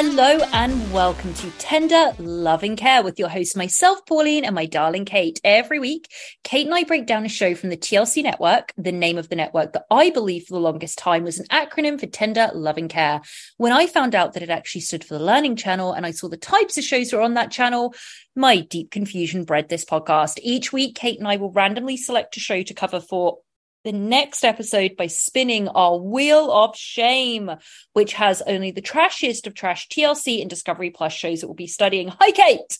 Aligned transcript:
Hello 0.00 0.38
and 0.52 0.92
welcome 0.92 1.34
to 1.34 1.50
Tender 1.58 2.12
Loving 2.20 2.76
Care 2.76 3.02
with 3.02 3.18
your 3.18 3.28
host, 3.28 3.56
myself, 3.56 4.06
Pauline, 4.06 4.44
and 4.44 4.54
my 4.54 4.64
darling 4.64 5.04
Kate. 5.04 5.40
Every 5.42 5.80
week, 5.80 6.08
Kate 6.44 6.66
and 6.66 6.72
I 6.72 6.84
break 6.84 7.04
down 7.04 7.26
a 7.26 7.28
show 7.28 7.56
from 7.56 7.70
the 7.70 7.76
TLC 7.76 8.22
network, 8.22 8.72
the 8.76 8.92
name 8.92 9.18
of 9.18 9.28
the 9.28 9.34
network 9.34 9.72
that 9.72 9.86
I 9.90 10.10
believe 10.10 10.44
for 10.44 10.54
the 10.54 10.60
longest 10.60 10.98
time 10.98 11.24
was 11.24 11.40
an 11.40 11.46
acronym 11.46 11.98
for 11.98 12.06
Tender 12.06 12.48
Loving 12.54 12.86
Care. 12.86 13.22
When 13.56 13.72
I 13.72 13.88
found 13.88 14.14
out 14.14 14.34
that 14.34 14.42
it 14.44 14.50
actually 14.50 14.82
stood 14.82 15.02
for 15.02 15.14
the 15.14 15.24
Learning 15.24 15.56
Channel 15.56 15.92
and 15.92 16.06
I 16.06 16.12
saw 16.12 16.28
the 16.28 16.36
types 16.36 16.78
of 16.78 16.84
shows 16.84 17.10
that 17.10 17.16
are 17.16 17.22
on 17.22 17.34
that 17.34 17.50
channel, 17.50 17.92
my 18.36 18.60
deep 18.60 18.92
confusion 18.92 19.42
bred 19.42 19.68
this 19.68 19.84
podcast. 19.84 20.38
Each 20.44 20.72
week, 20.72 20.94
Kate 20.94 21.18
and 21.18 21.26
I 21.26 21.38
will 21.38 21.50
randomly 21.50 21.96
select 21.96 22.36
a 22.36 22.40
show 22.40 22.62
to 22.62 22.72
cover 22.72 23.00
for 23.00 23.38
the 23.84 23.92
next 23.92 24.44
episode 24.44 24.96
by 24.96 25.06
spinning 25.06 25.68
our 25.68 25.96
Wheel 25.98 26.50
of 26.50 26.76
Shame, 26.76 27.50
which 27.92 28.14
has 28.14 28.42
only 28.42 28.70
the 28.70 28.82
trashiest 28.82 29.46
of 29.46 29.54
trash 29.54 29.88
TLC 29.88 30.40
and 30.40 30.50
Discovery 30.50 30.90
Plus 30.90 31.12
shows 31.12 31.40
that 31.40 31.46
we'll 31.46 31.54
be 31.54 31.66
studying. 31.66 32.08
Hi, 32.08 32.30
Kate. 32.32 32.78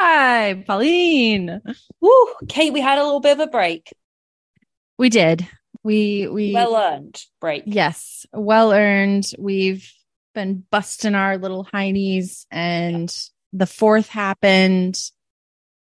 Hi, 0.00 0.64
Pauline. 0.66 1.60
Woo, 2.00 2.26
Kate, 2.48 2.72
we 2.72 2.80
had 2.80 2.98
a 2.98 3.04
little 3.04 3.20
bit 3.20 3.32
of 3.32 3.40
a 3.40 3.46
break. 3.46 3.92
We 4.98 5.08
did. 5.08 5.46
We 5.82 6.26
we 6.26 6.52
well 6.52 6.74
earned 6.74 7.22
break. 7.40 7.62
Yes, 7.66 8.26
well 8.32 8.72
earned. 8.72 9.30
We've 9.38 9.90
been 10.34 10.64
busting 10.70 11.14
our 11.14 11.38
little 11.38 11.64
heinies, 11.64 12.44
and 12.50 13.14
the 13.52 13.66
fourth 13.66 14.08
happened. 14.08 15.00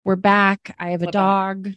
We're 0.05 0.17
back. 0.17 0.75
I 0.79 0.91
have 0.91 1.03
a 1.03 1.07
We're 1.07 1.13
dog. 1.13 1.69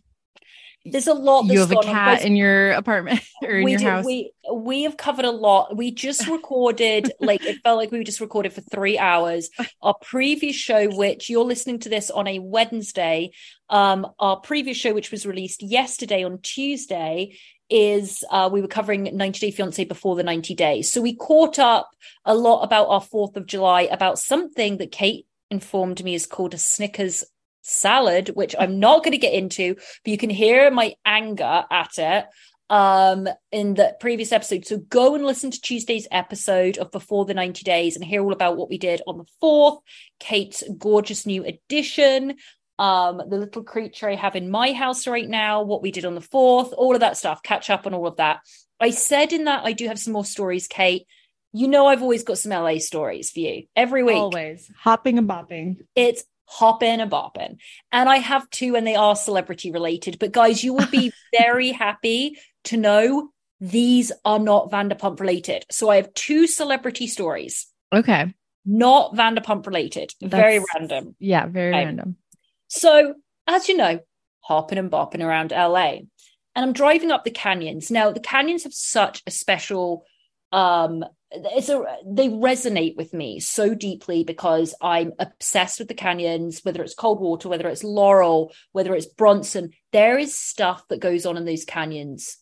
There's 0.92 1.08
a 1.08 1.14
lot. 1.14 1.46
You 1.46 1.60
have 1.60 1.72
a 1.72 1.82
cat 1.82 2.24
in 2.24 2.36
your 2.36 2.72
apartment 2.72 3.22
or 3.44 3.58
in 3.58 3.64
we 3.64 3.72
your 3.72 3.80
did- 3.80 3.88
house. 3.88 4.06
We 4.06 4.32
we 4.54 4.84
have 4.84 4.98
covered 4.98 5.26
a 5.26 5.32
lot. 5.32 5.76
We 5.76 5.92
just 5.92 6.28
recorded 6.38 7.12
like 7.20 7.44
it 7.46 7.60
felt 7.64 7.78
like 7.78 7.92
we 7.92 8.04
just 8.04 8.20
recorded 8.20 8.54
for 8.54 8.62
three 8.62 8.98
hours. 8.98 9.50
Our 9.82 9.96
previous 10.02 10.56
show, 10.56 10.90
which 10.90 11.30
you're 11.30 11.44
listening 11.44 11.80
to 11.80 11.90
this 11.90 12.10
on 12.10 12.28
a 12.28 12.40
Wednesday, 12.40 13.32
um, 13.70 14.08
our 14.20 14.40
previous 14.40 14.78
show, 14.78 14.94
which 14.94 15.12
was 15.12 15.26
released 15.26 15.64
yesterday 15.64 16.24
on 16.24 16.40
Tuesday, 16.42 17.38
is 17.70 18.24
uh, 18.32 18.50
we 18.52 18.62
were 18.62 18.68
covering 18.68 19.16
90 19.16 19.40
Day 19.40 19.52
Fiance 19.52 19.84
before 19.86 20.16
the 20.16 20.24
90 20.24 20.56
days. 20.56 20.92
So 20.92 21.02
we 21.02 21.16
caught 21.16 21.60
up 21.60 21.90
a 22.26 22.36
lot 22.36 22.64
about 22.64 22.88
our 22.88 23.02
Fourth 23.02 23.36
of 23.36 23.46
July, 23.46 23.82
about 23.84 24.20
something 24.20 24.78
that 24.78 24.92
Kate 24.92 25.26
informed 25.50 26.04
me 26.04 26.14
is 26.14 26.26
called 26.26 26.54
a 26.54 26.58
Snickers 26.58 27.24
salad, 27.68 28.30
which 28.30 28.56
I'm 28.58 28.80
not 28.80 29.04
going 29.04 29.12
to 29.12 29.18
get 29.18 29.34
into, 29.34 29.76
but 29.76 30.12
you 30.12 30.18
can 30.18 30.30
hear 30.30 30.72
my 30.72 30.96
anger 31.06 31.66
at 31.70 31.98
it 31.98 32.26
um 32.70 33.30
in 33.52 33.76
the 33.76 33.96
previous 34.00 34.32
episode. 34.34 34.66
So 34.66 34.78
go 34.78 35.16
and 35.16 35.26
listen 35.26 35.52
to 35.52 35.62
tuesday's 35.62 36.08
episode 36.12 36.78
of 36.78 36.92
before 36.92 37.26
the 37.26 37.34
90 37.34 37.64
days 37.64 37.96
and 37.96 38.04
hear 38.04 38.22
all 38.22 38.34
about 38.34 38.58
what 38.58 38.70
we 38.70 38.78
did 38.78 39.02
on 39.08 39.18
the 39.18 39.26
fourth 39.40 39.80
kate's 40.20 40.64
gorgeous 40.78 41.26
new 41.26 41.46
addition 41.46 42.36
um 42.78 43.22
the 43.30 43.38
little 43.38 43.64
creature 43.64 44.10
i 44.10 44.16
have 44.16 44.36
in 44.36 44.52
my 44.52 44.74
house 44.74 45.08
right 45.08 45.30
now 45.30 45.62
what 45.62 45.82
we 45.82 45.92
did 45.92 46.04
on 46.06 46.16
the 46.16 46.22
fourth 46.22 46.74
all 46.74 46.94
of 46.94 47.00
that 47.00 47.18
stuff. 47.18 47.42
Catch 47.42 47.70
up 47.70 47.88
on 47.88 47.94
all 47.94 48.06
of 48.08 48.18
that. 48.18 48.42
I 48.82 48.90
said 48.90 49.32
in 49.32 49.46
that 49.46 49.64
i 49.64 49.72
do 49.72 49.88
have 49.88 50.00
some 50.00 50.14
more 50.14 50.26
stories 50.26 50.68
kate. 50.68 51.08
You 51.54 51.70
know 51.70 51.88
i've 51.88 52.02
always 52.02 52.24
got 52.24 52.38
some 52.38 52.52
la 52.52 52.78
stories 52.80 53.32
for 53.32 53.40
you 53.40 53.64
every 53.78 54.04
week. 54.04 54.18
Always. 54.18 54.70
Hopping 54.78 55.18
and 55.18 55.30
bopping. 55.30 55.86
it's 55.96 56.26
hopping 56.48 57.02
and 57.02 57.12
bopping. 57.12 57.58
And 57.92 58.10
I 58.10 58.18
have 58.18 58.50
two, 58.50 58.76
and 58.76 58.88
they 58.88 58.96
are 58.96 59.16
celebrity 59.16 59.72
related. 59.72 60.18
But 60.20 60.32
guys, 60.32 60.64
you 60.64 60.74
will 60.74 60.88
be 60.88 61.12
very 61.38 61.72
happy 61.72 62.38
to 62.66 62.78
know 62.78 63.30
these 63.60 64.12
are 64.26 64.40
not 64.40 64.72
Vanderpump 64.72 65.20
related. 65.20 65.66
So 65.70 65.90
I 65.90 65.98
have 65.98 66.14
two 66.14 66.48
celebrity 66.48 67.08
stories, 67.08 67.68
Okay. 67.94 68.34
not 68.66 69.14
Vanderpump 69.16 69.66
related. 69.66 70.14
Very 70.22 70.60
random. 70.74 71.16
Yeah, 71.20 71.48
very 71.48 71.74
Okay. 71.74 71.86
random. 71.86 72.18
So, 72.68 73.16
as 73.48 73.68
you 73.70 73.78
know, 73.78 74.00
hopping 74.42 74.78
and 74.78 74.92
bopping 74.92 75.24
around 75.24 75.52
LA. 75.52 76.00
And 76.56 76.66
I'm 76.66 76.74
driving 76.74 77.12
up 77.12 77.24
the 77.24 77.32
canyons. 77.32 77.92
Now, 77.92 78.12
the 78.12 78.20
canyons 78.20 78.64
have 78.64 78.74
such 78.74 79.22
a 79.28 79.32
special 79.32 80.06
um 80.52 81.04
it's 81.32 81.70
a 81.70 81.84
they 82.06 82.30
resonate 82.30 82.96
with 82.96 83.14
me 83.14 83.40
so 83.40 83.76
deeply 83.76 84.24
because 84.24 84.74
I'm 84.82 85.14
obsessed 85.20 85.80
with 85.80 85.88
the 85.88 85.94
canyons, 85.94 86.62
whether 86.64 86.82
it's 86.82 86.96
Coldwater, 86.96 87.50
whether 87.50 87.68
it's 87.68 87.84
Laurel, 87.84 88.54
whether 88.72 88.96
it's 88.96 89.06
Bronson. 89.06 89.72
There 89.92 90.18
is 90.18 90.38
stuff 90.38 90.88
that 90.88 91.02
goes 91.02 91.26
on 91.26 91.38
in 91.38 91.46
those 91.46 91.66
canyons 91.66 92.38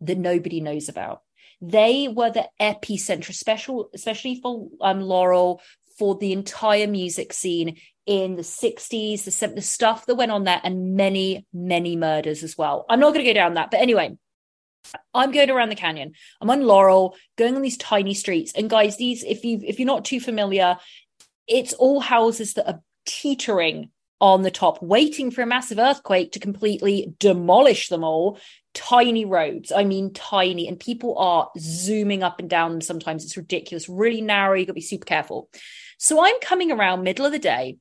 that 0.00 0.18
nobody 0.18 0.60
knows 0.60 0.88
about. 0.88 1.22
They 1.60 2.08
were 2.08 2.30
the 2.30 2.48
epicenter, 2.60 3.32
special, 3.32 3.90
especially 3.94 4.40
for 4.40 4.68
um, 4.80 5.00
Laurel, 5.00 5.60
for 5.98 6.16
the 6.16 6.32
entire 6.32 6.86
music 6.86 7.32
scene 7.32 7.76
in 8.06 8.36
the 8.36 8.42
60s, 8.42 9.24
the, 9.24 9.54
the 9.54 9.62
stuff 9.62 10.06
that 10.06 10.16
went 10.16 10.30
on 10.30 10.44
there, 10.44 10.60
and 10.62 10.94
many, 10.94 11.46
many 11.52 11.96
murders 11.96 12.42
as 12.42 12.58
well. 12.58 12.84
I'm 12.88 13.00
not 13.00 13.14
going 13.14 13.24
to 13.24 13.30
go 13.30 13.34
down 13.34 13.54
that. 13.54 13.70
But 13.70 13.80
anyway, 13.80 14.16
I'm 15.12 15.32
going 15.32 15.50
around 15.50 15.70
the 15.70 15.76
canyon. 15.76 16.12
I'm 16.40 16.50
on 16.50 16.62
Laurel, 16.62 17.16
going 17.36 17.56
on 17.56 17.62
these 17.62 17.78
tiny 17.78 18.14
streets. 18.14 18.52
And 18.54 18.70
guys, 18.70 18.96
these, 18.96 19.22
if 19.22 19.44
you 19.44 19.60
if 19.64 19.78
you're 19.78 19.86
not 19.86 20.04
too 20.04 20.20
familiar, 20.20 20.76
it's 21.46 21.72
all 21.74 22.00
houses 22.00 22.54
that 22.54 22.68
are 22.68 22.82
teetering 23.06 23.90
on 24.20 24.42
the 24.42 24.50
top, 24.50 24.82
waiting 24.82 25.30
for 25.30 25.42
a 25.42 25.46
massive 25.46 25.78
earthquake 25.78 26.32
to 26.32 26.38
completely 26.38 27.14
demolish 27.18 27.88
them 27.88 28.04
all. 28.04 28.38
Tiny 28.72 29.24
roads, 29.24 29.70
I 29.70 29.84
mean, 29.84 30.12
tiny, 30.12 30.66
and 30.66 30.80
people 30.80 31.16
are 31.18 31.50
zooming 31.58 32.22
up 32.22 32.40
and 32.40 32.50
down 32.50 32.72
them 32.72 32.80
sometimes. 32.80 33.24
It's 33.24 33.36
ridiculous, 33.36 33.88
really 33.88 34.20
narrow. 34.20 34.54
You've 34.54 34.66
got 34.66 34.72
to 34.72 34.74
be 34.74 34.80
super 34.80 35.04
careful. 35.04 35.48
So 35.98 36.24
I'm 36.24 36.40
coming 36.40 36.72
around 36.72 37.02
middle 37.02 37.24
of 37.24 37.32
the 37.32 37.38
day 37.38 37.76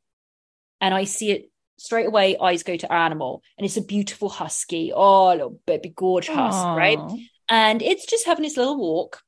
and 0.79 0.93
I 0.93 1.05
see 1.05 1.31
it 1.31 1.49
straight 1.77 2.07
away 2.07 2.37
eyes 2.37 2.63
go 2.63 2.77
to 2.77 2.91
animal 2.91 3.41
and 3.57 3.65
it's 3.65 3.77
a 3.77 3.81
beautiful 3.81 4.29
husky. 4.29 4.91
Oh 4.93 5.29
little 5.33 5.59
baby 5.65 5.89
gorge 5.95 6.29
husk 6.29 6.67
right? 6.75 7.03
And 7.49 7.81
it's 7.81 8.05
just 8.05 8.25
having 8.25 8.45
its 8.45 8.57
little 8.57 8.77
walk 8.77 9.21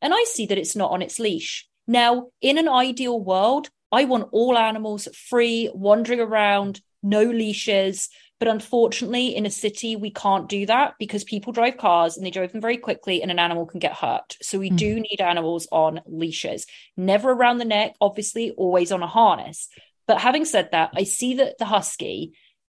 and 0.00 0.12
i 0.12 0.24
see 0.26 0.46
that 0.46 0.58
it's 0.58 0.76
not 0.76 0.90
on 0.90 1.02
its 1.02 1.18
leash. 1.18 1.66
Now 1.86 2.28
in 2.40 2.58
an 2.58 2.68
ideal 2.68 3.18
world 3.20 3.68
i 3.90 4.04
want 4.04 4.28
all 4.32 4.56
animals 4.58 5.08
free 5.28 5.70
wandering 5.74 6.20
around 6.20 6.80
no 7.02 7.22
leashes. 7.22 8.08
But 8.38 8.48
unfortunately 8.48 9.36
in 9.36 9.46
a 9.46 9.50
city 9.50 9.94
we 9.94 10.10
can't 10.10 10.48
do 10.48 10.66
that 10.66 10.94
because 10.98 11.22
people 11.22 11.52
drive 11.52 11.76
cars 11.76 12.16
and 12.16 12.26
they 12.26 12.30
drive 12.32 12.50
them 12.52 12.60
very 12.60 12.76
quickly 12.76 13.22
and 13.22 13.30
an 13.30 13.38
animal 13.38 13.66
can 13.66 13.78
get 13.78 13.92
hurt. 13.94 14.36
So 14.42 14.58
we 14.58 14.70
Mhm. 14.70 14.76
do 14.76 15.00
need 15.00 15.20
animals 15.20 15.68
on 15.70 16.00
leashes. 16.06 16.66
Never 16.96 17.30
around 17.30 17.58
the 17.58 17.64
neck 17.64 17.94
obviously 18.00 18.50
always 18.52 18.90
on 18.90 19.02
a 19.02 19.06
harness 19.06 19.68
but 20.06 20.20
having 20.20 20.44
said 20.44 20.68
that 20.72 20.90
i 20.94 21.04
see 21.04 21.34
that 21.34 21.58
the 21.58 21.64
husky 21.64 22.32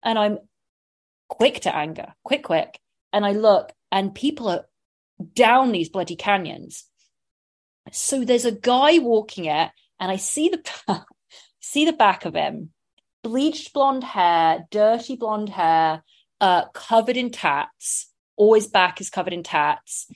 and 0.03 0.17
i'm 0.17 0.37
quick 1.27 1.61
to 1.61 1.75
anger 1.75 2.13
quick 2.23 2.43
quick. 2.43 2.79
And 3.11 3.25
i 3.25 3.31
look 3.31 3.71
and 3.91 4.13
people 4.13 4.49
are 4.49 4.65
down 5.35 5.71
these 5.71 5.89
bloody 5.89 6.15
canyons. 6.15 6.85
So 7.91 8.23
there's 8.23 8.45
a 8.45 8.51
guy 8.51 8.99
walking 8.99 9.45
it 9.45 9.71
and 9.99 10.11
i 10.11 10.17
see 10.17 10.49
the 10.49 10.61
see 11.59 11.85
the 11.85 11.93
back 11.93 12.25
of 12.25 12.35
him 12.35 12.71
bleached 13.23 13.73
blonde 13.73 14.03
hair 14.03 14.65
dirty 14.69 15.15
blonde 15.15 15.49
hair 15.49 16.03
uh 16.41 16.65
covered 16.69 17.17
in 17.17 17.31
tats. 17.31 18.11
Always 18.35 18.67
back 18.67 18.99
is 18.99 19.09
covered 19.09 19.33
in 19.33 19.43
tats. 19.43 20.07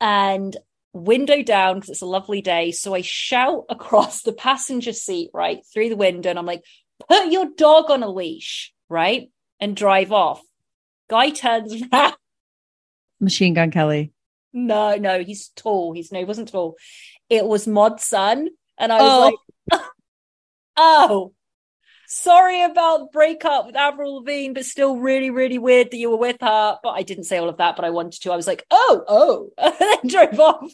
And 0.00 0.56
window 0.94 1.42
down 1.42 1.74
because 1.76 1.90
it's 1.90 2.02
a 2.02 2.06
lovely 2.06 2.40
day 2.40 2.70
so 2.70 2.94
i 2.94 3.00
shout 3.00 3.64
across 3.68 4.22
the 4.22 4.32
passenger 4.32 4.92
seat 4.92 5.28
right 5.34 5.58
through 5.72 5.88
the 5.88 5.96
window 5.96 6.30
and 6.30 6.38
i'm 6.38 6.46
like 6.46 6.62
put 7.08 7.30
your 7.32 7.46
dog 7.56 7.90
on 7.90 8.02
a 8.02 8.08
leash 8.08 8.72
right 8.88 9.30
and 9.60 9.76
drive 9.76 10.12
off 10.12 10.40
guy 11.10 11.30
turns 11.30 11.74
around 11.92 12.14
Machine 13.20 13.54
Gun 13.54 13.70
Kelly. 13.70 14.12
no, 14.52 14.96
no, 14.96 15.22
he's 15.22 15.48
tall. 15.56 15.92
He's 15.94 16.12
no, 16.12 16.18
he 16.18 16.24
wasn't 16.24 16.48
tall. 16.50 16.76
It 17.30 17.44
was 17.46 17.66
Mod 17.66 18.00
Sun. 18.00 18.48
And 18.76 18.92
I 18.92 19.00
was 19.00 19.12
Oh. 19.72 19.78
like, 19.78 19.80
oh, 20.76 21.32
sorry 22.14 22.62
about 22.62 22.98
the 22.98 23.06
breakup 23.12 23.66
with 23.66 23.76
Avril 23.76 24.16
Lavigne, 24.16 24.52
but 24.52 24.64
still 24.64 24.96
really, 24.98 25.30
really 25.30 25.58
weird 25.58 25.90
that 25.90 25.96
you 25.96 26.10
were 26.10 26.16
with 26.16 26.40
her. 26.40 26.78
But 26.82 26.90
I 26.90 27.02
didn't 27.02 27.24
say 27.24 27.38
all 27.38 27.48
of 27.48 27.58
that, 27.58 27.76
but 27.76 27.84
I 27.84 27.90
wanted 27.90 28.22
to. 28.22 28.32
I 28.32 28.36
was 28.36 28.46
like, 28.46 28.64
oh, 28.70 29.04
oh, 29.08 29.50
and 29.58 29.74
then 29.78 30.08
drove 30.08 30.40
off. 30.40 30.72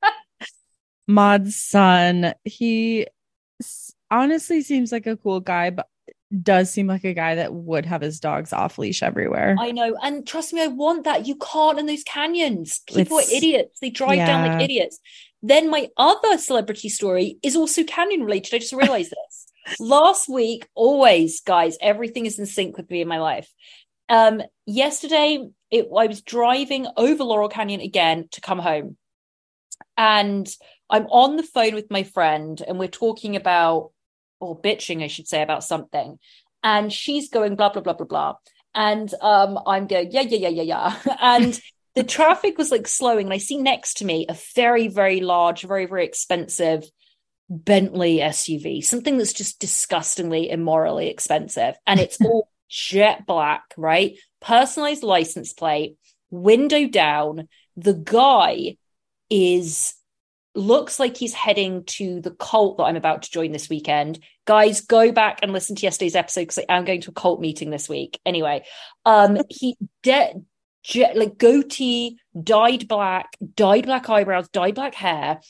Mod 1.06 1.48
Sun. 1.48 2.34
He 2.44 3.06
honestly 4.10 4.62
seems 4.62 4.92
like 4.92 5.06
a 5.06 5.16
cool 5.16 5.40
guy, 5.40 5.70
but 5.70 5.86
does 6.42 6.70
seem 6.70 6.86
like 6.86 7.04
a 7.04 7.14
guy 7.14 7.36
that 7.36 7.54
would 7.54 7.86
have 7.86 8.02
his 8.02 8.20
dogs 8.20 8.52
off 8.52 8.78
leash 8.78 9.02
everywhere. 9.02 9.56
I 9.58 9.70
know. 9.70 9.96
And 10.02 10.26
trust 10.26 10.52
me, 10.52 10.62
I 10.62 10.66
want 10.66 11.04
that. 11.04 11.26
You 11.26 11.36
can't 11.36 11.78
in 11.78 11.86
those 11.86 12.04
canyons. 12.04 12.80
People 12.86 13.18
It's- 13.18 13.32
are 13.32 13.36
idiots. 13.36 13.80
They 13.80 13.90
drive 13.90 14.18
down 14.18 14.46
like 14.46 14.62
idiots. 14.62 14.98
Then 15.42 15.70
my 15.70 15.88
other 15.96 16.36
celebrity 16.36 16.88
story 16.88 17.38
is 17.42 17.56
also 17.56 17.84
canyon 17.84 18.24
related. 18.24 18.54
I 18.54 18.58
just 18.58 18.72
realized 18.72 19.10
this. 19.10 19.27
Last 19.80 20.28
week, 20.28 20.68
always, 20.74 21.40
guys, 21.40 21.76
everything 21.80 22.26
is 22.26 22.38
in 22.38 22.46
sync 22.46 22.76
with 22.76 22.90
me 22.90 23.00
in 23.00 23.08
my 23.08 23.18
life. 23.18 23.52
Um, 24.08 24.42
yesterday, 24.66 25.48
it, 25.70 25.86
I 25.96 26.06
was 26.06 26.22
driving 26.22 26.86
over 26.96 27.24
Laurel 27.24 27.48
Canyon 27.48 27.80
again 27.80 28.28
to 28.32 28.40
come 28.40 28.58
home. 28.58 28.96
And 29.96 30.48
I'm 30.90 31.06
on 31.06 31.36
the 31.36 31.42
phone 31.42 31.74
with 31.74 31.90
my 31.90 32.02
friend, 32.02 32.60
and 32.66 32.78
we're 32.78 32.88
talking 32.88 33.36
about, 33.36 33.90
or 34.40 34.58
bitching, 34.58 35.02
I 35.02 35.08
should 35.08 35.28
say, 35.28 35.42
about 35.42 35.64
something. 35.64 36.18
And 36.62 36.92
she's 36.92 37.28
going 37.28 37.56
blah, 37.56 37.70
blah, 37.70 37.82
blah, 37.82 37.92
blah, 37.92 38.06
blah. 38.06 38.34
And 38.74 39.12
um, 39.20 39.58
I'm 39.66 39.86
going, 39.86 40.12
yeah, 40.12 40.22
yeah, 40.22 40.48
yeah, 40.48 40.62
yeah, 40.62 40.62
yeah. 40.62 41.16
And 41.20 41.60
the 41.94 42.04
traffic 42.04 42.56
was 42.58 42.70
like 42.70 42.86
slowing. 42.86 43.26
And 43.26 43.34
I 43.34 43.38
see 43.38 43.58
next 43.58 43.98
to 43.98 44.04
me 44.04 44.26
a 44.28 44.36
very, 44.54 44.88
very 44.88 45.20
large, 45.20 45.62
very, 45.62 45.86
very 45.86 46.04
expensive 46.04 46.84
Bentley 47.48 48.18
SUV, 48.18 48.84
something 48.84 49.18
that's 49.18 49.32
just 49.32 49.58
disgustingly 49.58 50.50
immorally 50.50 51.08
expensive. 51.08 51.76
And 51.86 51.98
it's 51.98 52.20
all 52.20 52.50
jet 52.68 53.26
black, 53.26 53.62
right? 53.76 54.16
Personalized 54.40 55.02
license 55.02 55.52
plate, 55.52 55.96
window 56.30 56.86
down. 56.86 57.48
The 57.76 57.94
guy 57.94 58.76
is 59.30 59.94
looks 60.54 60.98
like 60.98 61.16
he's 61.16 61.34
heading 61.34 61.84
to 61.84 62.20
the 62.20 62.32
cult 62.32 62.78
that 62.78 62.84
I'm 62.84 62.96
about 62.96 63.22
to 63.22 63.30
join 63.30 63.52
this 63.52 63.68
weekend. 63.68 64.18
Guys, 64.44 64.80
go 64.80 65.12
back 65.12 65.40
and 65.42 65.52
listen 65.52 65.76
to 65.76 65.82
yesterday's 65.82 66.16
episode 66.16 66.42
because 66.42 66.64
I'm 66.68 66.84
going 66.84 67.00
to 67.02 67.10
a 67.10 67.14
cult 67.14 67.40
meeting 67.40 67.70
this 67.70 67.88
week. 67.88 68.18
Anyway, 68.26 68.64
um, 69.04 69.38
he 69.48 69.76
de- 70.02 70.34
jet 70.82 71.16
like 71.16 71.38
goatee, 71.38 72.18
dyed 72.40 72.88
black, 72.88 73.36
dyed 73.54 73.86
black 73.86 74.10
eyebrows, 74.10 74.48
dyed 74.48 74.74
black 74.74 74.94
hair, 74.94 75.40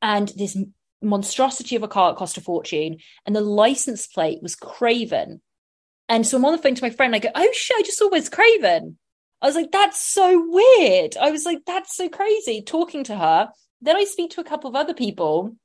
and 0.00 0.28
this 0.36 0.56
monstrosity 1.02 1.76
of 1.76 1.82
a 1.82 1.88
car 1.88 2.10
that 2.10 2.18
cost 2.18 2.36
a 2.38 2.40
fortune. 2.40 2.98
And 3.26 3.34
the 3.34 3.40
license 3.40 4.06
plate 4.06 4.42
was 4.42 4.54
Craven. 4.54 5.40
And 6.08 6.26
so 6.26 6.36
I'm 6.36 6.44
on 6.44 6.52
the 6.52 6.58
phone 6.58 6.74
to 6.74 6.82
my 6.82 6.90
friend. 6.90 7.14
I 7.14 7.18
go, 7.20 7.30
"Oh 7.34 7.50
shit! 7.52 7.76
I 7.78 7.82
just 7.82 7.98
saw 7.98 8.10
Wes 8.10 8.28
Craven." 8.28 8.98
I 9.40 9.46
was 9.46 9.54
like, 9.56 9.70
"That's 9.72 10.00
so 10.00 10.44
weird." 10.48 11.16
I 11.16 11.30
was 11.30 11.44
like, 11.46 11.60
"That's 11.66 11.96
so 11.96 12.08
crazy." 12.08 12.62
Talking 12.62 13.04
to 13.04 13.16
her, 13.16 13.50
then 13.80 13.96
I 13.96 14.04
speak 14.04 14.32
to 14.32 14.40
a 14.40 14.44
couple 14.44 14.68
of 14.68 14.76
other 14.76 14.94
people, 14.94 15.56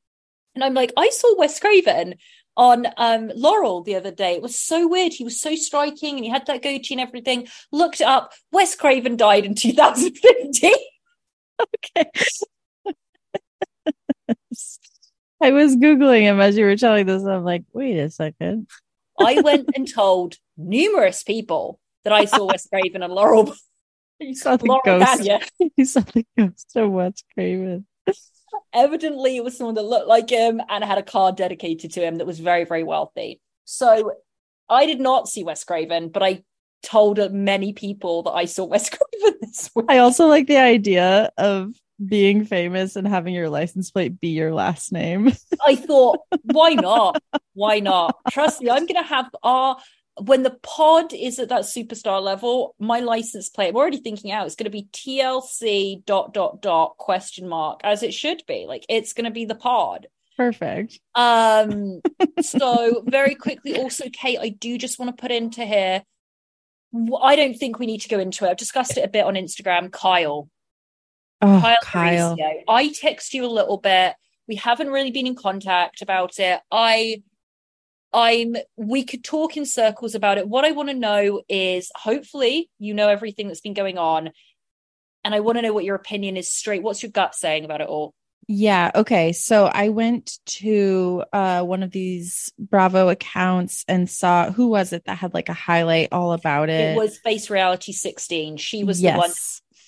and 0.55 0.63
I'm 0.63 0.73
like, 0.73 0.93
"I 0.97 1.09
saw 1.09 1.37
Wes 1.37 1.59
Craven." 1.59 2.15
On 2.59 2.87
um, 2.97 3.31
Laurel 3.35 3.83
the 3.83 3.93
other 3.93 4.09
day. 4.09 4.33
It 4.33 4.41
was 4.41 4.59
so 4.59 4.87
weird. 4.87 5.13
He 5.13 5.23
was 5.23 5.39
so 5.39 5.53
striking 5.53 6.15
and 6.15 6.25
he 6.25 6.31
had 6.31 6.47
that 6.47 6.63
goatee 6.63 6.95
and 6.95 7.01
everything. 7.01 7.47
Looked 7.71 8.01
up. 8.01 8.33
Wes 8.51 8.73
Craven 8.73 9.15
died 9.15 9.45
in 9.45 9.53
2015. 9.55 10.73
okay. 11.95 12.09
I 15.47 15.51
was 15.51 15.77
Googling 15.77 16.23
him 16.23 16.41
as 16.41 16.57
you 16.57 16.65
were 16.65 16.75
telling 16.75 17.05
this. 17.05 17.23
I'm 17.23 17.45
like, 17.45 17.63
wait 17.71 17.97
a 17.97 18.09
second. 18.09 18.67
I 19.17 19.39
went 19.39 19.69
and 19.77 19.89
told 19.89 20.35
numerous 20.57 21.23
people 21.23 21.79
that 22.03 22.11
I 22.11 22.25
saw 22.25 22.47
Wes 22.47 22.67
Craven 22.67 23.01
and 23.01 23.13
Laurel. 23.13 23.53
You 24.19 24.35
saw 24.35 24.57
the 24.57 24.65
Laurel 24.65 24.81
ghost. 24.83 25.29
You 25.77 25.85
saw 25.85 26.01
the 26.01 26.25
ghost 26.37 26.75
of 26.75 26.91
Wes 26.91 27.23
Craven. 27.33 27.85
Evidently, 28.73 29.37
it 29.37 29.43
was 29.43 29.55
someone 29.55 29.75
that 29.75 29.83
looked 29.83 30.07
like 30.07 30.29
him 30.29 30.59
and 30.67 30.83
had 30.83 30.97
a 30.97 31.03
car 31.03 31.31
dedicated 31.31 31.93
to 31.93 32.01
him 32.01 32.15
that 32.15 32.25
was 32.25 32.39
very, 32.39 32.65
very 32.65 32.83
wealthy. 32.83 33.39
So 33.63 34.13
I 34.67 34.85
did 34.85 34.99
not 34.99 35.29
see 35.29 35.45
Wes 35.45 35.63
Craven, 35.63 36.09
but 36.09 36.23
I 36.23 36.43
told 36.83 37.31
many 37.31 37.71
people 37.71 38.23
that 38.23 38.31
I 38.31 38.45
saw 38.45 38.65
Wes 38.65 38.89
Craven 39.21 39.37
this 39.39 39.69
week. 39.73 39.85
I 39.87 39.99
also 39.99 40.27
like 40.27 40.47
the 40.47 40.57
idea 40.57 41.31
of 41.37 41.73
being 42.03 42.45
famous 42.45 42.95
and 42.95 43.07
having 43.07 43.33
your 43.33 43.49
license 43.49 43.91
plate 43.91 44.19
be 44.19 44.29
your 44.29 44.53
last 44.53 44.91
name. 44.91 45.31
I 45.67 45.75
thought, 45.75 46.19
why 46.43 46.73
not? 46.73 47.21
Why 47.53 47.79
not? 47.79 48.17
Trust 48.31 48.61
me, 48.61 48.69
I'm 48.69 48.85
going 48.85 49.01
to 49.01 49.07
have 49.07 49.29
our 49.43 49.77
when 50.19 50.43
the 50.43 50.57
pod 50.63 51.13
is 51.13 51.37
at 51.39 51.49
that 51.49 51.61
superstar 51.61 52.21
level, 52.21 52.75
my 52.79 52.99
license 52.99 53.49
plate. 53.49 53.69
I'm 53.69 53.75
already 53.75 53.99
thinking 53.99 54.31
out. 54.31 54.45
It's 54.47 54.55
going 54.55 54.65
to 54.65 54.71
be 54.71 54.87
TLC 54.91 56.03
dot 56.05 56.33
dot 56.33 56.61
dot 56.61 56.97
question 56.97 57.47
mark 57.47 57.81
as 57.83 58.03
it 58.03 58.13
should 58.13 58.41
be. 58.47 58.65
Like 58.67 58.85
it's 58.89 59.13
going 59.13 59.25
to 59.25 59.31
be 59.31 59.45
the 59.45 59.55
pod. 59.55 60.07
Perfect. 60.35 60.99
Um. 61.15 62.01
so 62.41 63.03
very 63.05 63.35
quickly, 63.35 63.77
also, 63.77 64.05
Kate, 64.11 64.39
I 64.39 64.49
do 64.49 64.77
just 64.77 64.99
want 64.99 65.15
to 65.15 65.21
put 65.21 65.31
into 65.31 65.65
here. 65.65 66.03
I 67.21 67.35
don't 67.35 67.55
think 67.55 67.79
we 67.79 67.85
need 67.85 68.01
to 68.01 68.09
go 68.09 68.19
into 68.19 68.45
it. 68.45 68.49
I've 68.49 68.57
discussed 68.57 68.97
it 68.97 69.05
a 69.05 69.09
bit 69.09 69.25
on 69.25 69.35
Instagram. 69.35 69.91
Kyle, 69.91 70.49
Oh, 71.41 71.59
Kyle, 71.61 71.77
Kyle. 71.83 72.37
Mauricio. 72.37 72.63
I 72.67 72.91
text 72.93 73.33
you 73.33 73.45
a 73.45 73.47
little 73.47 73.77
bit. 73.77 74.15
We 74.47 74.55
haven't 74.55 74.89
really 74.89 75.11
been 75.11 75.27
in 75.27 75.35
contact 75.35 76.01
about 76.01 76.39
it. 76.39 76.59
I 76.71 77.21
I'm 78.13 78.55
we 78.77 79.03
could 79.03 79.23
talk 79.23 79.57
in 79.57 79.65
circles 79.65 80.15
about 80.15 80.37
it. 80.37 80.47
What 80.47 80.65
I 80.65 80.71
want 80.71 80.89
to 80.89 80.95
know 80.95 81.41
is 81.49 81.91
hopefully 81.95 82.69
you 82.79 82.93
know 82.93 83.09
everything 83.09 83.47
that's 83.47 83.61
been 83.61 83.73
going 83.73 83.97
on. 83.97 84.31
And 85.23 85.35
I 85.35 85.41
want 85.41 85.57
to 85.57 85.61
know 85.61 85.73
what 85.73 85.83
your 85.83 85.95
opinion 85.95 86.37
is 86.37 86.49
straight. 86.49 86.81
What's 86.81 87.03
your 87.03 87.11
gut 87.11 87.35
saying 87.35 87.65
about 87.65 87.81
it 87.81 87.89
all? 87.89 88.13
Yeah. 88.47 88.91
Okay. 88.95 89.33
So 89.33 89.65
I 89.65 89.89
went 89.89 90.39
to 90.45 91.25
uh, 91.33 91.63
one 91.63 91.83
of 91.83 91.91
these 91.91 92.53
Bravo 92.57 93.09
accounts 93.09 93.83
and 93.89 94.09
saw 94.09 94.51
who 94.51 94.67
was 94.67 94.93
it 94.93 95.03
that 95.05 95.17
had 95.17 95.33
like 95.33 95.49
a 95.49 95.53
highlight 95.53 96.09
all 96.13 96.31
about 96.31 96.69
it. 96.69 96.91
It 96.91 96.97
was 96.97 97.17
Face 97.17 97.49
Reality 97.49 97.91
16. 97.91 98.55
She 98.55 98.85
was 98.85 99.01
yes. 99.01 99.15
the 99.15 99.19
one 99.19 99.31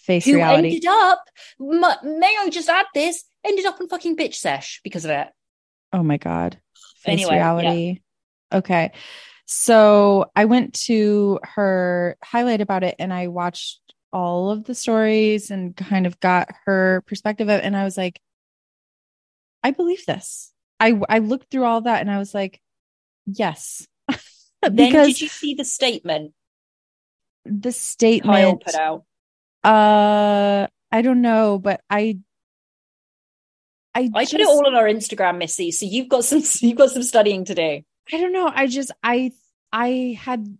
Face 0.10 0.26
who 0.26 0.34
reality. 0.34 0.70
ended 0.70 0.86
up, 0.88 1.24
may 1.60 2.36
I 2.40 2.50
just 2.50 2.68
add 2.68 2.88
this, 2.96 3.26
ended 3.46 3.68
up 3.68 3.80
in 3.80 3.88
fucking 3.88 4.18
bitch 4.18 4.34
sesh 4.34 4.82
because 4.84 5.06
of 5.06 5.12
it. 5.12 5.28
Oh 5.94 6.02
my 6.02 6.18
God. 6.18 6.60
Face 7.04 7.14
Anyway, 7.14 7.36
yeah. 7.36 7.54
reality. 7.54 8.00
Okay. 8.52 8.92
So 9.46 10.32
I 10.36 10.46
went 10.46 10.74
to 10.86 11.40
her 11.44 12.18
highlight 12.24 12.60
about 12.60 12.84
it 12.84 12.96
and 12.98 13.14
I 13.14 13.28
watched 13.28 13.82
all 14.12 14.50
of 14.50 14.64
the 14.64 14.74
stories 14.74 15.52
and 15.52 15.78
kind 15.78 16.08
of 16.08 16.20
got 16.20 16.50
her 16.66 17.04
perspective 17.06 17.48
of 17.48 17.60
it. 17.60 17.64
And 17.64 17.78
I 17.78 17.84
was 17.84 17.96
like, 17.96 18.20
I 19.64 19.70
believe 19.70 20.08
this. 20.08 20.52
I 20.80 21.00
I 21.08 21.20
looked 21.20 21.52
through 21.52 21.66
all 21.66 21.82
that 21.82 22.02
and 22.02 22.10
I 22.10 22.18
was 22.18 22.34
like, 22.34 22.60
yes. 23.28 23.86
then 24.64 24.92
did 24.92 25.22
you 25.22 25.28
see 25.28 25.54
the 25.54 25.66
statement 25.66 26.34
the 27.46 27.70
Kyle 27.70 27.74
statement 27.74 28.64
put 28.66 28.74
out? 28.74 29.04
Uh 29.64 30.68
I 30.92 31.02
don't 31.02 31.22
know, 31.22 31.60
but 31.60 31.82
I 31.90 32.18
I 33.96 34.10
I 34.14 34.22
just, 34.24 34.32
put 34.34 34.42
it 34.42 34.48
all 34.48 34.66
on 34.68 34.76
our 34.76 34.86
Instagram, 34.86 35.38
Missy. 35.38 35.72
So 35.72 35.86
you've 35.86 36.10
got 36.10 36.24
some 36.24 36.42
you've 36.62 36.78
got 36.78 36.92
some 36.92 37.04
studying 37.04 37.46
to 37.46 37.56
do. 37.56 37.82
I 38.14 38.18
don't 38.18 38.34
know. 38.34 38.52
I 38.54 38.68
just 38.68 38.92
I 39.04 39.32
I 39.72 40.18
had 40.20 40.58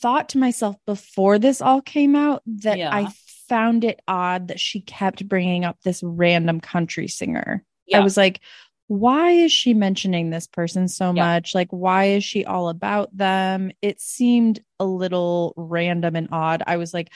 thought 0.00 0.30
to 0.30 0.38
myself 0.38 0.76
before 0.86 1.38
this 1.38 1.60
all 1.62 1.80
came 1.80 2.14
out 2.14 2.42
that 2.46 2.78
Yeah. 2.78 2.94
I 2.94 3.08
found 3.48 3.84
it 3.84 4.00
odd 4.06 4.48
that 4.48 4.60
she 4.60 4.80
kept 4.80 5.26
bringing 5.28 5.64
up 5.64 5.78
this 5.82 6.02
random 6.02 6.60
country 6.60 7.08
singer. 7.08 7.64
Yeah. 7.86 7.98
I 7.98 8.00
was 8.04 8.16
like, 8.16 8.40
why 8.86 9.30
is 9.30 9.50
she 9.52 9.72
mentioning 9.74 10.30
this 10.30 10.46
person 10.46 10.88
so 10.88 11.06
Yeah. 11.06 11.24
much? 11.24 11.54
Like, 11.54 11.68
why 11.70 12.04
is 12.06 12.24
she 12.24 12.44
all 12.44 12.68
about 12.68 13.16
them? 13.16 13.72
It 13.82 14.00
seemed 14.00 14.62
a 14.78 14.84
little 14.84 15.54
random 15.56 16.16
and 16.16 16.28
odd. 16.32 16.62
I 16.66 16.76
was 16.76 16.92
like, 16.92 17.10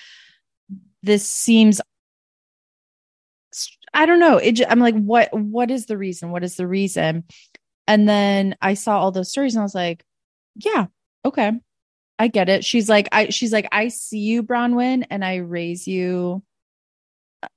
this 1.03 1.27
seems. 1.27 1.81
I 3.95 4.07
don't 4.07 4.21
know. 4.21 4.37
It. 4.39 4.53
ju- 4.53 4.67
I'm 4.69 4.81
like, 4.81 4.97
what? 4.97 5.29
What 5.33 5.71
is 5.71 5.87
the 5.87 5.97
reason? 5.97 6.31
What 6.31 6.45
is 6.45 6.57
the 6.57 6.67
reason? 6.67 7.25
And 7.87 8.09
then 8.09 8.57
I 8.61 8.75
saw 8.75 8.99
all 8.99 9.13
those 9.13 9.31
stories, 9.31 9.55
and 9.55 9.61
I 9.61 9.65
was 9.65 9.75
like, 9.75 10.05
yeah, 10.57 10.87
okay, 11.25 11.53
I 12.19 12.29
get 12.29 12.49
it. 12.49 12.65
She's 12.65 12.89
like, 12.89 13.09
I. 13.13 13.31
She's 13.31 13.53
like, 13.53 13.69
I 13.73 13.89
see 13.89 14.19
you, 14.19 14.43
Bronwyn, 14.43 15.07
and 15.11 15.25
I 15.25 15.37
raise 15.37 15.89
you 15.89 16.43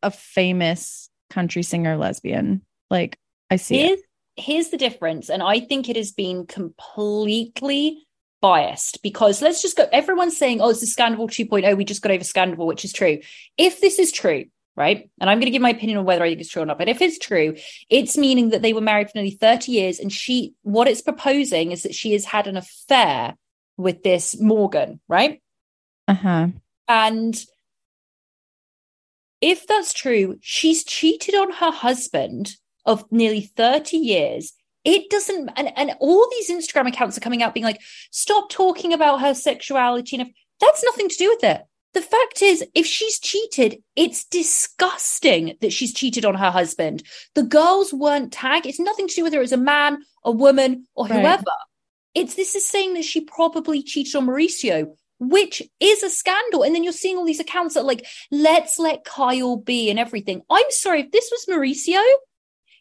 a 0.02 0.12
famous 0.12 1.10
country 1.30 1.64
singer 1.64 1.98
lesbian. 1.98 2.62
Like, 2.90 3.18
I 3.50 3.56
see 3.58 3.80
it. 3.80 3.88
Here's 3.88 4.02
here's 4.38 4.70
the 4.70 4.78
difference, 4.78 5.30
and 5.30 5.44
I 5.44 5.60
think 5.60 5.90
it 5.90 5.96
has 5.98 6.12
been 6.12 6.46
completely 6.46 8.08
biased 8.42 9.02
because 9.04 9.42
let's 9.42 9.62
just 9.62 9.78
go. 9.78 9.88
Everyone's 9.92 10.38
saying, 10.38 10.62
"Oh, 10.62 10.70
it's 10.70 10.84
a 10.84 10.88
Scandal 10.88 11.28
2.0." 11.28 11.78
We 11.78 11.86
just 11.86 12.02
got 12.02 12.12
over 12.12 12.24
Scandal, 12.24 12.68
which 12.68 12.84
is 12.84 12.94
true. 12.94 13.20
If 13.58 13.80
this 13.82 14.00
is 14.00 14.12
true, 14.12 14.46
right, 14.76 15.10
and 15.20 15.30
I'm 15.30 15.38
going 15.38 15.46
to 15.46 15.52
give 15.52 15.62
my 15.62 15.70
opinion 15.70 16.00
on 16.00 16.06
whether 16.06 16.24
I 16.24 16.30
think 16.30 16.42
it's 16.42 16.50
true 16.50 16.64
or 16.64 16.66
not, 16.66 16.78
but 16.78 16.90
if 16.90 17.02
it's 17.02 17.20
true, 17.20 17.56
it's 17.90 18.18
meaning 18.18 18.50
that 18.50 18.62
they 18.62 18.74
were 18.74 18.82
married 18.82 19.08
for 19.08 19.14
nearly 19.16 19.32
30 19.32 19.72
years, 19.72 20.00
and 20.00 20.12
she, 20.12 20.56
what 20.64 20.88
it's 20.88 21.02
proposing 21.02 21.72
is 21.72 21.84
that 21.84 21.96
she 21.96 22.14
has 22.14 22.26
had 22.26 22.48
an 22.48 22.58
affair 22.58 23.36
with 23.78 24.04
this 24.04 24.40
Morgan, 24.40 25.00
right? 25.08 25.42
Uh 26.08 26.14
huh. 26.14 26.48
And 26.88 27.42
if 29.42 29.66
that's 29.66 29.94
true, 29.94 30.38
she's 30.42 30.84
cheated 30.84 31.36
on 31.36 31.52
her 31.54 31.72
husband 31.72 32.56
of 32.86 33.12
nearly 33.12 33.42
30 33.42 33.98
years. 33.98 34.54
It 34.84 35.10
doesn't, 35.10 35.50
and, 35.56 35.72
and 35.78 35.94
all 36.00 36.28
these 36.32 36.50
Instagram 36.50 36.88
accounts 36.88 37.18
are 37.18 37.22
coming 37.22 37.44
out 37.44 37.54
being 37.54 37.66
like, 37.66 37.82
stop 38.12 38.50
talking 38.50 38.94
about 38.94 39.22
her 39.22 39.34
sexuality. 39.34 40.18
And 40.18 40.28
if, 40.28 40.34
that's 40.60 40.84
nothing 40.84 41.10
to 41.10 41.16
do 41.16 41.30
with 41.30 41.44
it. 41.44 41.62
The 41.94 42.02
fact 42.02 42.42
is, 42.42 42.64
if 42.74 42.86
she's 42.86 43.20
cheated, 43.20 43.84
it's 43.96 44.24
disgusting 44.26 45.58
that 45.62 45.74
she's 45.74 45.94
cheated 45.94 46.24
on 46.24 46.36
her 46.36 46.50
husband. 46.50 47.04
The 47.36 47.44
girls 47.44 47.94
weren't 47.94 48.32
tagged. 48.32 48.66
It's 48.66 48.80
nothing 48.80 49.08
to 49.10 49.14
do 49.16 49.24
with 49.24 49.34
her 49.34 49.42
as 49.42 49.52
a 49.52 49.58
man, 49.58 50.04
a 50.24 50.32
woman, 50.32 50.88
or 50.96 51.06
Right. 51.08 51.20
whoever. 51.20 51.44
It's 52.16 52.36
this 52.36 52.56
is 52.56 52.66
saying 52.66 52.94
that 52.94 53.06
she 53.06 53.22
probably 53.22 53.84
cheated 53.84 54.16
on 54.16 54.26
Mauricio, 54.26 54.96
which 55.20 55.62
is 55.80 56.02
a 56.02 56.10
scandal. 56.10 56.64
And 56.64 56.74
then 56.74 56.84
you're 56.84 56.94
seeing 56.94 57.18
all 57.18 57.26
these 57.26 57.40
accounts 57.40 57.74
that 57.74 57.82
are 57.82 57.86
like, 57.86 58.06
let's 58.32 58.80
let 58.80 59.04
Kyle 59.04 59.58
be 59.58 59.90
and 59.90 60.00
everything. 60.00 60.42
I'm 60.50 60.70
sorry, 60.70 61.02
if 61.02 61.12
this 61.12 61.30
was 61.30 61.46
Mauricio, 61.50 62.02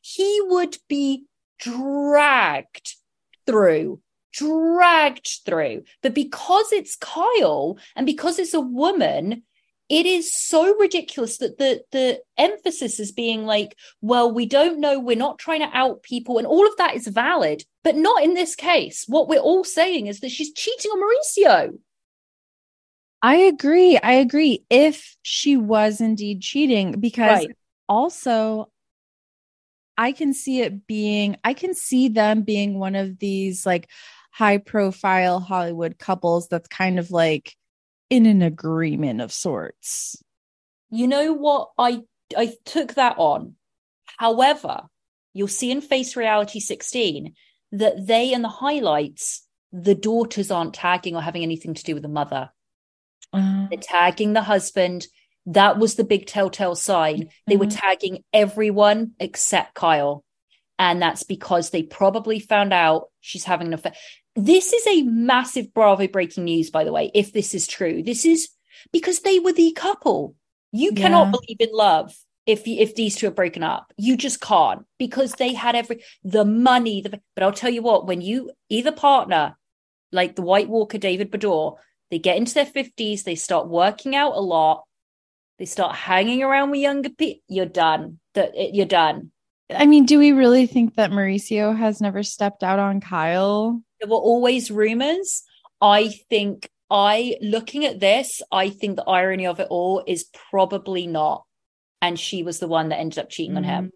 he 0.02 0.40
would 0.44 0.78
be 0.88 1.24
dragged 1.60 2.94
through, 3.46 4.00
dragged 4.32 5.40
through. 5.44 5.84
But 6.02 6.14
because 6.14 6.72
it's 6.72 6.96
Kyle 6.96 7.78
and 7.96 8.06
because 8.06 8.38
it's 8.38 8.54
a 8.54 8.60
woman, 8.60 9.42
it 9.88 10.06
is 10.06 10.32
so 10.32 10.76
ridiculous 10.78 11.38
that 11.38 11.58
the 11.58 11.82
the 11.90 12.20
emphasis 12.38 13.00
is 13.00 13.10
being 13.10 13.44
like, 13.44 13.76
well, 14.00 14.32
we 14.32 14.46
don't 14.46 14.78
know, 14.78 15.00
we're 15.00 15.16
not 15.16 15.38
trying 15.38 15.60
to 15.60 15.76
out 15.76 16.02
people, 16.04 16.38
and 16.38 16.46
all 16.46 16.66
of 16.66 16.76
that 16.76 16.94
is 16.94 17.08
valid, 17.08 17.64
but 17.82 17.96
not 17.96 18.22
in 18.22 18.34
this 18.34 18.54
case. 18.54 19.04
What 19.08 19.28
we're 19.28 19.40
all 19.40 19.64
saying 19.64 20.06
is 20.06 20.20
that 20.20 20.30
she's 20.30 20.52
cheating 20.52 20.92
on 20.92 21.00
Mauricio. 21.02 21.78
I 23.22 23.36
agree. 23.36 23.98
I 23.98 24.12
agree. 24.12 24.64
If 24.70 25.16
she 25.22 25.56
was 25.56 26.00
indeed 26.00 26.40
cheating, 26.40 27.00
because 27.00 27.44
Right. 27.44 27.56
also 27.88 28.70
I 30.00 30.12
can 30.12 30.32
see 30.32 30.62
it 30.62 30.86
being, 30.86 31.36
I 31.44 31.52
can 31.52 31.74
see 31.74 32.08
them 32.08 32.40
being 32.40 32.78
one 32.78 32.94
of 32.94 33.18
these 33.18 33.66
like 33.66 33.90
high 34.32 34.56
profile 34.56 35.40
Hollywood 35.40 35.98
couples 35.98 36.48
that's 36.48 36.68
kind 36.68 36.98
of 36.98 37.10
like 37.10 37.54
in 38.08 38.24
an 38.24 38.40
agreement 38.40 39.20
of 39.20 39.30
sorts. 39.30 40.16
You 40.90 41.06
know 41.06 41.34
what? 41.34 41.68
I 41.78 42.00
I 42.34 42.54
took 42.64 42.94
that 42.94 43.16
on. 43.18 43.56
However, 44.16 44.84
you'll 45.34 45.48
see 45.48 45.70
in 45.70 45.82
Face 45.82 46.16
Reality 46.16 46.60
16 46.60 47.34
that 47.72 48.06
they 48.06 48.32
and 48.32 48.42
the 48.42 48.48
highlights, 48.48 49.46
the 49.70 49.94
daughters 49.94 50.50
aren't 50.50 50.72
tagging 50.72 51.14
or 51.14 51.20
having 51.20 51.42
anything 51.42 51.74
to 51.74 51.84
do 51.84 51.92
with 51.92 52.04
the 52.04 52.08
mother. 52.08 52.48
Uh, 53.34 53.66
They're 53.68 53.78
tagging 53.78 54.32
the 54.32 54.42
husband. 54.42 55.06
That 55.50 55.78
was 55.78 55.96
the 55.96 56.04
big 56.04 56.26
telltale 56.26 56.76
sign. 56.76 57.28
They 57.46 57.56
were 57.56 57.66
Mhm. 57.66 57.80
tagging 57.80 58.24
everyone 58.32 59.12
except 59.18 59.74
Kyle. 59.74 60.24
And 60.78 61.02
that's 61.02 61.24
because 61.24 61.70
they 61.70 61.82
probably 61.82 62.38
found 62.40 62.72
out 62.72 63.10
she's 63.20 63.44
having 63.44 63.66
an 63.68 63.74
affair. 63.74 63.92
This 64.36 64.72
is 64.72 64.86
a 64.86 65.02
massive 65.02 65.74
Bravo 65.74 66.06
breaking 66.06 66.44
news, 66.44 66.70
by 66.70 66.84
the 66.84 66.92
way, 66.92 67.10
if 67.14 67.32
this 67.32 67.54
is 67.54 67.66
true. 67.66 68.02
This 68.02 68.24
is 68.24 68.48
because 68.92 69.20
they 69.20 69.38
were 69.40 69.52
the 69.52 69.72
couple. 69.72 70.36
You 70.72 70.92
cannot 70.92 71.26
Yeah. 71.26 71.32
believe 71.32 71.60
in 71.60 71.76
love 71.76 72.16
if 72.46 72.66
you, 72.66 72.78
if 72.78 72.94
these 72.94 73.16
two 73.16 73.26
are 73.26 73.32
broken 73.32 73.62
up. 73.62 73.92
You 73.96 74.16
just 74.16 74.40
can't 74.40 74.86
because 74.98 75.32
they 75.32 75.52
had 75.52 75.74
every 75.74 76.02
the 76.22 76.44
money. 76.44 77.00
The, 77.02 77.20
but 77.34 77.42
I'll 77.42 77.52
tell 77.52 77.70
you 77.70 77.82
what, 77.82 78.06
when 78.06 78.20
you 78.20 78.52
either 78.68 78.92
partner, 78.92 79.58
like 80.12 80.36
the 80.36 80.42
White 80.42 80.68
Walker 80.68 80.96
David 80.98 81.30
Bador, 81.32 81.76
they 82.10 82.18
get 82.18 82.36
into 82.36 82.54
their 82.54 82.66
50s, 82.66 83.24
they 83.24 83.34
start 83.34 83.68
working 83.68 84.16
out 84.16 84.34
a 84.34 84.40
lot, 84.40 84.84
they 85.60 85.66
start 85.66 85.94
hanging 85.94 86.42
around 86.42 86.70
with 86.70 86.80
younger 86.80 87.10
people, 87.10 87.42
you're 87.46 87.66
done. 87.66 88.18
That 88.34 88.74
you're 88.74 88.86
done. 88.86 89.30
I 89.70 89.86
mean, 89.86 90.06
do 90.06 90.18
we 90.18 90.32
really 90.32 90.66
think 90.66 90.94
that 90.96 91.10
Mauricio 91.10 91.76
has 91.76 92.00
never 92.00 92.22
stepped 92.22 92.64
out 92.64 92.78
on 92.78 93.00
Kyle? 93.00 93.82
There 94.00 94.08
were 94.08 94.16
always 94.16 94.70
rumors. 94.70 95.44
I 95.82 96.08
think 96.30 96.68
I 96.90 97.36
looking 97.42 97.84
at 97.84 98.00
this, 98.00 98.40
I 98.50 98.70
think 98.70 98.96
the 98.96 99.04
irony 99.04 99.46
of 99.46 99.60
it 99.60 99.68
all 99.70 100.02
is 100.06 100.28
probably 100.50 101.06
not. 101.06 101.44
And 102.00 102.18
she 102.18 102.42
was 102.42 102.58
the 102.58 102.66
one 102.66 102.88
that 102.88 102.98
ended 102.98 103.18
up 103.18 103.28
cheating 103.28 103.58
on 103.58 103.64
him. 103.64 103.92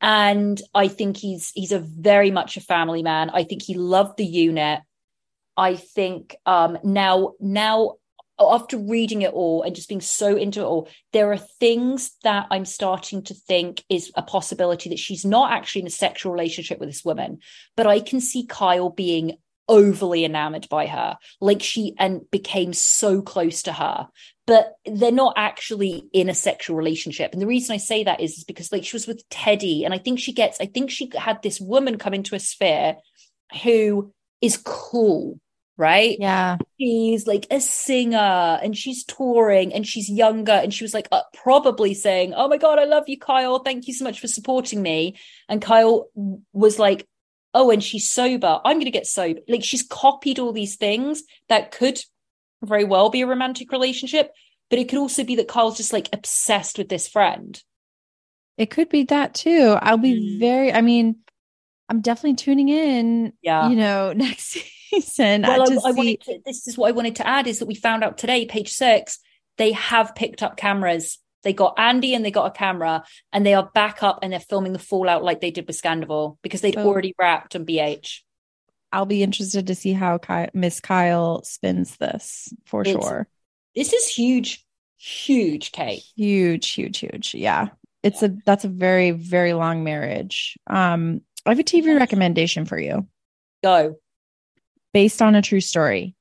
and 0.00 0.60
I 0.74 0.88
think 0.88 1.16
he's 1.16 1.50
he's 1.54 1.72
a 1.72 1.80
very 1.80 2.30
much 2.30 2.56
a 2.56 2.60
family 2.60 3.02
man. 3.02 3.30
I 3.30 3.44
think 3.44 3.62
he 3.62 3.74
loved 3.74 4.16
the 4.18 4.26
unit. 4.26 4.80
I 5.56 5.76
think 5.76 6.36
um 6.46 6.78
now 6.84 7.32
now 7.40 7.94
Oh, 8.38 8.54
after 8.54 8.78
reading 8.78 9.22
it 9.22 9.32
all 9.32 9.62
and 9.62 9.74
just 9.74 9.88
being 9.88 10.00
so 10.00 10.36
into 10.36 10.60
it 10.60 10.64
all, 10.64 10.88
there 11.12 11.32
are 11.32 11.38
things 11.38 12.12
that 12.22 12.46
I'm 12.50 12.64
starting 12.64 13.22
to 13.24 13.34
think 13.34 13.82
is 13.88 14.12
a 14.14 14.22
possibility 14.22 14.90
that 14.90 14.98
she's 14.98 15.24
not 15.24 15.52
actually 15.52 15.82
in 15.82 15.88
a 15.88 15.90
sexual 15.90 16.32
relationship 16.32 16.78
with 16.78 16.88
this 16.88 17.04
woman, 17.04 17.38
but 17.76 17.86
I 17.86 18.00
can 18.00 18.20
see 18.20 18.46
Kyle 18.46 18.90
being 18.90 19.38
overly 19.68 20.24
enamored 20.24 20.68
by 20.70 20.86
her, 20.86 21.18
like 21.40 21.62
she 21.62 21.94
and 21.98 22.22
became 22.30 22.72
so 22.72 23.20
close 23.20 23.62
to 23.62 23.72
her 23.72 24.08
but 24.48 24.76
they're 24.86 25.12
not 25.12 25.34
actually 25.36 26.08
in 26.14 26.30
a 26.30 26.34
sexual 26.34 26.74
relationship. 26.74 27.34
And 27.34 27.42
the 27.42 27.46
reason 27.46 27.74
I 27.74 27.76
say 27.76 28.04
that 28.04 28.22
is, 28.22 28.38
is 28.38 28.44
because 28.44 28.72
like 28.72 28.82
she 28.82 28.96
was 28.96 29.06
with 29.06 29.22
Teddy, 29.28 29.84
and 29.84 29.92
I 29.92 29.98
think 29.98 30.18
she 30.18 30.32
gets, 30.32 30.58
I 30.58 30.64
think 30.64 30.90
she 30.90 31.10
had 31.14 31.42
this 31.42 31.60
woman 31.60 31.98
come 31.98 32.14
into 32.14 32.34
a 32.34 32.40
sphere 32.40 32.96
who 33.62 34.10
is 34.40 34.56
cool, 34.56 35.38
right? 35.78 36.16
Yeah. 36.18 36.58
She's 36.78 37.26
like 37.26 37.46
a 37.50 37.60
singer 37.60 38.58
and 38.62 38.76
she's 38.76 39.04
touring 39.04 39.72
and 39.72 39.86
she's 39.86 40.10
younger. 40.10 40.52
And 40.52 40.74
she 40.74 40.84
was 40.84 40.92
like, 40.92 41.08
uh, 41.12 41.22
probably 41.32 41.94
saying, 41.94 42.34
Oh 42.36 42.48
my 42.48 42.56
God, 42.58 42.78
I 42.78 42.84
love 42.84 43.04
you, 43.08 43.18
Kyle. 43.18 43.60
Thank 43.60 43.86
you 43.86 43.94
so 43.94 44.04
much 44.04 44.20
for 44.20 44.26
supporting 44.28 44.82
me. 44.82 45.16
And 45.48 45.62
Kyle 45.62 46.08
was 46.52 46.78
like, 46.78 47.06
Oh, 47.54 47.70
and 47.70 47.82
she's 47.82 48.10
sober. 48.10 48.60
I'm 48.64 48.76
going 48.76 48.84
to 48.84 48.90
get 48.90 49.06
sober. 49.06 49.40
Like 49.48 49.64
she's 49.64 49.82
copied 49.82 50.38
all 50.38 50.52
these 50.52 50.76
things 50.76 51.22
that 51.48 51.70
could 51.72 51.98
very 52.62 52.84
well 52.84 53.08
be 53.08 53.22
a 53.22 53.26
romantic 53.26 53.72
relationship, 53.72 54.32
but 54.68 54.78
it 54.78 54.88
could 54.88 54.98
also 54.98 55.24
be 55.24 55.36
that 55.36 55.48
Kyle's 55.48 55.76
just 55.76 55.92
like 55.92 56.08
obsessed 56.12 56.76
with 56.76 56.88
this 56.88 57.08
friend. 57.08 57.62
It 58.58 58.70
could 58.70 58.88
be 58.88 59.04
that 59.04 59.34
too. 59.34 59.76
I'll 59.80 59.96
be 59.96 60.14
Mm. 60.14 60.40
very, 60.40 60.72
I 60.72 60.80
mean, 60.80 61.16
I'm 61.88 62.00
definitely 62.00 62.34
tuning 62.34 62.68
in, 62.68 63.32
Yeah. 63.42 63.68
you 63.70 63.76
know, 63.76 64.12
next 64.16 64.58
season. 64.90 65.42
Well, 65.42 65.62
I, 65.62 65.64
I 65.64 65.66
see- 65.92 65.96
wanted 65.96 66.20
to, 66.22 66.38
this 66.44 66.66
is 66.68 66.76
what 66.78 66.88
I 66.88 66.92
wanted 66.92 67.16
to 67.16 67.26
add 67.26 67.46
is 67.46 67.58
that 67.58 67.66
we 67.66 67.74
found 67.74 68.04
out 68.04 68.18
today, 68.18 68.46
page 68.46 68.72
six, 68.72 69.18
they 69.56 69.72
have 69.72 70.14
picked 70.14 70.42
up 70.42 70.56
cameras. 70.56 71.18
They 71.44 71.52
got 71.52 71.74
Andy 71.78 72.14
and 72.14 72.24
they 72.24 72.30
got 72.30 72.46
a 72.46 72.50
camera 72.58 73.04
and 73.32 73.46
they 73.46 73.54
are 73.54 73.70
back 73.74 74.02
up 74.02 74.18
and 74.22 74.32
they're 74.32 74.40
filming 74.40 74.72
the 74.72 74.78
fallout 74.78 75.22
like 75.22 75.40
they 75.40 75.50
did 75.52 75.66
with 75.66 75.80
Scandoval 75.80 76.36
because 76.42 76.60
they'd 76.60 76.76
Oh. 76.76 76.86
already 76.86 77.14
wrapped 77.18 77.54
on 77.54 77.64
BH. 77.64 78.20
I'll 78.92 79.06
be 79.06 79.22
interested 79.22 79.66
to 79.68 79.74
see 79.74 79.92
how 79.92 80.18
Ky- 80.18 80.48
Miss 80.54 80.80
Kyle 80.80 81.42
spins 81.44 81.96
this 81.98 82.52
for 82.66 82.82
It's- 82.82 82.94
sure. 83.04 83.28
This 83.76 83.92
is 83.92 84.08
huge, 84.08 84.64
huge, 84.96 85.70
Kate. 85.72 86.02
Huge, 86.16 86.68
huge, 86.68 86.98
huge. 86.98 87.34
Yeah. 87.34 87.68
It's 88.02 88.22
a 88.22 88.34
that's 88.46 88.64
a 88.64 88.68
very, 88.68 89.10
very 89.12 89.52
long 89.52 89.84
marriage. 89.84 90.56
Um, 90.66 91.20
I 91.46 91.50
have 91.50 91.58
a 91.58 91.64
TV 91.64 91.96
recommendation 91.96 92.64
for 92.64 92.78
you 92.78 93.06
Go. 93.62 93.96
Based 94.92 95.20
on 95.22 95.34
a 95.34 95.42
true 95.42 95.60
story 95.60 96.14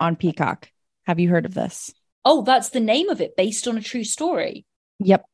on 0.00 0.16
Peacock. 0.16 0.68
Have 1.06 1.20
you 1.20 1.28
heard 1.28 1.46
of 1.46 1.54
this? 1.54 1.92
Oh, 2.24 2.42
that's 2.42 2.70
the 2.70 2.80
name 2.80 3.08
of 3.10 3.20
it, 3.20 3.36
based 3.36 3.68
on 3.68 3.76
a 3.76 3.82
true 3.82 4.04
story. 4.04 4.64
Yep. 5.00 5.26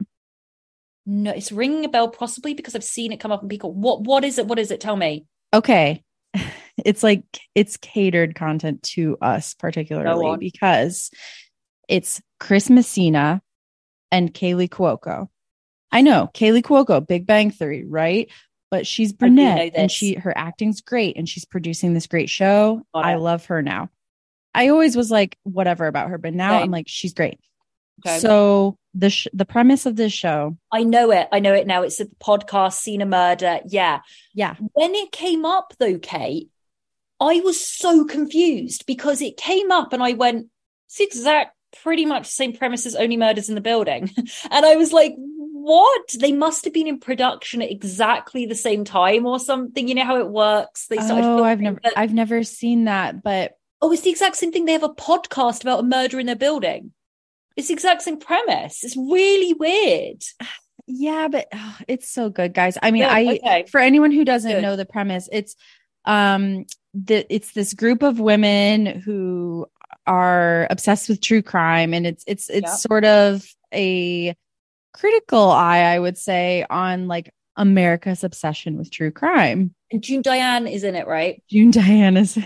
No, 1.07 1.31
it's 1.31 1.53
ringing 1.53 1.85
a 1.85 1.89
bell, 1.89 2.09
possibly 2.09 2.55
because 2.55 2.75
I've 2.75 2.85
seen 2.85 3.13
it 3.13 3.21
come 3.21 3.33
up 3.33 3.43
in 3.43 3.49
Peacock. 3.49 3.73
What? 3.73 4.03
What 4.03 4.25
is 4.25 4.39
it? 4.39 4.47
What 4.47 4.59
is 4.59 4.71
it? 4.71 4.81
Tell 4.81 4.97
me. 4.97 5.27
Okay. 5.53 6.03
It's 6.83 7.03
like 7.03 7.25
it's 7.55 7.77
catered 7.77 8.35
content 8.35 8.83
to 8.95 9.19
us 9.21 9.53
particularly 9.53 10.39
because 10.39 11.11
it's 11.89 12.23
Chris 12.39 12.71
Messina 12.71 13.43
and 14.11 14.33
Kaley 14.33 14.69
Cuoco. 14.69 15.29
I 15.93 16.03
know 16.03 16.31
Kaley 16.33 16.63
Cuoco, 16.63 17.07
Big 17.07 17.27
Bang 17.27 17.51
Theory, 17.51 17.85
right? 17.85 18.31
But 18.71 18.87
she's 18.87 19.13
brunette 19.13 19.73
and 19.75 19.91
she 19.91 20.15
her 20.15 20.37
acting's 20.37 20.81
great 20.81 21.17
and 21.17 21.29
she's 21.29 21.45
producing 21.45 21.93
this 21.93 22.07
great 22.07 22.31
show. 22.31 22.83
I 22.95 23.17
love 23.17 23.47
her 23.47 23.63
now. 23.63 23.91
I 24.55 24.69
always 24.69 24.97
was 24.97 25.11
like 25.11 25.37
whatever 25.43 25.87
about 25.87 26.11
her, 26.11 26.19
but 26.19 26.35
now. 26.35 26.61
I'm 26.61 26.71
like 26.71 26.87
she's 26.89 27.15
great. 27.15 27.41
Okay. 28.07 28.19
So 28.19 28.77
the 28.95 29.11
sh- 29.11 29.29
the 29.33 29.45
premise 29.45 29.87
of 29.87 29.97
this 29.97 30.13
show, 30.13 30.57
I 30.73 30.85
know 30.85 31.11
it. 31.11 31.29
I 31.33 31.41
know 31.41 31.53
it 31.53 31.67
now. 31.67 31.83
It's 31.83 32.01
a 32.01 32.07
podcast, 32.07 32.75
Seen 32.75 33.03
a 33.03 33.07
Murder. 33.07 33.61
Yeah. 33.67 34.01
yeah, 34.35 34.55
When 34.73 34.95
it 34.95 35.13
came 35.13 35.45
up, 35.45 35.75
though, 35.79 35.99
Kate, 35.99 36.49
I 37.21 37.41
was 37.41 37.61
so 37.61 38.05
confused 38.05 38.87
because 38.87 39.21
it 39.21 39.37
came 39.37 39.71
up 39.71 39.93
and 39.93 40.03
I 40.03 40.15
went, 40.15 40.47
it's 40.89 41.01
exact, 41.01 41.55
pretty 41.83 42.07
much 42.07 42.23
the 42.23 42.31
same 42.33 42.57
premise 42.57 42.87
as 42.87 42.97
Only 42.97 43.17
Murders 43.17 43.49
in 43.49 43.55
the 43.55 43.61
Building. 43.61 44.11
And 44.51 44.67
I 44.67 44.77
was 44.77 44.93
like, 44.93 45.15
what? 45.61 46.15
They 46.19 46.33
must 46.33 46.65
have 46.65 46.75
been 46.75 46.87
in 46.87 46.99
production 46.99 47.63
at 47.63 47.71
exactly 47.71 48.47
the 48.47 48.55
same 48.55 48.85
time 48.85 49.27
or 49.27 49.39
something. 49.39 49.89
You 49.89 49.95
know 49.95 50.05
how 50.05 50.19
it 50.19 50.29
works? 50.29 50.87
They 50.87 50.97
started 50.97 51.25
oh, 51.25 51.45
I've 51.45 51.61
never 51.61 51.81
but- 51.83 51.97
I've 51.97 52.15
never 52.15 52.43
seen 52.43 52.85
that, 52.85 53.23
but 53.23 53.59
oh, 53.83 53.93
it's 53.93 54.03
the 54.03 54.11
exact 54.11 54.37
same 54.37 54.53
thing. 54.53 54.65
They 54.65 54.73
have 54.73 54.83
a 54.83 54.89
podcast 54.89 55.63
about 55.63 55.81
a 55.81 55.85
murder 55.85 56.19
in 56.21 56.27
their 56.27 56.37
building. 56.37 56.93
It's 57.57 57.69
the 57.69 57.75
exact 57.75 58.03
same 58.03 58.19
premise. 58.19 58.85
It's 58.85 58.97
really 58.97 59.55
weird. 59.55 60.23
Yeah, 60.87 61.29
but 61.29 61.47
oh, 61.53 61.77
it's 61.89 62.09
so 62.09 62.31
good, 62.31 62.55
guys. 62.55 62.77
I 62.83 62.91
mean, 62.91 63.05
I 63.05 63.39
okay. 63.43 63.65
for 63.71 63.81
anyone 63.81 64.11
who 64.11 64.25
doesn't 64.25 64.51
Good. 64.51 64.63
know 64.63 64.77
the 64.77 64.87
premise, 64.87 65.29
it's 65.31 65.57
um 66.05 66.65
the 66.95 67.27
it's 67.33 67.53
this 67.53 67.75
group 67.75 68.03
of 68.03 68.19
women 68.19 68.87
who 68.87 69.67
are 70.07 70.67
obsessed 70.71 71.09
with 71.09 71.21
true 71.21 71.43
crime 71.43 71.93
and 71.95 72.07
it's 72.07 72.25
it's 72.27 72.49
it's 72.51 72.71
Yeah. 72.71 72.75
sort 72.77 73.05
of 73.05 73.47
a 73.73 74.35
critical 74.93 75.51
eye, 75.51 75.81
I 75.81 75.99
would 75.99 76.19
say, 76.19 76.65
on 76.69 77.09
like 77.09 77.33
America's 77.57 78.25
obsession 78.25 78.77
with 78.77 78.91
true 78.91 79.11
crime. 79.11 79.75
And 79.93 80.03
June 80.03 80.23
Diane 80.23 80.67
is 80.67 80.85
in 80.85 80.95
it, 80.95 81.07
right? 81.07 81.43
June 81.51 81.71
Diane 81.71 82.17
is 82.17 82.39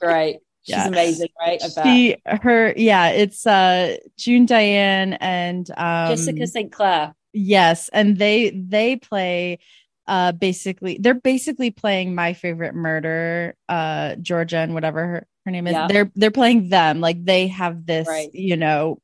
Great. 0.00 0.38
She's 0.62 0.76
Yeah. 0.76 0.88
amazing, 0.88 1.28
right? 1.40 1.60
She 1.82 2.16
her 2.26 2.72
yeah, 2.76 3.08
it's 3.08 3.46
uh 3.46 3.96
June 4.16 4.46
Diane 4.46 5.14
and 5.14 5.68
um 5.76 6.08
Jessica 6.10 6.46
St. 6.46 6.70
Clair. 6.72 7.14
Yes, 7.32 7.88
and 7.92 8.16
they 8.18 8.50
they 8.50 8.96
play 8.96 9.58
uh 10.06 10.32
basically 10.32 10.98
they're 11.00 11.14
basically 11.14 11.70
playing 11.70 12.14
my 12.14 12.32
favorite 12.34 12.74
murder 12.74 13.54
uh 13.68 14.16
Georgia 14.16 14.58
and 14.58 14.74
whatever 14.74 15.00
her, 15.06 15.26
her 15.46 15.50
name 15.50 15.66
is. 15.66 15.72
Yeah. 15.72 15.86
They're 15.88 16.10
they're 16.14 16.30
playing 16.30 16.68
them 16.68 17.00
like 17.00 17.24
they 17.24 17.48
have 17.48 17.86
this, 17.86 18.06
Right. 18.08 18.28
you 18.34 18.56
know, 18.56 19.00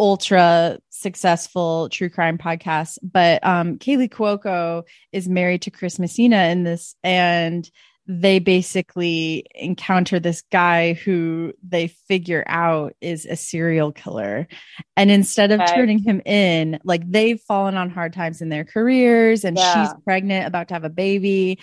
ultra 0.00 0.78
successful 0.88 1.88
true 1.90 2.08
crime 2.08 2.38
podcast, 2.38 2.98
but 3.02 3.44
um 3.46 3.78
Kaley 3.78 4.08
Cuoco 4.08 4.82
is 5.12 5.28
married 5.28 5.62
to 5.62 5.70
Chris 5.70 5.98
Messina 5.98 6.44
in 6.46 6.64
this 6.64 6.94
and 7.04 7.70
they 8.06 8.40
basically 8.40 9.46
encounter 9.54 10.18
this 10.18 10.42
guy 10.50 10.94
who 10.94 11.52
they 11.62 11.86
figure 11.86 12.42
out 12.48 12.94
is 13.00 13.24
a 13.26 13.36
serial 13.36 13.92
killer. 13.92 14.48
And 14.96 15.12
instead 15.12 15.52
of 15.52 15.60
Okay. 15.60 15.74
turning 15.74 15.98
him 16.00 16.20
in, 16.24 16.80
like 16.82 17.08
they've 17.08 17.40
fallen 17.40 17.76
on 17.76 17.88
hard 17.90 18.12
times 18.12 18.40
in 18.42 18.48
their 18.48 18.64
careers 18.64 19.44
and 19.44 19.56
Yeah. 19.56 19.72
she's 19.84 19.94
pregnant, 20.02 20.46
about 20.46 20.68
to 20.68 20.74
have 20.74 20.82
a 20.82 20.90
baby. 20.90 21.60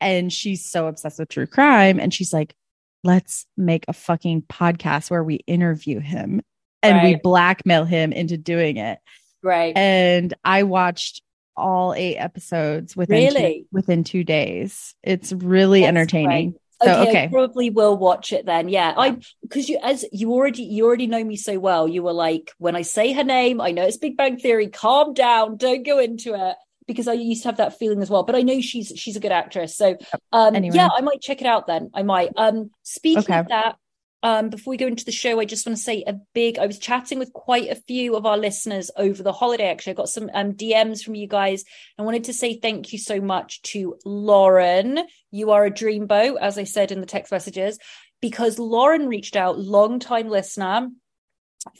And 0.00 0.32
she's 0.32 0.64
so 0.64 0.86
obsessed 0.86 1.18
with 1.18 1.30
true 1.30 1.48
crime. 1.48 1.98
And 1.98 2.14
she's 2.14 2.32
like, 2.32 2.54
let's 3.02 3.46
make 3.56 3.84
a 3.88 3.92
fucking 3.92 4.42
podcast 4.42 5.10
where 5.10 5.24
we 5.24 5.36
interview 5.48 5.98
him 5.98 6.42
and 6.82 7.02
we 7.02 7.16
blackmail 7.16 7.84
him 7.84 8.12
into 8.12 8.36
doing 8.36 8.76
it. 8.76 8.98
Right. 9.42 9.76
And 9.76 10.34
I 10.44 10.64
watched 10.64 11.22
all 11.56 11.92
eight 11.94 12.16
episodes 12.16 12.96
within 12.96 13.34
two, 13.34 13.64
within 13.72 14.04
two 14.04 14.24
days. 14.24 14.94
It's 15.02 15.32
really 15.32 15.80
That's 15.80 15.88
entertaining. 15.88 16.50
great. 16.50 16.60
So 16.80 17.08
okay, 17.08 17.28
probably 17.28 17.70
will 17.70 17.96
watch 17.96 18.32
it 18.32 18.46
then. 18.46 18.68
Yeah, 18.68 18.94
I 18.96 19.18
because 19.42 19.68
you 19.68 19.80
as 19.82 20.04
you 20.12 20.32
already 20.32 20.62
you 20.62 20.86
already 20.86 21.08
know 21.08 21.24
me 21.24 21.34
so 21.34 21.58
well. 21.58 21.88
You 21.88 22.04
were 22.04 22.12
like, 22.12 22.52
when 22.58 22.76
I 22.76 22.82
say 22.82 23.12
her 23.12 23.24
name, 23.24 23.60
I 23.60 23.72
know 23.72 23.82
it's 23.82 23.96
Big 23.96 24.16
Bang 24.16 24.38
Theory. 24.38 24.68
Calm 24.68 25.12
down, 25.12 25.56
don't 25.56 25.84
go 25.84 25.98
into 25.98 26.34
it 26.34 26.54
because 26.86 27.08
I 27.08 27.14
used 27.14 27.42
to 27.42 27.48
have 27.48 27.56
that 27.56 27.80
feeling 27.80 28.00
as 28.00 28.08
well. 28.08 28.22
But 28.22 28.36
I 28.36 28.42
know 28.42 28.60
she's 28.60 28.92
she's 28.94 29.16
a 29.16 29.20
good 29.20 29.32
actress, 29.32 29.76
so 29.76 29.96
um, 30.32 30.54
Anyway. 30.54 30.76
yeah, 30.76 30.88
I 30.96 31.00
might 31.00 31.20
check 31.20 31.40
it 31.40 31.48
out 31.48 31.66
then. 31.66 31.90
I 31.94 32.04
might. 32.04 32.30
Um, 32.36 32.70
speaking 32.84 33.24
Okay. 33.24 33.38
of 33.38 33.48
that, 33.48 33.74
um, 34.22 34.50
before 34.50 34.72
we 34.72 34.76
go 34.76 34.86
into 34.86 35.04
the 35.04 35.12
show, 35.12 35.38
I 35.38 35.44
just 35.44 35.64
want 35.64 35.76
to 35.78 35.82
say 35.82 36.02
a 36.06 36.14
big. 36.34 36.58
I 36.58 36.66
was 36.66 36.78
chatting 36.78 37.18
with 37.18 37.32
quite 37.32 37.70
a 37.70 37.76
few 37.76 38.16
of 38.16 38.26
our 38.26 38.36
listeners 38.36 38.90
over 38.96 39.22
the 39.22 39.32
holiday. 39.32 39.70
Actually, 39.70 39.92
I 39.92 39.96
got 39.96 40.08
some 40.08 40.28
um, 40.34 40.54
DMs 40.54 41.04
from 41.04 41.14
you 41.14 41.28
guys. 41.28 41.64
I 41.98 42.02
wanted 42.02 42.24
to 42.24 42.32
say 42.32 42.58
thank 42.58 42.92
you 42.92 42.98
so 42.98 43.20
much 43.20 43.62
to 43.62 43.96
Lauren. 44.04 44.98
You 45.30 45.52
are 45.52 45.64
a 45.64 45.70
dreamboat, 45.70 46.38
as 46.40 46.58
I 46.58 46.64
said 46.64 46.90
in 46.90 47.00
the 47.00 47.06
text 47.06 47.30
messages, 47.30 47.78
because 48.20 48.58
Lauren 48.58 49.06
reached 49.06 49.36
out, 49.36 49.58
long 49.58 50.00
time 50.00 50.28
listener, 50.28 50.88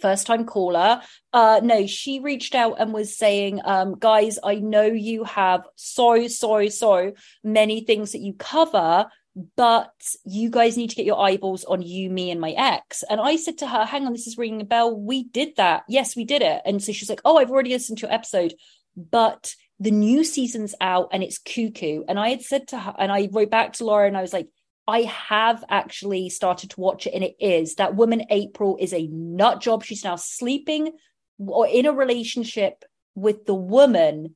first 0.01 0.27
time 0.27 0.45
caller. 0.45 1.03
Uh, 1.33 1.61
no, 1.63 1.87
she 1.87 2.21
reached 2.21 2.55
out 2.55 2.77
and 2.79 2.93
was 2.93 3.17
saying, 3.17 3.61
um, 3.65 3.97
guys, 3.99 4.39
I 4.43 4.57
know 4.57 4.85
you 4.85 5.25
have 5.25 5.67
so, 5.75 6.29
so, 6.29 6.69
so 6.69 7.13
many 7.43 7.85
things 7.85 8.13
that 8.13 8.21
you 8.21 8.35
cover, 8.35 9.09
but 9.57 9.93
you 10.25 10.51
guys 10.51 10.77
need 10.77 10.91
to 10.91 10.97
get 10.97 11.07
your 11.07 11.21
eyeballs 11.21 11.65
on 11.65 11.83
you, 11.83 12.11
me, 12.11 12.31
and 12.31 12.41
my 12.41 12.51
ex. 12.53 13.05
And 13.09 13.21
I 13.21 13.37
said 13.37 13.59
to 13.59 13.67
her, 13.67 13.85
hang 13.85 14.07
on, 14.07 14.13
this 14.13 14.27
is 14.27 14.39
ringing 14.39 14.61
a 14.61 14.65
bell. 14.65 14.99
We 14.99 15.25
did 15.25 15.57
that. 15.57 15.85
Yes, 15.89 16.17
we 16.17 16.25
did 16.25 16.43
it. 16.43 16.63
And 16.65 16.83
so 16.83 16.93
she's 16.93 17.09
like, 17.09 17.21
oh, 17.25 17.39
I've 17.39 17.51
already 17.51 17.71
listened 17.71 17.99
to 17.99 18.07
your 18.07 18.15
episode, 18.15 18.55
but 18.97 19.55
the 19.79 19.93
new 19.93 20.25
season's 20.25 20.75
out 20.81 21.11
and 21.13 21.23
it's 21.23 21.39
cuckoo. 21.39 22.03
And 22.09 22.19
I 22.19 22.31
had 22.31 22.43
said 22.43 22.69
to 22.69 22.79
her, 22.79 22.95
and 22.99 23.13
I 23.13 23.29
wrote 23.31 23.51
back 23.51 23.75
to 23.75 23.85
Laura 23.85 24.09
and 24.09 24.17
I 24.17 24.23
was 24.23 24.33
like, 24.33 24.49
I 24.89 25.03
have 25.03 25.63
actually 25.69 26.31
started 26.31 26.71
to 26.71 26.81
watch 26.81 27.07
it, 27.07 27.13
and 27.13 27.23
it 27.23 27.37
is 27.41 27.75
that 27.75 27.95
woman, 27.95 28.25
April, 28.31 28.79
is 28.81 28.95
a 28.95 29.07
nut 29.07 29.61
job. 29.61 29.85
She's 29.85 30.03
now 30.03 30.17
sleeping 30.17 30.93
or 31.39 31.69
in 31.69 31.85
a 31.85 31.93
relationship 31.93 32.85
with 33.15 33.45
the 33.45 33.55
woman 33.55 34.35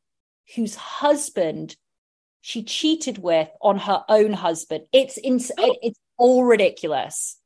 whose 0.55 0.75
husband 0.75 1.75
she 2.43 2.63
cheated 2.63 3.17
with 3.19 3.49
on 3.63 3.79
her 3.79 4.05
own 4.09 4.35
husband. 4.35 4.85
It's 4.93 5.17
ins- 5.17 5.51
it- 5.57 5.79
it's 5.81 5.99
all 6.19 6.45
ridiculous. 6.45 7.39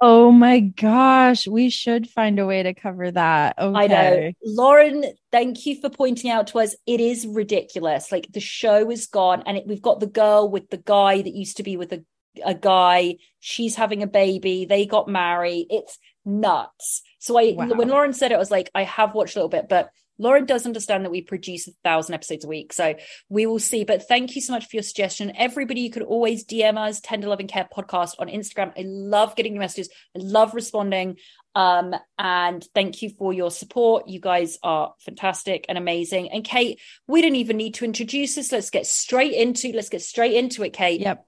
Oh 0.00 0.30
my 0.30 0.60
gosh, 0.60 1.48
we 1.48 1.70
should 1.70 2.08
find 2.08 2.38
a 2.38 2.46
way 2.46 2.62
to 2.62 2.72
cover 2.72 3.10
that. 3.10 3.56
Okay. 3.58 3.78
I 3.80 3.86
know. 3.88 4.32
Lauren, 4.44 5.04
thank 5.32 5.66
you 5.66 5.80
for 5.80 5.90
pointing 5.90 6.30
out 6.30 6.46
to 6.48 6.60
us. 6.60 6.76
It 6.86 7.00
is 7.00 7.26
ridiculous. 7.26 8.12
Like 8.12 8.30
the 8.30 8.38
show 8.40 8.90
is 8.90 9.06
gone, 9.08 9.42
and 9.44 9.56
it, 9.56 9.66
we've 9.66 9.82
got 9.82 9.98
the 10.00 10.06
girl 10.06 10.48
with 10.48 10.70
the 10.70 10.76
guy 10.78 11.20
that 11.22 11.34
used 11.34 11.56
to 11.56 11.62
be 11.64 11.76
with 11.76 11.92
a, 11.92 12.04
a 12.44 12.54
guy. 12.54 13.16
She's 13.40 13.74
having 13.74 14.02
a 14.04 14.06
baby. 14.06 14.64
They 14.66 14.86
got 14.86 15.08
married. 15.08 15.66
It's 15.70 15.98
nuts. 16.24 17.02
So 17.18 17.36
I, 17.36 17.54
Wow. 17.56 17.66
when 17.74 17.88
Lauren 17.88 18.12
said 18.12 18.30
it, 18.30 18.36
I 18.36 18.38
was 18.38 18.52
like, 18.52 18.70
I 18.76 18.84
have 18.84 19.14
watched 19.14 19.34
a 19.34 19.40
little 19.40 19.48
bit, 19.48 19.68
but 19.68 19.90
Lauren 20.18 20.46
does 20.46 20.66
understand 20.66 21.04
that 21.04 21.10
we 21.10 21.22
produce 21.22 21.68
a 21.68 21.72
thousand 21.84 22.14
episodes 22.14 22.44
a 22.44 22.48
week. 22.48 22.72
So 22.72 22.94
we 23.28 23.46
will 23.46 23.58
see. 23.58 23.84
But 23.84 24.08
thank 24.08 24.34
you 24.34 24.42
so 24.42 24.52
much 24.52 24.66
for 24.66 24.76
your 24.76 24.82
suggestion. 24.82 25.32
Everybody, 25.36 25.82
you 25.82 25.90
could 25.90 26.02
always 26.02 26.44
DM 26.44 26.76
us, 26.76 27.00
Tender 27.00 27.28
Loving 27.28 27.48
Care 27.48 27.68
Podcast 27.72 28.14
on 28.18 28.28
Instagram. 28.28 28.72
I 28.76 28.84
love 28.86 29.36
getting 29.36 29.54
your 29.54 29.60
messages. 29.60 29.88
I 30.16 30.20
love 30.20 30.54
responding. 30.54 31.16
Um, 31.54 31.94
and 32.18 32.64
thank 32.74 33.02
you 33.02 33.10
for 33.10 33.32
your 33.32 33.50
support. 33.50 34.08
You 34.08 34.20
guys 34.20 34.58
are 34.62 34.94
fantastic 35.00 35.66
and 35.68 35.78
amazing. 35.78 36.30
And 36.30 36.44
Kate, 36.44 36.80
we 37.06 37.22
don't 37.22 37.34
even 37.36 37.56
need 37.56 37.74
to 37.74 37.84
introduce 37.84 38.38
us. 38.38 38.52
Let's 38.52 38.70
get 38.70 38.86
straight 38.86 39.32
into 39.32 39.72
let's 39.72 39.88
get 39.88 40.02
straight 40.02 40.34
into 40.34 40.62
it, 40.62 40.72
Kate. 40.72 41.00
Yep. 41.00 41.26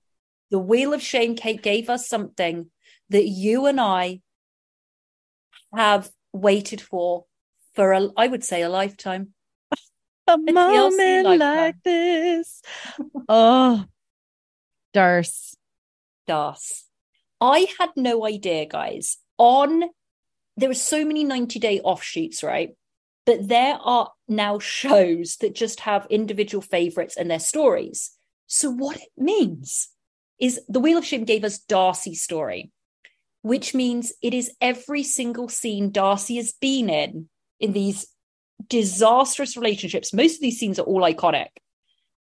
The 0.51 0.59
Wheel 0.59 0.93
of 0.93 1.03
Shame, 1.03 1.37
Kate 1.37 1.63
gave 1.63 1.89
us 1.89 2.09
something 2.09 2.71
that 3.09 3.27
you 3.27 3.67
and 3.67 3.81
I 3.81 4.21
have 5.75 6.11
waited 6.33 6.81
for 6.81 7.25
for 7.75 7.93
a, 7.93 8.09
I 8.17 8.27
would 8.27 8.45
say 8.45 8.63
a 8.63 8.69
lifetime. 8.69 9.35
A 10.27 10.39
moment 10.39 11.27
lifetime. 11.27 11.39
like 11.39 11.83
this. 11.83 12.63
Oh, 13.29 13.85
Darce. 14.95 15.57
Das. 16.27 16.85
I 17.41 17.67
had 17.79 17.91
no 17.97 18.25
idea, 18.25 18.67
guys. 18.67 19.17
On 19.39 19.85
there 20.57 20.71
are 20.71 20.75
so 20.75 21.05
many 21.05 21.25
90 21.25 21.59
day 21.59 21.81
offshoots, 21.81 22.43
right? 22.43 22.77
But 23.27 23.49
there 23.49 23.77
are 23.83 24.13
now 24.29 24.59
shows 24.59 25.37
that 25.37 25.55
just 25.55 25.81
have 25.81 26.07
individual 26.11 26.63
favorites 26.63 27.17
and 27.17 27.31
their 27.31 27.39
stories. 27.39 28.11
So, 28.47 28.71
what 28.71 28.97
it 28.97 29.09
means 29.17 29.89
is 30.39 30.61
the 30.69 30.81
Wheel 30.81 30.99
of 30.99 31.05
Shame 31.05 31.25
gave 31.25 31.45
us 31.45 31.59
Darcey's 31.59 32.23
story, 32.23 32.71
which 33.43 33.75
means 33.75 34.13
it 34.23 34.35
is 34.35 34.53
every 34.61 35.03
single 35.03 35.49
scene 35.49 35.93
Darcey 35.93 36.37
has 36.37 36.53
been 36.53 36.91
in, 36.91 37.29
in 37.61 37.73
these 37.73 38.07
disastrous 38.69 39.57
relationships. 39.57 40.13
Most 40.13 40.37
of 40.37 40.41
these 40.41 40.59
scenes 40.59 40.79
are 40.79 40.85
all 40.85 41.03
iconic 41.03 41.49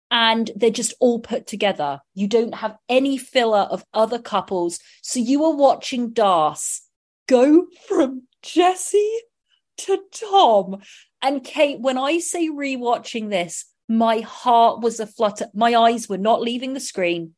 and 0.10 0.50
they're 0.56 0.70
just 0.70 0.94
all 1.00 1.20
put 1.20 1.48
together. 1.48 2.00
You 2.14 2.28
don't 2.28 2.56
have 2.56 2.78
any 2.88 3.18
filler 3.18 3.68
of 3.70 3.84
other 3.94 4.20
couples. 4.20 4.80
So 5.02 5.20
you 5.20 5.44
are 5.46 5.56
watching 5.56 6.12
Darcey 6.14 6.82
go 7.28 7.68
from 7.88 8.24
Jesse 8.42 9.20
to 9.80 10.00
Tom. 10.14 10.78
And 11.22 11.44
Kate, 11.44 11.80
when 11.80 11.98
I 11.98 12.20
say 12.20 12.50
rewatching 12.50 13.30
this, 13.30 13.66
my 13.90 14.20
heart 14.20 14.82
was 14.82 15.00
a 15.00 15.08
flutter. 15.08 15.48
My 15.54 15.76
eyes 15.76 16.10
were 16.10 16.18
not 16.18 16.42
leaving 16.42 16.74
the 16.74 16.80
screen. 16.80 17.34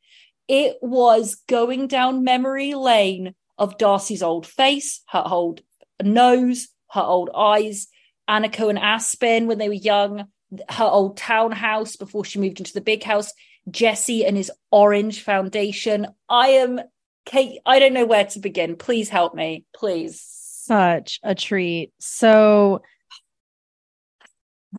It 0.48 0.78
was 0.82 1.42
going 1.48 1.88
down 1.88 2.24
memory 2.24 2.74
lane 2.74 3.36
of 3.58 3.78
Darcey's 3.78 4.24
old 4.24 4.48
face, 4.48 5.02
her 5.10 5.24
old 5.26 5.62
nose, 6.02 6.70
her 6.92 7.02
old 7.02 7.30
eyes, 7.36 7.88
Aniko 8.30 8.70
and 8.70 8.80
Aspen 8.80 9.48
when 9.48 9.58
they 9.58 9.70
were 9.70 9.74
young, 9.74 10.26
her 10.70 10.86
old 10.86 11.18
townhouse 11.18 11.96
before 11.96 12.26
she 12.26 12.40
moved 12.40 12.60
into 12.60 12.74
the 12.74 12.82
big 12.82 13.04
house, 13.04 13.34
Jesse 13.70 14.26
and 14.26 14.36
his 14.36 14.52
orange 14.72 15.22
foundation. 15.22 16.08
I 16.28 16.50
am 16.50 16.82
Kate, 17.26 17.60
I 17.66 17.78
don't 17.80 17.94
know 17.94 18.06
where 18.06 18.26
to 18.26 18.40
begin. 18.40 18.76
Please 18.76 19.10
help 19.10 19.36
me, 19.36 19.66
please. 19.76 20.20
Such 20.20 21.20
a 21.22 21.36
treat. 21.36 21.92
So, 22.00 22.82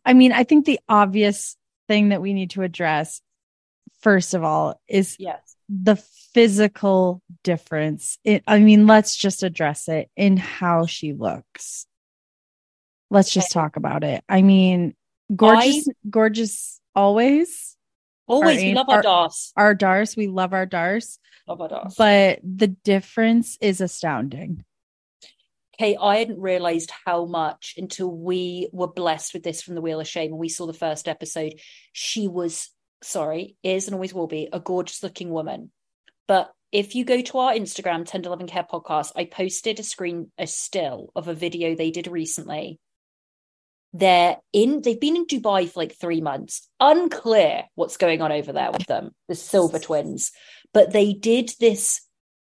I 0.05 0.13
mean, 0.13 0.33
I 0.33 0.43
think 0.43 0.65
the 0.65 0.79
obvious 0.89 1.55
thing 1.87 2.09
that 2.09 2.21
we 2.21 2.33
need 2.33 2.51
to 2.51 2.63
address, 2.63 3.21
first 4.01 4.33
of 4.33 4.43
all, 4.43 4.81
is 4.87 5.15
yes. 5.17 5.39
the 5.69 5.95
physical 6.33 7.21
difference. 7.43 8.17
It, 8.23 8.43
I 8.47 8.59
mean, 8.59 8.87
let's 8.87 9.15
just 9.15 9.43
address 9.43 9.87
it 9.87 10.09
in 10.17 10.37
how 10.37 10.85
she 10.85 11.13
looks. 11.13 11.85
Let's 13.11 13.29
just 13.29 13.51
talk 13.51 13.75
about 13.75 14.05
it. 14.05 14.23
I 14.29 14.41
mean, 14.41 14.95
gorgeous, 15.35 15.89
I, 15.89 15.91
gorgeous 16.09 16.79
always. 16.95 17.75
Always, 18.25 18.59
our, 18.59 18.63
we 18.63 18.73
love 18.73 18.89
our, 18.89 18.95
our 18.95 19.03
Darce. 19.03 19.51
Our 19.57 19.75
Darce, 19.75 20.15
we 20.15 20.27
love 20.27 20.53
our 20.53 20.65
Darce. 20.65 21.19
Love 21.45 21.59
our 21.59 21.67
Darce. 21.67 21.95
But 21.97 22.39
the 22.41 22.67
difference 22.67 23.57
is 23.59 23.81
astounding. 23.81 24.63
Okay, 25.75 25.97
I 25.99 26.19
hadn't 26.19 26.39
realized 26.39 26.91
how 27.05 27.25
much 27.25 27.73
until 27.75 28.09
we 28.09 28.69
were 28.71 28.87
blessed 28.87 29.33
with 29.33 29.43
this 29.43 29.61
from 29.61 29.75
the 29.75 29.81
Wheel 29.81 29.99
of 29.99 30.07
Shame 30.07 30.31
and 30.31 30.39
we 30.39 30.47
saw 30.47 30.65
the 30.65 30.73
first 30.73 31.09
episode. 31.09 31.55
She 31.91 32.29
was, 32.29 32.69
sorry, 33.03 33.57
is 33.61 33.87
and 33.87 33.95
always 33.95 34.13
will 34.13 34.27
be 34.27 34.47
a 34.53 34.59
gorgeous 34.61 35.03
looking 35.03 35.31
woman. 35.31 35.69
But 36.29 36.53
if 36.71 36.95
you 36.95 37.03
go 37.03 37.19
to 37.19 37.37
our 37.39 37.51
Instagram, 37.51 38.05
Tender 38.05 38.29
Loving 38.29 38.47
Care 38.47 38.65
Podcast, 38.71 39.11
I 39.17 39.25
posted 39.25 39.81
a 39.81 39.83
screen, 39.83 40.31
a 40.37 40.47
still 40.47 41.11
of 41.13 41.27
a 41.27 41.33
video 41.33 41.75
they 41.75 41.91
did 41.91 42.07
recently 42.07 42.79
they're 43.93 44.37
in 44.53 44.81
they've 44.81 44.99
been 44.99 45.17
in 45.17 45.25
dubai 45.25 45.69
for 45.69 45.79
like 45.81 45.95
three 45.95 46.21
months. 46.21 46.67
Unclear 46.79 47.65
what's 47.75 47.97
going 47.97 48.21
on 48.21 48.31
over 48.31 48.53
there 48.53 48.71
with 48.71 48.85
them 48.87 49.11
the 49.27 49.35
silver 49.35 49.79
twins. 49.79 50.31
But 50.73 50.93
they 50.93 51.13
did 51.13 51.51
this 51.59 52.01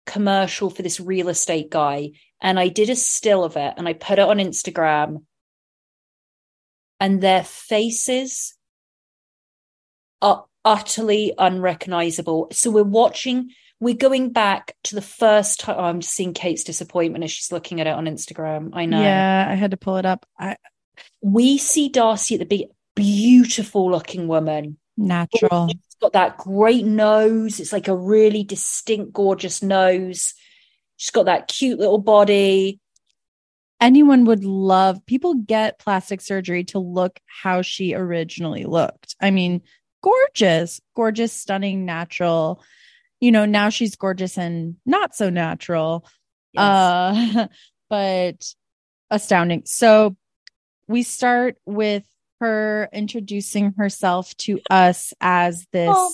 commercial 0.07 0.71
for 0.71 0.83
this 0.83 1.01
real 1.01 1.29
estate 1.29 1.69
guy 1.69 2.13
and 2.41 2.61
i 2.61 2.69
did 2.69 2.89
a 2.89 2.95
still 2.95 3.43
of 3.43 3.57
it 3.57 3.75
and 3.77 3.89
i 3.89 3.93
put 3.93 4.19
it 4.19 4.29
on 4.29 4.39
instagram. 4.39 5.25
And 6.99 7.21
their 7.21 7.45
faces 7.45 8.55
are 10.23 10.47
utterly 10.65 11.35
unrecognizable. 11.37 12.49
So 12.53 12.71
we're 12.71 12.83
watching 12.83 13.51
we're 13.79 13.95
going 13.95 14.33
back 14.33 14.75
to 14.85 14.95
the 14.95 15.03
first 15.03 15.61
time 15.61 15.77
oh, 15.79 15.85
i'm 15.85 16.01
seeing 16.01 16.33
kate's 16.33 16.65
disappointment 16.65 17.23
as 17.25 17.31
she's 17.31 17.53
looking 17.53 17.81
at 17.81 17.87
it 17.87 17.95
on 17.95 18.07
instagram. 18.07 18.71
I 18.73 18.87
know. 18.87 19.01
Yeah 19.01 19.47
i 19.49 19.55
had 19.55 19.71
to 19.71 19.77
pull 19.77 19.97
it 19.97 20.07
up. 20.07 20.27
I 20.39 20.57
we 21.21 21.59
see 21.59 21.91
Darcey 21.91 22.35
at 22.35 22.41
the 22.41 22.45
big, 22.45 22.69
beautiful 22.95 23.91
looking 23.91 24.29
woman. 24.29 24.79
Natural. 24.97 25.69
She's 25.69 25.97
got 26.01 26.15
that 26.15 26.39
great 26.39 26.85
nose. 26.85 27.61
It's 27.61 27.73
like 27.73 27.89
a 27.89 27.97
really 27.97 28.43
distinct, 28.43 29.13
gorgeous 29.13 29.63
nose. 29.63 30.35
She's 30.97 31.11
got 31.11 31.27
that 31.27 31.49
cute 31.49 31.79
little 31.79 31.99
body. 31.99 32.81
Anyone 33.79 34.25
would 34.25 34.43
love, 34.43 35.05
people 35.05 35.35
get 35.35 35.79
plastic 35.79 36.23
surgery 36.23 36.65
to 36.65 36.79
look 36.79 37.21
how 37.27 37.61
she 37.61 37.95
originally 37.95 38.65
looked. 38.65 39.15
I 39.21 39.31
mean, 39.31 39.61
gorgeous, 40.03 40.81
gorgeous, 40.95 41.35
stunning, 41.35 41.85
natural. 41.85 42.63
You 43.21 43.33
know, 43.33 43.45
now 43.45 43.69
she's 43.69 43.97
gorgeous 43.97 44.39
and 44.39 44.77
not 44.87 45.15
so 45.15 45.29
natural. 45.29 46.07
Yes. 46.53 46.63
Uh, 46.63 47.49
but 47.91 48.55
astounding. 49.11 49.63
So 49.67 50.17
we 50.89 51.03
start 51.03 51.57
with 51.67 52.05
her 52.41 52.89
introducing 52.93 53.73
herself 53.77 54.37
to 54.37 54.61
us 54.71 55.13
as 55.21 55.67
this 55.73 55.91
oh, 55.93 56.13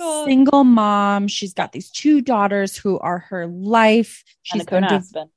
oh. 0.00 0.26
single 0.26 0.64
mom. 0.64 1.28
She's 1.28 1.54
got 1.54 1.72
these 1.72 1.90
two 1.90 2.20
daughters 2.20 2.76
who 2.76 2.98
are 2.98 3.18
her 3.18 3.46
life. 3.46 4.22
She's 4.42 4.64
been, 4.64 4.86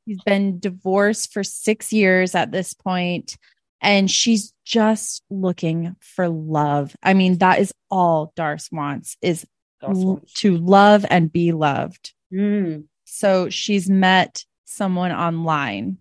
she's 0.07 0.21
been 0.23 0.59
divorced 0.59 1.33
for 1.33 1.43
six 1.43 1.93
years 1.93 2.35
at 2.35 2.51
this 2.51 2.73
point, 2.73 3.37
and 3.81 4.09
she's 4.09 4.53
just 4.65 5.23
looking 5.29 5.95
for 5.99 6.27
love. 6.27 6.95
I 7.01 7.13
mean, 7.13 7.37
that 7.39 7.59
is 7.59 7.73
all 7.89 8.33
Darce 8.35 8.71
wants 8.71 9.17
is 9.21 9.45
wants. 9.81 10.33
to 10.33 10.57
love 10.57 11.05
and 11.09 11.31
be 11.31 11.51
loved. 11.51 12.13
Mm. 12.33 12.85
So 13.05 13.49
she's 13.49 13.89
met 13.89 14.43
someone 14.65 15.11
online, 15.11 15.99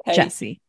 okay. 0.00 0.14
Jesse 0.14 0.60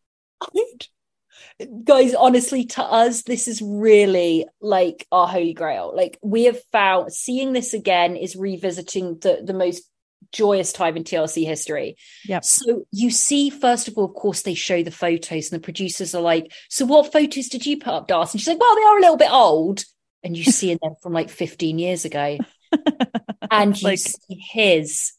guys 1.83 2.13
honestly 2.13 2.65
to 2.65 2.81
us 2.81 3.23
this 3.23 3.47
is 3.47 3.61
really 3.61 4.45
like 4.61 5.05
our 5.11 5.27
holy 5.27 5.53
grail 5.53 5.91
like 5.93 6.17
we 6.21 6.45
have 6.45 6.59
found 6.71 7.11
seeing 7.11 7.51
this 7.51 7.73
again 7.73 8.15
is 8.15 8.35
revisiting 8.35 9.17
the 9.19 9.41
the 9.43 9.53
most 9.53 9.83
joyous 10.31 10.71
time 10.73 10.97
in 10.97 11.03
TLC 11.03 11.45
history. 11.45 11.95
Yeah. 12.25 12.41
So 12.41 12.85
you 12.91 13.09
see, 13.09 13.49
first 13.49 13.87
of 13.87 13.97
all, 13.97 14.05
of 14.05 14.13
course, 14.13 14.41
they 14.41 14.53
show 14.53 14.83
the 14.83 14.91
photos, 14.91 15.51
and 15.51 15.59
the 15.59 15.63
producers 15.63 16.13
are 16.15 16.21
like, 16.21 16.51
"So 16.69 16.85
what 16.85 17.11
photos 17.11 17.47
did 17.47 17.65
you 17.65 17.77
put 17.77 17.93
up, 17.93 18.07
Darcey?" 18.07 18.33
And 18.33 18.41
she's 18.41 18.47
like, 18.47 18.59
"Well, 18.59 18.75
they 18.75 18.83
are 18.83 18.97
a 18.97 19.01
little 19.01 19.17
bit 19.17 19.31
old," 19.31 19.83
and 20.23 20.35
you 20.37 20.43
see 20.43 20.73
them 20.75 20.95
from 21.01 21.13
like 21.13 21.29
15 21.29 21.79
years 21.79 22.05
ago, 22.05 22.37
and 23.51 23.79
you 23.81 23.87
like... 23.87 23.99
see 23.99 24.35
his, 24.51 25.13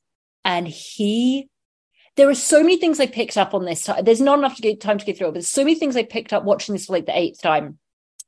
and 0.45 0.67
he 0.67 1.49
there 2.17 2.29
are 2.29 2.35
so 2.35 2.61
many 2.61 2.77
things 2.77 3.01
I 3.01 3.07
picked 3.07 3.37
up 3.37 3.55
on 3.55 3.65
this. 3.65 3.89
There's 4.03 4.21
not 4.21 4.39
enough 4.39 4.57
to 4.57 4.63
get 4.63 4.81
time 4.81 4.99
to 4.99 5.07
go 5.07 5.13
through 5.13 5.29
it, 5.29 5.31
but 5.31 5.35
there's 5.35 5.49
so 5.49 5.65
many 5.65 5.77
things 5.77 5.97
I 5.97 6.03
picked 6.03 6.33
up 6.33 6.45
watching 6.45 6.75
this 6.75 6.87
for 6.87 6.93
like 6.93 7.07
the 7.07 7.17
eighth 7.17 7.41
time. 7.41 7.79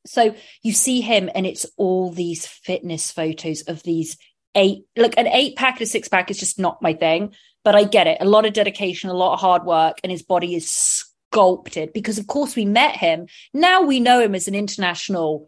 So 0.06 0.34
you 0.62 0.72
see 0.72 1.00
him, 1.00 1.30
and 1.34 1.46
it's 1.46 1.66
all 1.76 2.10
these 2.10 2.46
fitness 2.46 3.10
photos 3.10 3.62
of 3.62 3.82
these 3.82 4.16
eight. 4.54 4.84
Look, 4.96 5.14
an 5.16 5.26
eight 5.28 5.56
pack 5.56 5.76
and 5.76 5.82
a 5.82 5.86
six 5.86 6.08
pack 6.08 6.30
is 6.30 6.38
just 6.38 6.58
not 6.58 6.82
my 6.82 6.94
thing, 6.94 7.34
but 7.64 7.74
I 7.74 7.84
get 7.84 8.06
it. 8.06 8.18
A 8.20 8.24
lot 8.24 8.46
of 8.46 8.52
dedication, 8.52 9.10
a 9.10 9.14
lot 9.14 9.34
of 9.34 9.40
hard 9.40 9.64
work, 9.64 9.98
and 10.02 10.10
his 10.10 10.22
body 10.22 10.54
is 10.54 10.70
sculpted 10.70 11.92
because, 11.92 12.18
of 12.18 12.26
course, 12.26 12.56
we 12.56 12.64
met 12.64 12.96
him. 12.96 13.26
Now 13.54 13.82
we 13.82 14.00
know 14.00 14.20
him 14.20 14.34
as 14.34 14.48
an 14.48 14.54
international, 14.54 15.46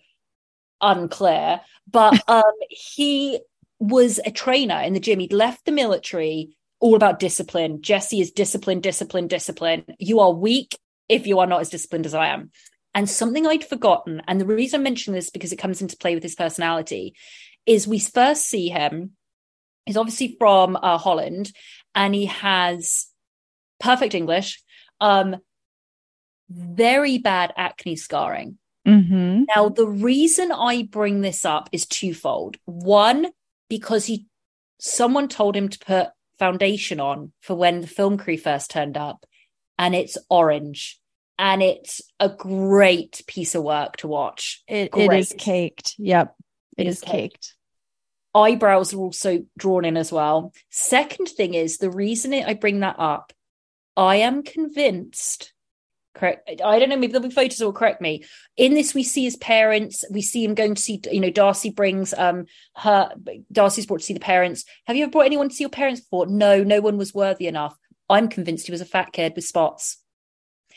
unclear, 0.80 1.60
but 1.90 2.22
um, 2.28 2.42
he 2.68 3.40
was 3.78 4.20
a 4.24 4.30
trainer 4.30 4.80
in 4.80 4.92
the 4.92 5.00
gym. 5.00 5.18
He'd 5.18 5.32
left 5.32 5.64
the 5.64 5.72
military 5.72 6.56
all 6.84 6.94
about 6.94 7.18
discipline. 7.18 7.80
Jesse 7.80 8.20
is 8.20 8.30
discipline, 8.30 8.78
discipline, 8.80 9.26
discipline. 9.26 9.86
You 9.98 10.20
are 10.20 10.30
weak 10.30 10.78
if 11.08 11.26
you 11.26 11.38
are 11.38 11.46
not 11.46 11.62
as 11.62 11.70
disciplined 11.70 12.04
as 12.04 12.12
I 12.12 12.26
am. 12.26 12.50
And 12.94 13.08
something 13.08 13.46
I'd 13.46 13.64
forgotten, 13.64 14.20
and 14.28 14.38
the 14.38 14.44
reason 14.44 14.80
I 14.80 14.82
mention 14.82 15.14
this 15.14 15.30
because 15.30 15.50
it 15.50 15.56
comes 15.56 15.80
into 15.80 15.96
play 15.96 16.14
with 16.14 16.22
his 16.22 16.34
personality, 16.34 17.14
is 17.64 17.88
we 17.88 17.98
first 17.98 18.46
see 18.50 18.68
him. 18.68 19.12
He's 19.86 19.96
obviously 19.96 20.36
from 20.38 20.76
uh, 20.76 20.98
Holland, 20.98 21.52
and 21.94 22.14
he 22.14 22.26
has 22.26 23.06
perfect 23.80 24.14
English, 24.14 24.62
um, 25.00 25.36
very 26.50 27.16
bad 27.16 27.54
acne 27.56 27.96
scarring. 27.96 28.58
Mm-hmm. 28.86 29.44
Now, 29.56 29.70
the 29.70 29.88
reason 29.88 30.52
I 30.52 30.82
bring 30.82 31.22
this 31.22 31.46
up 31.46 31.70
is 31.72 31.86
twofold. 31.86 32.58
One, 32.66 33.28
because 33.70 34.04
he 34.04 34.26
someone 34.78 35.28
told 35.28 35.56
him 35.56 35.70
to 35.70 35.78
put 35.78 36.08
foundation 36.38 37.00
on 37.00 37.32
for 37.40 37.54
when 37.54 37.80
the 37.80 37.86
film 37.86 38.18
crew 38.18 38.36
first 38.36 38.70
turned 38.70 38.96
up, 38.96 39.24
and 39.78 39.94
it's 39.94 40.18
orange. 40.28 41.00
And 41.36 41.64
it's 41.64 42.00
a 42.20 42.28
great 42.28 43.22
piece 43.26 43.56
of 43.56 43.64
work 43.64 43.96
to 43.98 44.08
watch. 44.08 44.62
It, 44.68 44.90
it 44.96 45.12
is 45.12 45.34
caked. 45.36 45.96
Yep. 45.98 46.32
it, 46.76 46.86
is 46.86 47.00
caked. 47.00 47.10
caked. 47.10 47.54
eyebrows 48.36 48.94
are 48.94 48.98
also 48.98 49.44
drawn 49.58 49.84
in 49.84 49.96
as 49.96 50.12
well. 50.12 50.52
Second 50.70 51.26
thing 51.26 51.54
is 51.54 51.78
the 51.78 51.90
reason 51.90 52.32
I 52.32 52.54
bring 52.54 52.80
that 52.80 53.00
up, 53.00 53.32
I 53.96 54.16
am 54.16 54.44
convinced. 54.44 55.53
Correct. 56.14 56.48
I 56.64 56.78
don't 56.78 56.88
know. 56.88 56.96
Maybe 56.96 57.12
there'll 57.12 57.28
be 57.28 57.34
photos 57.34 57.60
or 57.60 57.72
correct 57.72 58.00
me. 58.00 58.24
In 58.56 58.74
this, 58.74 58.94
we 58.94 59.02
see 59.02 59.24
his 59.24 59.36
parents. 59.36 60.04
We 60.10 60.22
see 60.22 60.44
him 60.44 60.54
going 60.54 60.76
to 60.76 60.80
see. 60.80 61.00
You 61.10 61.20
know, 61.20 61.30
Darcey 61.30 61.74
brings 61.74 62.14
um 62.14 62.46
her. 62.76 63.12
Darcey's 63.52 63.86
brought 63.86 64.00
to 64.00 64.06
see 64.06 64.14
the 64.14 64.20
parents. 64.20 64.64
Have 64.86 64.96
you 64.96 65.02
ever 65.02 65.10
brought 65.10 65.26
anyone 65.26 65.48
to 65.48 65.54
see 65.54 65.64
your 65.64 65.70
parents 65.70 66.00
before? 66.00 66.26
No, 66.26 66.62
no 66.62 66.80
one 66.80 66.98
was 66.98 67.12
worthy 67.12 67.48
enough. 67.48 67.76
I'm 68.08 68.28
convinced 68.28 68.66
he 68.66 68.72
was 68.72 68.80
a 68.80 68.86
fat 68.86 69.12
kid 69.12 69.32
with 69.34 69.44
spots. 69.44 69.98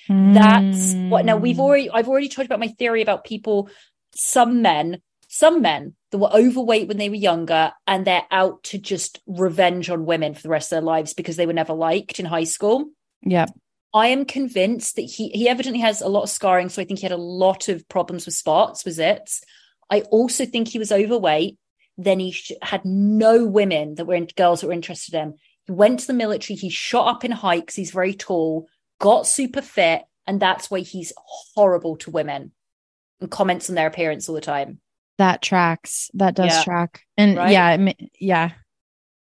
Mm. 0.09 0.33
That's 0.33 0.95
what. 1.11 1.23
Now 1.23 1.37
we've 1.37 1.59
already. 1.59 1.91
I've 1.91 2.09
already 2.09 2.29
talked 2.29 2.47
about 2.47 2.59
my 2.59 2.69
theory 2.69 3.03
about 3.03 3.23
people. 3.23 3.69
Some 4.15 4.63
men 4.63 5.01
some 5.27 5.61
men 5.61 5.93
that 6.11 6.17
were 6.17 6.33
overweight 6.33 6.87
when 6.87 6.97
they 6.97 7.09
were 7.09 7.15
younger 7.15 7.71
and 7.85 8.05
they're 8.05 8.25
out 8.31 8.63
to 8.63 8.77
just 8.77 9.19
revenge 9.27 9.89
on 9.89 10.05
women 10.05 10.33
for 10.33 10.41
the 10.41 10.49
rest 10.49 10.71
of 10.71 10.77
their 10.77 10.81
lives 10.81 11.13
because 11.13 11.35
they 11.35 11.45
were 11.45 11.53
never 11.53 11.73
liked 11.73 12.19
in 12.19 12.25
high 12.25 12.45
school. 12.45 12.85
Yeah. 13.21 13.47
I 13.93 14.07
am 14.07 14.25
convinced 14.25 14.95
that 14.95 15.03
he 15.03 15.29
he 15.29 15.47
evidently 15.49 15.81
has 15.81 16.01
a 16.01 16.09
lot 16.09 16.23
of 16.23 16.29
scarring, 16.29 16.69
so 16.69 16.81
I 16.81 16.85
think 16.85 16.99
he 16.99 17.05
had 17.05 17.11
a 17.11 17.17
lot 17.17 17.69
of 17.69 17.87
problems 17.87 18.25
with 18.25 18.35
spots, 18.35 18.85
was 18.85 18.99
it? 18.99 19.29
I 19.89 20.01
also 20.01 20.45
think 20.45 20.67
he 20.67 20.79
was 20.79 20.91
overweight. 20.91 21.57
Then 21.97 22.19
he 22.19 22.31
sh- 22.31 22.51
had 22.61 22.85
no 22.85 23.45
women 23.45 23.95
that 23.95 24.05
were 24.05 24.15
in, 24.15 24.27
girls 24.35 24.61
that 24.61 24.67
were 24.67 24.73
interested 24.73 25.15
in 25.15 25.21
him. 25.21 25.33
He 25.65 25.71
went 25.71 26.01
to 26.01 26.07
the 26.07 26.13
military. 26.13 26.57
He 26.57 26.69
shot 26.69 27.07
up 27.07 27.23
in 27.23 27.31
height 27.31 27.61
because 27.61 27.75
he's 27.75 27.91
very 27.91 28.13
tall. 28.13 28.67
Got 28.99 29.25
super 29.25 29.61
fit, 29.61 30.03
and 30.25 30.39
that's 30.39 30.69
why 30.69 30.81
he's 30.81 31.13
horrible 31.55 31.95
to 31.97 32.11
women 32.11 32.51
and 33.19 33.31
comments 33.31 33.69
on 33.69 33.75
their 33.75 33.87
appearance 33.87 34.27
all 34.27 34.35
the 34.35 34.41
time. 34.41 34.79
That 35.17 35.41
tracks. 35.41 36.11
That 36.13 36.35
does 36.35 36.55
yeah. 36.55 36.63
track. 36.63 37.03
And 37.17 37.37
right? 37.37 37.51
yeah, 37.51 37.93
yeah. 38.19 38.51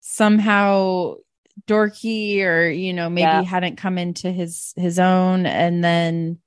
Somehow 0.00 1.16
dorky 1.68 2.42
or 2.42 2.68
you 2.68 2.92
know 2.92 3.08
maybe 3.08 3.22
yeah. 3.22 3.42
hadn't 3.42 3.76
come 3.76 3.98
into 3.98 4.32
his 4.32 4.72
his 4.76 4.98
own 4.98 5.46
and 5.46 5.84
then 5.84 6.38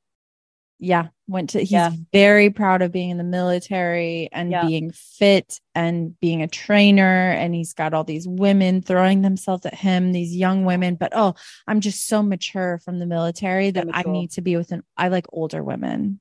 yeah 0.80 1.10
went 1.28 1.52
to 1.52 1.60
he's 1.60 1.72
yeah. 1.72 1.92
very 2.12 2.50
proud 2.50 2.82
of 2.82 2.92
being 2.92 3.12
in 3.12 3.18
the 3.18 3.24
military 3.24 4.28
and 4.32 4.52
yeah. 4.52 4.66
being 4.66 4.92
fit 4.92 5.62
and 5.76 6.20
being 6.20 6.42
a 6.42 6.48
trainer 6.48 7.32
and 7.32 7.54
he's 7.54 7.74
got 7.74 7.94
all 7.94 8.04
these 8.04 8.28
women 8.28 8.82
throwing 8.82 9.22
themselves 9.22 9.66
at 9.66 9.76
him 9.76 10.12
these 10.12 10.36
young 10.36 10.66
women 10.66 10.96
but 10.96 11.14
oh 11.16 11.36
i'm 11.68 11.82
just 11.82 12.08
so 12.08 12.24
mature 12.24 12.80
from 12.84 12.98
the 12.98 13.06
military 13.06 13.70
that 13.70 13.88
i 13.94 14.02
need 14.08 14.32
to 14.32 14.42
be 14.42 14.58
with 14.58 14.72
an 14.72 14.82
i 14.98 15.08
like 15.08 15.28
older 15.32 15.64
women 15.64 16.20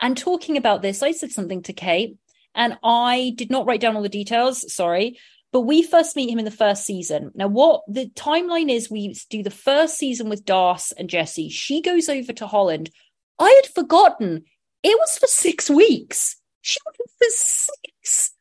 and 0.00 0.16
talking 0.16 0.56
about 0.56 0.82
this 0.82 1.02
i 1.02 1.10
said 1.10 1.32
something 1.32 1.62
to 1.62 1.72
kate 1.72 2.16
and 2.56 2.78
I 2.82 3.34
did 3.36 3.50
not 3.50 3.66
write 3.66 3.80
down 3.82 3.96
all 3.96 4.02
the 4.02 4.08
details, 4.08 4.72
sorry. 4.72 5.18
But 5.56 5.62
we 5.62 5.82
first 5.82 6.16
meet 6.16 6.28
him 6.28 6.38
in 6.38 6.44
the 6.44 6.50
first 6.50 6.84
season. 6.84 7.30
Now, 7.34 7.48
what 7.48 7.80
the 7.88 8.10
timeline 8.10 8.70
is, 8.70 8.90
we 8.90 9.16
do 9.30 9.42
the 9.42 9.50
first 9.50 9.96
season 9.96 10.28
with 10.28 10.44
Darce 10.44 10.92
and 10.98 11.08
Jesse. 11.08 11.48
She 11.48 11.80
goes 11.80 12.10
over 12.10 12.34
to 12.34 12.46
Holland. 12.46 12.90
I 13.38 13.62
had 13.62 13.72
forgotten 13.72 14.44
it 14.82 14.98
was 14.98 15.16
for 15.16 15.26
six 15.26 15.70
weeks. 15.70 16.36
She 16.60 16.78
went 16.84 16.96
for 16.98 17.30
six 17.30 18.32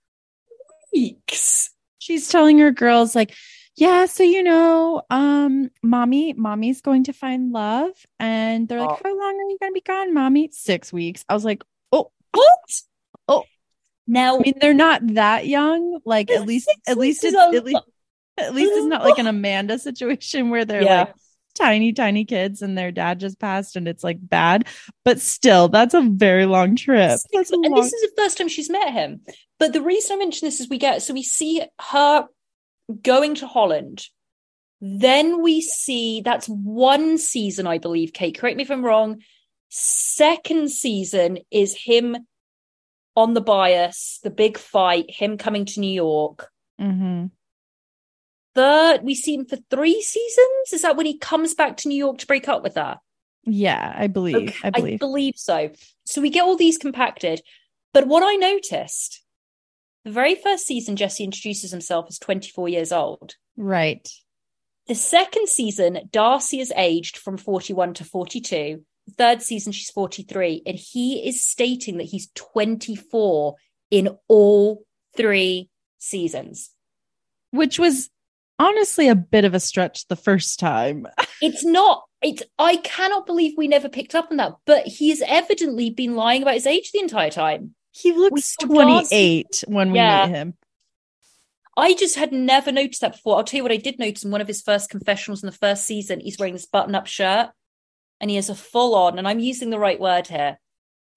weeks. 0.94 1.70
She's 2.00 2.28
telling 2.28 2.60
her 2.60 2.72
girls, 2.72 3.16
like, 3.16 3.34
yeah, 3.78 4.08
so 4.08 4.24
you 4.24 4.44
know, 4.44 5.02
um, 5.10 5.72
mommy, 5.82 6.34
mommy's 6.34 6.82
going 6.82 7.06
to 7.06 7.14
find 7.14 7.54
love. 7.54 7.92
And 8.20 8.68
they're 8.68 8.82
like, 8.82 8.90
oh. 8.90 9.00
How 9.02 9.18
long 9.18 9.36
are 9.40 9.50
you 9.50 9.58
gonna 9.62 9.72
be 9.72 9.80
gone, 9.80 10.14
mommy? 10.14 10.50
Six 10.52 10.92
weeks. 10.92 11.24
I 11.30 11.34
was 11.34 11.46
like, 11.46 11.64
Oh, 11.94 12.12
what? 12.34 12.82
Now, 14.08 14.38
I 14.38 14.40
mean, 14.40 14.54
they're 14.62 14.74
not 14.74 15.02
that 15.16 15.48
young. 15.48 16.00
Like 16.06 16.32
at 16.32 16.46
least, 16.48 16.72
at 16.88 16.98
least 16.98 17.24
it's 17.24 17.36
at 17.36 17.66
least, 17.66 17.84
at 18.38 18.54
least 18.54 18.74
it's 18.76 18.88
not 18.88 19.04
like 19.04 19.18
an 19.18 19.28
Amanda 19.28 19.80
situation 19.80 20.50
where 20.50 20.66
they're 20.66 20.84
yeah. 20.84 21.00
like 21.02 21.14
tiny, 21.56 21.94
tiny 21.94 22.26
kids 22.26 22.62
and 22.62 22.78
their 22.78 22.92
dad 22.92 23.20
just 23.20 23.40
passed 23.40 23.76
and 23.76 23.88
it's 23.88 24.04
like 24.04 24.18
bad. 24.22 24.68
But 25.04 25.20
still, 25.20 25.70
that's 25.70 25.94
a 25.94 26.02
very 26.02 26.46
long 26.46 26.76
trip. 26.76 27.20
and 27.34 27.52
long- 27.52 27.82
this 27.82 27.94
is 27.94 28.02
the 28.02 28.12
first 28.18 28.38
time 28.38 28.48
she's 28.48 28.70
met 28.70 28.92
him. 28.92 29.22
But 29.60 29.74
the 29.74 29.82
reason 29.82 30.16
I 30.16 30.20
mention 30.20 30.46
this 30.46 30.60
is 30.60 30.70
we 30.70 30.78
get 30.78 31.02
so 31.02 31.14
we 31.14 31.24
see 31.24 31.64
her 31.92 32.28
going 33.02 33.36
to 33.36 33.48
Holland. 33.48 34.06
Then 34.82 35.42
we 35.42 35.62
see 35.62 36.22
that's 36.22 36.48
one 36.48 37.18
season, 37.18 37.66
I 37.66 37.78
believe. 37.78 38.14
Kate, 38.14 38.38
correct 38.38 38.58
me 38.58 38.64
if 38.64 38.72
I'm 38.72 38.86
wrong. 38.86 39.22
Second 39.70 40.70
season 40.70 41.40
is 41.50 41.76
him 41.76 42.18
on 43.16 43.34
the 43.34 43.42
bias, 43.42 44.20
the 44.24 44.30
big 44.30 44.58
fight, 44.58 45.06
him 45.10 45.38
coming 45.38 45.66
to 45.66 45.80
New 45.80 45.94
York. 45.94 46.50
Mm-hmm. 46.80 47.28
Third, 48.54 49.04
we 49.04 49.16
see 49.16 49.36
him 49.36 49.46
for 49.46 49.58
three 49.70 50.02
seasons. 50.02 50.74
Is 50.74 50.82
that 50.82 50.96
when 50.96 51.06
he 51.06 51.18
comes 51.18 51.54
back 51.54 51.78
to 51.78 51.88
New 51.88 51.98
York 51.98 52.20
to 52.20 52.28
break 52.28 52.48
up 52.48 52.64
with 52.64 52.76
her? 52.76 53.00
Yeah, 53.44 53.94
I 53.96 54.08
believe. 54.08 54.50
Okay, 54.50 54.58
I 54.64 54.70
believe. 54.72 54.96
I 54.96 54.98
believe 54.98 55.34
so. 55.38 55.72
So 56.06 56.22
we 56.22 56.30
get 56.30 56.44
all 56.44 56.56
these 56.56 56.78
compacted. 56.78 57.42
But 57.94 58.08
what 58.08 58.24
I 58.24 58.36
noticed, 58.36 59.24
the 60.04 60.12
very 60.12 60.36
first 60.36 60.66
season, 60.66 60.96
Jesse 60.96 61.24
introduces 61.24 61.72
himself 61.72 62.06
as 62.10 62.20
24 62.20 62.70
years 62.70 62.92
old. 62.92 63.36
Right. 63.56 64.08
The 64.88 64.96
second 64.96 65.50
season, 65.50 66.10
Darcey 66.12 66.60
is 66.60 66.74
aged 66.76 67.18
from 67.18 67.38
41 67.38 67.96
to 67.96 68.04
42 68.04 68.84
third 69.12 69.42
season 69.42 69.72
she's 69.72 69.90
43 69.92 70.64
and 70.66 70.78
he 70.78 71.28
is 71.28 71.46
stating 71.46 71.98
that 71.98 72.06
he's 72.06 72.30
24 72.36 73.56
in 73.92 74.18
all 74.28 74.84
three 75.16 75.70
seasons 76.00 76.72
which 77.52 77.80
was 77.80 78.10
honestly 78.58 79.08
a 79.08 79.16
bit 79.16 79.46
of 79.46 79.54
a 79.54 79.60
stretch 79.60 80.08
the 80.08 80.16
first 80.16 80.60
time 80.60 81.08
it's 81.42 81.64
not 81.64 82.04
it's 82.22 82.44
i 82.58 82.78
cannot 82.78 83.26
believe 83.26 83.54
we 83.58 83.68
never 83.68 83.90
picked 83.90 84.16
up 84.16 84.28
on 84.32 84.38
that 84.38 84.54
but 84.66 84.86
he's 84.88 85.22
evidently 85.28 85.90
been 85.90 86.16
lying 86.16 86.42
about 86.42 86.56
his 86.56 86.68
age 86.68 86.92
the 86.92 87.00
entire 87.00 87.32
time 87.32 87.76
he 87.92 88.12
looks 88.12 88.56
28 88.58 89.48
Darcey. 89.48 89.70
when 89.70 89.92
we 89.92 90.00
yeah. 90.00 90.26
meet 90.26 90.36
him 90.36 90.54
I 91.78 91.94
just 91.94 92.16
had 92.16 92.32
never 92.32 92.72
noticed 92.72 93.02
that 93.02 93.12
before. 93.12 93.36
I'll 93.36 93.44
tell 93.44 93.58
you 93.58 93.64
what 93.64 93.72
I 93.74 93.76
did 93.76 94.00
notice 94.00 94.24
in 94.24 94.32
one 94.32 94.40
of 94.40 94.48
his 94.48 94.62
first 94.62 94.90
confessionals 94.90 95.44
in 95.44 95.48
the 95.48 95.58
first 95.58 95.84
season. 95.84 96.22
He's 96.22 96.40
wearing 96.40 96.54
this 96.54 96.66
button 96.66 96.96
up 96.96 97.06
shirt 97.06 97.50
and 98.20 98.30
he 98.30 98.36
has 98.38 98.50
a 98.50 98.56
full 98.56 98.96
on, 98.96 99.18
and 99.18 99.28
I'm 99.28 99.40
using 99.40 99.70
the 99.70 99.80
right 99.80 100.00
word 100.00 100.28
here, 100.28 100.60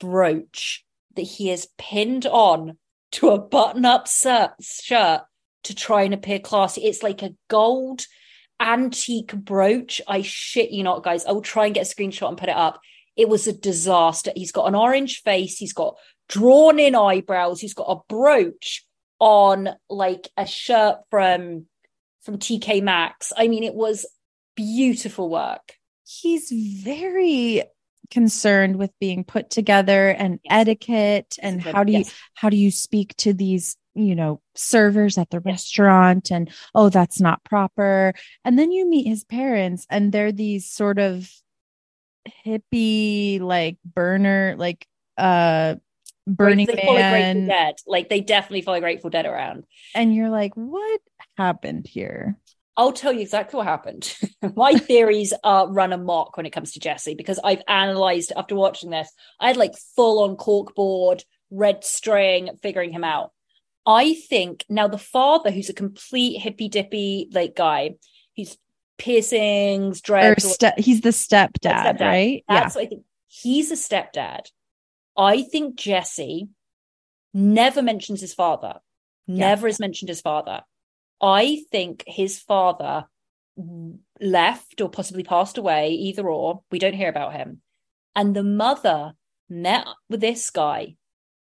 brooch 0.01 0.85
that 1.17 1.23
he 1.23 1.49
has 1.49 1.69
pinned 1.79 2.27
on 2.27 2.79
to 3.13 3.31
a 3.31 3.39
button 3.39 3.85
up 3.85 4.07
shirt 4.09 5.23
to 5.65 5.75
try 5.75 6.03
and 6.03 6.15
appear 6.15 6.39
classy. 6.39 6.83
It's 6.83 7.03
like 7.03 7.23
a 7.23 7.35
gold 7.49 8.07
antique 8.61 9.35
brooch. 9.35 10.01
I 10.07 10.23
shit 10.23 10.71
you 10.71 10.83
not, 10.83 11.03
guys. 11.03 11.25
I 11.25 11.33
will 11.33 11.43
try 11.43 11.67
and 11.67 11.75
get 11.75 11.91
a 11.91 11.95
screenshot 11.95 12.29
and 12.29 12.39
put 12.39 12.49
it 12.49 12.57
up. 12.57 12.81
It 13.17 13.29
was 13.29 13.47
a 13.47 13.53
disaster. 13.53 14.33
He's 14.35 14.53
got 14.53 14.67
an 14.67 14.75
orange 14.75 15.23
face, 15.23 15.59
he's 15.59 15.73
got 15.73 15.97
drawn 16.29 16.79
in 16.79 16.95
eyebrows, 16.95 17.61
he's 17.61 17.75
got 17.75 17.91
a 17.91 18.01
brooch 18.09 18.85
on 19.19 19.71
like 19.89 20.29
a 20.37 20.47
shirt 20.47 20.99
from 21.11 21.67
from 22.23 22.39
TK 22.39 22.83
Maxx. 22.83 23.33
I 23.37 23.49
mean, 23.49 23.65
it 23.65 23.75
was 23.75 24.07
beautiful 24.55 25.31
work 25.31 25.78
he's 26.09 26.51
very 26.51 27.63
concerned 28.11 28.77
with 28.77 28.91
being 28.99 29.23
put 29.23 29.51
together 29.51 30.09
and 30.09 30.41
yes. 30.43 30.61
etiquette 30.63 31.37
and 31.43 31.61
how 31.61 31.85
do 31.85 31.93
you 31.93 31.99
yes. 31.99 32.15
how 32.35 32.49
do 32.49 32.57
you 32.57 32.71
speak 32.71 33.15
to 33.17 33.35
these 33.35 33.77
you 33.95 34.15
know 34.15 34.41
servers 34.55 35.19
at 35.19 35.29
the 35.29 35.37
yes. 35.37 35.45
restaurant 35.45 36.31
and 36.31 36.51
oh 36.75 36.89
that's 36.89 37.21
not 37.21 37.45
proper 37.45 38.15
and 38.45 38.59
then 38.59 38.73
you 38.73 38.89
meet 38.89 39.07
his 39.07 39.25
parents 39.25 39.87
and 39.91 40.11
they're 40.11 40.33
these 40.33 40.71
sort 40.71 40.99
of 40.99 41.31
hippie 42.47 43.41
like 43.41 43.77
burner 43.85 44.55
like 44.57 44.87
uh 45.19 45.75
burning 46.27 46.67
they 46.67 46.75
man 46.75 47.47
dead. 47.47 47.75
like 47.87 48.09
they 48.09 48.21
definitely 48.21 48.63
follow 48.63 48.81
grateful 48.81 49.11
dead 49.11 49.27
around 49.27 49.65
and 49.95 50.15
you're 50.15 50.31
like 50.31 50.55
what 50.55 51.01
happened 51.37 51.87
here 51.87 52.39
I'll 52.79 52.93
tell 52.93 53.13
you 53.13 53.23
exactly 53.23 53.59
what 53.59 53.67
happened. 53.67 54.17
My 54.57 54.75
theories 54.75 55.35
are 55.43 55.69
run 55.69 55.93
amok 55.93 56.37
when 56.37 56.47
it 56.47 56.53
comes 56.53 56.73
to 56.73 56.81
Jesse 56.81 57.17
because 57.17 57.41
I've 57.43 57.63
analyzed 57.67 58.33
after 58.37 58.55
watching 58.55 58.91
this. 58.91 59.13
I 59.41 59.49
had 59.49 59.57
like 59.57 59.75
full 59.97 60.23
on 60.23 60.37
corkboard, 60.37 61.25
red 61.51 61.83
string, 61.83 62.51
figuring 62.63 62.93
him 62.93 63.03
out. 63.03 63.33
I 63.85 64.15
think 64.15 64.65
now 64.69 64.87
the 64.87 64.97
father, 64.97 65.51
who's 65.51 65.69
a 65.69 65.75
complete 65.75 66.39
hippy 66.39 66.69
dippy 66.69 67.29
like 67.33 67.57
guy, 67.57 67.97
he's 68.33 68.57
piercings, 68.97 70.01
dreads. 70.01 70.45
Ste- 70.45 70.79
he's 70.79 71.01
the 71.01 71.09
stepdad, 71.09 71.97
stepdad. 71.97 72.01
right? 72.01 72.45
That's 72.49 72.77
yeah. 72.77 72.81
what 72.81 72.87
I 72.87 72.89
think. 72.89 73.03
He's 73.27 73.73
a 73.73 73.75
stepdad. 73.75 74.51
I 75.17 75.43
think 75.43 75.75
Jesse 75.75 76.49
never 77.35 77.83
mentions 77.83 78.21
his 78.21 78.35
father. 78.35 78.75
Never 79.27 79.67
yeah. 79.67 79.71
has 79.71 79.81
mentioned 79.81 80.11
his 80.11 80.21
father. 80.21 80.63
I 81.21 81.63
think 81.71 82.05
his 82.07 82.39
father 82.41 83.07
left 84.21 84.81
or 84.81 84.89
possibly 84.89 85.23
passed 85.25 85.59
away, 85.59 85.91
either 85.91 86.29
or. 86.29 86.63
We 86.71 86.79
don't 86.79 86.95
hear 86.95 87.09
about 87.09 87.33
him. 87.35 87.61
And 88.15 88.35
the 88.35 88.45
mother 88.45 89.13
met 89.49 89.87
with 90.09 90.21
this 90.21 90.51
guy. 90.51 90.97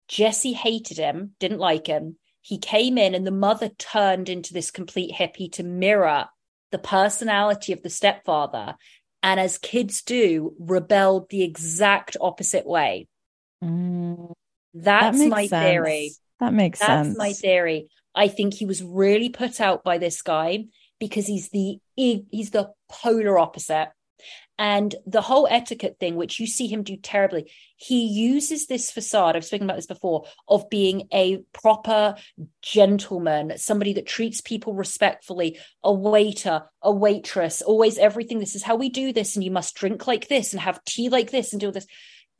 Jesse 0.07 0.53
hated 0.53 0.97
him, 0.97 1.31
didn't 1.39 1.59
like 1.59 1.87
him. 1.87 2.17
he 2.41 2.57
came 2.57 2.97
in 2.97 3.13
and 3.13 3.27
the 3.27 3.31
mother 3.31 3.69
turned 3.77 4.29
into 4.29 4.53
this 4.53 4.71
complete 4.71 5.13
hippie 5.13 5.51
to 5.51 5.63
mirror 5.63 6.27
the 6.71 6.77
personality 6.77 7.73
of 7.73 7.81
the 7.83 7.89
stepfather 7.89 8.75
and 9.21 9.37
as 9.39 9.57
kids 9.57 10.01
do 10.01 10.53
rebelled 10.59 11.29
the 11.29 11.43
exact 11.43 12.15
opposite 12.21 12.65
way 12.65 13.07
Mm, 13.63 14.31
that's 14.73 15.17
that 15.17 15.27
my 15.29 15.47
sense. 15.47 15.63
theory 15.63 16.11
That 16.39 16.53
makes 16.53 16.79
that's 16.79 17.07
sense. 17.07 17.17
my 17.17 17.33
theory 17.33 17.87
i 18.17 18.27
think 18.27 18.53
he 18.53 18.65
was 18.65 18.83
really 18.83 19.29
put 19.29 19.61
out 19.61 19.83
by 19.83 19.97
this 19.97 20.21
guy 20.21 20.65
because 20.99 21.27
he's 21.27 21.49
the 21.49 21.79
he's 21.95 22.51
the 22.51 22.71
polar 22.89 23.37
opposite. 23.37 23.89
And 24.59 24.95
the 25.05 25.21
whole 25.21 25.47
etiquette 25.47 25.97
thing 25.99 26.15
which 26.15 26.39
you 26.39 26.47
see 26.47 26.65
him 26.65 26.81
do 26.81 26.97
terribly 26.97 27.51
he 27.75 28.07
uses 28.07 28.65
this 28.65 28.89
facade 28.89 29.35
i've 29.35 29.45
spoken 29.45 29.67
about 29.67 29.75
this 29.75 29.85
before 29.85 30.25
of 30.47 30.67
being 30.67 31.07
a 31.13 31.43
proper 31.53 32.15
gentleman 32.63 33.55
somebody 33.59 33.93
that 33.93 34.07
treats 34.07 34.41
people 34.41 34.73
respectfully 34.73 35.59
a 35.83 35.93
waiter 35.93 36.63
a 36.81 36.91
waitress 36.91 37.61
always 37.61 37.99
everything. 37.99 38.39
This 38.39 38.55
is 38.55 38.63
how 38.63 38.75
we 38.75 38.89
do 38.89 39.13
this 39.13 39.35
and 39.35 39.45
you 39.45 39.51
must 39.51 39.75
drink 39.75 40.07
like 40.07 40.27
this 40.27 40.53
and 40.53 40.61
have 40.61 40.83
tea 40.85 41.09
like 41.09 41.29
this 41.29 41.53
and 41.53 41.61
do 41.61 41.71
this. 41.71 41.85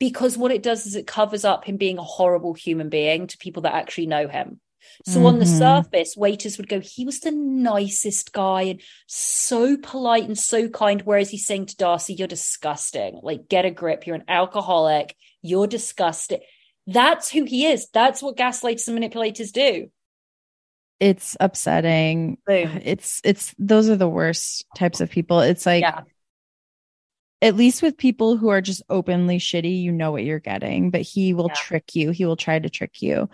Because 0.00 0.36
what 0.36 0.50
it 0.50 0.64
does 0.64 0.86
is 0.86 0.96
it 0.96 1.06
covers 1.06 1.44
up 1.44 1.64
him 1.64 1.76
being 1.76 1.98
a 1.98 2.02
horrible 2.02 2.54
human 2.54 2.88
being 2.88 3.28
to 3.28 3.38
people 3.38 3.62
that 3.62 3.74
actually 3.74 4.06
know 4.06 4.26
him 4.26 4.60
so 5.04 5.26
on 5.26 5.38
the 5.38 5.44
Mhm. 5.44 5.58
surface, 5.58 6.16
waiters 6.16 6.58
would 6.58 6.68
go, 6.68 6.80
he 6.80 7.04
was 7.04 7.20
the 7.20 7.30
nicest 7.30 8.32
guy 8.32 8.62
and 8.62 8.82
so 9.06 9.76
polite 9.76 10.24
and 10.24 10.38
so 10.38 10.68
kind. 10.68 11.02
Whereas 11.02 11.30
he's 11.30 11.46
saying 11.46 11.66
to 11.66 11.76
Darcey, 11.76 12.18
you're 12.18 12.28
disgusting. 12.28 13.20
Like, 13.22 13.48
get 13.48 13.64
a 13.64 13.70
grip. 13.70 14.06
You're 14.06 14.16
an 14.16 14.24
alcoholic. 14.28 15.14
You're 15.42 15.66
disgusting. 15.66 16.40
That's 16.86 17.30
who 17.30 17.44
he 17.44 17.66
is. 17.66 17.88
That's 17.92 18.22
what 18.22 18.36
gaslighters 18.36 18.86
and 18.88 18.94
manipulators 18.96 19.52
do. 19.52 19.90
it's 21.00 21.36
upsetting. 21.38 22.38
Boom. 22.44 22.80
It's 22.82 23.20
it's 23.22 23.54
those 23.56 23.88
are 23.88 23.94
the 23.94 24.08
worst 24.08 24.66
types 24.76 25.00
of 25.00 25.08
people. 25.10 25.38
It's 25.38 25.64
like 25.64 25.82
yeah. 25.82 26.00
at 27.40 27.54
least 27.54 27.82
with 27.82 27.96
people 27.96 28.36
who 28.36 28.48
are 28.48 28.60
just 28.60 28.82
openly 28.90 29.38
shitty, 29.38 29.80
you 29.80 29.92
know 29.92 30.10
what 30.10 30.24
you're 30.24 30.40
getting, 30.40 30.90
but 30.90 31.02
he 31.02 31.34
will 31.34 31.50
Yeah. 31.50 31.54
trick 31.54 31.94
you. 31.94 32.10
He 32.10 32.24
will 32.24 32.34
try 32.36 32.58
to 32.58 32.68
trick 32.68 33.00
you. 33.00 33.30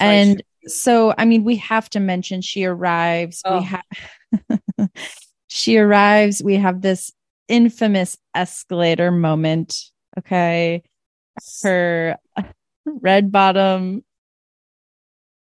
And 0.00 0.42
so, 0.66 1.14
I 1.16 1.24
mean, 1.24 1.44
we 1.44 1.56
have 1.56 1.88
to 1.90 2.00
mention 2.00 2.40
she 2.40 2.64
arrives. 2.64 3.42
Oh. 3.44 3.58
We 3.58 3.64
have 3.64 4.90
she 5.46 5.78
arrives. 5.78 6.42
We 6.42 6.56
have 6.56 6.80
this 6.82 7.12
infamous 7.48 8.16
escalator 8.34 9.10
moment. 9.10 9.82
Okay. 10.18 10.82
Her 11.62 12.16
red 12.86 13.30
bottom 13.30 14.04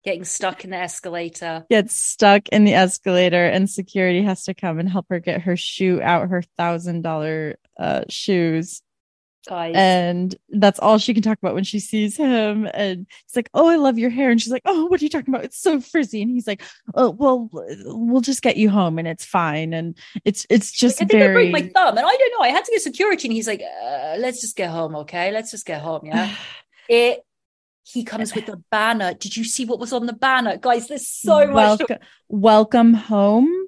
getting 0.04 0.24
stuck 0.24 0.62
in 0.64 0.70
the 0.70 0.76
escalator. 0.76 1.66
gets 1.68 1.96
stuck 1.96 2.48
in 2.50 2.64
the 2.64 2.74
escalator 2.74 3.44
and 3.44 3.68
security 3.68 4.22
has 4.22 4.44
to 4.44 4.54
come 4.54 4.78
and 4.78 4.88
help 4.88 5.04
her 5.10 5.18
get 5.18 5.42
her 5.42 5.56
shoe 5.56 6.00
out 6.00 6.30
her 6.30 6.42
thousand 6.56 7.02
dollar 7.02 7.56
uh 7.78 8.02
shoes 8.08 8.82
Guys. 9.48 9.74
and 9.76 10.34
that's 10.50 10.78
all 10.78 10.98
she 10.98 11.14
can 11.14 11.22
talk 11.22 11.38
about 11.38 11.54
when 11.54 11.64
she 11.64 11.78
sees 11.78 12.16
him 12.16 12.68
and 12.74 13.06
he's 13.26 13.36
like 13.36 13.50
oh 13.54 13.68
i 13.68 13.76
love 13.76 13.98
your 13.98 14.10
hair 14.10 14.30
and 14.30 14.40
she's 14.40 14.52
like 14.52 14.62
oh 14.64 14.86
what 14.86 15.00
are 15.00 15.04
you 15.04 15.10
talking 15.10 15.32
about 15.32 15.44
it's 15.44 15.60
so 15.60 15.80
frizzy 15.80 16.22
and 16.22 16.30
he's 16.30 16.46
like 16.46 16.62
oh 16.94 17.10
well 17.10 17.48
we'll 17.52 18.20
just 18.20 18.42
get 18.42 18.56
you 18.56 18.70
home 18.70 18.98
and 18.98 19.06
it's 19.06 19.24
fine 19.24 19.72
and 19.72 19.96
it's 20.24 20.46
it's 20.50 20.72
just 20.72 20.96
I 20.96 21.06
think 21.06 21.14
I 21.14 21.18
very 21.26 21.50
broke 21.50 21.62
my 21.62 21.68
thumb, 21.68 21.96
and 21.96 22.06
I 22.06 22.16
don't 22.16 22.32
know. 22.32 22.44
I 22.44 22.48
had 22.48 22.64
to 22.64 22.70
get 22.70 22.82
security, 22.82 23.28
and 23.28 23.32
he's 23.32 23.46
like, 23.46 23.60
uh, 23.60 24.16
"Let's 24.18 24.40
just 24.40 24.56
get 24.56 24.70
home, 24.70 24.96
okay? 24.96 25.30
Let's 25.30 25.50
just 25.50 25.66
get 25.66 25.80
home." 25.80 26.02
Yeah. 26.04 26.34
it. 26.88 27.22
He 27.84 28.02
comes 28.02 28.34
with 28.34 28.48
a 28.48 28.60
banner. 28.72 29.14
Did 29.14 29.36
you 29.36 29.44
see 29.44 29.64
what 29.64 29.78
was 29.78 29.92
on 29.92 30.06
the 30.06 30.12
banner, 30.12 30.56
guys? 30.56 30.88
There's 30.88 31.06
so 31.06 31.46
much. 31.46 31.54
welcome, 31.54 31.98
welcome 32.28 32.94
home 32.94 33.66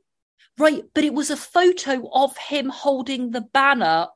Right, 0.58 0.82
but 0.92 1.04
it 1.04 1.14
was 1.14 1.30
a 1.30 1.36
photo 1.36 2.10
of 2.12 2.36
him 2.36 2.68
holding 2.68 3.30
the 3.30 3.42
banner, 3.42 4.08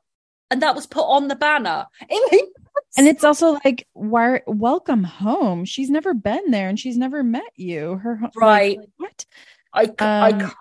and 0.53 0.61
that 0.61 0.75
was 0.75 0.85
put 0.87 1.03
on 1.03 1.27
the 1.27 1.35
banner. 1.35 1.87
It- 2.09 2.49
and 2.97 3.07
it's 3.07 3.23
also 3.23 3.57
like 3.65 3.87
why 3.93 4.41
welcome 4.47 5.03
home 5.03 5.65
she's 5.65 5.89
never 5.89 6.13
been 6.13 6.51
there 6.51 6.69
and 6.69 6.79
she's 6.79 6.97
never 6.97 7.23
met 7.23 7.51
you 7.55 7.95
her 7.95 8.15
ho- 8.17 8.25
like, 8.35 8.35
Right. 8.35 8.79
what 8.97 9.25
I, 9.73 9.85
c- 9.85 9.93
I 9.99 10.29
Um, 10.29 10.51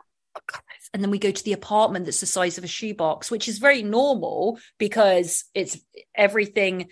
and 0.94 1.02
then 1.02 1.11
we 1.11 1.18
go 1.18 1.31
to 1.31 1.44
the 1.44 1.52
apartment 1.52 2.05
that's 2.07 2.20
the 2.20 2.26
size 2.26 2.59
of 2.59 2.64
a 2.64 2.68
shoebox, 2.68 3.31
which 3.31 3.48
is 3.48 3.59
very 3.59 3.83
normal 3.83 4.59
because 4.78 5.44
it's 5.55 5.78
everything 6.14 6.88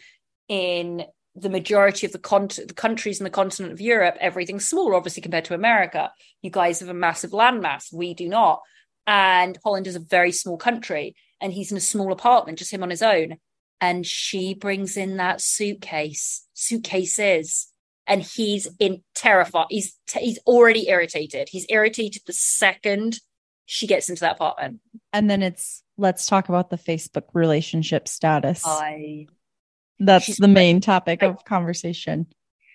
in 0.49 1.05
the 1.37 1.49
majority 1.51 2.07
of 2.07 2.13
the, 2.13 2.19
con- 2.19 2.49
the 2.49 2.75
countries 2.75 3.21
in 3.21 3.25
the 3.25 3.31
continent 3.31 3.73
of 3.73 3.81
Europe, 3.81 4.17
everything's 4.21 4.69
smaller, 4.69 4.95
obviously, 4.95 5.23
compared 5.23 5.45
to 5.47 5.55
America. 5.55 6.11
You 6.43 6.51
guys 6.51 6.81
have 6.81 6.89
a 6.89 6.95
massive 6.95 7.31
landmass. 7.31 7.93
We 7.93 8.15
do 8.15 8.29
not. 8.29 8.61
And 9.07 9.57
Holland 9.65 9.87
is 9.87 9.97
a 9.97 10.01
very 10.01 10.33
small 10.33 10.57
country, 10.59 11.15
and 11.41 11.53
he's 11.53 11.71
in 11.71 11.77
a 11.77 11.81
small 11.81 12.13
apartment, 12.13 12.59
just 12.59 12.73
him 12.73 12.83
on 12.83 12.91
his 12.91 13.03
own. 13.03 13.39
And 13.81 14.07
she 14.07 14.55
brings 14.55 14.97
in 14.97 15.17
that 15.17 15.41
suitcase, 15.41 16.47
suitcases, 16.53 17.73
and 18.07 18.23
he's 18.23 18.69
in 18.79 19.03
terrified. 19.15 19.67
He's 19.71 19.97
he's 20.13 20.39
already 20.47 20.89
irritated. 20.89 21.49
He's 21.51 21.67
irritated 21.71 22.23
the 22.27 22.33
second 22.33 23.21
she 23.71 23.87
gets 23.87 24.09
into 24.11 24.21
that 24.21 24.33
apartment. 24.33 24.81
and 25.13 25.31
then 25.31 25.43
it's 25.43 25.85
let's 25.97 26.27
talk 26.27 26.49
about 26.49 26.71
the 26.71 26.77
facebook 26.77 27.27
relationship 27.35 28.09
status 28.09 28.65
I 28.67 29.29
that's 30.01 30.39
the 30.39 30.49
main 30.49 30.81
topic 30.81 31.23
of 31.23 31.45
conversation 31.45 32.27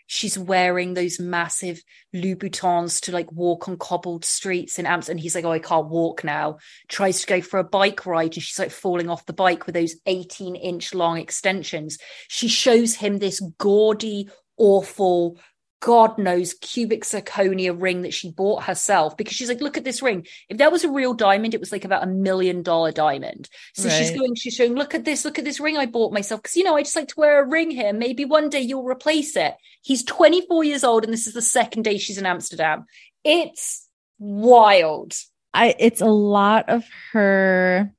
she's 0.07 0.37
wearing 0.37 0.93
those 0.93 1.19
massive 1.19 1.81
Louboutins 2.13 3.01
to 3.01 3.11
like 3.11 3.31
walk 3.31 3.67
on 3.67 3.77
cobbled 3.77 4.25
streets 4.25 4.79
in 4.79 4.85
Amsterdam. 4.85 5.17
He's 5.17 5.35
like, 5.35 5.45
Oh, 5.45 5.51
I 5.51 5.59
can't 5.59 5.89
walk 5.89 6.23
now. 6.23 6.57
Tries 6.87 7.21
to 7.21 7.27
go 7.27 7.41
for 7.41 7.59
a 7.59 7.63
bike 7.63 8.05
ride 8.05 8.35
and 8.35 8.43
she's 8.43 8.59
like 8.59 8.71
falling 8.71 9.09
off 9.09 9.25
the 9.25 9.33
bike 9.33 9.65
with 9.65 9.75
those 9.75 9.95
18 10.05 10.55
inch 10.55 10.93
long 10.93 11.17
extensions. 11.17 11.97
She 12.27 12.47
shows 12.47 12.95
him 12.95 13.17
this 13.17 13.41
gaudy, 13.57 14.29
awful, 14.57 15.37
God 15.85 16.17
knows, 16.17 16.55
cubic 16.55 17.03
zirconia 17.03 17.79
ring 17.79 18.01
that 18.01 18.13
she 18.13 18.31
bought 18.31 18.63
herself 18.63 19.15
because 19.15 19.35
she's 19.35 19.49
like, 19.49 19.61
Look 19.61 19.77
at 19.77 19.83
this 19.83 20.01
ring. 20.01 20.25
If 20.49 20.57
that 20.57 20.71
was 20.71 20.83
a 20.83 20.89
real 20.89 21.13
diamond, 21.13 21.53
it 21.53 21.59
was 21.59 21.71
like 21.71 21.85
about 21.85 22.01
a 22.01 22.07
million 22.07 22.63
dollar 22.63 22.91
diamond. 22.91 23.47
So 23.75 23.87
she's 23.89 24.09
going, 24.09 24.33
she's 24.33 24.55
showing, 24.55 24.73
Look 24.73 24.95
at 24.95 25.05
this, 25.05 25.23
look 25.23 25.37
at 25.37 25.45
this 25.45 25.59
ring 25.59 25.77
I 25.77 25.85
bought 25.85 26.11
myself. 26.11 26.41
Because, 26.41 26.57
you 26.57 26.63
know, 26.63 26.75
I 26.75 26.81
just 26.81 26.95
like 26.95 27.09
to 27.09 27.19
wear 27.19 27.39
a 27.39 27.47
ring 27.47 27.69
here. 27.69 27.93
Maybe 27.93 28.25
one 28.25 28.49
day 28.49 28.61
you'll 28.61 28.83
replace 28.83 29.35
it. 29.35 29.53
He's 29.83 30.03
24 30.03 30.63
years 30.63 30.83
old 30.83 31.03
and 31.03 31.13
this 31.13 31.27
is 31.27 31.35
the 31.35 31.41
second 31.43 31.83
day 31.83 31.99
she's 31.99 32.17
in 32.17 32.25
Amsterdam. 32.25 32.85
It's 33.23 33.87
wild. 34.17 35.13
i 35.53 35.75
it's 35.77 36.01
a 36.01 36.07
lot 36.07 36.67
of 36.67 36.83
her 37.11 37.93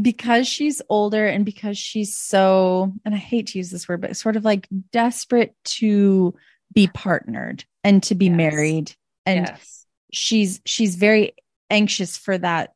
because 0.00 0.48
she's 0.48 0.80
older 0.88 1.26
and 1.26 1.44
because 1.44 1.76
she's 1.76 2.16
so 2.16 2.92
and 3.04 3.12
i 3.12 3.18
hate 3.18 3.48
to 3.48 3.58
use 3.58 3.68
this 3.68 3.88
word 3.88 4.00
but 4.00 4.16
sort 4.16 4.36
of 4.36 4.44
like 4.44 4.68
desperate 4.92 5.56
to 5.64 6.32
be 6.74 6.86
partnered 6.88 7.64
and 7.84 8.02
to 8.04 8.14
be 8.14 8.26
Yes. 8.26 8.36
married 8.36 8.92
and 9.26 9.46
yes. 9.46 9.86
she's 10.12 10.60
she's 10.66 10.94
very 10.96 11.32
anxious 11.70 12.16
for 12.16 12.36
that 12.38 12.72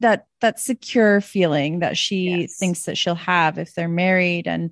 that 0.00 0.26
that 0.40 0.58
secure 0.60 1.20
feeling 1.20 1.78
that 1.80 1.96
she 1.96 2.40
Yes. 2.42 2.56
thinks 2.58 2.82
that 2.82 2.98
she'll 2.98 3.14
have 3.14 3.58
if 3.58 3.74
they're 3.74 3.88
married 3.88 4.46
and 4.46 4.70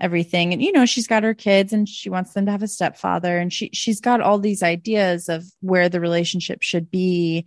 everything 0.00 0.52
and 0.52 0.60
you 0.62 0.72
know 0.72 0.84
she's 0.84 1.06
got 1.06 1.22
her 1.22 1.32
kids 1.32 1.72
and 1.72 1.88
she 1.88 2.10
wants 2.10 2.34
them 2.34 2.44
to 2.44 2.52
have 2.52 2.62
a 2.62 2.68
stepfather 2.68 3.38
and 3.38 3.50
she 3.50 3.70
she's 3.72 4.00
got 4.00 4.20
all 4.20 4.38
these 4.38 4.62
ideas 4.62 5.30
of 5.30 5.42
where 5.60 5.88
the 5.88 6.00
relationship 6.00 6.62
should 6.62 6.90
be 6.90 7.46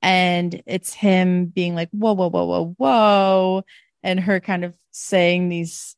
and 0.00 0.62
it's 0.66 0.94
him 0.94 1.44
being 1.46 1.74
like 1.74 1.90
whoa 1.90 2.14
whoa 2.14 2.28
whoa 2.30 2.44
whoa 2.46 2.74
whoa 2.78 3.62
and 4.02 4.18
her 4.20 4.40
kind 4.40 4.64
of 4.64 4.74
saying 4.92 5.50
these 5.50 5.94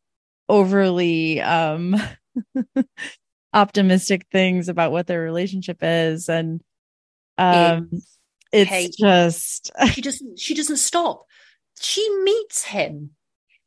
overly 0.48 1.40
um 1.40 1.94
optimistic 3.52 4.26
things 4.32 4.68
about 4.68 4.92
what 4.92 5.06
their 5.06 5.20
relationship 5.20 5.78
is 5.82 6.28
and 6.28 6.60
um 7.38 7.90
it's 8.52 8.70
Kate. 8.70 8.94
just 8.98 9.72
She 9.92 10.00
doesn't 10.00 10.38
she 10.38 10.54
doesn't 10.54 10.76
stop. 10.76 11.26
She 11.80 12.08
meets 12.22 12.64
him 12.64 13.10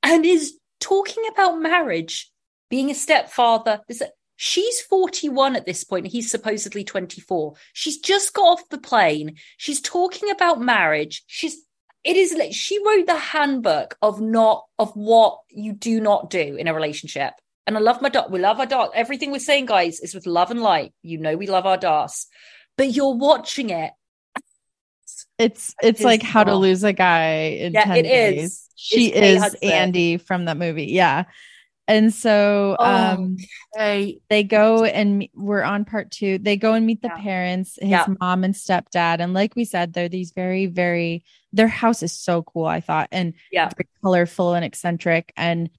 and 0.02 0.26
is 0.26 0.58
talking 0.80 1.24
about 1.32 1.60
marriage, 1.60 2.32
being 2.70 2.90
a 2.90 2.96
stepfather. 2.96 3.82
This 3.88 4.02
she's 4.38 4.80
41 4.82 5.56
at 5.58 5.66
this 5.66 5.84
point. 5.84 6.08
He's 6.08 6.32
supposedly 6.32 6.84
24. 6.86 7.56
She's 7.74 7.98
just 7.98 8.34
got 8.34 8.46
off 8.46 8.70
the 8.70 8.78
plane. 8.78 9.36
She's 9.58 9.82
talking 9.82 10.30
about 10.32 10.62
marriage. 10.62 11.24
She's 11.28 11.58
it 12.04 12.16
is 12.16 12.34
like 12.34 12.54
she 12.54 12.82
wrote 12.86 13.08
the 13.08 13.18
handbook 13.18 13.98
of 14.02 14.22
not 14.22 14.64
of 14.80 14.94
what 14.94 15.40
you 15.50 15.74
do 15.74 16.00
not 16.00 16.30
do 16.30 16.56
in 16.56 16.68
a 16.70 16.74
relationship. 16.74 17.34
And 17.68 17.76
I 17.78 17.82
love 17.82 18.02
my 18.02 18.10
Darce. 18.10 18.32
We 18.32 18.40
love 18.40 18.60
our 18.60 18.66
Darce. 18.66 18.92
Everything 18.96 19.32
we're 19.32 19.40
saying, 19.40 19.66
guys, 19.66 20.00
is 20.00 20.16
with 20.16 20.26
love 20.26 20.50
and 20.52 20.62
light. 20.62 20.94
You 21.04 21.18
know 21.20 21.36
we 21.36 21.48
love 21.48 21.66
our 21.66 21.78
Darce. 21.78 22.26
But 22.78 22.92
you're 22.94 23.16
watching 23.16 23.70
it. 23.70 23.92
it's 25.38 25.76
it's 25.82 26.04
like 26.04 26.22
how 26.24 26.44
to 26.44 26.56
lose 26.56 26.84
a 26.84 26.94
guy 26.94 27.58
in 27.60 27.74
Yeah, 27.74 27.86
10 27.86 27.98
it 27.98 28.04
days 28.04 28.44
is. 28.44 28.70
she 28.76 29.08
It's 29.14 29.54
is 29.54 29.56
andy 29.64 30.18
from 30.18 30.46
that 30.46 30.58
movie 30.58 30.86
yeah 30.86 31.26
And 31.88 32.14
so 32.14 32.76
Oh, 32.80 32.86
um 32.86 33.38
Hey, 33.76 34.20
they 34.30 34.44
go 34.44 34.84
and 34.86 35.28
we're 35.36 35.62
on 35.62 35.86
part 35.86 36.10
two. 36.12 36.40
They 36.40 36.58
go 36.58 36.74
and 36.74 36.86
meet 36.86 37.02
the 37.02 37.10
Yeah. 37.16 37.22
parents, 37.22 37.78
his 37.80 37.90
Yeah. 37.92 38.06
mom 38.20 38.44
and 38.44 38.56
stepdad. 38.56 39.20
And 39.20 39.34
like 39.34 39.56
we 39.56 39.66
said, 39.66 39.94
they're 39.94 40.10
these 40.10 40.32
very, 40.32 40.66
very 40.66 41.24
their 41.54 41.68
house 41.68 42.02
is 42.04 42.12
so 42.12 42.42
cool, 42.44 42.66
I 42.66 42.82
thought, 42.82 43.10
and 43.12 43.34
Yeah. 43.52 43.70
very 43.78 43.88
colorful 44.04 44.54
and 44.56 44.66
eccentric. 44.66 45.32
And 45.38 45.70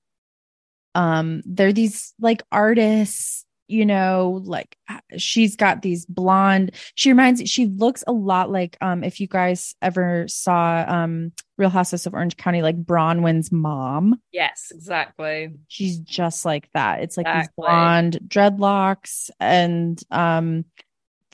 um, 0.94 1.42
they're 1.44 1.72
these 1.72 2.14
like 2.20 2.42
artists, 2.50 3.44
you 3.66 3.84
know, 3.84 4.40
like 4.44 4.76
she's 5.16 5.56
got 5.56 5.82
these 5.82 6.06
blonde, 6.06 6.72
she 6.94 7.10
reminds 7.10 7.48
she 7.50 7.66
looks 7.66 8.02
a 8.06 8.12
lot 8.12 8.50
like 8.50 8.76
um 8.80 9.04
if 9.04 9.20
you 9.20 9.26
guys 9.26 9.74
ever 9.82 10.26
saw 10.26 10.84
um 10.88 11.32
Real 11.58 11.70
Houses 11.70 12.06
of 12.06 12.14
Orange 12.14 12.36
County, 12.36 12.62
like 12.62 12.82
Braunwyn's 12.82 13.52
mom 13.52 14.20
yes, 14.32 14.72
exactly. 14.74 15.52
she's 15.68 15.98
just 15.98 16.44
like 16.44 16.70
that. 16.72 17.02
It's 17.02 17.16
like 17.16 17.26
these 17.26 17.48
blonde 17.56 18.20
dreadlocks, 18.26 19.30
and 19.38 20.00
um, 20.10 20.64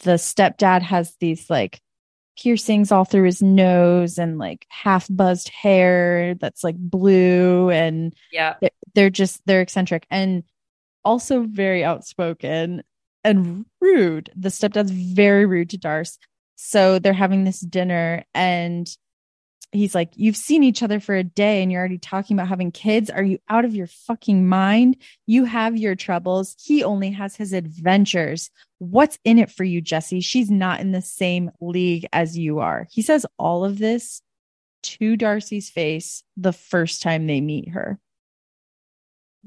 the 0.02 0.12
stepdad 0.14 0.82
has 0.82 1.14
these 1.20 1.48
like 1.48 1.80
piercings 2.36 2.90
all 2.90 3.04
through 3.04 3.24
his 3.24 3.40
nose 3.42 4.18
and 4.18 4.38
like 4.38 4.66
half 4.68 5.06
buzzed 5.08 5.50
hair 5.50 6.34
that's 6.34 6.64
like 6.64 6.76
blue, 6.76 7.70
and 7.70 8.12
Yeah. 8.32 8.54
They're- 8.94 9.10
just 9.10 9.42
they're 9.46 9.60
eccentric 9.60 10.06
and 10.10 10.44
also 11.04 11.42
very 11.42 11.84
outspoken 11.84 12.82
and 13.22 13.64
rude. 13.80 14.30
The 14.36 14.50
stepdad's 14.50 14.90
very 14.90 15.46
rude 15.46 15.70
to 15.70 15.78
Darce. 15.78 16.18
So 16.56 16.98
they're 16.98 17.12
having 17.12 17.44
this 17.44 17.60
dinner 17.60 18.24
and 18.34 18.88
he's 19.72 19.94
like, 19.94 20.12
You've 20.14 20.36
seen 20.36 20.62
each 20.62 20.82
other 20.82 21.00
for 21.00 21.14
a 21.14 21.24
day 21.24 21.62
and 21.62 21.70
you're 21.70 21.80
already 21.80 21.98
talking 21.98 22.36
about 22.36 22.48
having 22.48 22.70
kids. 22.70 23.10
Are 23.10 23.22
you 23.22 23.38
out 23.48 23.64
of 23.64 23.74
your 23.74 23.88
fucking 23.88 24.46
mind? 24.46 24.96
You 25.26 25.44
have 25.44 25.76
your 25.76 25.96
troubles. 25.96 26.54
He 26.62 26.84
only 26.84 27.10
has 27.10 27.36
his 27.36 27.52
adventures. 27.52 28.50
What's 28.78 29.18
in 29.24 29.38
it 29.38 29.50
for 29.50 29.64
you, 29.64 29.80
Jesse? 29.80 30.20
She's 30.20 30.50
not 30.50 30.80
in 30.80 30.92
the 30.92 31.02
same 31.02 31.50
league 31.60 32.06
as 32.12 32.38
you 32.38 32.60
are. 32.60 32.86
He 32.90 33.02
says 33.02 33.26
all 33.38 33.64
of 33.64 33.78
this 33.78 34.22
to 34.84 35.16
Darcey's 35.16 35.70
face 35.70 36.22
the 36.36 36.52
first 36.52 37.02
time 37.02 37.26
they 37.26 37.40
meet 37.40 37.70
her. 37.70 37.98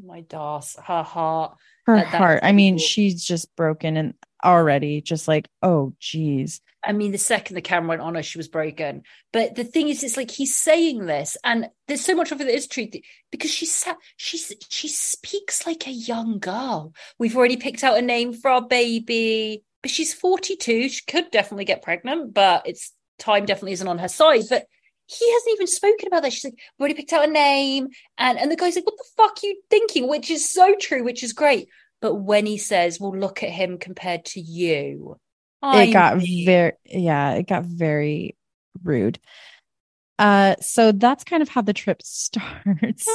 My 0.04 0.22
Darce, 0.22 0.76
her 0.86 1.04
heart. 1.04 1.58
Her 1.86 1.98
That- 1.98 2.08
heart. 2.08 2.40
I 2.44 2.52
mean, 2.52 2.76
cool. 2.76 2.80
she's 2.86 3.24
just 3.24 3.56
broken 3.56 3.98
and 3.98 4.14
already 4.44 5.02
just 5.02 5.28
like, 5.28 5.48
oh, 5.64 5.94
geez. 6.00 6.62
I 6.84 6.94
mean, 6.94 7.12
the 7.12 7.18
second 7.18 7.56
the 7.56 7.62
camera 7.62 7.90
went 7.90 8.02
on 8.02 8.16
her, 8.16 8.24
she 8.24 8.38
was 8.38 8.48
broken. 8.48 9.04
But 9.34 9.56
the 9.56 9.64
thing 9.64 9.90
is, 9.90 10.04
it's 10.04 10.16
like 10.16 10.32
he's 10.32 10.58
saying 10.58 11.06
this, 11.06 11.36
and 11.44 11.70
there's 11.88 12.06
so 12.06 12.16
much 12.16 12.32
of 12.32 12.40
it 12.40 12.46
that 12.46 12.54
is 12.54 12.68
true 12.68 12.88
because 13.32 13.52
she 13.52 13.66
sat, 13.66 13.98
she's 14.16 14.54
she 14.70 14.88
speaks 14.88 15.66
like 15.66 15.88
a 15.88 15.92
young 15.92 16.40
girl. 16.40 16.94
We've 17.20 17.36
already 17.36 17.58
picked 17.58 17.84
out 17.84 17.98
a 17.98 18.02
name 18.02 18.32
for 18.32 18.52
our 18.52 18.62
baby, 18.62 19.64
but 19.82 19.92
she's 19.92 20.14
42. 20.14 20.90
She 20.90 21.02
could 21.08 21.30
definitely 21.32 21.66
get 21.66 21.82
pregnant, 21.82 22.34
but 22.34 22.68
it's 22.68 22.94
time 23.20 23.46
definitely 23.46 23.74
isn't 23.74 23.88
on 23.88 23.98
her 23.98 24.08
side. 24.08 24.44
But 24.50 24.68
he 25.08 25.34
hasn't 25.34 25.54
even 25.54 25.68
spoken 25.68 26.08
about 26.08 26.24
that. 26.24 26.34
She's 26.34 26.46
like, 26.46 26.54
we've 26.54 26.82
already 26.82 26.94
picked 26.96 27.14
out 27.14 27.28
a 27.28 27.32
name, 27.32 27.88
and 28.18 28.38
and 28.38 28.52
the 28.52 28.56
guy's 28.56 28.76
like, 28.76 28.86
what 28.86 28.98
the 28.98 29.06
fuck 29.16 29.38
are 29.44 29.48
you 29.48 29.62
thinking? 29.70 30.08
Which 30.08 30.30
is 30.30 30.50
so 30.50 30.76
true, 30.80 31.04
which 31.04 31.24
is 31.24 31.34
great. 31.34 31.70
But 32.00 32.16
when 32.16 32.46
he 32.46 32.58
says, 32.60 33.00
"Well, 33.00 33.18
look 33.18 33.42
at 33.42 33.50
him 33.50 33.80
compared 33.80 34.26
to 34.26 34.40
you," 34.40 35.18
it 35.64 35.94
got 35.94 36.18
mean- 36.18 36.46
very 36.46 36.74
yeah 36.86 37.32
it 37.34 37.48
got 37.48 37.64
very 37.64 38.36
rude 38.84 39.20
uh 40.20 40.56
so 40.62 40.92
that's 40.92 41.24
kind 41.24 41.42
of 41.42 41.50
how 41.50 41.62
the 41.62 41.74
trip 41.74 42.02
starts 42.04 43.08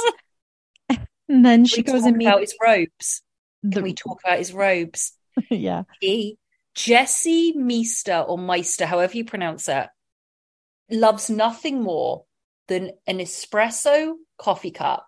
and 0.89 1.45
then 1.45 1.65
she 1.65 1.77
we 1.77 1.83
goes 1.83 2.01
talk 2.01 2.13
and 2.13 2.21
about 2.21 2.41
his 2.41 2.55
robes. 2.61 3.21
Can 3.61 3.71
the 3.71 3.81
we 3.81 3.93
talk 3.93 4.19
about 4.23 4.39
his 4.39 4.53
robes? 4.53 5.13
yeah 5.49 5.83
He, 6.01 6.37
Jesse 6.75 7.53
Meester 7.53 8.19
or 8.19 8.37
Meister, 8.37 8.85
however 8.85 9.15
you 9.15 9.25
pronounce 9.25 9.69
it, 9.69 9.87
loves 10.91 11.29
nothing 11.29 11.81
more 11.81 12.25
than 12.67 12.91
an 13.07 13.19
espresso 13.19 14.13
coffee 14.37 14.71
cup, 14.71 15.07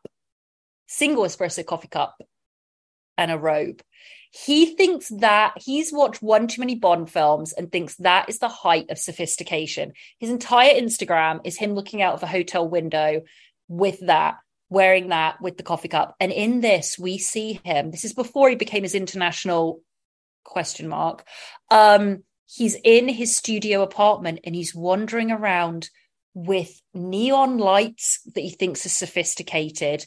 single 0.87 1.23
espresso 1.23 1.65
coffee 1.65 1.87
cup, 1.87 2.21
and 3.17 3.31
a 3.31 3.37
robe. 3.37 3.81
He 4.31 4.75
thinks 4.75 5.07
that 5.19 5.53
he's 5.57 5.93
watched 5.93 6.21
one 6.21 6.47
too 6.47 6.59
many 6.59 6.75
Bond 6.75 7.09
films 7.09 7.53
and 7.53 7.71
thinks 7.71 7.95
that 7.97 8.27
is 8.27 8.39
the 8.39 8.49
height 8.49 8.89
of 8.89 8.97
sophistication. 8.97 9.93
His 10.19 10.29
entire 10.29 10.73
Instagram 10.73 11.39
is 11.45 11.57
him 11.57 11.73
looking 11.73 12.01
out 12.01 12.15
of 12.15 12.23
a 12.23 12.27
hotel 12.27 12.67
window 12.67 13.21
with 13.69 14.01
that, 14.01 14.35
wearing 14.69 15.09
that 15.09 15.41
with 15.41 15.55
the 15.55 15.63
coffee 15.63 15.87
cup. 15.87 16.15
And 16.19 16.33
in 16.33 16.59
this, 16.59 16.99
we 16.99 17.17
see 17.17 17.61
him. 17.63 17.91
This 17.91 18.03
is 18.03 18.13
before 18.13 18.49
he 18.49 18.55
became 18.55 18.83
his 18.83 18.93
international 18.93 19.81
question 20.43 20.89
mark. 20.89 21.25
Um, 21.71 22.23
he's 22.45 22.75
in 22.83 23.07
his 23.07 23.35
studio 23.35 23.81
apartment 23.81 24.39
and 24.43 24.55
he's 24.55 24.75
wandering 24.75 25.31
around 25.31 25.89
with 26.33 26.81
neon 26.93 27.57
lights 27.57 28.19
that 28.35 28.41
he 28.41 28.49
thinks 28.49 28.85
are 28.85 28.89
sophisticated, 28.89 30.05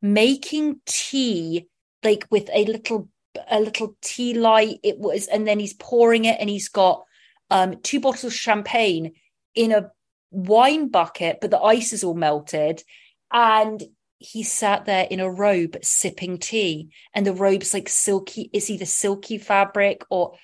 making 0.00 0.80
tea 0.86 1.66
like 2.02 2.26
with 2.30 2.48
a 2.52 2.64
little 2.64 3.08
a 3.50 3.60
little 3.60 3.96
tea 4.00 4.34
light 4.34 4.78
it 4.82 4.98
was 4.98 5.26
and 5.28 5.46
then 5.46 5.60
he's 5.60 5.74
pouring 5.74 6.24
it 6.24 6.36
and 6.40 6.48
he's 6.48 6.68
got 6.68 7.04
um 7.50 7.76
two 7.82 8.00
bottles 8.00 8.24
of 8.24 8.32
champagne 8.32 9.12
in 9.54 9.70
a 9.70 9.90
wine 10.30 10.88
bucket 10.88 11.38
but 11.40 11.50
the 11.50 11.60
ice 11.60 11.92
is 11.92 12.04
all 12.04 12.14
melted. 12.14 12.82
And 13.30 13.82
he 14.18 14.42
sat 14.42 14.84
there 14.86 15.06
in 15.08 15.20
a 15.20 15.30
robe 15.30 15.76
sipping 15.82 16.38
tea. 16.38 16.88
And 17.14 17.24
the 17.26 17.34
robe's 17.34 17.74
like 17.74 17.88
silky 17.88 18.50
it's 18.52 18.70
either 18.70 18.86
silky 18.86 19.38
fabric 19.38 20.02
or 20.10 20.34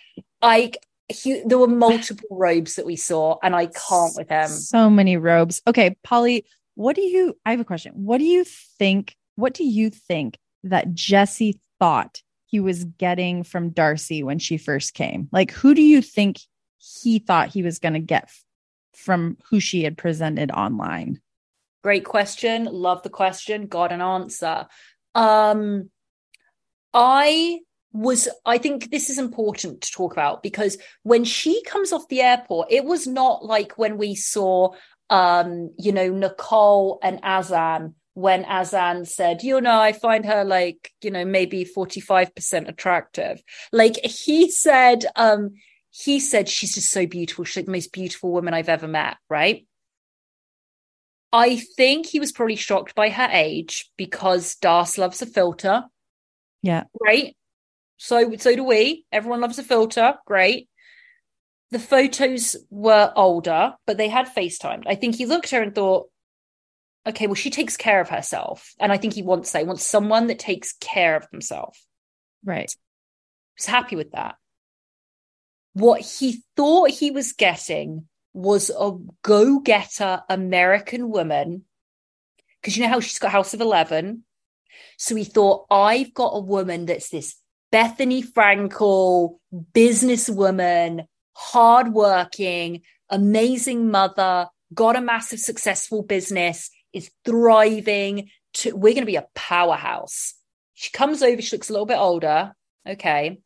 i 0.42 0.72
he, 1.08 1.42
there 1.44 1.58
were 1.58 1.66
multiple 1.88 2.28
robes 2.30 2.76
that 2.76 2.86
we 2.86 2.96
saw 2.96 3.36
and 3.42 3.54
i 3.54 3.66
can't 3.66 4.14
with 4.16 4.28
them. 4.28 4.48
so 4.48 4.88
many 4.90 5.16
robes 5.16 5.62
okay 5.66 5.96
polly 6.02 6.44
what 6.74 6.96
do 6.96 7.02
you 7.02 7.36
i 7.44 7.50
have 7.50 7.60
a 7.60 7.64
question 7.64 7.92
what 7.94 8.18
do 8.18 8.24
you 8.24 8.44
think 8.44 9.16
what 9.36 9.54
do 9.54 9.64
you 9.64 9.90
think 9.90 10.38
that 10.62 10.92
jesse 10.94 11.58
thought 11.78 12.22
he 12.46 12.60
was 12.60 12.84
getting 12.84 13.42
from 13.42 13.70
darcey 13.70 14.22
when 14.22 14.38
she 14.38 14.56
first 14.56 14.94
came 14.94 15.28
like 15.32 15.50
who 15.50 15.74
do 15.74 15.82
you 15.82 16.00
think 16.00 16.40
he 16.78 17.18
thought 17.18 17.48
he 17.48 17.62
was 17.62 17.78
going 17.78 17.94
to 17.94 18.00
get 18.00 18.30
from 18.94 19.36
who 19.50 19.58
she 19.58 19.82
had 19.82 19.98
presented 19.98 20.50
online 20.50 21.20
Great 21.84 22.06
question. 22.06 22.64
Love 22.64 23.02
the 23.02 23.10
question. 23.10 23.66
Got 23.66 23.92
an 23.92 24.00
answer. 24.00 24.66
Um, 25.14 25.90
I 26.94 27.60
was, 27.94 28.28
I 28.44 28.58
think 28.58 28.90
this 28.90 29.08
is 29.08 29.18
important 29.18 29.80
to 29.80 29.92
talk 29.92 30.12
about 30.12 30.42
because 30.42 30.76
when 31.04 31.24
she 31.24 31.62
comes 31.62 31.92
off 31.92 32.08
the 32.08 32.20
airport, 32.20 32.70
it 32.70 32.84
was 32.84 33.06
not 33.06 33.44
like 33.44 33.78
when 33.78 33.96
we 33.96 34.14
saw, 34.14 34.74
um, 35.08 35.70
you 35.78 35.92
know, 35.92 36.10
Nicole 36.10 36.98
and 37.02 37.20
Azan 37.22 37.94
when 38.14 38.44
Azan 38.44 39.04
said, 39.04 39.42
you 39.42 39.60
know, 39.60 39.78
I 39.78 39.92
find 39.92 40.24
her 40.24 40.44
like, 40.44 40.92
you 41.02 41.10
know, 41.10 41.24
maybe 41.24 41.64
45% 41.64 42.68
attractive. 42.68 43.42
Like 43.72 43.96
he 44.04 44.50
said, 44.50 45.04
um, 45.16 45.54
he 45.90 46.20
said 46.20 46.48
she's 46.48 46.74
just 46.74 46.90
so 46.90 47.06
beautiful. 47.06 47.44
She's 47.44 47.56
like 47.56 47.66
the 47.66 47.72
most 47.72 47.92
beautiful 47.92 48.32
woman 48.32 48.54
I've 48.54 48.68
ever 48.68 48.86
met, 48.86 49.16
right? 49.28 49.66
I 51.32 51.56
think 51.56 52.06
he 52.06 52.20
was 52.20 52.30
probably 52.30 52.54
shocked 52.54 52.94
by 52.94 53.08
her 53.10 53.28
age 53.32 53.90
because 53.96 54.54
Darce 54.56 54.96
loves 54.96 55.20
a 55.20 55.26
filter. 55.26 55.84
yeah 56.62 56.84
Great. 57.00 57.36
So 58.04 58.36
so 58.36 58.54
do 58.54 58.64
we. 58.64 59.06
Everyone 59.10 59.40
loves 59.40 59.58
a 59.58 59.62
filter. 59.62 60.16
Great. 60.26 60.68
The 61.70 61.78
photos 61.78 62.54
were 62.68 63.10
older, 63.16 63.74
but 63.86 63.96
they 63.96 64.08
had 64.08 64.26
FaceTimed. 64.26 64.84
I 64.86 64.94
think 64.94 65.14
he 65.16 65.24
looked 65.24 65.46
at 65.46 65.56
her 65.56 65.62
and 65.62 65.74
thought, 65.74 66.10
okay, 67.06 67.26
well, 67.26 67.34
she 67.34 67.48
takes 67.48 67.78
care 67.78 68.02
of 68.02 68.10
herself. 68.10 68.74
And 68.78 68.92
I 68.92 68.98
think 68.98 69.14
he 69.14 69.22
wants 69.22 69.52
that. 69.52 69.60
He 69.60 69.64
wants 69.64 69.86
someone 69.86 70.26
that 70.26 70.38
takes 70.38 70.74
care 70.80 71.16
of 71.16 71.28
themselves. 71.30 71.82
right 72.44 72.70
was 73.56 73.66
happy 73.66 73.96
with 73.96 74.12
that. 74.12 74.36
What 75.72 76.02
he 76.02 76.42
thought 76.56 76.90
he 76.90 77.10
was 77.10 77.32
getting 77.32 78.06
was 78.34 78.70
a 78.70 78.92
go 79.22 79.60
getter 79.60 80.22
American 80.28 81.08
woman. 81.10 81.64
Because 82.60 82.76
you 82.76 82.82
know 82.82 82.90
how 82.90 83.00
she's 83.00 83.18
got 83.18 83.32
House 83.32 83.54
of 83.54 83.62
11? 83.62 84.24
So 84.98 85.14
he 85.14 85.24
thought, 85.24 85.66
I've 85.70 86.12
got 86.12 86.36
a 86.36 86.40
woman 86.40 86.86
that's 86.86 87.08
this 87.08 87.36
Bethenny 87.74 88.22
Frankel 88.22 89.38
businesswoman, 89.52 91.08
hardworking, 91.32 92.82
amazing 93.10 93.90
mother, 93.90 94.46
got 94.72 94.94
a 94.94 95.00
massive 95.00 95.40
successful 95.40 96.04
business, 96.04 96.70
is 96.92 97.10
thriving. 97.24 98.30
To, 98.58 98.76
we're 98.76 98.94
going 98.94 99.02
to 99.02 99.06
be 99.06 99.16
a 99.16 99.26
powerhouse. 99.34 100.34
She 100.74 100.92
comes 100.92 101.20
over, 101.20 101.42
she 101.42 101.56
looks 101.56 101.68
a 101.68 101.72
little 101.72 101.86
bit 101.86 101.98
older. 101.98 102.54
Okay. 102.88 103.40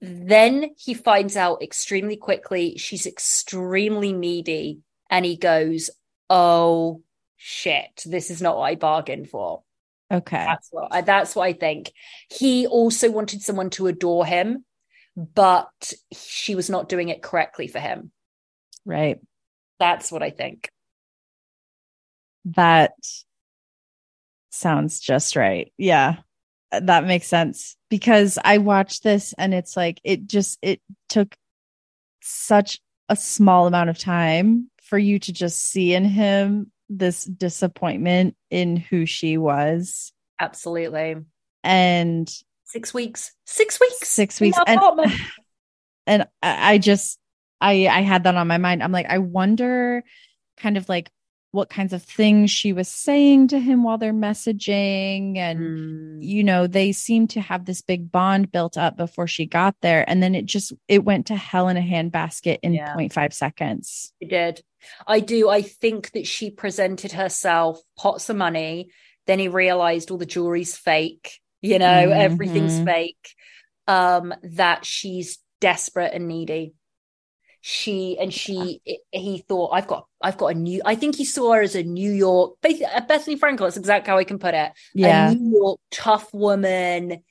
Then 0.00 0.70
he 0.78 0.94
finds 0.94 1.36
out 1.36 1.60
extremely 1.60 2.16
quickly 2.16 2.78
she's 2.78 3.04
extremely 3.04 4.12
needy. 4.12 4.78
And 5.10 5.24
he 5.24 5.36
goes, 5.36 5.90
Oh 6.30 7.02
shit, 7.36 8.04
this 8.06 8.30
is 8.30 8.40
not 8.40 8.58
what 8.58 8.70
I 8.70 8.76
bargained 8.76 9.28
for. 9.28 9.64
Okay. 10.10 10.44
That's 10.44 10.68
what 10.70 10.88
I, 10.90 11.00
that's 11.02 11.36
what 11.36 11.44
I 11.44 11.52
think. 11.52 11.92
He 12.30 12.66
also 12.66 13.10
wanted 13.10 13.42
someone 13.42 13.70
to 13.70 13.88
adore 13.88 14.24
him, 14.24 14.64
but 15.16 15.92
she 16.12 16.54
was 16.54 16.70
not 16.70 16.88
doing 16.88 17.10
it 17.10 17.22
correctly 17.22 17.68
for 17.68 17.78
him. 17.78 18.10
Right. 18.84 19.18
That's 19.78 20.10
what 20.10 20.22
I 20.22 20.30
think. 20.30 20.70
That 22.46 22.92
sounds 24.50 25.00
just 25.00 25.36
right. 25.36 25.72
Yeah. 25.76 26.16
That 26.70 27.06
makes 27.06 27.26
sense 27.26 27.76
because 27.88 28.38
I 28.42 28.58
watched 28.58 29.02
this 29.02 29.34
and 29.38 29.54
it's 29.54 29.76
like 29.76 30.00
it 30.04 30.26
just 30.26 30.58
it 30.62 30.80
took 31.08 31.36
such 32.22 32.80
a 33.08 33.16
small 33.16 33.66
amount 33.66 33.90
of 33.90 33.98
time 33.98 34.70
for 34.82 34.98
you 34.98 35.18
to 35.18 35.32
just 35.32 35.62
see 35.62 35.94
in 35.94 36.04
him 36.04 36.70
this 36.88 37.24
disappointment 37.24 38.36
in 38.50 38.76
who 38.76 39.06
she 39.06 39.38
was. 39.38 40.12
Absolutely. 40.40 41.16
And 41.64 42.28
six 42.64 42.94
weeks. 42.94 43.32
Six 43.46 43.80
weeks. 43.80 44.08
Six 44.08 44.40
weeks. 44.40 44.58
And, 44.66 44.80
and 46.06 46.28
I 46.42 46.78
just 46.78 47.18
I 47.60 47.88
I 47.88 48.02
had 48.02 48.24
that 48.24 48.34
on 48.34 48.46
my 48.46 48.58
mind. 48.58 48.82
I'm 48.82 48.92
like, 48.92 49.06
I 49.08 49.18
wonder 49.18 50.04
kind 50.56 50.76
of 50.76 50.88
like 50.88 51.10
what 51.50 51.70
kinds 51.70 51.92
of 51.92 52.02
things 52.02 52.50
she 52.50 52.72
was 52.72 52.88
saying 52.88 53.48
to 53.48 53.58
him 53.58 53.82
while 53.82 53.96
they're 53.96 54.12
messaging 54.12 55.38
and 55.38 55.58
mm. 55.58 56.18
you 56.20 56.44
know 56.44 56.66
they 56.66 56.92
seem 56.92 57.26
to 57.26 57.40
have 57.40 57.64
this 57.64 57.80
big 57.80 58.12
bond 58.12 58.52
built 58.52 58.76
up 58.76 58.96
before 58.96 59.26
she 59.26 59.46
got 59.46 59.74
there 59.80 60.08
and 60.08 60.22
then 60.22 60.34
it 60.34 60.44
just 60.44 60.72
it 60.88 61.04
went 61.04 61.26
to 61.26 61.36
hell 61.36 61.68
in 61.68 61.76
a 61.76 61.80
handbasket 61.80 62.58
in 62.62 62.74
yeah. 62.74 62.94
0.5 62.94 63.32
seconds 63.32 64.12
it 64.20 64.28
did 64.28 64.62
I 65.06 65.20
do. 65.20 65.48
I 65.48 65.62
think 65.62 66.12
that 66.12 66.26
she 66.26 66.50
presented 66.50 67.12
herself 67.12 67.80
pots 67.96 68.28
of 68.28 68.36
money. 68.36 68.90
Then 69.26 69.38
he 69.38 69.48
realized 69.48 70.10
all 70.10 70.18
the 70.18 70.26
jewelry's 70.26 70.76
fake, 70.76 71.40
you 71.60 71.78
know, 71.78 71.86
mm-hmm. 71.86 72.20
everything's 72.20 72.80
fake. 72.80 73.34
Um, 73.86 74.34
that 74.42 74.84
she's 74.84 75.38
desperate 75.60 76.12
and 76.12 76.28
needy. 76.28 76.74
She 77.60 78.16
and 78.18 78.32
she, 78.32 78.80
he 79.10 79.44
thought, 79.48 79.70
I've 79.72 79.86
got, 79.86 80.06
I've 80.22 80.38
got 80.38 80.48
a 80.48 80.54
new. 80.54 80.80
I 80.84 80.94
think 80.94 81.16
he 81.16 81.24
saw 81.24 81.54
her 81.54 81.62
as 81.62 81.74
a 81.74 81.82
New 81.82 82.12
York, 82.12 82.54
Bethenny 82.62 83.38
Frankel. 83.38 83.60
That's 83.60 83.76
exactly 83.76 84.10
how 84.10 84.18
I 84.18 84.24
can 84.24 84.38
put 84.38 84.54
it. 84.54 84.72
Yeah, 84.94 85.30
a 85.30 85.34
New 85.34 85.58
York 85.58 85.80
tough 85.90 86.32
woman, 86.32 87.22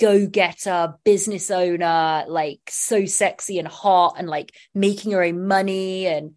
go 0.00 0.26
getter, 0.26 0.94
business 1.04 1.50
owner, 1.50 2.24
like 2.26 2.60
so 2.68 3.04
sexy 3.04 3.58
and 3.58 3.68
hot, 3.68 4.14
and 4.18 4.28
like 4.28 4.52
making 4.74 5.12
her 5.12 5.22
own 5.22 5.46
money 5.46 6.06
and 6.06 6.32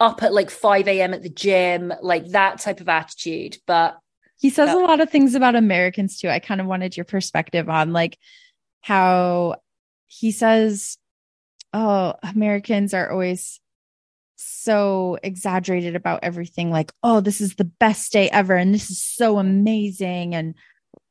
up 0.00 0.22
at 0.22 0.32
like 0.32 0.50
5 0.50 0.88
a.m. 0.88 1.14
at 1.14 1.22
the 1.22 1.28
gym, 1.28 1.92
like 2.00 2.28
that 2.28 2.58
type 2.58 2.80
of 2.80 2.88
attitude. 2.88 3.58
But 3.66 3.98
he 4.38 4.48
says 4.50 4.72
a 4.72 4.78
lot 4.78 5.00
of 5.00 5.10
things 5.10 5.34
about 5.34 5.54
Americans 5.54 6.18
too. 6.18 6.28
I 6.28 6.38
kind 6.38 6.60
of 6.60 6.66
wanted 6.66 6.96
your 6.96 7.04
perspective 7.04 7.68
on 7.68 7.92
like 7.92 8.18
how 8.80 9.56
he 10.06 10.32
says, 10.32 10.96
Oh, 11.72 12.14
Americans 12.22 12.94
are 12.94 13.10
always 13.10 13.60
so 14.42 15.18
exaggerated 15.22 15.94
about 15.94 16.20
everything 16.22 16.70
like 16.70 16.92
oh 17.02 17.20
this 17.20 17.42
is 17.42 17.56
the 17.56 17.64
best 17.64 18.10
day 18.10 18.30
ever 18.30 18.56
and 18.56 18.72
this 18.72 18.90
is 18.90 19.02
so 19.02 19.38
amazing 19.38 20.34
and 20.34 20.54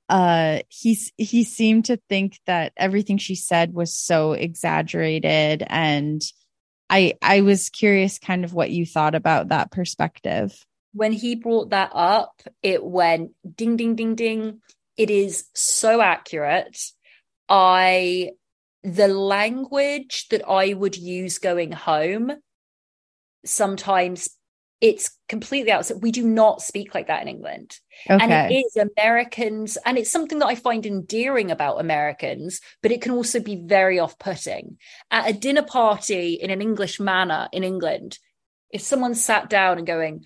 uh 0.09 0.59
he's 0.67 1.11
he 1.15 1.43
seemed 1.43 1.85
to 1.85 1.97
think 2.09 2.39
that 2.47 2.73
everything 2.75 3.19
she 3.19 3.35
said 3.35 3.71
was 3.71 3.93
so 3.93 4.33
exaggerated 4.33 5.63
and 5.67 6.23
I 6.89 7.13
I 7.21 7.41
was 7.41 7.69
curious 7.69 8.19
kind 8.19 8.43
of 8.43 8.53
what 8.53 8.71
you 8.71 8.85
thought 8.85 9.15
about 9.15 9.49
that 9.49 9.71
perspective. 9.71 10.65
When 10.93 11.11
he 11.11 11.35
brought 11.35 11.69
that 11.69 11.91
up, 11.93 12.41
it 12.63 12.83
went 12.83 13.31
ding 13.55 13.77
ding 13.77 13.95
ding 13.95 14.15
ding. 14.15 14.61
It 14.97 15.09
is 15.09 15.45
so 15.53 16.01
accurate. 16.01 16.79
I 17.47 18.31
the 18.83 19.07
language 19.07 20.27
that 20.29 20.47
I 20.47 20.73
would 20.73 20.97
use 20.97 21.37
going 21.37 21.71
home 21.71 22.31
sometimes 23.45 24.29
it's 24.81 25.11
completely 25.27 25.71
outside. 25.71 26.01
We 26.01 26.11
do 26.11 26.25
not 26.25 26.61
speak 26.61 26.95
like 26.95 27.07
that 27.07 27.21
in 27.21 27.27
England. 27.27 27.77
Okay. 28.09 28.23
And 28.23 28.51
it 28.51 28.55
is 28.55 28.77
Americans, 28.77 29.77
and 29.85 29.97
it's 29.97 30.11
something 30.11 30.39
that 30.39 30.47
I 30.47 30.55
find 30.55 30.85
endearing 30.85 31.51
about 31.51 31.81
Americans, 31.81 32.61
but 32.81 32.91
it 32.91 33.01
can 33.01 33.11
also 33.11 33.39
be 33.41 33.57
very 33.57 33.99
off 33.99 34.17
putting. 34.17 34.77
At 35.11 35.29
a 35.29 35.33
dinner 35.33 35.63
party 35.63 36.33
in 36.35 36.49
an 36.49 36.61
English 36.61 36.99
manner 36.99 37.49
in 37.51 37.63
England, 37.63 38.19
if 38.71 38.81
someone 38.81 39.15
sat 39.15 39.49
down 39.49 39.77
and 39.77 39.87
going, 39.87 40.23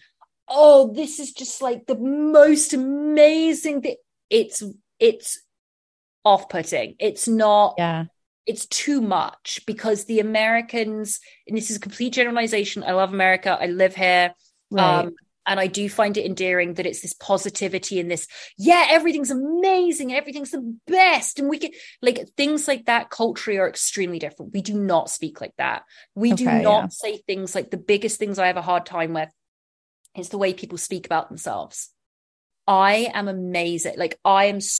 Oh, 0.47 0.93
this 0.93 1.19
is 1.19 1.31
just 1.31 1.61
like 1.61 1.87
the 1.87 1.97
most 1.97 2.73
amazing 2.73 3.81
thing, 3.81 3.95
it's 4.29 4.61
it's 4.99 5.41
off 6.25 6.49
putting. 6.49 6.95
It's 6.99 7.27
not 7.27 7.75
yeah 7.77 8.05
it's 8.45 8.65
too 8.65 9.01
much 9.01 9.61
because 9.65 10.05
the 10.05 10.19
Americans, 10.19 11.19
and 11.47 11.57
this 11.57 11.69
is 11.69 11.77
a 11.77 11.79
complete 11.79 12.13
generalization. 12.13 12.83
I 12.83 12.91
love 12.91 13.13
America. 13.13 13.57
I 13.59 13.67
live 13.67 13.95
here. 13.95 14.33
Right. 14.73 15.05
Um, 15.05 15.15
and 15.45 15.59
I 15.59 15.67
do 15.67 15.89
find 15.89 16.15
it 16.17 16.25
endearing 16.25 16.75
that 16.75 16.85
it's 16.85 17.01
this 17.01 17.13
positivity 17.13 17.99
and 17.99 18.09
this, 18.09 18.27
yeah, 18.57 18.87
everything's 18.89 19.31
amazing, 19.31 20.13
everything's 20.13 20.51
the 20.51 20.77
best. 20.87 21.39
And 21.39 21.49
we 21.49 21.57
can 21.57 21.71
like 22.01 22.29
things 22.37 22.67
like 22.67 22.85
that 22.85 23.09
culturally 23.09 23.59
are 23.59 23.67
extremely 23.67 24.19
different. 24.19 24.53
We 24.53 24.61
do 24.61 24.73
not 24.73 25.09
speak 25.09 25.41
like 25.41 25.53
that. 25.57 25.83
We 26.15 26.33
okay, 26.33 26.45
do 26.45 26.63
not 26.63 26.83
yeah. 26.83 26.87
say 26.89 27.17
things 27.17 27.55
like 27.55 27.71
the 27.71 27.77
biggest 27.77 28.19
things 28.19 28.39
I 28.39 28.47
have 28.47 28.57
a 28.57 28.61
hard 28.61 28.85
time 28.85 29.13
with 29.13 29.29
is 30.15 30.29
the 30.29 30.37
way 30.37 30.53
people 30.53 30.77
speak 30.77 31.05
about 31.05 31.27
themselves. 31.27 31.89
I 32.65 33.11
am 33.13 33.27
amazing. 33.27 33.95
Like 33.97 34.19
I 34.23 34.45
am 34.45 34.61
so- 34.61 34.79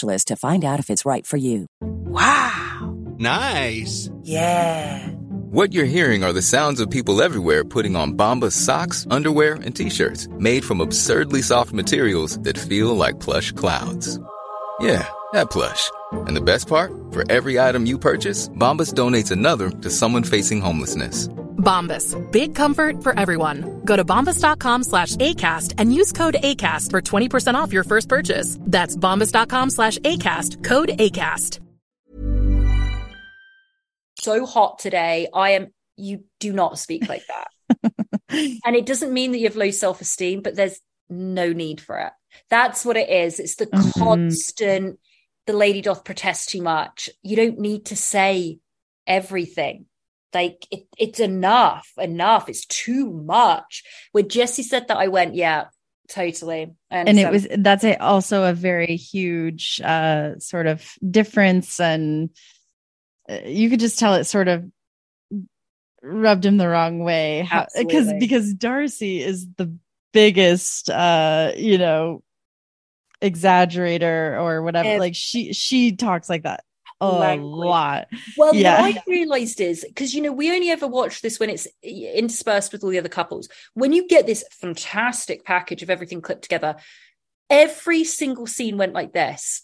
specialist 0.00 0.28
to 0.28 0.36
find 0.36 0.64
out 0.64 0.80
if 0.80 0.90
it's 0.90 1.04
right 1.06 1.26
for 1.26 1.38
you. 1.38 1.66
Wow! 1.80 2.96
Nice! 3.18 4.10
Yeah! 4.22 5.08
What 5.52 5.72
you're 5.72 5.84
hearing 5.96 6.24
are 6.24 6.32
the 6.32 6.42
sounds 6.42 6.80
of 6.80 6.90
people 6.90 7.22
everywhere 7.22 7.64
putting 7.64 7.96
on 7.96 8.16
Bombas 8.16 8.52
socks, 8.52 9.06
underwear, 9.10 9.54
and 9.54 9.74
t-shirts 9.74 10.28
made 10.38 10.64
from 10.64 10.80
absurdly 10.80 11.42
soft 11.42 11.72
materials 11.72 12.38
that 12.42 12.56
feel 12.58 12.96
like 12.96 13.20
plush 13.20 13.52
clouds. 13.52 14.20
Yeah, 14.80 15.06
that 15.32 15.50
plush. 15.50 15.90
And 16.12 16.36
the 16.36 16.40
best 16.40 16.68
part? 16.68 16.92
For 17.10 17.30
every 17.30 17.58
item 17.58 17.86
you 17.86 17.98
purchase, 17.98 18.48
Bombas 18.48 18.94
donates 18.94 19.30
another 19.30 19.70
to 19.70 19.90
someone 19.90 20.24
facing 20.24 20.60
homelessness. 20.60 21.28
Bombas. 21.60 22.16
Big 22.32 22.54
comfort 22.54 23.02
for 23.02 23.18
everyone. 23.18 23.82
Go 23.84 23.96
to 23.96 24.04
bombas.com 24.04 24.84
slash 24.84 25.16
ACAST 25.16 25.74
and 25.78 25.94
use 25.94 26.12
code 26.12 26.36
ACAST 26.42 26.90
for 26.90 27.02
20% 27.02 27.54
off 27.54 27.72
your 27.72 27.84
first 27.84 28.08
purchase. 28.08 28.56
That's 28.60 28.96
bombas.com 28.96 29.70
slash 29.70 29.98
ACAST. 29.98 30.64
Code 30.64 30.90
ACAST. 30.90 31.60
So 34.18 34.44
hot 34.44 34.78
today. 34.78 35.28
I 35.32 35.50
am, 35.52 35.72
you 35.96 36.24
do 36.40 36.52
not 36.52 36.78
speak 36.78 37.08
like 37.08 37.22
that. 37.26 37.92
and 38.28 38.76
it 38.76 38.84
doesn't 38.84 39.12
mean 39.12 39.32
that 39.32 39.38
you 39.38 39.44
have 39.44 39.56
low 39.56 39.70
self 39.70 40.00
esteem, 40.00 40.42
but 40.42 40.56
there's 40.56 40.78
no 41.08 41.52
need 41.52 41.80
for 41.80 41.98
it. 41.98 42.12
That's 42.50 42.84
what 42.84 42.96
it 42.96 43.08
is. 43.08 43.40
It's 43.40 43.56
the 43.56 43.66
mm-hmm. 43.66 43.98
constant, 43.98 45.00
the 45.46 45.52
lady 45.52 45.80
doth 45.80 46.04
protest 46.04 46.50
too 46.50 46.62
much. 46.62 47.10
You 47.22 47.36
don't 47.36 47.58
need 47.58 47.86
to 47.86 47.96
say 47.96 48.58
everything. 49.06 49.86
Like 50.32 50.66
it, 50.70 50.86
it's 50.96 51.20
enough 51.20 51.90
enough. 51.98 52.48
It's 52.48 52.66
too 52.66 53.10
much. 53.10 53.82
When 54.12 54.28
jesse 54.28 54.62
said 54.62 54.88
that 54.88 54.96
i 54.96 55.08
went 55.08 55.34
yeah 55.34 55.66
totally. 56.08 56.72
and 56.90 57.18
it 57.18 57.30
was 57.30 57.46
that's 57.58 57.84
a, 57.84 57.96
also 57.96 58.44
a 58.44 58.52
very 58.52 58.96
huge 58.96 59.80
uh 59.82 60.38
sort 60.38 60.66
of 60.66 60.84
difference. 61.08 61.80
And 61.80 62.30
uh, 63.28 63.38
you 63.46 63.70
could 63.70 63.80
just 63.80 63.98
tell 63.98 64.14
it 64.14 64.24
sort 64.24 64.48
of 64.48 64.64
rubbed 66.02 66.44
him 66.44 66.56
the 66.56 66.68
wrong 66.68 67.00
way. 67.00 67.48
Because 67.76 68.12
because 68.18 68.54
darcey 68.54 69.20
is 69.20 69.46
the 69.56 69.76
biggest 70.12 70.90
uh 70.90 71.52
you 71.56 71.78
know 71.78 72.22
exaggerator 73.22 74.40
or 74.40 74.62
whatever 74.62 74.98
like 74.98 75.14
she 75.14 75.52
she 75.52 75.94
talks 75.94 76.28
like 76.28 76.42
that 76.42 76.64
a 77.02 77.08
language. 77.10 77.66
lot 77.66 78.08
well 78.36 78.54
yeah. 78.54 78.80
what 78.82 78.96
i 78.96 79.02
realized 79.06 79.60
is 79.60 79.84
because 79.86 80.14
you 80.14 80.20
know 80.20 80.32
we 80.32 80.52
only 80.52 80.70
ever 80.70 80.86
watch 80.86 81.22
this 81.22 81.40
when 81.40 81.48
it's 81.48 81.66
interspersed 81.82 82.72
with 82.72 82.84
all 82.84 82.90
the 82.90 82.98
other 82.98 83.08
couples 83.08 83.48
when 83.74 83.92
you 83.92 84.06
get 84.06 84.26
this 84.26 84.44
fantastic 84.52 85.44
package 85.44 85.82
of 85.82 85.90
everything 85.90 86.20
clipped 86.20 86.42
together 86.42 86.76
every 87.48 88.04
single 88.04 88.46
scene 88.46 88.76
went 88.76 88.92
like 88.92 89.12
this 89.12 89.62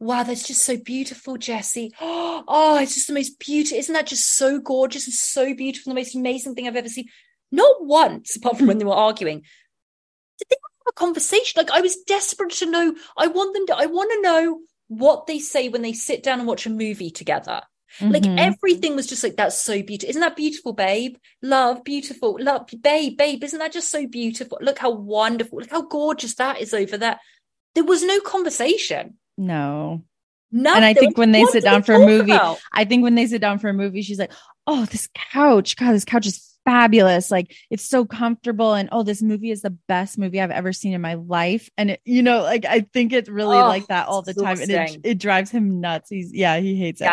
wow, 0.00 0.22
that's 0.22 0.46
just 0.46 0.64
so 0.64 0.76
beautiful, 0.76 1.36
Jesse. 1.36 1.92
Oh, 2.50 2.78
it's 2.78 2.94
just 2.94 3.08
the 3.08 3.14
most 3.14 3.38
beautiful. 3.40 3.78
Isn't 3.78 3.92
that 3.92 4.06
just 4.06 4.36
so 4.36 4.58
gorgeous 4.58 5.06
and 5.06 5.12
so 5.12 5.54
beautiful? 5.54 5.90
The 5.90 6.00
most 6.00 6.14
amazing 6.14 6.54
thing 6.54 6.66
I've 6.66 6.76
ever 6.76 6.88
seen. 6.88 7.08
Not 7.50 7.84
once, 7.84 8.36
apart 8.36 8.56
from 8.56 8.68
when 8.68 8.78
they 8.78 8.86
were 8.86 8.94
arguing, 8.94 9.40
did 10.38 10.46
they 10.48 10.56
a 10.88 10.92
conversation? 10.92 11.54
Like 11.56 11.70
I 11.70 11.80
was 11.80 11.96
desperate 12.06 12.52
to 12.54 12.70
know. 12.70 12.94
I 13.16 13.26
want 13.26 13.54
them 13.54 13.66
to, 13.66 13.76
I 13.76 13.86
want 13.86 14.10
to 14.12 14.22
know 14.22 14.60
what 14.88 15.26
they 15.26 15.38
say 15.38 15.68
when 15.68 15.82
they 15.82 15.92
sit 15.92 16.22
down 16.22 16.40
and 16.40 16.48
watch 16.48 16.66
a 16.66 16.70
movie 16.70 17.10
together. 17.10 17.62
Mm-hmm. 18.00 18.12
Like 18.12 18.26
everything 18.26 18.96
was 18.96 19.06
just 19.06 19.22
like, 19.22 19.36
that's 19.36 19.58
so 19.58 19.82
beautiful. 19.82 20.10
Isn't 20.10 20.20
that 20.20 20.36
beautiful, 20.36 20.72
babe? 20.72 21.16
Love, 21.42 21.84
beautiful. 21.84 22.36
Love, 22.40 22.68
babe, 22.82 23.16
babe. 23.16 23.42
Isn't 23.42 23.58
that 23.58 23.72
just 23.72 23.90
so 23.90 24.06
beautiful? 24.06 24.58
Look 24.60 24.78
how 24.78 24.90
wonderful. 24.90 25.60
Look 25.60 25.70
how 25.70 25.82
gorgeous 25.82 26.34
that 26.36 26.60
is 26.60 26.74
over 26.74 26.98
there. 26.98 27.18
There 27.74 27.84
was 27.84 28.02
no 28.02 28.20
conversation. 28.20 29.18
No. 29.36 30.02
Nothing. 30.50 30.76
And 30.76 30.84
I 30.84 30.94
think 30.94 31.18
when 31.18 31.32
they 31.32 31.44
sit 31.44 31.64
down 31.64 31.82
for 31.82 31.94
a 31.94 31.98
movie, 31.98 32.32
about? 32.32 32.58
I 32.72 32.84
think 32.84 33.02
when 33.02 33.14
they 33.14 33.26
sit 33.26 33.40
down 33.40 33.58
for 33.58 33.68
a 33.68 33.74
movie, 33.74 34.00
she's 34.00 34.18
like, 34.18 34.32
"Oh, 34.66 34.86
this 34.86 35.08
couch, 35.14 35.76
God, 35.76 35.92
this 35.92 36.06
couch 36.06 36.26
is 36.26 36.47
fabulous. 36.68 37.30
Like, 37.30 37.54
it's 37.70 37.88
so 37.88 38.04
comfortable." 38.04 38.74
And 38.74 38.88
oh, 38.92 39.02
this 39.02 39.22
movie 39.22 39.50
is 39.50 39.62
the 39.62 39.76
best 39.88 40.18
movie 40.18 40.40
I've 40.40 40.50
ever 40.50 40.72
seen 40.72 40.92
in 40.92 41.00
my 41.00 41.14
life. 41.14 41.70
And 41.76 41.92
it, 41.92 42.00
you 42.04 42.22
know, 42.22 42.42
like 42.42 42.64
I 42.64 42.80
think 42.80 43.12
it's 43.12 43.28
really 43.28 43.56
oh, 43.56 43.66
like 43.66 43.86
that 43.88 44.08
all 44.08 44.22
the 44.22 44.34
time, 44.34 44.60
and 44.60 44.70
it, 44.70 45.00
it 45.04 45.18
drives 45.18 45.50
him 45.50 45.80
nuts. 45.80 46.10
He's 46.10 46.32
yeah, 46.32 46.58
he 46.58 46.76
hates 46.76 47.00
it. 47.00 47.10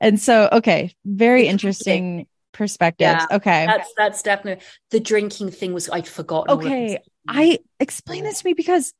And 0.00 0.20
so, 0.20 0.48
okay, 0.50 0.94
very 1.04 1.46
interesting 1.46 2.26
perspectives. 2.52 3.24
Yeah, 3.30 3.36
okay, 3.36 3.66
that's 3.66 3.92
that's 3.96 4.22
definitely 4.22 4.64
the 4.90 5.00
drinking 5.00 5.50
thing 5.52 5.72
was 5.72 5.88
I'd 5.88 6.08
forgotten. 6.08 6.58
Okay, 6.58 6.98
I 7.28 7.60
explain 7.80 8.24
this 8.24 8.40
to 8.40 8.46
me 8.46 8.52
because 8.52 8.92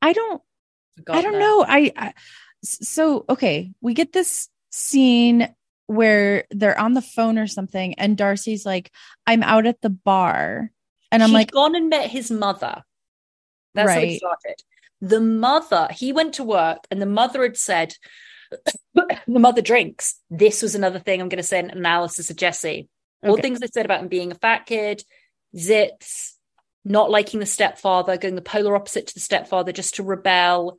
I 0.00 0.12
don't 0.12 0.42
I 1.08 1.22
don't 1.22 1.32
that. 1.32 1.38
know. 1.38 1.64
I, 1.66 1.92
I 1.96 2.14
so 2.62 3.24
okay, 3.28 3.72
we 3.80 3.94
get 3.94 4.12
this 4.12 4.48
scene 4.70 5.48
where 5.86 6.44
they're 6.50 6.78
on 6.78 6.94
the 6.94 7.02
phone 7.02 7.38
or 7.38 7.46
something, 7.46 7.94
and 7.94 8.16
Darcey's 8.16 8.66
like, 8.66 8.90
"I'm 9.26 9.42
out 9.42 9.66
at 9.66 9.80
the 9.80 9.90
bar," 9.90 10.70
and 11.10 11.22
I'm 11.22 11.30
She'd 11.30 11.34
like, 11.34 11.50
"Gone 11.50 11.74
and 11.74 11.88
met 11.88 12.10
his 12.10 12.30
mother." 12.30 12.82
That's 13.74 13.88
right. 13.88 14.08
how 14.08 14.14
it 14.14 14.18
started. 14.18 14.62
The 15.00 15.20
mother, 15.20 15.88
he 15.90 16.12
went 16.12 16.34
to 16.34 16.44
work, 16.44 16.86
and 16.90 17.00
the 17.00 17.06
mother 17.06 17.42
had 17.42 17.56
said, 17.56 17.94
"The 18.94 19.18
mother 19.26 19.62
drinks." 19.62 20.20
This 20.30 20.62
was 20.62 20.74
another 20.74 20.98
thing. 20.98 21.20
I'm 21.20 21.28
going 21.28 21.38
to 21.38 21.42
say 21.42 21.58
an 21.58 21.70
analysis 21.70 22.30
of 22.30 22.36
Jesse. 22.36 22.88
All 23.22 23.32
okay. 23.32 23.42
things 23.42 23.60
I 23.62 23.66
said 23.66 23.86
about 23.86 24.00
him 24.00 24.08
being 24.08 24.32
a 24.32 24.36
fat 24.36 24.66
kid, 24.66 25.02
zits, 25.56 26.32
not 26.84 27.10
liking 27.10 27.40
the 27.40 27.46
stepfather, 27.46 28.18
going 28.18 28.34
the 28.34 28.42
polar 28.42 28.76
opposite 28.76 29.06
to 29.08 29.14
the 29.14 29.20
stepfather 29.20 29.72
just 29.72 29.94
to 29.94 30.02
rebel, 30.02 30.78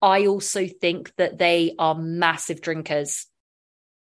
I 0.00 0.26
also 0.26 0.66
think 0.66 1.14
that 1.16 1.38
they 1.38 1.74
are 1.78 1.94
massive 1.94 2.60
drinkers. 2.60 3.26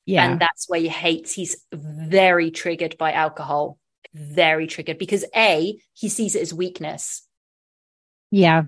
Yeah. 0.06 0.30
And 0.30 0.40
that's 0.40 0.68
where 0.68 0.80
he 0.80 0.88
hates. 0.88 1.34
He's 1.34 1.64
very 1.72 2.52
triggered 2.52 2.98
by 2.98 3.12
alcohol, 3.14 3.78
very 4.14 4.68
triggered 4.68 4.98
because 4.98 5.26
A, 5.36 5.78
he 5.94 6.10
sees 6.10 6.36
it 6.36 6.42
as 6.42 6.54
weakness. 6.54 7.28
Yeah. 8.32 8.64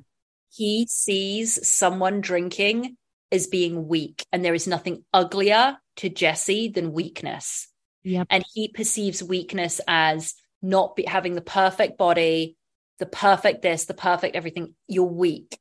He 0.52 0.86
sees 0.88 1.68
someone 1.68 2.22
drinking 2.22 2.98
as 3.32 3.48
being 3.48 3.88
weak. 3.88 4.26
And 4.32 4.46
there 4.46 4.54
is 4.54 4.68
nothing 4.68 5.04
uglier 5.12 5.78
to 5.98 6.10
Jesse 6.10 6.70
than 6.70 6.94
weakness. 6.94 7.68
Yep. 8.04 8.28
And 8.30 8.46
he 8.54 8.68
perceives 8.68 9.24
weakness 9.24 9.82
as 9.88 10.36
not 10.62 10.96
be, 10.96 11.06
having 11.06 11.34
the 11.34 11.42
perfect 11.42 11.98
body, 11.98 12.58
the 13.00 13.06
perfect 13.06 13.62
this, 13.62 13.86
the 13.86 13.94
perfect 13.94 14.36
everything. 14.36 14.76
You're 14.88 15.06
weak 15.06 15.58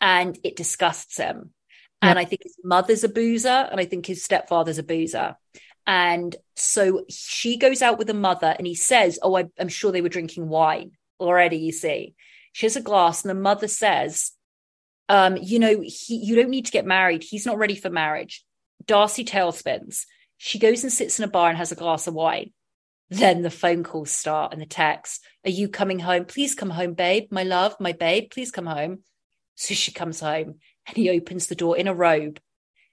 and 0.00 0.38
it 0.44 0.56
disgusts 0.56 1.16
him. 1.16 1.52
Yep. 2.06 2.10
And 2.10 2.18
I 2.18 2.24
think 2.24 2.42
his 2.44 2.56
mother's 2.62 3.04
a 3.04 3.08
boozer, 3.08 3.48
and 3.48 3.80
I 3.80 3.84
think 3.84 4.06
his 4.06 4.22
stepfather's 4.22 4.78
a 4.78 4.84
boozer. 4.84 5.36
And 5.86 6.34
so 6.54 7.04
she 7.08 7.56
goes 7.56 7.82
out 7.82 7.98
with 7.98 8.06
the 8.06 8.14
mother, 8.14 8.54
and 8.56 8.66
he 8.66 8.74
says, 8.74 9.18
Oh, 9.22 9.36
I, 9.36 9.46
am 9.58 9.68
sure 9.68 9.90
they 9.90 10.02
were 10.02 10.08
drinking 10.08 10.48
wine 10.48 10.92
already, 11.18 11.56
you 11.56 11.72
see. 11.72 12.14
She 12.52 12.66
has 12.66 12.76
a 12.76 12.80
glass, 12.80 13.24
and 13.24 13.30
the 13.30 13.40
mother 13.40 13.68
says, 13.68 14.32
um, 15.08 15.36
You 15.36 15.58
know, 15.58 15.80
he, 15.82 16.16
you 16.16 16.36
don't 16.36 16.50
need 16.50 16.66
to 16.66 16.72
get 16.72 16.86
married. 16.86 17.24
He's 17.24 17.46
not 17.46 17.58
ready 17.58 17.74
for 17.74 17.90
marriage. 17.90 18.44
Darcey 18.84 19.26
tailspins. 19.26 20.04
She 20.38 20.58
goes 20.58 20.84
and 20.84 20.92
sits 20.92 21.18
in 21.18 21.24
a 21.24 21.28
bar 21.28 21.48
and 21.48 21.58
has 21.58 21.72
a 21.72 21.76
glass 21.76 22.06
of 22.06 22.14
wine. 22.14 22.52
Then 23.08 23.42
the 23.42 23.50
phone 23.50 23.84
calls 23.84 24.10
start 24.10 24.52
and 24.52 24.60
the 24.60 24.66
texts. 24.66 25.20
Are 25.44 25.50
you 25.50 25.68
coming 25.68 25.98
home? 25.98 26.24
Please 26.24 26.54
come 26.54 26.70
home, 26.70 26.94
babe. 26.94 27.28
My 27.30 27.42
love, 27.42 27.76
my 27.80 27.92
babe, 27.92 28.30
please 28.30 28.50
come 28.50 28.66
home. 28.66 28.98
So 29.54 29.74
she 29.74 29.92
comes 29.92 30.20
home 30.20 30.56
and 30.86 30.96
he 30.96 31.10
opens 31.10 31.46
the 31.46 31.54
door 31.54 31.76
in 31.76 31.88
a 31.88 31.94
robe 31.94 32.40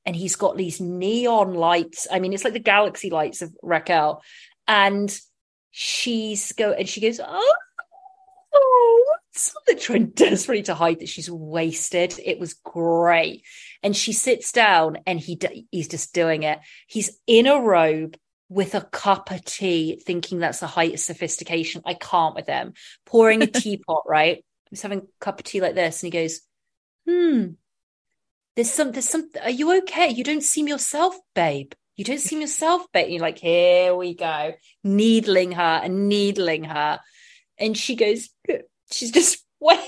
and 0.06 0.16
he's 0.16 0.36
got 0.36 0.58
these 0.58 0.82
neon 0.82 1.54
lights. 1.54 2.08
I 2.12 2.20
mean, 2.20 2.34
it's 2.34 2.44
like 2.44 2.54
the 2.54 2.60
galaxy 2.60 3.10
lights 3.10 3.42
of 3.42 3.56
Raquel. 3.62 4.22
And 4.68 5.16
she's 5.72 6.52
go 6.54 6.72
and 6.72 6.88
she 6.88 7.02
goes, 7.02 7.20
Oh, 7.24 7.56
oh 8.54 9.06
something 9.32 9.80
trying 9.80 10.06
desperately 10.16 10.64
to 10.64 10.76
hide 10.76 11.00
that 11.00 11.10
she's 11.10 11.30
wasted. 11.30 12.20
It 12.24 12.40
was 12.40 12.54
great. 12.54 13.44
And 13.82 13.96
she 13.96 14.14
sits 14.14 14.52
down 14.52 14.98
and 15.06 15.20
he 15.20 15.40
he's 15.72 15.88
just 15.88 16.14
doing 16.14 16.44
it. 16.44 16.60
He's 16.88 17.18
in 17.28 17.48
a 17.48 17.60
robe 17.60 18.18
with 18.50 18.76
a 18.76 18.82
cup 18.82 19.32
of 19.32 19.44
tea, 19.44 20.02
thinking 20.06 20.40
that's 20.40 20.60
the 20.60 20.68
height 20.68 20.94
of 20.94 21.00
sophistication. 21.00 21.82
I 21.86 21.96
can't 21.96 22.36
with 22.36 22.46
them. 22.46 22.74
Pouring 23.06 23.42
a 23.42 23.48
teapot, 23.48 24.04
right? 24.08 24.46
He's 24.70 24.82
having 24.82 25.00
a 25.00 25.24
cup 25.24 25.40
of 25.40 25.46
tea 25.46 25.62
like 25.62 25.76
this, 25.76 26.04
and 26.04 26.14
he 26.14 26.20
goes, 26.20 26.42
hmm, 27.08 27.54
there's 28.56 28.72
some, 28.72 28.92
there's 28.92 29.10
some, 29.10 29.30
are 29.42 29.50
you 29.50 29.78
okay? 29.80 30.10
You 30.10 30.24
don't 30.24 30.44
seem 30.44 30.68
yourself, 30.68 31.16
babe. 31.34 31.74
You 31.96 32.04
don't 32.04 32.20
seem 32.20 32.42
yourself, 32.42 32.86
babe. 32.92 33.06
And 33.06 33.14
you're 33.14 33.22
like, 33.22 33.40
here 33.40 33.96
we 33.96 34.16
go, 34.16 34.54
needling 34.84 35.54
her 35.54 35.82
and 35.84 36.10
needling 36.10 36.64
her. 36.64 37.00
And 37.58 37.78
she 37.78 37.96
goes, 37.96 38.30
she's 38.92 39.12
just 39.12 39.44
wait. 39.60 39.80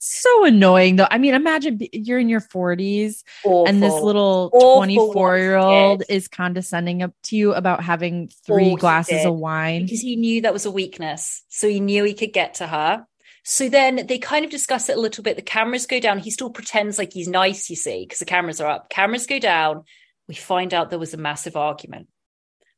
So 0.00 0.44
annoying 0.44 0.96
though. 0.96 1.08
I 1.10 1.18
mean, 1.18 1.34
imagine 1.34 1.80
you're 1.92 2.20
in 2.20 2.28
your 2.28 2.40
40s 2.40 3.24
Awful. 3.44 3.66
and 3.66 3.82
this 3.82 3.92
little 3.92 4.50
24 4.50 5.38
year 5.38 5.56
old 5.56 6.04
is 6.08 6.28
condescending 6.28 7.02
up 7.02 7.12
to 7.24 7.36
you 7.36 7.52
about 7.52 7.82
having 7.82 8.30
three 8.46 8.76
glasses 8.76 9.24
of 9.24 9.34
wine 9.34 9.82
because 9.82 10.00
he 10.00 10.14
knew 10.14 10.42
that 10.42 10.52
was 10.52 10.66
a 10.66 10.70
weakness. 10.70 11.42
So 11.48 11.68
he 11.68 11.80
knew 11.80 12.04
he 12.04 12.14
could 12.14 12.32
get 12.32 12.54
to 12.54 12.66
her. 12.66 13.06
So 13.50 13.70
then 13.70 14.06
they 14.06 14.18
kind 14.18 14.44
of 14.44 14.50
discuss 14.50 14.90
it 14.90 14.98
a 14.98 15.00
little 15.00 15.24
bit. 15.24 15.36
The 15.36 15.42
cameras 15.42 15.86
go 15.86 16.00
down. 16.00 16.18
He 16.18 16.30
still 16.30 16.50
pretends 16.50 16.98
like 16.98 17.14
he's 17.14 17.28
nice, 17.28 17.70
you 17.70 17.76
see, 17.76 18.04
because 18.04 18.18
the 18.18 18.26
cameras 18.26 18.60
are 18.60 18.68
up. 18.68 18.90
Cameras 18.90 19.26
go 19.26 19.38
down. 19.38 19.84
We 20.28 20.34
find 20.34 20.74
out 20.74 20.90
there 20.90 20.98
was 20.98 21.14
a 21.14 21.16
massive 21.16 21.56
argument 21.56 22.08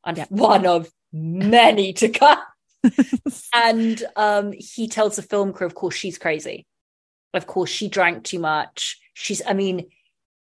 and 0.05 0.17
yeah. 0.17 0.27
one 0.29 0.65
of 0.65 0.89
many 1.11 1.91
to 1.91 2.07
come. 2.07 2.39
and 3.53 4.01
um, 4.15 4.53
he 4.57 4.87
tells 4.87 5.17
the 5.17 5.23
film 5.23 5.51
crew, 5.51 5.67
of 5.67 5.75
course, 5.75 5.95
she's 5.95 6.17
crazy. 6.17 6.65
Of 7.33 7.47
course, 7.47 7.69
she 7.69 7.89
drank 7.89 8.23
too 8.23 8.39
much. 8.39 8.97
She's, 9.13 9.41
I 9.45 9.51
mean, 9.51 9.89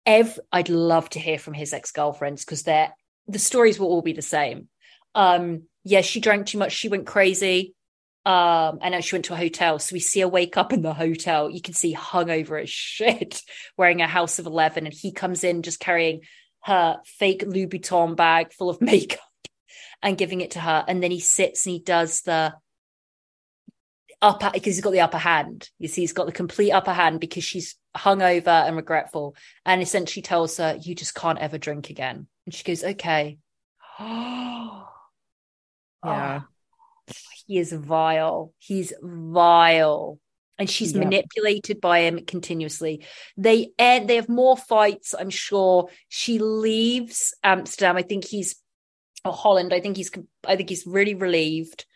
ev- 0.06 0.38
I'd 0.52 0.68
love 0.68 1.10
to 1.10 1.18
hear 1.18 1.40
from 1.40 1.54
his 1.54 1.72
ex 1.72 1.90
girlfriends 1.90 2.44
because 2.44 2.62
they're 2.62 2.94
the 3.26 3.40
stories 3.40 3.80
will 3.80 3.88
all 3.88 4.00
be 4.00 4.12
the 4.12 4.22
same. 4.22 4.68
Um, 5.12 5.64
yeah, 5.82 6.02
she 6.02 6.20
drank 6.20 6.46
too 6.46 6.58
much. 6.58 6.70
She 6.70 6.88
went 6.88 7.08
crazy. 7.08 7.74
Um, 8.26 8.78
and 8.82 8.92
then 8.92 9.02
she 9.02 9.14
went 9.14 9.24
to 9.26 9.34
a 9.34 9.38
hotel. 9.38 9.78
So 9.78 9.94
we 9.94 10.00
see 10.00 10.20
her 10.20 10.28
wake 10.28 10.56
up 10.56 10.72
in 10.72 10.82
the 10.82 10.92
hotel. 10.92 11.50
You 11.50 11.62
can 11.62 11.74
see 11.74 11.94
hungover 11.94 12.62
as 12.62 12.70
shit, 12.70 13.42
wearing 13.76 14.02
a 14.02 14.06
house 14.06 14.38
of 14.38 14.46
11. 14.46 14.86
And 14.86 14.94
he 14.94 15.12
comes 15.12 15.44
in 15.44 15.62
just 15.62 15.80
carrying 15.80 16.22
her 16.64 17.00
fake 17.04 17.42
Louboutin 17.42 18.16
bag 18.16 18.52
full 18.52 18.70
of 18.70 18.80
makeup 18.80 19.20
and 20.02 20.18
giving 20.18 20.40
it 20.40 20.52
to 20.52 20.60
her. 20.60 20.84
And 20.86 21.02
then 21.02 21.10
he 21.10 21.20
sits 21.20 21.66
and 21.66 21.72
he 21.72 21.78
does 21.78 22.22
the 22.22 22.54
upper, 24.20 24.50
because 24.52 24.74
he's 24.74 24.84
got 24.84 24.92
the 24.92 25.00
upper 25.00 25.18
hand. 25.18 25.70
You 25.78 25.88
see, 25.88 26.02
he's 26.02 26.12
got 26.12 26.26
the 26.26 26.32
complete 26.32 26.72
upper 26.72 26.92
hand 26.92 27.20
because 27.20 27.44
she's 27.44 27.76
hungover 27.96 28.66
and 28.66 28.76
regretful. 28.76 29.34
And 29.64 29.80
essentially 29.80 30.22
tells 30.22 30.58
her, 30.58 30.76
You 30.80 30.94
just 30.94 31.14
can't 31.14 31.38
ever 31.38 31.56
drink 31.56 31.88
again. 31.88 32.26
And 32.44 32.54
she 32.54 32.64
goes, 32.64 32.84
Okay. 32.84 33.38
yeah 36.04 36.40
he 37.50 37.58
is 37.58 37.72
vile. 37.72 38.52
He's 38.58 38.92
vile. 39.02 40.20
and 40.56 40.70
she's 40.70 40.94
manipulated 40.94 41.80
by 41.80 42.00
him 42.00 42.24
continuously. 42.26 43.04
They 43.36 43.70
end. 43.78 44.08
They 44.08 44.16
have 44.16 44.28
more 44.28 44.56
fights. 44.56 45.14
I'm 45.18 45.30
sure. 45.30 45.88
She 46.08 46.38
leaves 46.38 47.34
Amsterdam. 47.42 47.96
I 47.96 48.02
think 48.02 48.24
he's 48.24 48.54
or 49.24 49.32
Holland. 49.32 49.72
I 49.74 49.80
think 49.80 49.96
he's. 49.96 50.10
I 50.46 50.54
think 50.56 50.68
he's 50.68 50.86
really 50.86 51.14
relieved. 51.14 51.86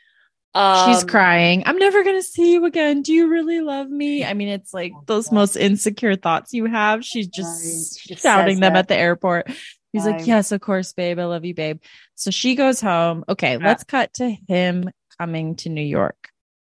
She's 0.57 1.03
Um, 1.03 1.09
crying. 1.09 1.63
I'm 1.67 1.79
never 1.79 2.03
going 2.05 2.17
to 2.19 2.23
see 2.23 2.53
you 2.53 2.65
again. 2.65 3.03
Do 3.03 3.13
you 3.13 3.29
really 3.29 3.61
love 3.61 3.89
me? 3.89 4.25
I 4.25 4.35
mean, 4.35 4.49
it's 4.49 4.73
like 4.75 4.93
those 5.07 5.31
most 5.33 5.57
insecure 5.57 6.17
thoughts 6.17 6.53
you 6.53 6.67
have. 6.67 7.05
She's 7.05 7.27
just, 7.29 8.01
She 8.01 8.09
just 8.15 8.23
shouting 8.23 8.61
them 8.61 8.75
it. 8.77 8.79
at 8.81 8.89
the 8.89 8.97
airport. 8.97 9.51
He's 9.93 10.07
like, 10.07 10.27
Yes, 10.27 10.53
of 10.53 10.61
course, 10.61 10.93
babe. 10.93 11.19
I 11.19 11.25
love 11.27 11.45
you, 11.45 11.55
babe. 11.55 11.79
So 12.15 12.31
she 12.31 12.55
goes 12.55 12.81
home. 12.81 13.25
Okay, 13.29 13.53
Yeah. 13.59 13.67
let's 13.67 13.85
cut 13.85 14.13
to 14.15 14.31
him 14.49 14.91
coming 15.19 15.57
to 15.57 15.69
New 15.69 15.83
York. 15.83 16.29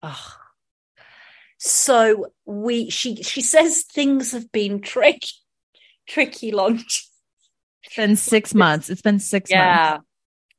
Ugh. 0.04 0.34
So 1.60 2.28
we 2.46 2.90
she 2.90 3.24
she 3.24 3.42
says 3.42 3.84
things 3.92 4.32
have 4.32 4.52
been 4.52 4.82
tricky, 4.82 5.32
tricky 6.08 6.52
long. 6.52 6.76
It's 6.76 7.96
been 7.96 8.16
six 8.16 8.54
months. 8.54 8.90
It's 8.90 9.02
been 9.02 9.20
six 9.20 9.50
months. 9.50 9.52
Yeah. 9.52 9.98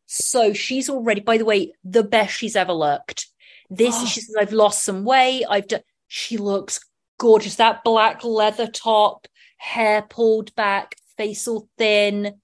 So 0.06 0.52
she's 0.54 0.88
already, 0.88 1.20
by 1.20 1.36
the 1.36 1.44
way, 1.44 1.74
the 1.84 2.02
best 2.02 2.34
she's 2.34 2.56
ever 2.56 2.72
looked. 2.72 3.28
This 3.70 3.94
Oh. 3.96 4.06
she 4.12 4.20
says, 4.20 4.34
I've 4.38 4.52
lost 4.52 4.84
some 4.84 5.04
weight. 5.04 5.44
I've 5.48 5.68
done 5.68 5.82
she 6.08 6.38
looks 6.38 6.80
gorgeous. 7.18 7.56
That 7.56 7.84
black 7.84 8.24
leather 8.24 8.66
top, 8.66 9.28
hair 9.58 10.02
pulled 10.02 10.54
back, 10.56 10.96
face 11.16 11.46
all 11.46 11.68
thin. 11.76 12.40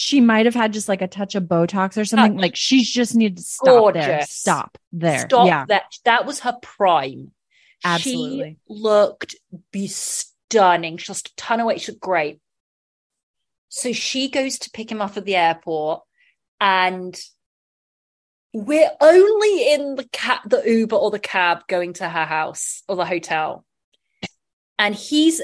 She 0.00 0.20
might 0.20 0.46
have 0.46 0.54
had 0.54 0.72
just 0.72 0.88
like 0.88 1.02
a 1.02 1.08
touch 1.08 1.34
of 1.34 1.42
Botox 1.42 1.96
or 1.96 2.04
something. 2.04 2.34
Touch. 2.34 2.40
Like 2.40 2.54
she's 2.54 2.88
just 2.88 3.16
needed 3.16 3.38
to 3.38 3.42
stop 3.42 3.94
there. 3.94 4.22
Stop 4.22 4.78
there. 4.92 5.18
Stop 5.26 5.48
yeah. 5.48 5.64
that. 5.66 5.92
That 6.04 6.24
was 6.24 6.38
her 6.38 6.56
prime. 6.62 7.32
Absolutely. 7.84 8.58
She 8.68 8.74
looked 8.80 9.34
be 9.72 9.88
stunning. 9.88 10.98
She 10.98 11.10
lost 11.10 11.30
a 11.30 11.34
ton 11.34 11.58
of 11.58 11.66
weight. 11.66 11.80
She 11.80 11.90
looked 11.90 12.00
great. 12.00 12.38
So 13.70 13.92
she 13.92 14.30
goes 14.30 14.60
to 14.60 14.70
pick 14.70 14.88
him 14.88 15.02
up 15.02 15.16
at 15.16 15.24
the 15.24 15.34
airport, 15.34 16.02
and 16.60 17.20
we're 18.52 18.92
only 19.00 19.72
in 19.72 19.96
the 19.96 20.08
cab, 20.12 20.48
the 20.48 20.62
Uber 20.64 20.94
or 20.94 21.10
the 21.10 21.18
cab 21.18 21.66
going 21.66 21.94
to 21.94 22.08
her 22.08 22.24
house 22.24 22.84
or 22.88 22.94
the 22.94 23.04
hotel. 23.04 23.64
And 24.78 24.94
he's 24.94 25.42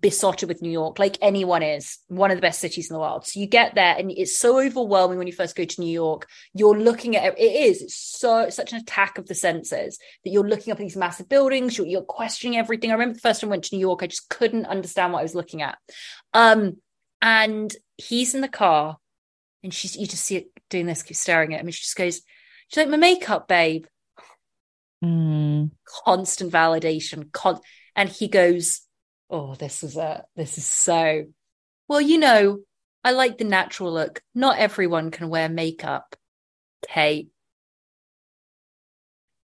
besotted 0.00 0.48
with 0.48 0.62
New 0.62 0.70
York, 0.70 0.98
like 0.98 1.18
anyone 1.20 1.62
is, 1.62 1.98
one 2.08 2.30
of 2.30 2.36
the 2.36 2.42
best 2.42 2.60
cities 2.60 2.90
in 2.90 2.94
the 2.94 3.00
world. 3.00 3.26
So 3.26 3.40
you 3.40 3.46
get 3.46 3.74
there, 3.74 3.96
and 3.96 4.10
it's 4.10 4.38
so 4.38 4.60
overwhelming 4.60 5.18
when 5.18 5.26
you 5.26 5.32
first 5.32 5.56
go 5.56 5.64
to 5.64 5.80
New 5.80 5.92
York. 5.92 6.28
You're 6.54 6.78
looking 6.78 7.16
at 7.16 7.38
it 7.38 7.40
is 7.40 7.82
it's 7.82 7.96
so 7.96 8.48
such 8.50 8.72
an 8.72 8.80
attack 8.80 9.18
of 9.18 9.26
the 9.26 9.34
senses 9.34 9.98
that 10.24 10.30
you're 10.30 10.48
looking 10.48 10.72
up 10.72 10.78
at 10.78 10.82
these 10.82 10.96
massive 10.96 11.28
buildings. 11.28 11.76
You're, 11.76 11.86
you're 11.86 12.02
questioning 12.02 12.58
everything. 12.58 12.90
I 12.90 12.94
remember 12.94 13.14
the 13.14 13.20
first 13.20 13.40
time 13.40 13.48
I 13.48 13.52
went 13.52 13.64
to 13.64 13.76
New 13.76 13.80
York, 13.80 14.02
I 14.02 14.06
just 14.06 14.28
couldn't 14.28 14.66
understand 14.66 15.12
what 15.12 15.20
I 15.20 15.24
was 15.24 15.34
looking 15.34 15.62
at. 15.62 15.78
Um, 16.32 16.78
and 17.20 17.74
he's 17.96 18.34
in 18.34 18.40
the 18.40 18.48
car, 18.48 18.98
and 19.62 19.72
she's 19.72 19.96
you 19.96 20.06
just 20.06 20.24
see 20.24 20.36
it 20.36 20.46
doing 20.70 20.86
this, 20.86 21.02
keep 21.02 21.16
staring 21.16 21.54
at 21.54 21.60
him, 21.60 21.66
and 21.66 21.74
she 21.74 21.82
just 21.82 21.96
goes, 21.96 22.22
"She's 22.68 22.78
like 22.78 22.88
my 22.88 22.96
makeup, 22.96 23.48
babe." 23.48 23.86
Mm. 25.04 25.72
constant 26.04 26.52
validation 26.52 27.32
con- 27.32 27.58
and 27.96 28.08
he 28.08 28.28
goes 28.28 28.82
oh 29.32 29.56
this 29.56 29.82
is 29.82 29.96
a 29.96 30.24
this 30.36 30.58
is 30.58 30.66
so 30.66 31.24
well 31.88 32.00
you 32.00 32.18
know 32.18 32.60
i 33.02 33.10
like 33.10 33.38
the 33.38 33.44
natural 33.44 33.92
look. 33.92 34.22
Not 34.34 34.58
everyone 34.58 35.10
can 35.10 35.28
wear 35.28 35.48
makeup. 35.48 36.14
Kate. 36.86 37.30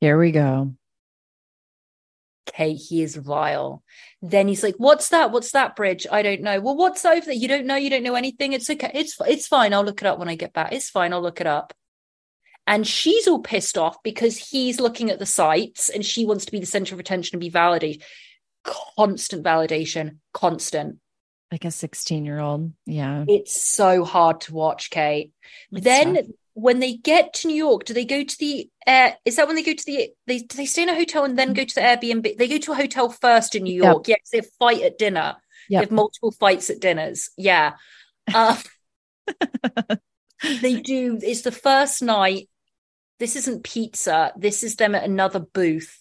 Here 0.00 0.18
we 0.18 0.32
go. 0.32 0.74
kate 2.46 2.74
he 2.76 3.02
is 3.02 3.16
vile. 3.16 3.82
Then 4.22 4.48
he's 4.48 4.62
like 4.62 4.74
what's 4.78 5.10
that? 5.10 5.30
What's 5.30 5.52
that 5.52 5.76
bridge? 5.76 6.06
I 6.10 6.22
don't 6.22 6.42
know. 6.42 6.60
Well 6.60 6.76
what's 6.76 7.04
over 7.04 7.26
there? 7.26 7.34
You 7.34 7.48
don't 7.48 7.66
know? 7.66 7.76
You 7.76 7.90
don't 7.90 8.02
know 8.02 8.14
anything? 8.14 8.52
It's 8.52 8.68
okay. 8.70 8.90
It's 8.94 9.16
it's 9.26 9.46
fine. 9.46 9.72
I'll 9.72 9.84
look 9.84 10.02
it 10.02 10.06
up 10.06 10.18
when 10.18 10.28
i 10.28 10.34
get 10.34 10.52
back. 10.52 10.72
It's 10.72 10.90
fine. 10.90 11.12
I'll 11.12 11.22
look 11.22 11.40
it 11.40 11.46
up. 11.46 11.74
And 12.66 12.86
she's 12.86 13.28
all 13.28 13.40
pissed 13.40 13.76
off 13.76 14.02
because 14.02 14.38
he's 14.38 14.80
looking 14.80 15.10
at 15.10 15.18
the 15.18 15.26
sites 15.26 15.90
and 15.90 16.04
she 16.04 16.24
wants 16.24 16.46
to 16.46 16.52
be 16.52 16.60
the 16.60 16.66
center 16.66 16.94
of 16.94 17.00
attention 17.00 17.36
and 17.36 17.40
be 17.40 17.50
validated 17.50 18.02
constant 18.64 19.44
validation 19.44 20.16
constant. 20.32 20.98
Like 21.52 21.64
a 21.64 21.70
16 21.70 22.24
year 22.24 22.40
old. 22.40 22.72
Yeah. 22.86 23.24
it's 23.28 23.62
so 23.62 24.04
hard 24.04 24.40
to 24.42 24.54
watch 24.54 24.90
kate. 24.90 25.32
It's 25.70 25.84
then 25.84 26.14
tough. 26.16 26.24
when 26.54 26.80
they 26.80 26.94
get 26.94 27.34
to 27.34 27.48
new 27.48 27.54
york 27.54 27.84
do 27.84 27.92
they 27.94 28.04
go 28.04 28.24
to 28.24 28.36
the 28.38 28.68
air 28.86 29.16
is 29.24 29.36
that 29.36 29.46
when 29.46 29.54
they 29.56 29.62
go 29.62 29.72
to 29.74 29.84
the 29.86 30.10
they 30.26 30.38
do 30.38 30.56
they 30.56 30.66
stay 30.66 30.82
in 30.82 30.88
a 30.88 30.94
hotel 30.94 31.24
and 31.24 31.38
then 31.38 31.52
go 31.52 31.64
to 31.64 31.74
the 31.74 31.80
airbnb? 31.80 32.36
They 32.36 32.48
go 32.48 32.58
to 32.58 32.72
a 32.72 32.76
hotel 32.76 33.08
first 33.08 33.54
in 33.54 33.64
new 33.64 33.82
Yep. 33.82 33.92
york. 33.92 34.08
Yes 34.08 34.30
they 34.32 34.40
fight 34.58 34.82
at 34.82 34.98
dinner. 34.98 35.36
They 35.70 35.76
have 35.76 35.90
multiple 35.90 36.32
fights 36.32 36.70
at 36.70 36.80
dinners. 36.80 37.30
Yeah. 37.36 37.74
Uh, 38.32 38.56
they 40.60 40.80
do 40.80 41.18
it's 41.22 41.42
the 41.42 41.52
first 41.52 42.02
night. 42.02 42.48
This 43.20 43.36
isn't 43.36 43.62
pizza. 43.64 44.32
This 44.36 44.62
is 44.64 44.76
them 44.76 44.94
at 44.94 45.04
another 45.04 45.38
booth 45.40 46.00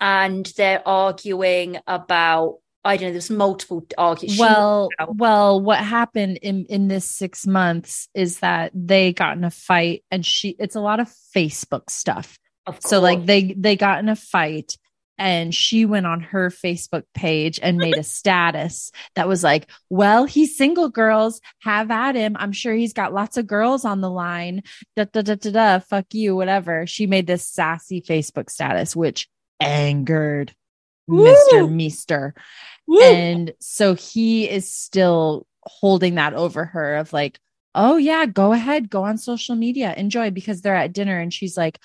and 0.00 0.46
they're 0.56 0.86
arguing 0.86 1.78
about 1.86 2.58
i 2.84 2.96
don't 2.96 3.08
know 3.08 3.12
there's 3.12 3.30
multiple 3.30 3.84
arguments. 3.98 4.38
Well 4.38 4.88
well 5.08 5.60
what 5.60 5.78
happened 5.78 6.38
in 6.38 6.66
in 6.66 6.88
this 6.88 7.04
six 7.04 7.46
months 7.46 8.08
is 8.14 8.38
that 8.40 8.70
they 8.74 9.12
got 9.12 9.36
in 9.36 9.44
a 9.44 9.50
fight 9.50 10.04
and 10.10 10.24
she 10.24 10.56
it's 10.58 10.76
a 10.76 10.80
lot 10.80 11.00
of 11.00 11.12
facebook 11.34 11.90
stuff. 11.90 12.38
Of 12.66 12.78
so 12.80 13.00
like 13.00 13.26
they 13.26 13.54
they 13.56 13.76
got 13.76 13.98
in 13.98 14.08
a 14.08 14.16
fight 14.16 14.76
and 15.18 15.54
she 15.54 15.86
went 15.86 16.06
on 16.06 16.20
her 16.20 16.50
facebook 16.50 17.04
page 17.14 17.58
and 17.62 17.78
made 17.78 17.96
a 17.96 18.02
status 18.18 18.92
that 19.14 19.28
was 19.28 19.42
like 19.42 19.68
well 19.88 20.24
he's 20.24 20.56
single 20.56 20.88
girls 20.88 21.40
have 21.62 21.90
at 21.90 22.14
him. 22.14 22.36
I'm 22.38 22.52
sure 22.52 22.74
he's 22.74 22.92
got 22.92 23.14
lots 23.14 23.36
of 23.36 23.46
girls 23.46 23.84
on 23.84 24.00
the 24.00 24.10
line. 24.10 24.62
Da 24.94 25.04
da 25.04 25.22
da 25.22 25.34
da 25.34 25.50
da 25.50 25.78
fuck 25.80 26.06
you 26.12 26.36
whatever. 26.36 26.86
She 26.86 27.06
made 27.06 27.26
this 27.26 27.44
sassy 27.44 28.00
facebook 28.00 28.50
status 28.50 28.94
which 28.94 29.28
angered 29.60 30.54
Woo! 31.06 31.26
mr 31.26 31.70
meester 31.70 32.34
Woo! 32.86 33.02
and 33.02 33.52
so 33.60 33.94
he 33.94 34.48
is 34.48 34.70
still 34.70 35.46
holding 35.66 36.14
that 36.14 36.34
over 36.34 36.64
her 36.64 36.96
of 36.96 37.12
like, 37.12 37.38
oh 37.74 37.96
yeah, 37.96 38.24
go 38.26 38.52
ahead, 38.52 38.88
go 38.88 39.04
on 39.04 39.18
social 39.18 39.54
media, 39.54 39.92
enjoy 39.96 40.30
because 40.30 40.62
they're 40.62 40.74
at 40.74 40.92
dinner 40.92 41.18
and 41.18 41.32
she's 41.32 41.56
like, 41.56 41.78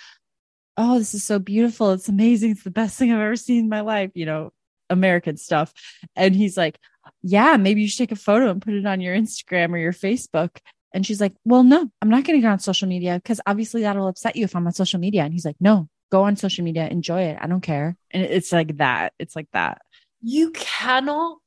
oh, 0.77 0.97
this 0.97 1.13
is 1.13 1.23
so 1.23 1.37
beautiful. 1.37 1.91
It's 1.91 2.07
amazing. 2.07 2.51
It's 2.51 2.63
the 2.63 2.71
best 2.71 2.97
thing 2.97 3.11
I've 3.11 3.19
ever 3.19 3.35
seen 3.35 3.59
in 3.59 3.69
my 3.69 3.81
life, 3.81 4.11
you 4.13 4.25
know, 4.25 4.53
American 4.89 5.37
stuff. 5.37 5.73
And 6.15 6.35
he's 6.35 6.55
like, 6.55 6.79
yeah, 7.21 7.57
maybe 7.57 7.81
you 7.81 7.87
should 7.87 7.97
take 7.97 8.11
a 8.11 8.15
photo 8.15 8.49
and 8.49 8.61
put 8.61 8.73
it 8.73 8.85
on 8.85 9.01
your 9.01 9.15
Instagram 9.15 9.71
or 9.73 9.77
your 9.77 9.93
Facebook. 9.93 10.57
And 10.93 11.05
she's 11.05 11.21
like, 11.21 11.33
well, 11.43 11.63
no, 11.63 11.89
I'm 12.01 12.09
not 12.09 12.23
going 12.23 12.39
to 12.39 12.41
go 12.41 12.51
on 12.51 12.59
social 12.59 12.87
media 12.87 13.15
because 13.15 13.41
obviously 13.45 13.81
that'll 13.81 14.07
upset 14.07 14.35
you 14.35 14.45
if 14.45 14.55
I'm 14.55 14.67
on 14.67 14.73
social 14.73 14.99
media. 14.99 15.23
And 15.23 15.33
he's 15.33 15.45
like, 15.45 15.57
no, 15.59 15.89
go 16.11 16.23
on 16.23 16.35
social 16.35 16.63
media, 16.63 16.87
enjoy 16.87 17.21
it. 17.23 17.37
I 17.41 17.47
don't 17.47 17.61
care. 17.61 17.95
And 18.11 18.23
it's 18.23 18.51
like 18.51 18.77
that. 18.77 19.13
It's 19.17 19.35
like 19.35 19.47
that. 19.53 19.81
you 20.21 20.51
cannot 20.51 21.37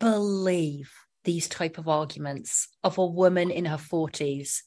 believe 0.00 0.90
these 1.24 1.48
type 1.48 1.78
of 1.78 1.88
arguments 1.88 2.68
of 2.82 2.98
a 2.98 3.06
woman 3.06 3.50
in 3.50 3.64
her 3.64 3.76
40s 3.78 4.62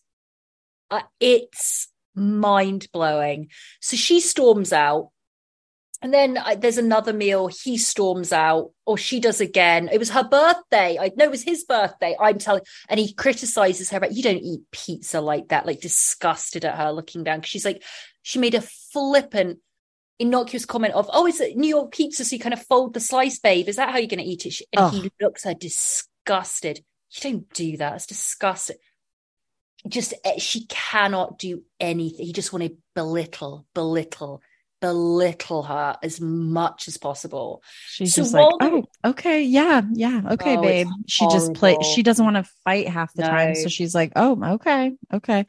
uh, 0.90 1.02
it's 1.20 1.90
mind-blowing 2.16 3.50
so 3.82 3.96
she 3.98 4.20
storms 4.20 4.74
out 4.74 5.10
and 6.02 6.14
then 6.14 6.38
uh, 6.38 6.56
there's 6.56 6.78
another 6.78 7.14
meal 7.14 7.48
he 7.48 7.78
storms 7.78 8.32
out 8.32 8.72
or 8.86 8.98
she 8.98 9.20
does 9.20 9.42
again 9.42 9.90
it 9.92 10.00
was 10.00 10.10
her 10.10 10.24
birthday 10.24 10.98
i 11.00 11.12
know 11.16 11.26
it 11.26 11.32
was 11.32 11.44
his 11.44 11.64
birthday 11.66 12.16
i'm 12.20 12.40
telling 12.40 12.64
and 12.90 13.00
he 13.00 13.14
criticizes 13.14 13.90
her 13.92 13.98
about 13.98 14.14
you 14.14 14.24
don't 14.24 14.38
eat 14.38 14.62
pizza 14.72 15.22
like 15.22 15.50
that 15.50 15.66
like 15.68 15.82
disgusted 15.82 16.66
at 16.66 16.76
her 16.78 16.92
looking 16.92 17.24
down 17.24 17.38
because 17.40 17.50
she's 17.50 17.66
like 17.66 17.84
she 18.28 18.40
made 18.40 18.56
a 18.56 18.62
flippant 18.62 19.60
innocuous 20.20 20.66
comment 20.66 20.94
of, 20.96 21.10
"Oh, 21.14 21.28
is 21.28 21.40
it 21.40 21.56
New 21.56 21.70
York 21.70 21.94
pizza? 21.94 22.26
So 22.26 22.36
you 22.36 22.42
kind 22.42 22.52
of 22.54 22.62
fold 22.66 22.94
the 22.94 23.00
slice, 23.00 23.40
babe. 23.40 23.70
Is 23.70 23.78
that 23.78 23.92
how 23.92 24.00
you're 24.00 24.08
going 24.08 24.20
to 24.20 24.30
eat 24.30 24.46
it?" 24.46 24.52
She- 24.52 24.66
And 24.74 24.94
he 24.94 25.10
looks 25.22 25.46
at 25.46 25.54
her 25.54 25.60
disgusted. 25.60 26.84
You 27.12 27.22
don't 27.22 27.54
do 27.54 27.78
that. 27.78 27.96
It's 27.96 28.06
disgusting. 28.06 28.76
Just 29.88 30.14
eh, 30.26 30.40
she 30.40 30.66
cannot 30.66 31.40
do 31.40 31.64
anything. 31.80 32.26
He 32.26 32.34
just 32.34 32.52
want 32.52 32.64
to 32.66 32.76
belittle, 32.96 33.66
belittle, 33.74 34.42
belittle 34.82 35.64
her 35.64 35.96
as 36.04 36.20
much 36.20 36.90
as 36.90 36.98
possible. 36.98 37.64
She's 37.88 38.14
So 38.14 38.24
just 38.24 38.34
like, 38.34 38.50
oh, 38.60 38.84
okay, 39.06 39.44
yeah, 39.44 39.84
yeah, 39.94 40.22
okay, 40.32 40.58
Oh, 40.58 40.62
babe. 40.62 40.88
She 41.08 41.24
just 41.32 41.54
play. 41.54 41.78
She 41.96 42.04
doesn't 42.04 42.26
want 42.26 42.36
to 42.36 42.52
fight 42.66 42.90
half 42.90 43.14
the 43.14 43.22
time, 43.24 43.56
so 43.56 43.70
she's 43.70 43.96
like, 43.96 44.12
oh, 44.18 44.56
okay, 44.56 44.92
okay. 45.14 45.46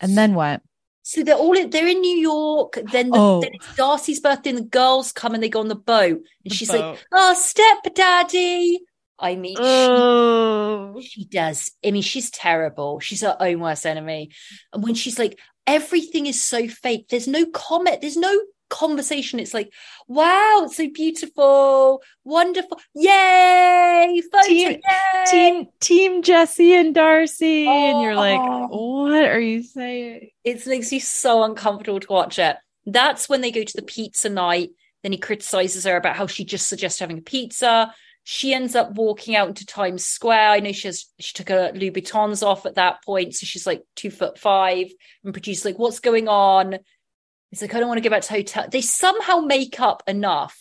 And 0.00 0.18
then 0.18 0.34
what? 0.34 0.62
So 1.08 1.22
they're 1.22 1.36
all 1.36 1.56
in, 1.56 1.70
they're 1.70 1.86
in 1.86 2.00
New 2.00 2.16
York. 2.16 2.80
Then, 2.90 3.10
the, 3.10 3.16
Oh. 3.16 3.40
then 3.40 3.52
it's 3.54 3.76
Darcey's 3.76 4.18
birthday, 4.18 4.50
and 4.50 4.58
the 4.58 4.62
girls 4.62 5.12
come 5.12 5.34
and 5.34 5.42
they 5.42 5.48
go 5.48 5.60
on 5.60 5.68
the 5.68 5.76
boat. 5.76 6.16
And 6.18 6.50
The 6.50 6.54
she's 6.54 6.68
boat. 6.68 6.80
like, 6.96 7.06
"Oh, 7.12 7.32
stepdaddy." 7.34 8.80
I 9.16 9.36
mean, 9.36 9.54
she 9.56 9.62
Oh, 9.62 11.00
She 11.00 11.24
does. 11.26 11.70
I 11.84 11.92
mean, 11.92 12.02
she's 12.02 12.28
terrible. 12.30 12.98
She's 12.98 13.20
her 13.20 13.36
own 13.38 13.60
worst 13.60 13.86
enemy. 13.86 14.30
And 14.72 14.82
when 14.82 14.94
she's 14.94 15.16
like, 15.18 15.38
everything 15.64 16.26
is 16.26 16.42
so 16.42 16.66
fake. 16.66 17.06
There's 17.08 17.28
no 17.28 17.46
comment. 17.46 18.00
There's 18.00 18.16
no 18.16 18.36
conversation. 18.68 19.38
It's 19.40 19.54
like, 19.54 19.72
wow, 20.08 20.62
it's 20.64 20.76
so 20.76 20.88
beautiful, 20.92 22.02
wonderful. 22.24 22.78
Yay! 22.94 24.22
Photo, 24.32 24.46
Team, 24.46 24.70
yay! 24.72 25.24
team, 25.30 25.66
team 25.80 26.22
Jesse 26.22 26.74
and 26.74 26.94
Darcey. 26.94 27.66
and 27.66 28.02
you're 28.02 28.14
like, 28.14 28.40
Oh. 28.40 29.02
what 29.02 29.12
are 29.24 29.40
you 29.40 29.62
saying? 29.62 30.30
It 30.44 30.66
makes 30.66 30.92
you 30.92 31.00
so 31.00 31.42
uncomfortable 31.44 32.00
to 32.00 32.12
watch 32.12 32.38
it. 32.38 32.56
That's 32.84 33.28
when 33.28 33.40
they 33.40 33.50
go 33.50 33.64
to 33.64 33.76
the 33.76 33.82
pizza 33.82 34.28
night. 34.28 34.70
Then 35.02 35.12
he 35.12 35.18
criticizes 35.18 35.84
her 35.84 35.96
about 35.96 36.16
how 36.16 36.26
she 36.26 36.44
just 36.44 36.68
suggests 36.68 36.98
having 37.00 37.18
a 37.18 37.22
pizza. 37.22 37.92
She 38.24 38.52
ends 38.54 38.74
up 38.74 38.94
walking 38.96 39.36
out 39.36 39.46
into 39.48 39.64
Times 39.64 40.04
Square. 40.04 40.50
I 40.50 40.58
know 40.60 40.72
she 40.72 40.88
has 40.88 41.06
she 41.20 41.32
took 41.32 41.48
her 41.48 41.70
Louboutins 41.72 42.44
off 42.44 42.66
at 42.66 42.74
that 42.74 43.04
point, 43.04 43.34
so 43.36 43.46
she's 43.46 43.66
like 43.68 43.82
two 43.94 44.10
foot 44.10 44.36
five. 44.38 44.86
And 45.22 45.32
producer's 45.32 45.64
like, 45.64 45.78
"What's 45.78 46.00
going 46.00 46.26
on?" 46.26 46.78
He's 47.50 47.62
like, 47.62 47.74
"I 47.74 47.80
don't 47.80 47.88
want 47.88 47.98
to 47.98 48.08
go 48.08 48.14
back 48.14 48.22
to 48.22 48.32
hotel." 48.32 48.66
They 48.70 48.80
somehow 48.80 49.40
make 49.40 49.80
up 49.80 50.02
enough 50.06 50.56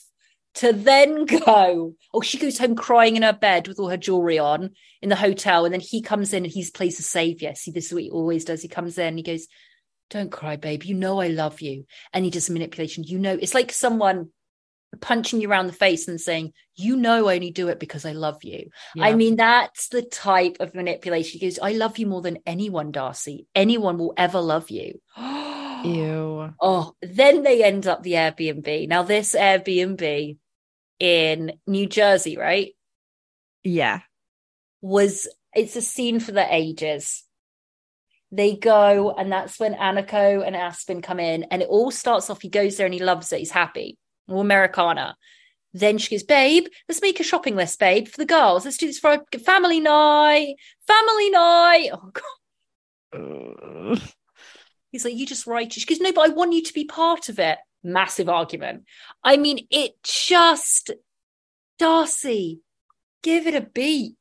to 0.56 0.74
then 0.74 1.26
go. 1.26 1.96
Oh, 2.14 2.22
she 2.22 2.38
goes 2.38 2.58
home 2.58 2.76
crying 2.76 3.16
in 3.16 3.24
her 3.24 3.34
bed 3.34 3.68
with 3.68 3.80
all 3.80 3.90
her 3.90 3.98
jewelry 3.98 4.40
on 4.40 4.72
in 5.02 5.10
the 5.10 5.16
hotel, 5.16 5.66
and 5.66 5.74
then 5.74 5.82
he 5.82 6.02
comes 6.02 6.34
in 6.34 6.44
and 6.46 6.54
he 6.54 6.66
plays 6.74 6.98
the 6.98 7.04
savior. 7.04 7.54
See, 7.56 7.72
this 7.72 7.88
is 7.88 7.94
what 7.94 8.04
he 8.04 8.10
always 8.10 8.46
does. 8.46 8.62
He 8.62 8.68
comes 8.68 8.98
in, 8.98 9.08
and 9.08 9.18
he 9.18 9.24
goes, 9.24 9.48
"Don't 10.10 10.32
cry, 10.32 10.56
babe. 10.56 10.84
You 10.84 10.96
know 10.96 11.20
I 11.20 11.28
love 11.28 11.62
you," 11.62 11.86
and 12.14 12.26
he 12.26 12.32
does 12.32 12.50
manipulation. 12.50 13.04
You 13.04 13.20
know, 13.20 13.34
it's 13.34 13.54
like 13.54 13.72
someone 13.72 14.30
punching 15.02 15.42
you 15.42 15.50
around 15.50 15.68
the 15.68 15.74
face 15.74 16.08
and 16.08 16.22
saying, 16.22 16.54
"You 16.76 16.96
know, 16.96 17.28
I 17.28 17.36
only 17.36 17.52
do 17.52 17.68
it 17.68 17.80
because 17.80 18.06
I 18.06 18.14
love 18.14 18.44
you." 18.44 18.70
I 18.98 19.14
mean, 19.14 19.36
that's 19.36 19.90
the 19.90 20.04
type 20.04 20.58
of 20.62 20.74
manipulation. 20.74 21.40
He 21.40 21.46
goes, 21.48 21.60
"I 21.60 21.74
love 21.74 21.98
you 21.98 22.08
more 22.08 22.22
than 22.22 22.40
anyone, 22.46 22.94
Darcey. 22.94 23.46
Anyone 23.54 23.98
will 23.98 24.14
ever 24.16 24.40
love 24.40 24.70
you." 24.70 25.02
Ew. 25.86 26.54
Oh, 26.62 26.94
then 27.02 27.44
they 27.44 27.64
end 27.64 27.88
up 27.88 28.04
the 28.04 28.14
Airbnb. 28.14 28.88
Now, 28.88 29.04
this 29.04 29.36
Airbnb 29.36 30.38
in 31.00 31.54
New 31.68 31.88
Jersey, 31.88 32.38
right, 32.38 32.76
Yeah. 33.64 34.02
was 34.82 35.28
it's 35.54 35.76
a 35.76 35.82
scene 35.82 36.20
for 36.20 36.32
the 36.34 36.46
ages. 36.54 37.24
They 38.32 38.56
go, 38.56 39.12
and 39.12 39.32
that's 39.32 39.60
when 39.60 39.74
Aniko 39.74 40.46
and 40.46 40.56
Aspen 40.56 41.02
come 41.02 41.20
in, 41.20 41.44
and 41.44 41.62
it 41.62 41.70
all 41.70 41.92
starts 41.92 42.30
off. 42.30 42.42
He 42.42 42.50
goes 42.50 42.76
there 42.76 42.86
and 42.86 42.94
he 42.94 43.02
loves 43.02 43.32
it. 43.32 43.40
He's 43.40 43.52
happy. 43.52 43.98
All 44.28 44.42
Americana. 44.42 45.16
Then 45.74 45.98
she 45.98 46.16
goes, 46.16 46.24
Babe, 46.24 46.68
let's 46.90 47.02
make 47.02 47.20
a 47.20 47.24
shopping 47.24 47.56
list, 47.56 47.80
babe, 47.80 48.08
for 48.08 48.18
the 48.18 48.26
girls. 48.26 48.66
Let's 48.66 48.78
do 48.78 48.88
this 48.88 49.00
for 49.00 49.22
a 49.34 49.40
family 49.40 49.80
night. 49.80 50.56
Family 50.88 51.30
night. 51.30 51.90
Oh, 51.94 52.12
God. 53.14 54.02
He's 54.96 55.04
like, 55.04 55.16
you 55.16 55.26
just 55.26 55.46
write 55.46 55.76
it. 55.76 55.82
She 55.82 55.86
goes, 55.86 56.00
no, 56.00 56.14
but 56.14 56.30
I 56.30 56.34
want 56.34 56.54
you 56.54 56.64
to 56.64 56.74
be 56.74 56.86
part 56.86 57.28
of 57.28 57.38
it. 57.38 57.58
Massive 57.84 58.30
argument. 58.30 58.86
I 59.26 59.36
mean, 59.36 59.68
it 59.70 60.02
just, 60.04 60.92
Darcey, 61.78 62.60
give 63.22 63.46
it 63.46 63.56
a 63.56 63.60
beat. 63.60 64.16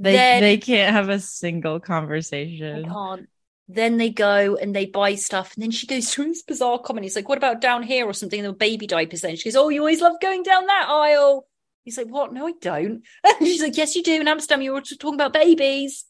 They 0.00 0.14
Then- 0.14 0.42
they 0.42 0.58
can't 0.58 0.92
have 0.92 1.08
a 1.10 1.20
single 1.20 1.78
conversation. 1.78 2.86
can't. 2.86 3.28
Then 3.68 3.98
they 3.98 4.10
go 4.10 4.56
and 4.56 4.74
they 4.74 4.86
buy 4.86 5.14
stuff. 5.14 5.54
And 5.54 5.62
then 5.62 5.70
she 5.70 5.86
goes 5.86 6.12
through 6.12 6.24
this 6.24 6.42
bizarre 6.42 6.80
comment. 6.80 7.04
He's 7.04 7.14
like, 7.14 7.28
what 7.28 7.38
about 7.38 7.60
down 7.60 7.84
here 7.84 8.04
or 8.04 8.12
something? 8.12 8.42
The 8.42 8.52
baby 8.52 8.88
diapers. 8.88 9.20
Then 9.20 9.36
she 9.36 9.48
goes, 9.48 9.54
oh, 9.54 9.68
you 9.68 9.78
always 9.78 10.00
love 10.00 10.20
going 10.20 10.42
down 10.42 10.66
that 10.66 10.88
aisle. 10.88 11.46
He's 11.84 11.98
like, 11.98 12.08
what? 12.08 12.32
No, 12.32 12.48
I 12.48 12.52
don't. 12.60 13.04
And 13.22 13.36
she's 13.46 13.62
like, 13.62 13.76
yes, 13.76 13.94
you 13.94 14.02
do. 14.02 14.20
In 14.20 14.26
Amsterdam, 14.26 14.62
you 14.62 14.72
were 14.72 14.80
talking 14.80 15.14
about 15.14 15.34
babies. 15.34 16.04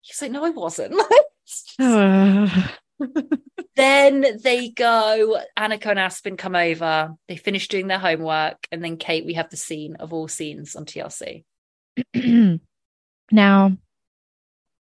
He's 0.00 0.20
like, 0.20 0.32
no, 0.32 0.44
I 0.44 0.50
wasn't. 0.50 1.00
Ugh. 1.78 2.50
then 3.76 4.24
they 4.42 4.70
go, 4.70 5.38
Aniko 5.58 5.86
and 5.86 5.98
Aspen 5.98 6.36
come 6.36 6.54
over. 6.56 7.14
They 7.28 7.36
finish 7.36 7.68
doing 7.68 7.86
their 7.86 7.98
homework. 7.98 8.66
And 8.72 8.82
then 8.82 8.96
Kate, 8.96 9.24
we 9.24 9.34
have 9.34 9.50
the 9.50 9.56
scene 9.56 9.96
of 9.96 10.12
all 10.12 10.28
scenes 10.28 10.74
on 10.76 10.84
TLC. 10.84 11.44
now, 13.32 13.76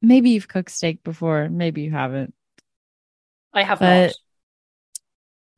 maybe 0.01 0.30
you've 0.32 0.47
cooked 0.47 0.72
steak 0.72 1.03
before, 1.03 1.49
maybe 1.49 1.82
you 1.82 1.91
haven't. 1.91 2.34
I 3.53 3.63
have 3.63 3.80
But- 3.80 4.07
not. 4.07 4.15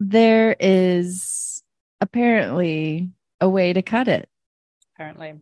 There 0.01 0.55
is 0.57 1.61
apparently 1.99 3.09
a 3.41 3.49
way 3.49 3.73
to 3.73 3.81
cut 3.81 4.07
it, 4.07 4.29
Apparently. 4.95 5.33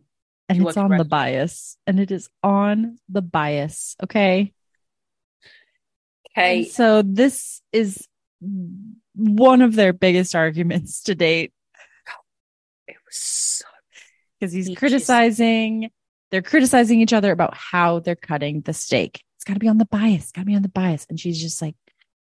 and 0.48 0.58
You 0.58 0.66
it's 0.66 0.76
on 0.76 0.90
the 0.96 1.04
bias, 1.04 1.76
and 1.86 2.00
it 2.00 2.10
is 2.10 2.28
on 2.42 2.98
the 3.08 3.22
bias. 3.22 3.94
Okay. 4.02 4.52
Okay. 6.36 6.58
And 6.58 6.66
so 6.66 7.02
this 7.02 7.60
is 7.72 8.06
one 9.14 9.62
of 9.62 9.74
their 9.74 9.92
biggest 9.92 10.34
arguments 10.34 11.02
to 11.04 11.14
date 11.14 11.52
It 12.86 12.96
was 13.06 13.16
so 13.16 13.64
because 14.38 14.52
he's 14.52 14.66
He 14.66 14.72
just- 14.74 14.78
criticizing 14.78 15.90
they're 16.30 16.42
criticizing 16.42 17.00
each 17.00 17.14
other 17.14 17.32
about 17.32 17.54
how 17.56 18.00
they're 18.00 18.14
cutting 18.14 18.60
the 18.60 18.74
steak. 18.74 19.22
It's 19.36 19.44
got 19.44 19.54
to 19.54 19.60
be 19.60 19.68
on 19.68 19.78
the 19.78 19.86
bias, 19.86 20.30
got 20.30 20.42
to 20.42 20.46
be 20.46 20.54
on 20.54 20.60
the 20.62 20.68
bias, 20.68 21.06
and 21.08 21.18
she's 21.18 21.40
just 21.40 21.62
like, 21.62 21.74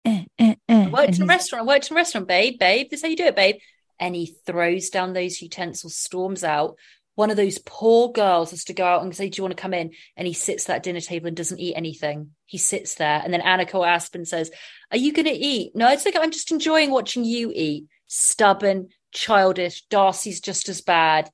eh, 0.06 0.24
eh, 0.40 0.56
eh. 0.70 0.86
I 0.86 0.88
worked 0.88 1.18
in 1.18 1.24
a 1.24 1.26
restaurant. 1.26 1.64
I 1.64 1.68
worked 1.68 1.92
in 1.92 1.98
a 1.98 2.00
restaurant, 2.00 2.26
babe, 2.28 2.58
babe. 2.58 2.88
This 2.90 3.00
is 3.00 3.04
how 3.04 3.10
you 3.10 3.18
do 3.18 3.26
it, 3.26 3.36
babe. 3.36 3.58
And 4.00 4.16
he 4.16 4.34
throws 4.46 4.90
down 4.90 5.12
those 5.12 5.42
utensils, 5.42 5.98
storms 5.98 6.42
out. 6.46 6.78
One 7.16 7.30
of 7.30 7.38
those 7.38 7.60
poor 7.60 8.12
girls 8.12 8.52
has 8.52 8.64
to 8.66 8.74
go 8.74 8.86
out 8.86 9.04
and 9.04 9.16
say, 9.16 9.30
Do 9.30 9.38
you 9.38 9.44
want 9.44 9.56
to 9.56 9.62
come 9.62 9.74
in? 9.74 9.92
And 10.16 10.28
he 10.28 10.34
sits 10.34 10.70
at 10.70 10.76
that 10.76 10.84
dinner 10.84 11.02
table 11.02 11.28
and 11.28 11.36
doesn't 11.36 11.60
eat 11.60 11.76
anything. 11.76 12.32
He 12.46 12.58
sits 12.58 12.96
there. 12.96 13.22
And 13.24 13.34
then 13.34 13.42
Aniko 13.42 13.86
Aspen 13.86 14.26
says, 14.26 14.52
Are 14.92 14.98
you 14.98 15.12
going 15.12 15.26
to 15.26 15.32
eat? 15.32 15.76
No, 15.76 15.90
it's 15.90 16.06
like 16.06 16.16
I'm 16.18 16.32
just 16.32 16.52
enjoying 16.52 16.92
watching 16.92 17.26
you 17.26 17.52
eat. 17.54 17.86
Stubborn, 18.08 18.90
childish. 19.12 19.86
Darcey's 19.90 20.40
just 20.40 20.70
as 20.70 20.82
bad. 20.82 21.30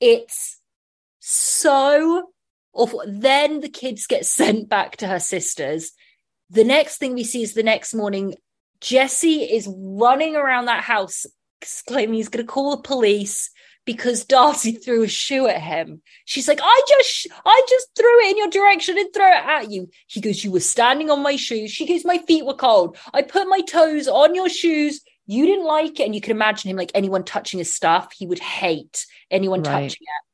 It's 0.00 0.60
so 1.18 2.30
awful. 2.72 3.02
Then 3.06 3.60
the 3.60 3.68
kids 3.68 4.06
get 4.06 4.26
sent 4.26 4.68
back 4.68 4.98
to 4.98 5.08
her 5.08 5.20
sisters. 5.20 5.92
The 6.50 6.64
next 6.64 6.98
thing 6.98 7.14
we 7.14 7.24
see 7.24 7.42
is 7.42 7.54
the 7.54 7.62
next 7.64 7.94
morning, 7.94 8.34
Jesse 8.80 9.42
is 9.42 9.68
running 9.68 10.36
around 10.36 10.66
that 10.66 10.84
house 10.84 11.26
exclaiming 11.60 12.14
he's 12.14 12.28
going 12.28 12.46
to 12.46 12.52
call 12.52 12.76
the 12.76 12.82
police 12.82 13.50
because 13.86 14.26
Darcey 14.26 14.82
threw 14.84 15.04
a 15.04 15.08
shoe 15.08 15.46
at 15.46 15.62
him. 15.62 16.02
She's 16.26 16.46
like, 16.48 16.60
I 16.62 16.82
just, 16.88 17.28
I 17.46 17.62
just 17.66 17.88
threw 17.96 18.20
it 18.26 18.30
in 18.32 18.36
your 18.36 18.50
direction 18.50 18.98
and 18.98 19.08
throw 19.14 19.28
it 19.30 19.44
at 19.44 19.70
you. 19.70 19.88
He 20.08 20.20
goes, 20.20 20.44
you 20.44 20.50
were 20.52 20.60
standing 20.60 21.10
on 21.10 21.22
my 21.22 21.36
shoes. 21.36 21.70
She 21.70 21.86
goes, 21.86 22.04
my 22.04 22.18
feet 22.18 22.44
were 22.44 22.54
cold. 22.54 22.98
I 23.14 23.22
put 23.22 23.48
my 23.48 23.62
toes 23.62 24.08
on 24.08 24.34
your 24.34 24.50
shoes. 24.50 25.00
You 25.26 25.46
didn't 25.46 25.64
like 25.64 25.98
it. 25.98 26.04
And 26.04 26.14
you 26.14 26.20
can 26.20 26.32
imagine 26.32 26.70
him 26.70 26.76
like 26.76 26.90
anyone 26.94 27.24
touching 27.24 27.58
his 27.58 27.74
stuff. 27.74 28.12
He 28.14 28.26
would 28.26 28.40
hate 28.40 29.06
anyone 29.30 29.62
Right. 29.62 29.84
touching 29.84 30.02
it. 30.02 30.24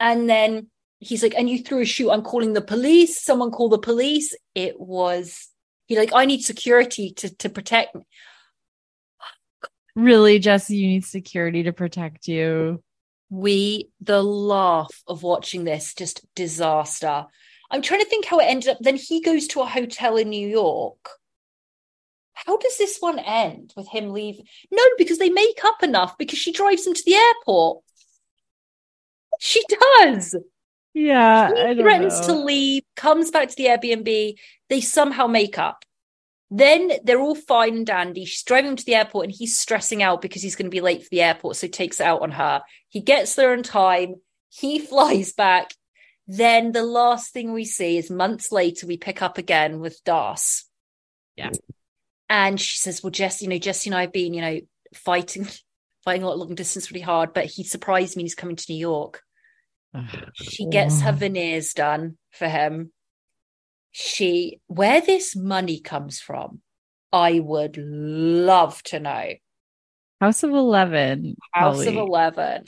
And 0.00 0.30
then 0.30 0.68
he's 0.98 1.22
like, 1.22 1.34
and 1.36 1.50
you 1.50 1.58
threw 1.62 1.80
a 1.80 1.84
shoe. 1.84 2.10
I'm 2.10 2.22
calling 2.22 2.54
the 2.54 2.62
police. 2.62 3.20
Someone 3.20 3.50
call 3.50 3.68
the 3.68 3.78
police. 3.78 4.34
It 4.54 4.80
was, 4.80 5.48
he 5.86 5.98
like, 5.98 6.12
I 6.14 6.24
need 6.24 6.42
security 6.42 7.12
to, 7.14 7.36
to 7.36 7.48
protect 7.48 7.94
me. 7.94 8.02
Really, 9.94 10.38
Jesse, 10.38 10.76
you 10.76 10.88
need 10.88 11.04
security 11.04 11.64
to 11.64 11.72
protect 11.72 12.26
you. 12.26 12.82
We 13.32 13.88
the 14.02 14.22
laugh 14.22 15.02
of 15.08 15.22
watching 15.22 15.64
this 15.64 15.94
just 15.94 16.22
disaster. 16.36 17.24
I'm 17.70 17.80
trying 17.80 18.00
to 18.00 18.08
think 18.08 18.26
how 18.26 18.38
it 18.38 18.44
ended 18.44 18.68
up. 18.68 18.76
Then 18.78 18.96
he 18.96 19.22
goes 19.22 19.48
to 19.48 19.62
a 19.62 19.66
hotel 19.66 20.18
in 20.18 20.28
new 20.28 20.46
york. 20.46 21.08
How 22.34 22.58
does 22.58 22.76
this 22.76 22.98
one 23.00 23.18
end 23.18 23.72
with 23.74 23.88
him 23.88 24.10
leave? 24.10 24.38
No 24.70 24.82
because 24.98 25.18
they 25.18 25.30
make 25.30 25.64
up 25.64 25.82
enough 25.82 26.18
because 26.18 26.38
she 26.38 26.52
drives 26.52 26.86
him 26.86 26.92
to 26.92 27.02
the 27.06 27.14
airport. 27.14 27.82
She 29.40 29.62
does. 29.66 30.36
Yeah, 30.92 31.52
I 31.56 31.68
he 31.68 31.74
don't 31.76 31.78
threatens 31.78 32.20
to 32.20 32.34
leave 32.34 32.82
comes 32.96 33.30
back 33.30 33.48
to 33.48 33.56
the 33.56 33.66
airbnb. 33.66 34.34
They 34.68 34.80
somehow 34.82 35.26
make 35.26 35.56
up 35.56 35.86
then 36.54 36.92
they're 37.02 37.20
all 37.20 37.34
fine 37.34 37.76
and 37.78 37.86
dandy. 37.86 38.26
She's 38.26 38.42
driving 38.42 38.72
him 38.72 38.76
to 38.76 38.84
the 38.84 38.94
airport 38.94 39.24
and 39.24 39.34
he's 39.34 39.56
stressing 39.56 40.02
out 40.02 40.20
because 40.20 40.42
he's 40.42 40.54
going 40.54 40.66
to 40.66 40.74
be 40.74 40.82
late 40.82 41.02
for 41.02 41.08
the 41.10 41.22
airport. 41.22 41.56
So 41.56 41.66
he 41.66 41.70
takes 41.70 41.98
it 41.98 42.04
out 42.04 42.20
on 42.20 42.30
her. 42.32 42.62
He 42.88 43.00
gets 43.00 43.34
there 43.34 43.54
in 43.54 43.62
time. 43.62 44.16
He 44.50 44.78
flies 44.86 45.32
back. 45.32 45.72
Then 46.28 46.72
the 46.72 46.82
last 46.84 47.32
thing 47.32 47.52
we 47.52 47.64
see 47.64 47.96
is 47.96 48.10
months 48.10 48.52
later, 48.52 48.86
we 48.86 48.98
pick 48.98 49.22
up 49.22 49.38
again 49.38 49.80
with 49.80 50.04
Darce. 50.04 50.64
Yeah. 51.36 51.50
And 52.28 52.60
she 52.60 52.76
says, 52.76 53.02
Well, 53.02 53.10
Jesse, 53.10 53.46
you 53.46 53.48
know, 53.48 53.58
Jesse 53.58 53.88
and 53.88 53.96
I 53.96 54.02
have 54.02 54.12
been, 54.12 54.34
you 54.34 54.42
know, 54.42 54.60
fighting, 54.94 55.48
fighting 56.04 56.22
a 56.22 56.26
lot 56.26 56.34
of 56.34 56.40
long 56.40 56.54
distance 56.54 56.90
really 56.90 57.00
hard, 57.00 57.32
but 57.32 57.46
he 57.46 57.64
surprised 57.64 58.14
me. 58.14 58.22
and 58.22 58.26
He's 58.26 58.34
coming 58.34 58.56
to 58.56 58.72
New 58.72 58.78
York. 58.78 59.22
She 60.34 60.66
gets 60.66 61.00
her 61.00 61.12
veneers 61.12 61.72
done 61.72 62.18
for 62.30 62.48
him. 62.48 62.92
She, 63.92 64.60
where 64.66 65.00
this 65.00 65.36
money 65.36 65.80
comes 65.80 66.20
from, 66.20 66.60
I 67.12 67.40
would 67.40 67.76
love 67.76 68.82
to 68.84 69.00
know. 69.00 69.32
House 70.20 70.42
of 70.42 70.50
Eleven. 70.50 71.36
House 71.52 71.86
of 71.86 71.94
11. 71.94 72.64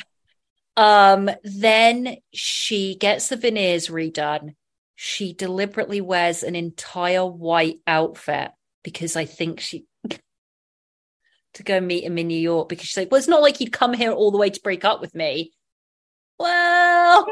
Um, 0.76 1.30
then 1.42 2.16
she 2.32 2.96
gets 2.96 3.28
the 3.28 3.36
veneers 3.36 3.88
redone. 3.88 4.54
She 4.96 5.32
deliberately 5.32 6.00
wears 6.00 6.42
an 6.42 6.54
entire 6.54 7.24
white 7.24 7.78
outfit 7.86 8.50
because 8.82 9.16
I 9.16 9.24
think 9.24 9.60
she 9.60 9.86
to 11.54 11.62
go 11.62 11.80
meet 11.80 12.04
him 12.04 12.18
in 12.18 12.26
New 12.26 12.38
York 12.38 12.68
because 12.68 12.86
she's 12.86 12.96
like, 12.96 13.10
well, 13.10 13.18
it's 13.18 13.28
not 13.28 13.42
like 13.42 13.56
he'd 13.56 13.72
come 13.72 13.94
here 13.94 14.10
all 14.10 14.30
the 14.30 14.38
way 14.38 14.50
to 14.50 14.60
break 14.60 14.84
up 14.84 15.00
with 15.00 15.14
me. 15.14 15.52
Well, 16.38 17.26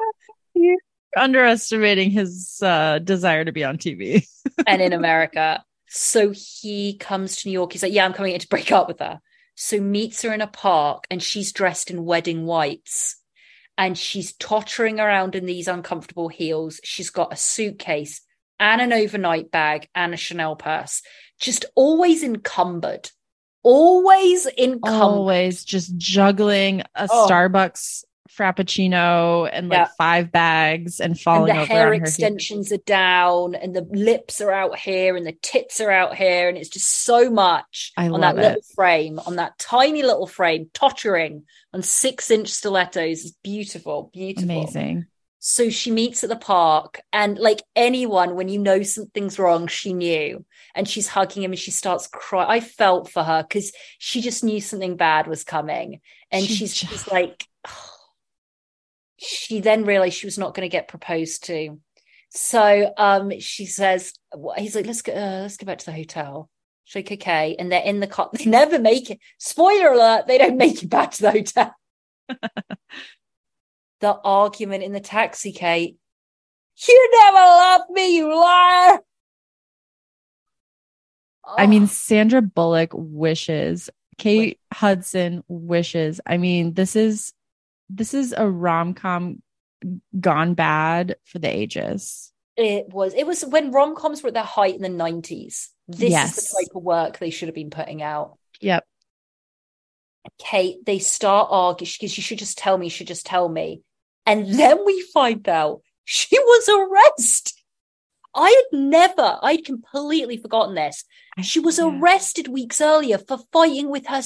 underestimating 1.17 2.11
his 2.11 2.61
uh, 2.63 2.99
desire 2.99 3.45
to 3.45 3.53
be 3.53 3.65
on 3.65 3.79
TV. 3.79 4.27
and 4.67 4.83
in 4.83 4.93
America. 4.93 5.65
So 5.89 6.33
he 6.35 6.97
comes 6.97 7.37
to 7.37 7.49
New 7.49 7.53
York. 7.53 7.73
He's 7.73 7.83
like, 7.83 7.93
yeah, 7.93 8.05
I'm 8.05 8.13
coming 8.15 8.33
in 8.33 8.41
to 8.41 8.49
break 8.49 8.73
up 8.73 8.89
with 8.89 9.01
her. 9.01 9.21
So 9.55 9.81
meets 9.81 10.23
her 10.23 10.33
in 10.33 10.41
a 10.41 10.47
park 10.47 11.05
and 11.11 11.23
she's 11.23 11.53
dressed 11.53 11.91
in 11.91 12.05
wedding 12.05 12.47
whites 12.47 13.17
and 13.77 13.97
she's 13.97 14.33
tottering 14.35 14.99
around 15.01 15.35
in 15.35 15.45
these 15.47 15.69
uncomfortable 15.69 16.29
heels. 16.29 16.81
She's 16.85 17.11
got 17.11 17.33
a 17.33 17.37
suitcase 17.37 18.23
and 18.59 18.81
an 18.81 18.93
overnight 18.93 19.51
bag 19.51 19.89
and 19.95 20.15
a 20.15 20.17
Chanel 20.17 20.57
purse, 20.57 21.03
just 21.41 21.65
always 21.75 22.23
encumbered, 22.23 23.11
always 23.63 24.47
encumbered. 24.47 25.03
Always 25.03 25.65
just 25.65 25.97
juggling 25.97 26.83
a 26.95 27.09
Oh. 27.11 27.27
Starbucks 27.29 28.05
frappuccino 28.37 29.49
and 29.53 29.69
like 29.69 29.79
Yeah. 29.79 29.89
five 29.99 30.33
bags 30.33 31.01
and 31.01 31.13
and 31.13 31.21
falling 31.21 31.55
the 31.55 31.61
over 31.61 31.67
hair 31.73 31.87
on 31.87 31.89
her 31.89 31.95
heels. 31.95 32.09
extensions 32.09 32.73
are 32.73 32.79
down 32.79 33.55
and 33.55 33.75
the 33.77 33.83
lips 33.91 34.41
are 34.41 34.51
out 34.53 34.79
here 34.79 35.17
and 35.17 35.27
the 35.27 35.37
tits 35.43 35.81
are 35.81 35.91
out 35.91 36.15
here 36.17 36.49
and 36.49 36.57
it's 36.57 36.69
just 36.71 36.89
so 37.05 37.31
much 37.31 37.93
I 37.97 38.09
on 38.09 38.21
that 38.21 38.37
love 38.37 38.45
little 38.45 38.63
frame 38.75 39.19
on 39.27 39.37
that 39.37 39.59
tiny 39.59 40.03
little 40.03 40.27
frame 40.27 40.71
tottering 40.73 41.45
on 41.75 41.83
six 41.83 42.31
inch 42.31 42.49
stilettos 42.49 43.25
it's 43.25 43.37
beautiful 43.43 44.11
beautiful 44.13 44.45
Amazing. 44.63 45.07
so 45.39 45.69
she 45.71 45.91
meets 45.91 46.23
at 46.25 46.31
the 46.31 46.37
park 46.37 47.01
and 47.13 47.39
like 47.39 47.63
anyone 47.77 48.35
when 48.37 48.49
you 48.49 48.59
know 48.59 48.83
something's 48.83 49.39
wrong 49.39 49.67
she 49.67 49.93
knew 49.93 50.45
and 50.75 50.89
she's 50.89 51.09
hugging 51.09 51.43
him 51.43 51.53
and 51.53 51.59
she 51.59 51.71
starts 51.71 52.07
crying 52.07 52.49
i 52.51 52.61
felt 52.61 53.11
for 53.11 53.23
her 53.23 53.43
because 53.43 53.73
she 53.99 54.21
just 54.23 54.43
knew 54.43 54.61
something 54.61 54.97
bad 54.97 55.27
was 55.27 55.45
coming 55.45 56.01
and 56.31 56.45
She 56.47 56.55
she's 56.55 56.75
just- 56.75 56.91
she's 56.93 57.09
like 57.09 57.47
she 59.23 59.61
then 59.61 59.85
realized 59.85 60.17
she 60.17 60.27
was 60.27 60.39
not 60.39 60.55
going 60.55 60.69
to 60.69 60.73
get 60.73 60.89
proposed 60.89 61.45
to. 61.47 61.79
So 62.31 62.93
um 62.97 63.39
she 63.41 63.67
says 63.67 64.15
he's 64.57 64.75
like 64.75 64.87
let's 64.87 65.03
go 65.03 65.13
uh, 65.13 65.43
let's 65.43 65.57
go 65.57 65.67
back 65.67 65.79
to 65.79 65.87
the 65.87 65.93
hotel. 65.93 66.49
She's 66.85 66.97
like 66.97 67.13
okay. 67.21 67.57
And 67.59 67.71
they're 67.71 67.83
in 67.83 68.01
the 68.01 68.07
car 68.07 68.31
they 68.35 68.47
never 68.47 68.79
make 68.79 69.11
it. 69.11 69.19
Spoiler 69.39 69.93
alert 69.93 70.27
they 70.27 70.39
don't 70.39 70.57
make 70.57 70.83
it 70.83 70.89
back 70.89 71.13
to 71.13 71.23
the 71.23 71.31
hotel. 71.31 71.75
The 74.01 74.19
argument 74.25 74.83
in 74.83 74.91
the 74.91 74.99
taxi, 74.99 75.53
Kate. 75.53 75.97
You 76.89 77.11
never 77.23 77.37
loved 77.37 77.91
me, 77.91 78.17
you 78.17 78.35
liar. 78.35 78.99
I 81.45 81.69
mean, 81.69 81.87
Sandra 81.87 82.43
Bullock 82.43 82.91
wishes, 82.95 83.91
Kate 84.19 84.59
Hudson 84.73 85.45
wishes. 85.47 86.21
I 86.27 86.37
mean, 86.37 86.75
this 86.75 86.97
is 86.97 87.33
this 87.95 88.15
is 88.15 88.35
a 88.37 88.49
rom 88.49 88.95
com 88.95 89.43
gone 90.19 90.55
bad 90.55 91.17
for 91.25 91.39
the 91.39 91.49
ages. 91.49 92.33
it 92.57 92.89
was 92.89 93.15
it 93.15 93.27
was 93.27 93.45
when 93.45 93.73
rom 93.73 93.97
coms 93.97 94.23
were 94.23 94.29
at 94.29 94.35
their 94.35 94.43
height 94.43 94.75
in 94.77 94.83
the 94.83 94.89
nineties. 94.89 95.71
This 95.89 96.11
Yes. 96.11 96.39
is 96.39 96.49
the 96.49 96.65
type 96.65 96.77
of 96.77 96.83
work 96.83 97.19
they 97.19 97.31
should 97.31 97.49
have 97.49 97.55
been 97.55 97.71
putting 97.71 98.03
out. 98.03 98.39
Yep. 98.61 98.85
Kate, 100.39 100.85
they 100.87 100.99
start 100.99 101.49
arguing 101.51 101.91
because 102.01 102.17
you 102.17 102.23
should 102.23 102.39
just 102.39 102.59
tell 102.59 102.79
me, 102.79 102.87
you 102.87 102.91
should 102.91 103.09
just 103.09 103.27
tell 103.27 103.49
me. 103.49 103.83
And 104.25 104.47
then 104.47 104.85
we 104.85 105.03
find 105.13 105.49
out 105.49 105.83
she 106.05 106.39
was 106.39 106.69
arrested. 106.69 107.53
I 108.35 108.49
had 108.49 108.79
never, 108.79 109.39
I'd 109.43 109.65
completely 109.65 110.37
forgotten 110.37 110.75
this. 110.75 111.05
She 111.43 111.61
was 111.61 111.79
yeah. 111.79 111.99
arrested 111.99 112.49
weeks 112.49 112.81
earlier 112.81 113.19
for 113.19 113.39
fighting 113.53 113.91
with 113.91 114.07
her 114.07 114.23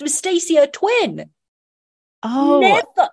with 0.00 0.12
Stacey, 0.12 0.56
her 0.56 0.66
twin. 0.66 1.30
Oh, 2.22 2.60
never. 2.60 3.08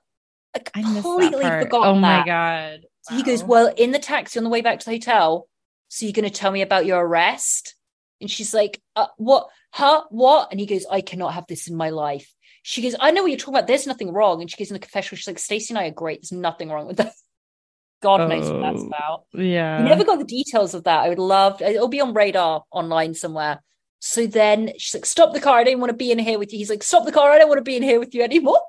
I 0.56 0.62
I 0.74 0.82
missed 0.82 0.94
that 0.96 1.02
completely 1.04 1.44
forgot 1.46 1.88
Oh 1.88 1.96
my 1.96 2.08
that. 2.18 2.26
god. 2.26 2.86
So 3.02 3.16
he 3.16 3.24
goes, 3.24 3.44
Well, 3.44 3.72
in 3.78 3.92
the 3.92 4.00
taxi 4.00 4.40
on 4.40 4.44
the 4.44 4.50
way 4.50 4.62
back 4.62 4.80
to 4.80 4.86
the 4.86 4.92
hotel. 4.92 5.48
So 5.90 6.06
you're 6.06 6.14
going 6.14 6.30
to 6.30 6.36
tell 6.36 6.52
me 6.52 6.62
about 6.62 6.86
your 6.86 7.06
arrest? 7.06 7.76
And 8.20 8.32
she's 8.32 8.54
like, 8.54 8.82
uh, 8.96 9.08
What? 9.18 9.48
Huh? 9.72 10.04
What? 10.10 10.50
And 10.52 10.60
he 10.60 10.66
goes, 10.66 10.86
I 10.90 11.02
cannot 11.02 11.34
have 11.34 11.46
this 11.48 11.68
in 11.68 11.76
my 11.76 11.90
life. 11.90 12.34
She 12.64 12.82
goes, 12.82 12.96
I 13.00 13.12
know 13.12 13.22
what 13.22 13.30
you're 13.30 13.38
talking 13.38 13.54
about. 13.56 13.68
There's 13.68 13.86
nothing 13.86 14.12
wrong. 14.12 14.42
And 14.42 14.50
she 14.50 14.58
goes 14.58 14.70
in 14.72 14.74
the 14.74 14.80
confessional. 14.80 15.18
She's 15.18 15.28
like, 15.28 15.38
Stacey 15.40 15.74
and 15.74 15.78
I 15.80 15.88
are 15.88 15.92
great. 15.92 16.22
There's 16.22 16.32
nothing 16.32 16.70
wrong 16.70 16.88
with 16.88 16.98
that. 16.98 17.14
God 18.02 18.28
knows 18.30 18.50
what 18.50 18.62
that's 18.62 18.82
Oh. 18.82 18.88
about. 18.88 19.24
yeah. 19.34 19.84
We 19.84 19.90
never 19.90 20.04
got 20.04 20.18
the 20.20 20.26
details 20.26 20.74
of 20.74 20.84
that. 20.86 21.02
I 21.02 21.10
would 21.10 21.20
love 21.20 21.62
it'll 21.62 21.88
be 21.88 22.02
on 22.02 22.14
radar 22.14 22.64
online 22.72 23.14
somewhere. 23.14 23.62
So 24.00 24.26
then 24.28 24.72
she's 24.78 24.94
like, 24.96 25.06
Stop 25.06 25.34
the 25.34 25.40
car. 25.40 25.58
I 25.60 25.64
don't 25.64 25.80
want 25.80 25.90
to 25.92 25.96
be 25.98 26.12
in 26.12 26.20
here 26.20 26.40
with 26.40 26.52
you. 26.54 26.58
He's 26.60 26.70
like, 26.70 26.84
Stop 26.84 27.06
the 27.06 27.12
car. 27.12 27.32
I 27.32 27.38
don't 27.40 27.48
want 27.50 27.60
to 27.60 27.64
be 27.64 27.76
in 27.78 27.84
here 27.84 28.00
with 28.00 28.14
you 28.16 28.24
anymore. 28.24 28.62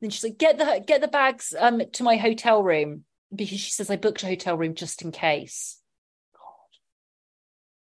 Then 0.00 0.10
she's 0.10 0.24
like, 0.24 0.38
Get 0.38 0.58
the 0.58 0.82
get 0.86 1.00
the 1.00 1.08
bags 1.08 1.54
um 1.58 1.82
to 1.92 2.02
my 2.02 2.16
hotel 2.16 2.62
room 2.62 3.04
because 3.34 3.58
she 3.60 3.70
says 3.70 3.90
I 3.90 3.96
booked 3.96 4.22
a 4.22 4.26
hotel 4.26 4.56
room 4.56 4.74
just 4.74 5.02
in 5.02 5.12
case. 5.12 5.80
God. 6.34 6.78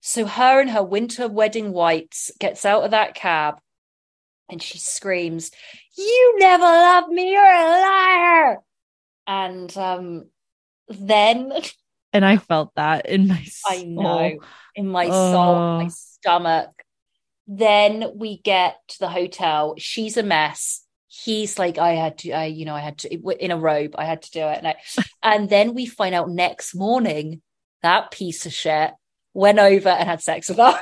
So 0.01 0.27
her 0.27 0.61
and 0.61 0.71
her 0.71 0.83
winter 0.83 1.29
wedding 1.29 1.73
whites 1.73 2.31
gets 2.39 2.65
out 2.65 2.85
of 2.85 2.91
that 2.93 3.15
cab 3.15 3.61
and 4.49 4.63
she 4.63 4.79
screams, 4.79 5.51
You 5.97 6.37
never 6.39 6.65
loved 6.65 7.09
me, 7.11 7.33
you're 7.33 7.45
a 7.45 7.69
liar. 7.69 8.59
And 9.27 9.77
um 9.77 10.25
then 10.89 11.53
and 12.13 12.25
I 12.25 12.39
felt 12.39 12.75
that 12.75 13.07
in 13.07 13.29
my 13.29 13.47
I 13.67 13.85
know 13.85 14.41
in 14.75 14.89
my 14.89 15.11
soul, 15.11 15.77
my 15.79 15.85
Oh. 15.85 15.89
stomach. 15.89 16.71
Then 17.47 18.13
we 18.17 18.39
get 18.39 18.77
to 18.89 18.99
the 19.01 19.09
hotel. 19.09 19.75
She's 19.79 20.17
a 20.17 20.23
mess. 20.23 20.85
He's 21.23 21.59
like, 21.59 21.79
I 21.79 21.93
had 21.93 22.19
to, 22.19 22.33
I, 22.33 22.45
you 22.47 22.65
know, 22.65 22.75
I 22.75 22.81
had 22.81 22.99
to 22.99 23.09
in 23.11 23.51
a 23.51 23.59
robe. 23.59 23.95
I 23.99 24.05
had 24.05 24.23
to 24.23 24.31
do 24.31 24.41
it, 24.41 24.59
and, 24.59 24.69
I, 24.69 24.77
and 25.23 25.51
then 25.51 25.75
we 25.75 25.87
find 25.87 26.15
out 26.15 26.31
next 26.31 26.75
morning 26.75 27.43
that 27.83 28.11
piece 28.11 28.47
of 28.47 28.53
shit 28.53 28.93
went 29.35 29.59
over 29.59 29.89
and 29.89 30.09
had 30.09 30.23
sex 30.23 30.49
with 30.49 30.59
her. 30.59 30.81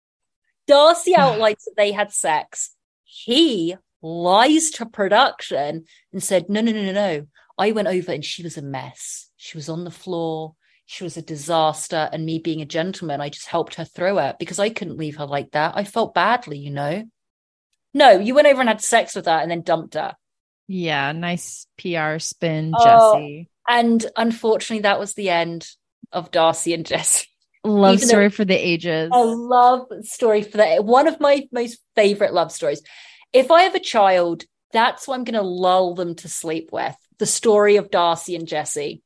Darcey 0.68 1.14
outlines 1.16 1.64
that 1.64 1.74
they 1.76 1.92
had 1.92 2.12
sex. 2.12 2.70
He 3.04 3.76
lies 4.02 4.70
to 4.72 4.86
production 4.86 5.84
and 6.12 6.22
said, 6.22 6.48
No, 6.48 6.60
no, 6.60 6.72
no, 6.72 6.82
no, 6.82 6.92
no. 6.92 7.26
I 7.58 7.72
went 7.72 7.88
over 7.88 8.12
and 8.12 8.24
she 8.24 8.42
was 8.42 8.58
a 8.58 8.62
mess. 8.62 9.28
She 9.36 9.56
was 9.56 9.68
on 9.68 9.84
the 9.84 9.90
floor. 9.90 10.54
She 10.84 11.04
was 11.04 11.16
a 11.16 11.22
disaster. 11.22 12.08
And 12.12 12.26
me 12.26 12.38
being 12.38 12.60
a 12.60 12.66
gentleman, 12.66 13.20
I 13.20 13.28
just 13.28 13.46
helped 13.46 13.76
her 13.76 13.84
through 13.84 14.18
it 14.18 14.36
because 14.38 14.58
I 14.58 14.68
couldn't 14.68 14.98
leave 14.98 15.16
her 15.16 15.26
like 15.26 15.52
that. 15.52 15.76
I 15.76 15.84
felt 15.84 16.14
badly, 16.14 16.58
you 16.58 16.70
know? 16.70 17.04
No, 17.96 18.10
you 18.18 18.34
went 18.34 18.46
over 18.46 18.60
and 18.60 18.68
had 18.68 18.82
sex 18.82 19.14
with 19.14 19.24
her 19.24 19.32
and 19.32 19.50
then 19.50 19.62
dumped 19.62 19.94
her. 19.94 20.14
Yeah, 20.68 21.12
nice 21.12 21.66
PR 21.78 22.18
spin, 22.18 22.72
Oh. 22.76 23.14
Jesse. 23.14 23.48
And 23.66 24.04
unfortunately, 24.16 24.82
that 24.82 24.98
was 25.00 25.14
the 25.14 25.30
end 25.30 25.66
of 26.12 26.30
Darcey 26.30 26.74
and 26.74 26.84
Jesse. 26.84 27.26
Love 27.64 27.94
even 27.94 28.06
story 28.08 28.28
for 28.28 28.44
the 28.44 28.54
ages. 28.54 29.10
A 29.12 29.24
love 29.24 29.86
story 30.02 30.42
for 30.42 30.58
that. 30.58 30.84
One 30.84 31.08
of 31.08 31.20
my 31.20 31.48
most 31.50 31.78
favorite 31.96 32.34
love 32.34 32.52
stories. 32.52 32.82
If 33.32 33.50
I 33.50 33.62
have 33.62 33.74
a 33.74 33.80
child, 33.80 34.44
that's 34.72 35.08
what 35.08 35.14
I'm 35.14 35.24
going 35.24 35.34
to 35.34 35.42
lull 35.42 35.94
them 35.94 36.16
to 36.16 36.28
sleep 36.28 36.68
with. 36.72 36.94
The 37.18 37.26
story 37.26 37.76
of 37.76 37.90
Darcey 37.90 38.36
and 38.36 38.46
Jesse. 38.46 39.02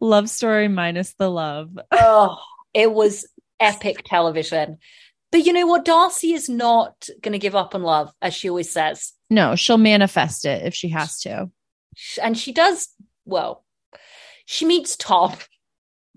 Love 0.00 0.30
story 0.30 0.68
minus 0.68 1.12
the 1.18 1.30
love. 1.30 1.78
Oh, 1.92 2.38
it 2.74 2.90
was 2.90 3.28
epic 3.60 4.04
television. 4.04 4.78
But 5.32 5.44
you 5.44 5.52
know 5.52 5.66
what? 5.66 5.84
Darcey 5.84 6.34
is 6.34 6.48
not 6.48 7.08
going 7.20 7.32
to 7.32 7.38
give 7.38 7.54
up 7.54 7.74
on 7.74 7.82
love, 7.82 8.12
as 8.22 8.34
she 8.34 8.48
always 8.48 8.70
says. 8.70 9.12
No, 9.28 9.56
she'll 9.56 9.78
manifest 9.78 10.44
it 10.44 10.64
if 10.66 10.74
she 10.74 10.88
has 10.90 11.20
to. 11.20 11.50
And 12.22 12.38
she 12.38 12.52
does, 12.52 12.88
well, 13.24 13.64
she 14.44 14.64
meets 14.64 14.96
Tom. 14.96 15.34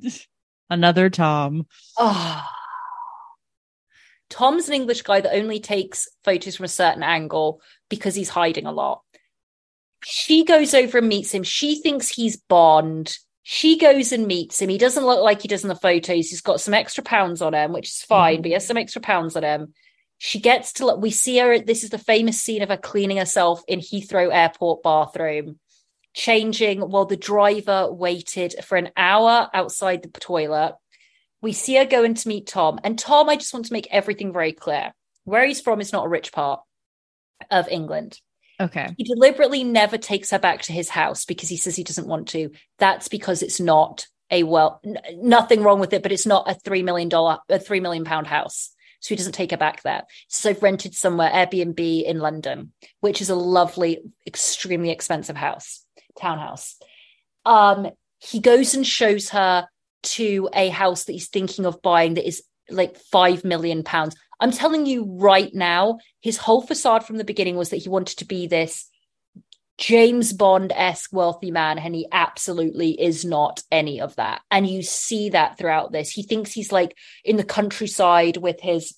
Another 0.70 1.10
Tom. 1.10 1.66
Oh. 1.98 2.46
Tom's 4.30 4.68
an 4.68 4.76
English 4.76 5.02
guy 5.02 5.22
that 5.22 5.36
only 5.36 5.60
takes 5.60 6.08
photos 6.24 6.56
from 6.56 6.66
a 6.66 6.70
certain 6.70 7.02
angle 7.02 7.62
because 7.90 8.14
he's 8.14 8.30
hiding 8.30 8.68
a 8.68 8.72
lot. 8.72 9.02
She 10.06 10.46
goes 10.46 10.74
over 10.74 11.00
and 11.00 11.10
meets 11.10 11.34
him. 11.34 11.44
She 11.44 11.82
thinks 11.82 12.10
he's 12.10 12.38
Bond. 12.38 13.18
She 13.52 13.80
goes 13.80 14.12
and 14.12 14.28
meets 14.28 14.62
him. 14.62 14.70
He 14.70 14.78
doesn't 14.78 15.08
look 15.08 15.24
like 15.24 15.42
he 15.42 15.48
does 15.48 15.64
in 15.64 15.70
the 15.70 15.76
photos. 15.76 16.30
He's 16.30 16.40
got 16.40 16.62
some 16.62 16.76
extra 16.76 17.04
pounds 17.04 17.42
on 17.42 17.56
him, 17.56 17.74
which 17.74 17.88
is 17.88 17.96
mm-hmm. 17.96 18.14
fine, 18.14 18.38
but 18.44 18.46
he 18.46 18.54
has 18.54 18.68
some 18.68 18.78
extra 18.78 19.02
pounds 19.02 19.36
on 19.36 19.42
him. 19.42 19.74
She 20.20 20.40
gets 20.40 20.74
to 20.74 20.86
look, 20.86 21.02
we 21.02 21.10
see 21.10 21.40
her. 21.40 21.58
This 21.58 21.84
is 21.84 21.90
the 21.90 21.98
famous 21.98 22.40
scene 22.40 22.62
of 22.62 22.70
her 22.70 22.78
cleaning 22.78 23.18
herself 23.18 23.64
in 23.68 23.80
Heathrow 23.80 24.32
Airport 24.32 24.84
bathroom, 24.84 25.58
changing 26.14 26.82
while 26.82 27.06
the 27.06 27.18
driver 27.18 27.92
waited 27.92 28.54
for 28.64 28.78
an 28.78 28.92
hour 28.96 29.50
outside 29.52 30.04
the 30.04 30.10
toilet. 30.20 30.76
We 31.42 31.54
see 31.54 31.78
her 31.78 31.86
going 31.86 32.14
to 32.14 32.28
meet 32.28 32.46
Tom. 32.46 32.80
And 32.84 33.00
Tom, 33.00 33.30
I 33.30 33.36
just 33.36 33.52
want 33.52 33.66
to 33.66 33.74
make 33.74 33.88
everything 33.90 34.32
very 34.32 34.54
clear. 34.54 34.94
Where 35.24 35.48
he's 35.48 35.60
from 35.60 35.82
is 35.82 35.92
not 35.92 36.06
a 36.06 36.10
rich 36.10 36.32
part 36.32 36.62
of 37.50 37.68
England. 37.68 38.20
Okay. 38.60 38.94
He 38.98 39.04
deliberately 39.04 39.64
never 39.64 39.98
takes 39.98 40.32
her 40.32 40.40
back 40.40 40.64
to 40.64 40.74
his 40.74 40.90
house 40.90 41.26
because 41.26 41.48
he 41.50 41.58
says 41.58 41.76
he 41.76 41.84
doesn't 41.84 42.08
want 42.08 42.28
to. 42.30 42.52
That's 42.78 43.08
because 43.08 43.42
it's 43.42 43.60
not 43.60 44.06
a 44.32 44.44
well, 44.44 44.82
n- 44.86 45.00
nothing 45.16 45.64
wrong 45.64 45.80
with 45.80 45.94
it, 45.94 46.04
but 46.04 46.12
it's 46.12 46.26
not 46.26 46.50
a 46.50 46.54
three 46.54 46.84
million 46.84 47.10
dollar, 47.10 47.40
a 47.50 47.58
three 47.60 47.80
million 47.80 48.04
pound 48.04 48.28
house. 48.28 48.72
so 49.00 49.10
he 49.10 49.16
doesn't 49.16 49.34
take 49.34 49.52
her 49.52 49.58
back 49.58 49.82
there. 49.84 50.04
So 50.28 50.50
I've 50.50 50.62
rented 50.62 50.94
somewhere 50.94 51.32
Airbnb 51.32 52.04
in 52.04 52.20
London, 52.20 52.74
which 53.00 53.22
is 53.22 53.30
a 53.30 53.36
lovely, 53.36 54.00
extremely 54.28 54.90
expensive 54.92 55.38
house, 55.38 55.86
townhouse. 56.20 56.76
Um, 57.46 57.90
he 58.20 58.40
goes 58.40 58.76
and 58.76 58.86
shows 58.86 59.30
her 59.30 59.68
to 60.02 60.50
a 60.54 60.70
house 60.70 61.06
that 61.06 61.14
he's 61.14 61.30
thinking 61.30 61.66
of 61.66 61.82
buying 61.82 62.16
that 62.16 62.28
is 62.28 62.44
like 62.70 62.98
five 62.98 63.44
million 63.44 63.84
pounds. 63.84 64.16
I'm 64.40 64.52
telling 64.52 64.86
you 64.86 65.06
right 65.06 65.54
now, 65.54 66.00
his 66.22 66.38
whole 66.38 66.62
facade 66.62 67.06
from 67.06 67.18
the 67.18 67.24
beginning 67.24 67.58
was 67.58 67.70
that 67.70 67.78
he 67.78 67.90
wanted 67.90 68.20
to 68.20 68.26
be 68.26 68.48
this 68.48 68.90
James 69.78 70.34
Bond 70.34 70.74
esque 70.76 71.14
wealthy 71.14 71.52
man, 71.52 71.80
and 71.80 71.96
he 71.96 72.06
absolutely 72.12 73.02
is 73.02 73.24
not 73.24 73.64
any 73.72 74.02
of 74.02 74.16
that. 74.18 74.42
And 74.52 74.68
you 74.68 74.84
see 74.84 75.30
that 75.30 75.58
throughout 75.58 75.94
this. 75.94 76.12
He 76.12 76.24
thinks 76.24 76.52
he's 76.52 76.72
like 76.72 76.98
in 77.24 77.38
the 77.38 77.46
countryside 77.46 78.38
with 78.38 78.60
his 78.60 78.94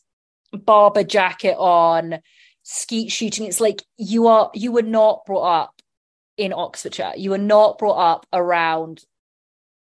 Barbour 0.51 1.03
jacket 1.03 1.55
on, 1.57 2.19
skeet 2.63 3.11
shooting. 3.11 3.45
It's 3.45 3.61
like 3.61 3.83
you 3.97 4.27
are 4.27 4.49
you 4.53 4.71
were 4.71 4.81
not 4.81 5.25
brought 5.25 5.61
up 5.61 5.81
in 6.35 6.51
Oxfordshire. 6.51 7.13
You 7.15 7.29
were 7.29 7.37
not 7.37 7.77
brought 7.77 7.99
up 7.99 8.25
around 8.33 9.03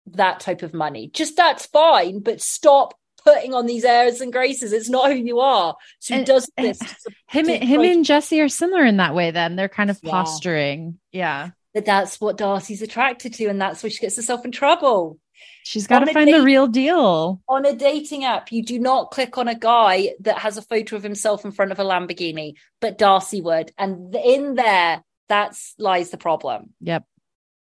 that 0.08 0.40
type 0.40 0.64
of 0.64 0.74
money. 0.74 1.10
Just 1.14 1.38
that's 1.38 1.68
fine, 1.68 2.20
but 2.20 2.42
stop 2.42 2.96
putting 3.24 3.54
on 3.54 3.66
these 3.66 3.84
airs 3.84 4.22
and 4.22 4.32
graces. 4.32 4.74
It's 4.74 4.90
not 4.90 5.12
who 5.12 5.18
you 5.18 5.40
are. 5.40 5.76
So 6.00 6.18
he 6.18 6.24
does 6.24 6.50
this. 6.58 6.80
him, 7.28 7.48
him 7.48 7.82
and 7.82 8.06
Jesse 8.06 8.42
are 8.42 8.50
similar 8.50 8.86
in 8.86 8.98
that 8.98 9.16
way. 9.16 9.32
Then 9.32 9.56
they're 9.56 9.70
kind 9.70 9.90
of 9.90 10.00
yeah. 10.02 10.12
posturing. 10.12 11.00
Yeah, 11.12 11.52
but 11.74 11.86
that's 11.86 12.20
what 12.20 12.38
Darcey's 12.38 12.82
attracted 12.82 13.34
to, 13.36 13.48
and 13.48 13.62
that's 13.62 13.84
where 13.84 13.90
she 13.90 14.00
gets 14.00 14.16
herself 14.16 14.46
in 14.46 14.52
trouble. 14.52 15.20
She's 15.64 15.88
got 15.88 16.00
to 16.00 16.14
find 16.14 16.28
date, 16.28 16.38
the 16.38 16.44
real 16.44 16.68
deal. 16.68 17.42
On 17.48 17.66
a 17.66 17.76
dating 17.76 18.26
app, 18.26 18.52
you 18.52 18.64
do 18.64 18.80
not 18.80 19.12
click 19.12 19.38
on 19.38 19.48
a 19.48 19.58
guy 19.58 20.14
that 20.22 20.40
has 20.40 20.58
a 20.58 20.62
photo 20.62 20.96
of 20.96 21.04
himself 21.04 21.46
in 21.46 21.52
front 21.52 21.72
of 21.72 21.80
a 21.80 21.84
Lamborghini, 21.84 22.54
but 22.80 22.98
Darcey 22.98 23.44
would. 23.44 23.72
And 23.78 24.16
in 24.16 24.56
there, 24.56 25.04
that's 25.30 25.74
lies 25.78 26.10
the 26.10 26.18
problem. 26.18 26.74
Yep. 26.82 27.06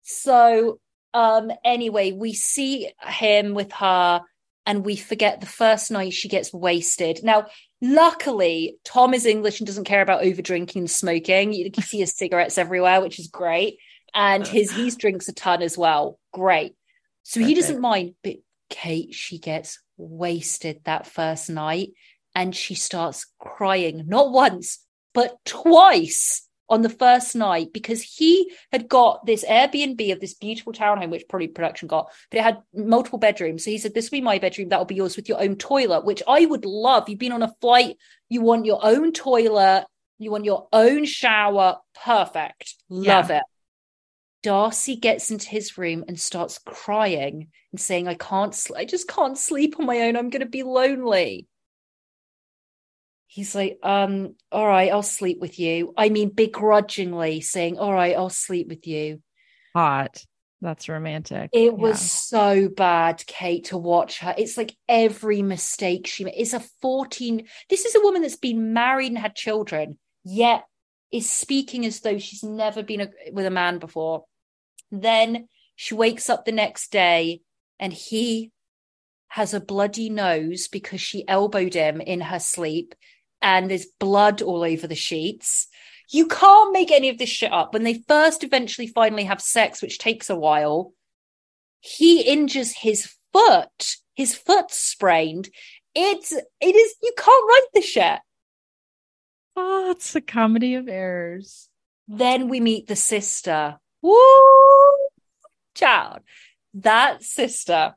So 0.02 0.80
um 1.14 1.50
anyway, 1.64 2.12
we 2.12 2.34
see 2.34 2.90
him 3.00 3.54
with 3.54 3.72
her 3.72 4.22
and 4.66 4.84
we 4.84 4.96
forget 4.96 5.40
the 5.40 5.46
first 5.46 5.90
night 5.90 6.12
she 6.12 6.28
gets 6.28 6.52
wasted. 6.52 7.20
Now, 7.22 7.46
luckily, 7.82 8.76
Tom 8.84 9.14
is 9.14 9.26
English 9.26 9.60
and 9.60 9.66
doesn't 9.66 9.84
care 9.84 10.02
about 10.02 10.24
over 10.24 10.40
drinking 10.40 10.80
and 10.80 10.90
smoking. 10.90 11.52
You 11.52 11.70
can 11.70 11.82
see 11.82 11.98
his 11.98 12.14
cigarettes 12.16 12.58
everywhere, 12.58 13.00
which 13.00 13.18
is 13.18 13.28
great. 13.28 13.78
And 14.14 14.46
his 14.46 14.72
he 14.72 14.90
drinks 14.98 15.28
a 15.28 15.32
ton 15.32 15.62
as 15.62 15.76
well. 15.76 16.18
Great. 16.32 16.74
So 17.22 17.40
he 17.40 17.54
doesn't 17.54 17.80
mind. 17.80 18.14
But 18.22 18.36
Kate, 18.70 19.14
she 19.14 19.38
gets 19.38 19.80
wasted 19.96 20.80
that 20.84 21.06
first 21.06 21.50
night 21.50 21.90
and 22.34 22.54
she 22.54 22.74
starts 22.74 23.26
crying, 23.38 24.04
not 24.06 24.32
once, 24.32 24.84
but 25.12 25.36
twice 25.44 26.48
on 26.68 26.82
the 26.82 26.88
first 26.88 27.36
night 27.36 27.72
because 27.72 28.02
he 28.02 28.52
had 28.72 28.88
got 28.88 29.26
this 29.26 29.44
Airbnb 29.44 30.12
of 30.12 30.20
this 30.20 30.34
beautiful 30.34 30.72
townhome, 30.72 31.10
which 31.10 31.28
probably 31.28 31.48
production 31.48 31.88
got, 31.88 32.10
but 32.30 32.38
it 32.38 32.42
had 32.42 32.62
multiple 32.74 33.18
bedrooms. 33.18 33.64
So 33.64 33.70
he 33.70 33.78
said, 33.78 33.94
This 33.94 34.10
will 34.10 34.18
be 34.18 34.22
my 34.22 34.38
bedroom, 34.38 34.68
that'll 34.68 34.84
be 34.84 34.94
yours 34.94 35.16
with 35.16 35.28
your 35.28 35.40
own 35.40 35.56
toilet, 35.56 36.04
which 36.04 36.22
I 36.26 36.46
would 36.46 36.64
love. 36.64 37.08
You've 37.08 37.18
been 37.18 37.32
on 37.32 37.42
a 37.42 37.54
flight, 37.60 37.96
you 38.28 38.40
want 38.40 38.66
your 38.66 38.80
own 38.82 39.12
toilet, 39.12 39.86
you 40.18 40.30
want 40.30 40.44
your 40.44 40.68
own 40.72 41.04
shower. 41.04 41.76
Perfect. 42.02 42.76
Love 42.88 43.30
yeah. 43.30 43.38
it. 43.38 43.42
Darcey 44.42 45.00
gets 45.00 45.30
into 45.30 45.48
his 45.48 45.78
room 45.78 46.04
and 46.06 46.20
starts 46.20 46.58
crying 46.66 47.48
and 47.72 47.80
saying, 47.80 48.08
I 48.08 48.14
can't, 48.14 48.54
sl- 48.54 48.76
I 48.76 48.84
just 48.84 49.08
can't 49.08 49.38
sleep 49.38 49.76
on 49.78 49.86
my 49.86 50.02
own. 50.02 50.16
I'm 50.16 50.28
going 50.28 50.40
to 50.40 50.46
be 50.46 50.62
lonely 50.62 51.46
he's 53.34 53.52
like, 53.52 53.80
um, 53.82 54.36
all 54.52 54.64
right, 54.64 54.92
I'll 54.92 55.02
sleep 55.02 55.40
with 55.40 55.58
you. 55.58 55.92
I 55.96 56.08
mean, 56.08 56.28
begrudgingly 56.28 57.40
saying, 57.40 57.78
all 57.78 57.92
right, 57.92 58.14
I'll 58.14 58.30
sleep 58.30 58.68
with 58.68 58.86
you. 58.86 59.20
Hot. 59.74 60.24
That's 60.60 60.88
romantic. 60.88 61.50
It 61.52 61.64
yeah. 61.64 61.70
was 61.70 62.00
so 62.00 62.68
bad, 62.68 63.26
Kate, 63.26 63.64
to 63.64 63.76
watch 63.76 64.20
her. 64.20 64.36
It's 64.38 64.56
like 64.56 64.76
every 64.88 65.42
mistake 65.42 66.06
she 66.06 66.22
made. 66.22 66.34
It's 66.36 66.52
a 66.52 66.62
14. 66.80 67.44
This 67.68 67.84
is 67.84 67.96
a 67.96 68.00
woman 68.00 68.22
that's 68.22 68.36
been 68.36 68.72
married 68.72 69.08
and 69.08 69.18
had 69.18 69.34
children, 69.34 69.98
yet 70.22 70.64
is 71.10 71.28
speaking 71.28 71.84
as 71.84 72.00
though 72.00 72.18
she's 72.18 72.44
never 72.44 72.84
been 72.84 73.00
a, 73.00 73.08
with 73.32 73.46
a 73.46 73.50
man 73.50 73.78
before. 73.78 74.26
Then 74.92 75.48
she 75.74 75.94
wakes 75.94 76.30
up 76.30 76.44
the 76.44 76.52
next 76.52 76.92
day 76.92 77.40
and 77.80 77.92
he 77.92 78.52
has 79.26 79.54
a 79.54 79.60
bloody 79.60 80.08
nose 80.08 80.68
because 80.68 81.00
she 81.00 81.26
elbowed 81.26 81.74
him 81.74 82.00
in 82.00 82.20
her 82.20 82.38
sleep 82.38 82.94
and 83.44 83.70
there's 83.70 83.86
blood 84.00 84.40
all 84.40 84.64
over 84.64 84.86
the 84.86 84.94
sheets. 84.94 85.68
You 86.10 86.26
can't 86.26 86.72
make 86.72 86.90
any 86.90 87.10
of 87.10 87.18
this 87.18 87.28
shit 87.28 87.52
up. 87.52 87.74
When 87.74 87.82
they 87.84 88.02
first 88.08 88.42
eventually 88.42 88.86
finally 88.86 89.24
have 89.24 89.40
sex, 89.40 89.82
which 89.82 89.98
takes 89.98 90.30
a 90.30 90.36
while, 90.36 90.94
he 91.80 92.22
injures 92.22 92.72
his 92.72 93.14
foot. 93.32 93.96
His 94.14 94.34
foot's 94.34 94.78
sprained. 94.78 95.50
It's 95.94 96.32
it 96.32 96.74
is 96.74 96.94
you 97.02 97.12
can't 97.16 97.48
write 97.48 97.68
the 97.74 97.82
shit. 97.82 98.20
Oh, 99.56 99.90
it's 99.90 100.16
a 100.16 100.22
comedy 100.22 100.74
of 100.76 100.88
errors. 100.88 101.68
Then 102.08 102.48
we 102.48 102.60
meet 102.60 102.86
the 102.86 102.96
sister. 102.96 103.78
Woo! 104.00 104.16
Child. 105.74 106.20
That 106.74 107.22
sister, 107.22 107.94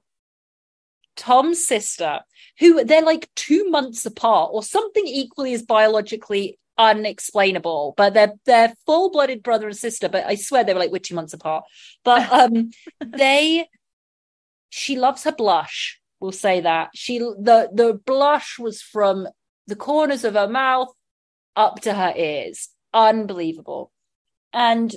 Tom's 1.15 1.65
sister, 1.65 2.19
who 2.60 2.84
they're 2.84 3.01
like 3.01 3.30
two 3.36 3.70
months 3.70 4.05
apart 4.05 4.51
or 4.53 4.64
something 4.64 5.05
equally 5.05 5.53
as 5.53 5.64
biologically 5.64 6.58
unexplainable 6.80 7.95
but 7.97 8.14
they're 8.14 8.34
they're 8.45 8.74
full-blooded 8.86 9.41
brother 9.41 9.68
and 9.68 9.76
sister 9.76 10.08
but 10.08 10.24
i 10.26 10.36
swear 10.36 10.64
they 10.64 10.74
were 10.74 10.80
like 10.80 10.91
we're 10.91 10.99
two 10.99 11.16
months 11.16 11.34
apart. 11.34 11.64
But 12.03 12.32
um 12.32 12.72
they 12.99 13.68
she 14.70 14.97
loves 14.97 15.24
her 15.24 15.32
blush 15.32 15.99
we'll 16.20 16.32
say 16.32 16.62
that. 16.62 16.89
She 16.93 17.20
the 17.20 17.70
the 17.74 17.99
blush 18.05 18.58
was 18.60 18.82
from 18.82 19.28
the 19.68 19.76
corners 19.76 20.24
of 20.24 20.34
her 20.34 20.47
mouth 20.47 20.89
up 21.55 21.82
to 21.82 21.93
her 21.93 22.14
ears. 22.16 22.70
Unbelievable. 22.93 23.91
And 24.53 24.93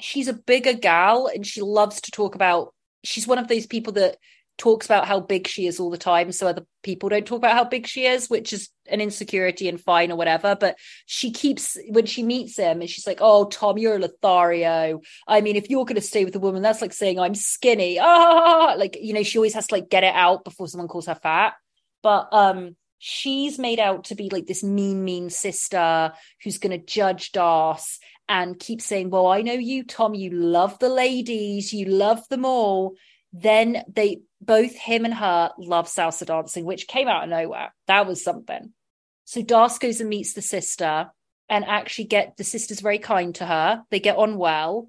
she's 0.00 0.28
a 0.28 0.32
bigger 0.32 0.72
gal 0.72 1.26
and 1.26 1.46
she 1.46 1.60
loves 1.60 2.00
to 2.02 2.10
talk 2.10 2.34
about 2.34 2.74
she's 3.04 3.26
one 3.26 3.38
of 3.38 3.48
those 3.48 3.66
people 3.66 3.92
that 3.94 4.16
talks 4.56 4.86
about 4.86 5.06
how 5.06 5.18
big 5.18 5.48
she 5.48 5.66
is 5.66 5.80
all 5.80 5.90
the 5.90 5.98
time 5.98 6.30
so 6.30 6.46
other 6.46 6.64
people 6.82 7.08
don't 7.08 7.26
talk 7.26 7.38
about 7.38 7.54
how 7.54 7.64
big 7.64 7.86
she 7.86 8.06
is 8.06 8.28
which 8.30 8.52
is 8.52 8.68
an 8.88 9.00
insecurity 9.00 9.68
and 9.68 9.80
fine 9.80 10.12
or 10.12 10.16
whatever 10.16 10.56
but 10.58 10.76
she 11.06 11.32
keeps 11.32 11.76
when 11.88 12.06
she 12.06 12.22
meets 12.22 12.56
him 12.56 12.80
and 12.80 12.88
she's 12.88 13.06
like 13.06 13.18
oh 13.20 13.46
tom 13.46 13.78
you're 13.78 13.96
a 13.96 13.98
lothario. 13.98 15.00
I 15.26 15.40
mean 15.40 15.56
if 15.56 15.70
you're 15.70 15.84
going 15.84 15.96
to 15.96 16.00
stay 16.00 16.24
with 16.24 16.36
a 16.36 16.40
woman 16.40 16.62
that's 16.62 16.82
like 16.82 16.92
saying 16.92 17.18
i'm 17.18 17.34
skinny 17.34 17.98
ah 18.00 18.74
like 18.78 18.96
you 19.00 19.12
know 19.12 19.22
she 19.22 19.38
always 19.38 19.54
has 19.54 19.66
to 19.66 19.74
like 19.74 19.88
get 19.88 20.04
it 20.04 20.14
out 20.14 20.44
before 20.44 20.68
someone 20.68 20.88
calls 20.88 21.06
her 21.06 21.14
fat. 21.14 21.54
But 22.02 22.28
um 22.32 22.76
she's 22.98 23.58
made 23.58 23.80
out 23.80 24.04
to 24.04 24.14
be 24.14 24.30
like 24.30 24.46
this 24.46 24.62
mean 24.62 25.04
mean 25.04 25.30
sister 25.30 26.12
who's 26.42 26.58
going 26.58 26.78
to 26.78 26.86
judge 26.86 27.32
Darce 27.32 27.98
and 28.28 28.58
keep 28.58 28.80
saying 28.80 29.10
well 29.10 29.26
i 29.26 29.42
know 29.42 29.52
you 29.52 29.84
tom 29.84 30.14
you 30.14 30.30
love 30.30 30.78
the 30.78 30.88
ladies 30.88 31.74
you 31.74 31.84
love 31.84 32.26
them 32.28 32.46
all 32.46 32.94
then 33.34 33.82
they 33.92 34.22
both 34.40 34.76
him 34.76 35.04
and 35.04 35.12
her 35.12 35.50
love 35.58 35.88
salsa 35.88 36.24
dancing, 36.24 36.64
which 36.64 36.86
came 36.86 37.08
out 37.08 37.24
of 37.24 37.30
nowhere. 37.30 37.74
That 37.88 38.06
was 38.06 38.22
something. 38.22 38.72
So 39.24 39.42
Darce 39.42 39.80
goes 39.80 40.00
and 40.00 40.08
meets 40.08 40.34
the 40.34 40.42
sister 40.42 41.10
and 41.48 41.64
actually 41.64 42.04
get 42.04 42.36
the 42.36 42.44
sister's 42.44 42.80
very 42.80 42.98
kind 42.98 43.34
to 43.36 43.44
her. 43.44 43.82
They 43.90 43.98
get 43.98 44.16
on 44.16 44.38
well, 44.38 44.88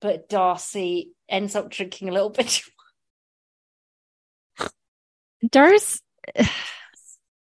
but 0.00 0.28
Darcey 0.28 1.08
ends 1.28 1.56
up 1.56 1.68
drinking 1.68 2.08
a 2.08 2.12
little 2.12 2.30
bit. 2.30 2.62
Darce, 5.46 6.00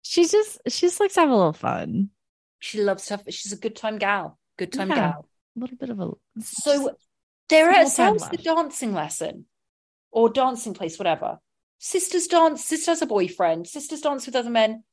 she 0.03 0.27
just 0.27 0.59
she 0.67 0.85
just 0.85 0.99
likes 0.99 1.15
to 1.15 1.21
have 1.21 1.29
a 1.29 1.35
little 1.35 1.53
fun. 1.53 2.11
She 2.59 2.83
loves 2.83 3.07
to 3.07 3.17
have, 3.17 3.23
she's 3.29 3.53
a 3.53 3.57
good 3.57 3.75
time 3.75 3.97
gal. 3.97 4.37
Good 4.59 4.73
time 4.73 4.89
yeah, 4.89 4.95
gal. 4.95 5.25
A 5.55 5.59
little 5.59 5.77
bit 5.77 5.89
of 5.89 5.99
a 5.99 6.11
so 6.41 6.91
they're 7.49 7.71
at 7.71 7.87
the 7.87 8.39
dancing 8.43 8.93
lesson 8.93 9.45
or 10.17 10.29
dancing 10.29 10.73
place, 10.73 10.97
whatever. 10.97 11.37
Sisters 11.77 12.25
dance, 12.25 12.65
sister 12.65 12.89
has 12.89 13.03
a 13.03 13.05
boyfriend, 13.05 13.67
sisters 13.67 14.01
dance 14.01 14.25
with 14.25 14.35
other 14.35 14.49
men. 14.49 14.83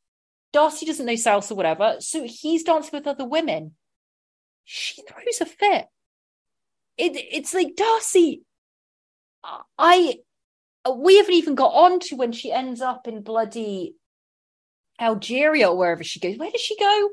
Darcey 0.55 0.85
doesn't 0.85 1.07
know 1.07 1.15
salsa, 1.15 1.57
whatever. 1.57 1.97
So 2.01 2.25
he's 2.25 2.63
dancing 2.63 2.91
with 2.93 3.07
other 3.07 3.25
women. 3.25 3.73
She 4.65 5.01
throws 5.01 5.41
a 5.41 5.47
fit. 5.47 5.87
It, 6.99 7.13
it's 7.17 7.55
like 7.55 7.75
Darcey. 7.75 8.43
I 9.79 10.19
we 10.95 11.17
haven't 11.17 11.35
even 11.35 11.55
got 11.55 11.73
on 11.73 12.01
to 12.01 12.17
when 12.17 12.33
she 12.33 12.53
ends 12.53 12.83
up 12.83 13.09
in 13.09 13.23
bloody 13.23 13.95
Algeria 15.01 15.71
or 15.71 15.79
wherever 15.79 16.05
she 16.05 16.21
goes. 16.21 16.37
Where 16.37 16.51
does 16.51 16.61
she 16.61 16.79
go? 16.79 17.09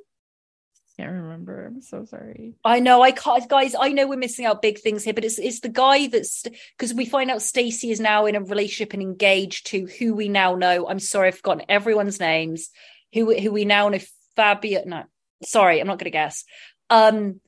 Can't 1.02 1.14
remember. 1.24 1.66
I'm 1.66 1.82
so 1.82 2.06
sorry. 2.06 2.54
I 2.64 2.80
know. 2.80 3.02
I 3.02 3.12
can't, 3.12 3.50
guys. 3.50 3.74
I 3.80 3.90
know 3.92 4.08
we're 4.08 4.18
missing 4.18 4.46
out 4.46 4.62
big 4.62 4.78
things 4.80 5.04
here, 5.04 5.14
but 5.16 5.26
it's 5.26 5.40
it's 5.40 5.62
the 5.62 5.70
guy 5.70 6.06
that's 6.08 6.44
because 6.78 6.94
we 6.94 7.06
find 7.06 7.32
out 7.32 7.42
Stacey 7.42 7.90
is 7.90 8.00
now 8.00 8.28
in 8.28 8.36
a 8.36 8.42
relationship 8.42 8.94
and 8.94 9.02
engaged 9.02 9.66
to 9.68 9.88
who 9.88 10.14
we 10.14 10.30
now 10.30 10.54
know. 10.54 10.88
I'm 10.88 11.00
sorry, 11.00 11.30
I've 11.30 11.38
forgotten 11.38 11.66
everyone's 11.68 12.20
names. 12.20 12.70
who 13.14 13.34
who 13.40 13.52
we 13.52 13.66
now 13.66 13.90
know 13.90 13.98
Fabio. 14.36 14.84
No, 14.86 15.04
sorry, 15.44 15.80
I'm 15.80 15.88
not 15.88 15.98
going 15.98 16.06
to 16.06 16.12
guess. 16.12 16.46
Um, 16.92 17.42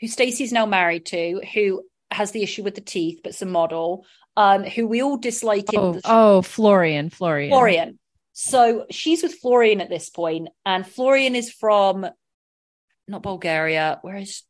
who 0.00 0.06
Stacey's 0.06 0.52
now 0.52 0.66
married 0.66 1.06
to, 1.06 1.42
who 1.52 1.82
has 2.12 2.30
the 2.30 2.44
issue 2.44 2.62
with 2.62 2.76
the 2.76 2.80
teeth, 2.80 3.24
but's 3.24 3.42
a 3.42 3.46
model. 3.46 4.06
Um, 4.36 4.62
who 4.62 4.86
we 4.86 5.02
all 5.02 5.16
dislike. 5.16 5.66
Oh, 5.74 5.94
the- 5.94 6.02
oh, 6.04 6.42
Florian, 6.42 7.10
Florian, 7.10 7.50
Florian. 7.50 7.98
So 8.34 8.86
she's 8.90 9.24
with 9.24 9.34
Florian 9.34 9.80
at 9.80 9.90
this 9.90 10.10
point, 10.10 10.48
and 10.64 10.86
Florian 10.86 11.34
is 11.34 11.50
from 11.52 12.06
not 13.10 13.22
Bulgaria. 13.22 13.98
Where 14.02 14.16
is 14.16 14.42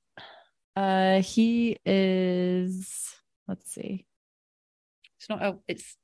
Uh, 0.76 1.20
he 1.22 1.76
is. 1.84 3.12
Let's 3.48 3.72
see. 3.72 4.06
it's 5.18 5.28
not? 5.28 5.42
Oh, 5.42 5.62
it's 5.66 5.96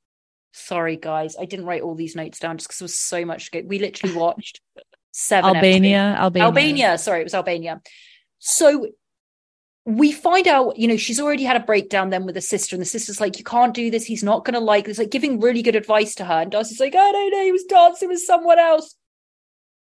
sorry, 0.51 0.97
guys. 0.97 1.35
I 1.39 1.45
didn't 1.45 1.65
write 1.65 1.81
all 1.83 1.95
these 1.95 2.15
notes 2.15 2.39
down 2.39 2.57
just 2.57 2.67
because 2.67 2.79
there 2.79 2.85
was 2.85 2.99
so 2.99 3.23
much 3.25 3.45
to 3.51 3.61
go. 3.61 3.67
We 3.67 3.79
literally 3.79 4.15
watched 4.25 4.59
seven 5.11 5.55
Albania, 5.55 5.99
episodes. 5.99 6.19
Albania, 6.19 6.45
Albania. 6.45 6.97
Sorry, 6.97 7.21
it 7.21 7.23
was 7.23 7.33
Albania. 7.33 7.81
So 8.39 8.87
we 9.85 10.11
find 10.11 10.47
out, 10.49 10.77
you 10.77 10.85
know, 10.89 10.97
she's 10.97 11.21
already 11.21 11.45
had 11.45 11.55
a 11.55 11.65
breakdown 11.65 12.09
then 12.09 12.25
with 12.25 12.35
the 12.35 12.41
sister, 12.41 12.75
and 12.75 12.81
the 12.81 12.85
sister's 12.85 13.21
like, 13.21 13.37
"You 13.37 13.45
can't 13.45 13.73
do 13.73 13.89
this. 13.89 14.03
He's 14.05 14.23
not 14.23 14.43
going 14.43 14.55
to 14.55 14.59
like 14.59 14.83
this." 14.85 14.97
Like 14.97 15.11
giving 15.11 15.39
really 15.39 15.61
good 15.61 15.77
advice 15.77 16.13
to 16.15 16.25
her, 16.25 16.41
and 16.41 16.51
Darcey's 16.51 16.81
like, 16.81 16.93
"I 16.93 17.11
don't 17.13 17.31
know. 17.31 17.43
He 17.45 17.53
was 17.53 17.63
dancing 17.63 18.09
with 18.09 18.19
someone 18.19 18.59
else." 18.59 18.95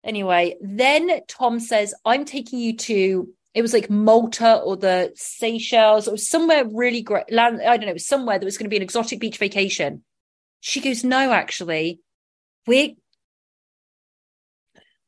Anyway, 0.04 0.58
then 0.62 1.22
Tom 1.28 1.60
says, 1.60 1.94
"I'm 2.06 2.26
taking 2.26 2.60
you 2.60 2.76
to." 2.78 3.34
It 3.54 3.62
was 3.62 3.74
like 3.74 3.90
Malta 3.90 4.56
or 4.60 4.78
the 4.78 5.12
Seychelles 5.16 6.08
or 6.08 6.18
somewhere 6.18 6.66
really 6.66 7.02
great. 7.02 7.32
Land, 7.32 7.62
I 7.62 7.78
don't 7.78 7.88
know. 7.88 7.98
Somewhere 7.98 8.40
that 8.40 8.46
was 8.46 8.58
going 8.58 8.66
to 8.66 8.70
be 8.70 8.78
an 8.78 8.82
exotic 8.82 9.20
beach 9.20 9.38
vacation. 9.38 10.04
She 10.62 10.80
goes, 10.80 11.04
"No, 11.04 11.32
actually, 11.32 12.00
we're 12.66 12.94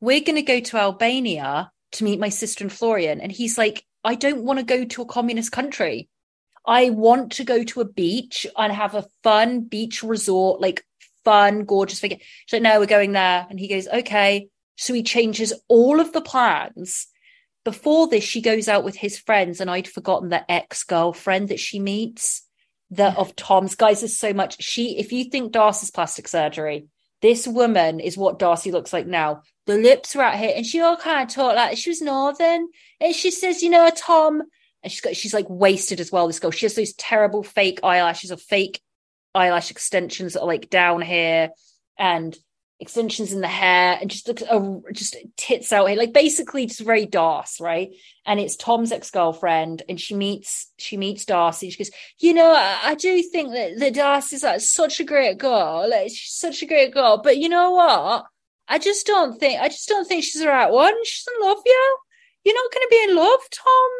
we're 0.00 0.20
going 0.20 0.36
to 0.36 0.42
go 0.42 0.60
to 0.60 0.76
Albania 0.76 1.72
to 1.92 2.04
meet 2.04 2.20
my 2.20 2.28
sister 2.28 2.64
and 2.64 2.72
Florian." 2.72 3.20
And 3.20 3.32
he's 3.32 3.58
like, 3.58 3.84
"I 4.04 4.14
don't 4.14 4.44
want 4.44 4.58
to 4.60 4.64
go 4.64 4.84
to 4.84 5.02
a 5.02 5.06
communist 5.06 5.50
country. 5.50 6.08
I 6.66 6.90
want 6.90 7.32
to 7.32 7.44
go 7.44 7.64
to 7.64 7.80
a 7.80 7.84
beach 7.84 8.46
and 8.56 8.72
have 8.72 8.94
a 8.94 9.06
fun 9.22 9.62
beach 9.62 10.02
resort, 10.02 10.60
like 10.60 10.86
fun, 11.24 11.64
gorgeous 11.64 12.00
vacation." 12.00 12.24
She's 12.46 12.60
like, 12.60 12.62
"No, 12.62 12.78
we're 12.78 12.86
going 12.86 13.12
there." 13.12 13.46
And 13.50 13.58
he 13.58 13.68
goes, 13.68 13.88
"Okay." 13.88 14.48
So 14.76 14.94
he 14.94 15.02
changes 15.02 15.52
all 15.68 16.00
of 16.00 16.12
the 16.12 16.20
plans. 16.20 17.06
Before 17.64 18.06
this, 18.08 18.24
she 18.24 18.40
goes 18.40 18.68
out 18.68 18.84
with 18.84 18.96
his 18.96 19.18
friends, 19.18 19.60
and 19.60 19.70
I'd 19.70 19.88
forgotten 19.88 20.28
the 20.28 20.50
ex-girlfriend 20.50 21.48
that 21.48 21.60
she 21.60 21.78
meets. 21.78 22.42
That 22.90 23.16
of 23.16 23.34
Tom's 23.34 23.74
guys 23.74 24.02
is 24.02 24.18
so 24.18 24.32
much. 24.34 24.62
She, 24.62 24.98
if 24.98 25.12
you 25.12 25.24
think 25.24 25.52
Darcey's 25.52 25.90
plastic 25.90 26.28
surgery, 26.28 26.86
this 27.22 27.48
woman 27.48 28.00
is 28.00 28.18
what 28.18 28.38
Darcey 28.38 28.70
looks 28.70 28.92
like 28.92 29.06
now. 29.06 29.40
The 29.66 29.78
lips 29.78 30.14
are 30.14 30.22
out 30.22 30.38
here, 30.38 30.52
and 30.54 30.66
she 30.66 30.80
all 30.80 30.96
kind 30.96 31.26
of 31.26 31.34
talk 31.34 31.56
like 31.56 31.78
she 31.78 31.88
was 31.88 32.02
northern. 32.02 32.68
And 33.00 33.14
she 33.14 33.30
says, 33.30 33.62
you 33.62 33.70
know, 33.70 33.88
Tom, 33.96 34.42
and 34.82 34.92
she's 34.92 35.00
got 35.00 35.16
she's 35.16 35.32
like 35.32 35.48
wasted 35.48 36.00
as 36.00 36.12
well. 36.12 36.26
This 36.26 36.38
girl, 36.38 36.50
she 36.50 36.66
has 36.66 36.74
those 36.74 36.92
terrible 36.92 37.42
fake 37.42 37.80
eyelashes 37.82 38.30
or 38.30 38.36
fake 38.36 38.80
eyelash 39.34 39.70
extensions 39.70 40.34
that 40.34 40.42
are 40.42 40.46
like 40.46 40.68
down 40.68 41.00
here, 41.00 41.48
and 41.98 42.36
extensions 42.80 43.32
in 43.32 43.40
the 43.40 43.48
hair 43.48 43.98
and 44.00 44.10
just 44.10 44.26
looks 44.26 44.42
uh, 44.42 44.78
just 44.92 45.16
tits 45.36 45.72
out. 45.72 45.86
Here 45.86 45.96
like 45.96 46.12
basically 46.12 46.66
just 46.66 46.80
very 46.80 47.06
Darcey 47.06 47.60
right? 47.60 47.90
And 48.26 48.40
it's 48.40 48.56
Tom's 48.56 48.92
ex-girlfriend 48.92 49.82
and 49.88 50.00
she 50.00 50.14
meets 50.14 50.72
she 50.78 50.96
meets 50.96 51.24
Darcey. 51.24 51.70
She 51.70 51.78
goes 51.78 51.90
you 52.18 52.34
know 52.34 52.52
I, 52.52 52.78
I 52.82 52.94
do 52.94 53.22
think 53.22 53.52
that 53.52 53.78
the 53.78 53.90
Darcey's 53.90 54.42
like 54.42 54.60
such 54.60 55.00
a 55.00 55.04
great 55.04 55.38
girl. 55.38 55.88
Like 55.88 56.10
she's 56.10 56.32
such 56.32 56.62
a 56.62 56.66
great 56.66 56.92
girl. 56.92 57.20
But 57.22 57.38
you 57.38 57.48
know 57.48 57.72
what? 57.72 58.26
I 58.66 58.78
just 58.78 59.06
don't 59.06 59.38
think 59.38 59.60
I 59.60 59.68
just 59.68 59.88
don't 59.88 60.06
think 60.06 60.24
she's 60.24 60.42
the 60.42 60.48
right 60.48 60.70
one. 60.70 60.94
She 61.04 61.22
doesn't 61.26 61.48
love 61.48 61.62
you 61.64 61.96
you're 62.44 62.54
not 62.54 62.72
going 62.72 62.82
to 62.82 62.88
be 62.90 63.10
in 63.10 63.16
love 63.16 63.40
Tom. 63.50 63.90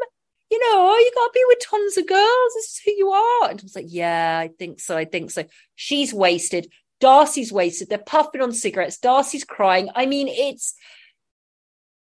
You 0.50 0.60
know 0.60 0.96
you 0.96 1.10
got 1.14 1.26
to 1.26 1.32
be 1.32 1.44
with 1.48 1.58
tons 1.64 1.96
of 1.96 2.06
girls. 2.06 2.54
This 2.54 2.64
is 2.66 2.80
who 2.84 2.92
you 2.92 3.10
are. 3.10 3.50
And 3.50 3.58
Tom's 3.58 3.74
like 3.74 3.86
yeah 3.88 4.38
I 4.38 4.48
think 4.48 4.80
so. 4.80 4.96
I 4.96 5.04
think 5.04 5.30
so. 5.30 5.44
She's 5.74 6.12
wasted 6.12 6.70
Darcey's 7.04 7.52
wasted. 7.52 7.90
They're 7.90 7.98
puffing 7.98 8.40
on 8.40 8.50
cigarettes. 8.52 8.96
Darcey's 8.96 9.44
crying. 9.44 9.90
I 9.94 10.06
mean, 10.06 10.26
it's 10.26 10.74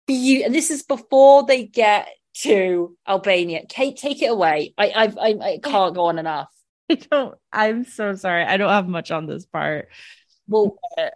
be 0.07 0.43
and 0.43 0.55
this 0.55 0.71
is 0.71 0.85
before 0.85 1.45
they 1.45 1.67
get 1.67 2.09
to 2.39 2.97
Albania. 3.07 3.65
Kate, 3.69 3.95
take 3.95 4.23
it 4.23 4.31
away. 4.31 4.73
I 4.79 4.89
I 4.89 5.05
I, 5.05 5.35
I 5.43 5.61
can't 5.63 5.95
go 5.95 6.07
on 6.07 6.19
enough. 6.19 6.49
I 6.91 6.95
don't. 6.95 7.35
I'm 7.53 7.85
so 7.85 8.15
sorry. 8.15 8.45
I 8.45 8.57
don't 8.57 8.71
have 8.71 8.89
much 8.89 9.11
on 9.11 9.27
this 9.27 9.45
part. 9.45 9.91
Well, 10.49 10.79
I 10.97 11.11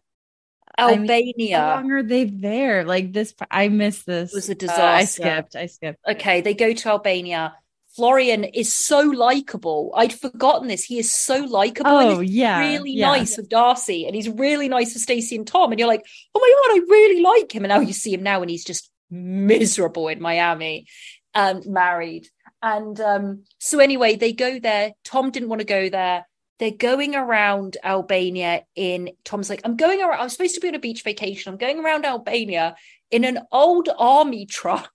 mean, 0.90 1.00
Albania. 1.10 1.58
How 1.58 1.76
long 1.76 1.90
are 1.92 2.02
they 2.02 2.24
there? 2.24 2.84
Like 2.84 3.14
this, 3.14 3.34
I 3.50 3.68
missed 3.68 4.04
this. 4.04 4.34
It 4.34 4.36
was 4.36 4.50
a 4.50 4.70
Uh, 4.70 4.84
I 4.84 5.04
skipped. 5.06 5.56
I 5.56 5.66
skipped. 5.66 6.00
okay, 6.06 6.42
they 6.42 6.52
go 6.52 6.74
to 6.74 6.88
Albania. 6.90 7.54
Florian 8.00 8.44
is 8.44 8.72
so 8.72 9.00
likable. 9.02 9.92
I'd 9.94 10.14
forgotten 10.14 10.68
this. 10.68 10.84
He 10.84 10.98
is 10.98 11.12
so 11.12 11.44
likable. 11.44 11.90
Oh 11.90 12.20
yeah, 12.20 12.60
really 12.60 12.92
yeah. 12.92 13.08
nice 13.08 13.36
with 13.36 13.50
Darcey, 13.50 14.06
and 14.06 14.14
he's 14.14 14.26
really 14.26 14.70
nice 14.70 14.94
with 14.94 15.02
Stacey 15.02 15.36
and 15.36 15.46
Tom. 15.46 15.70
And 15.70 15.78
you're 15.78 15.86
like, 15.86 16.06
oh 16.34 16.40
my 16.40 16.74
god, 16.74 16.80
I 16.80 16.90
really 16.90 17.20
like 17.20 17.54
him. 17.54 17.62
And 17.62 17.68
now 17.68 17.80
you 17.80 17.92
see 17.92 18.14
him 18.14 18.22
now, 18.22 18.40
and 18.40 18.50
he's 18.50 18.64
just 18.64 18.90
miserable 19.10 20.08
in 20.08 20.18
Miami, 20.18 20.86
um, 21.34 21.60
married. 21.66 22.26
And 22.62 22.98
um, 23.02 23.44
so 23.58 23.80
anyway, 23.80 24.16
they 24.16 24.32
go 24.32 24.58
there. 24.58 24.92
Tom 25.04 25.30
didn't 25.30 25.50
want 25.50 25.60
to 25.60 25.66
go 25.66 25.90
there. 25.90 26.26
They're 26.58 26.70
going 26.70 27.14
around 27.14 27.76
Albania 27.84 28.62
in 28.74 29.10
Tom's 29.24 29.50
like, 29.50 29.60
I'm 29.64 29.76
going 29.76 30.00
around. 30.00 30.20
I'm 30.20 30.30
supposed 30.30 30.54
to 30.54 30.62
be 30.62 30.68
on 30.68 30.74
a 30.74 30.78
beach 30.78 31.04
vacation. 31.04 31.52
I'm 31.52 31.58
going 31.58 31.84
around 31.84 32.06
Albania 32.06 32.76
in 33.10 33.24
an 33.24 33.40
old 33.52 33.90
army 33.98 34.46
truck. 34.46 34.90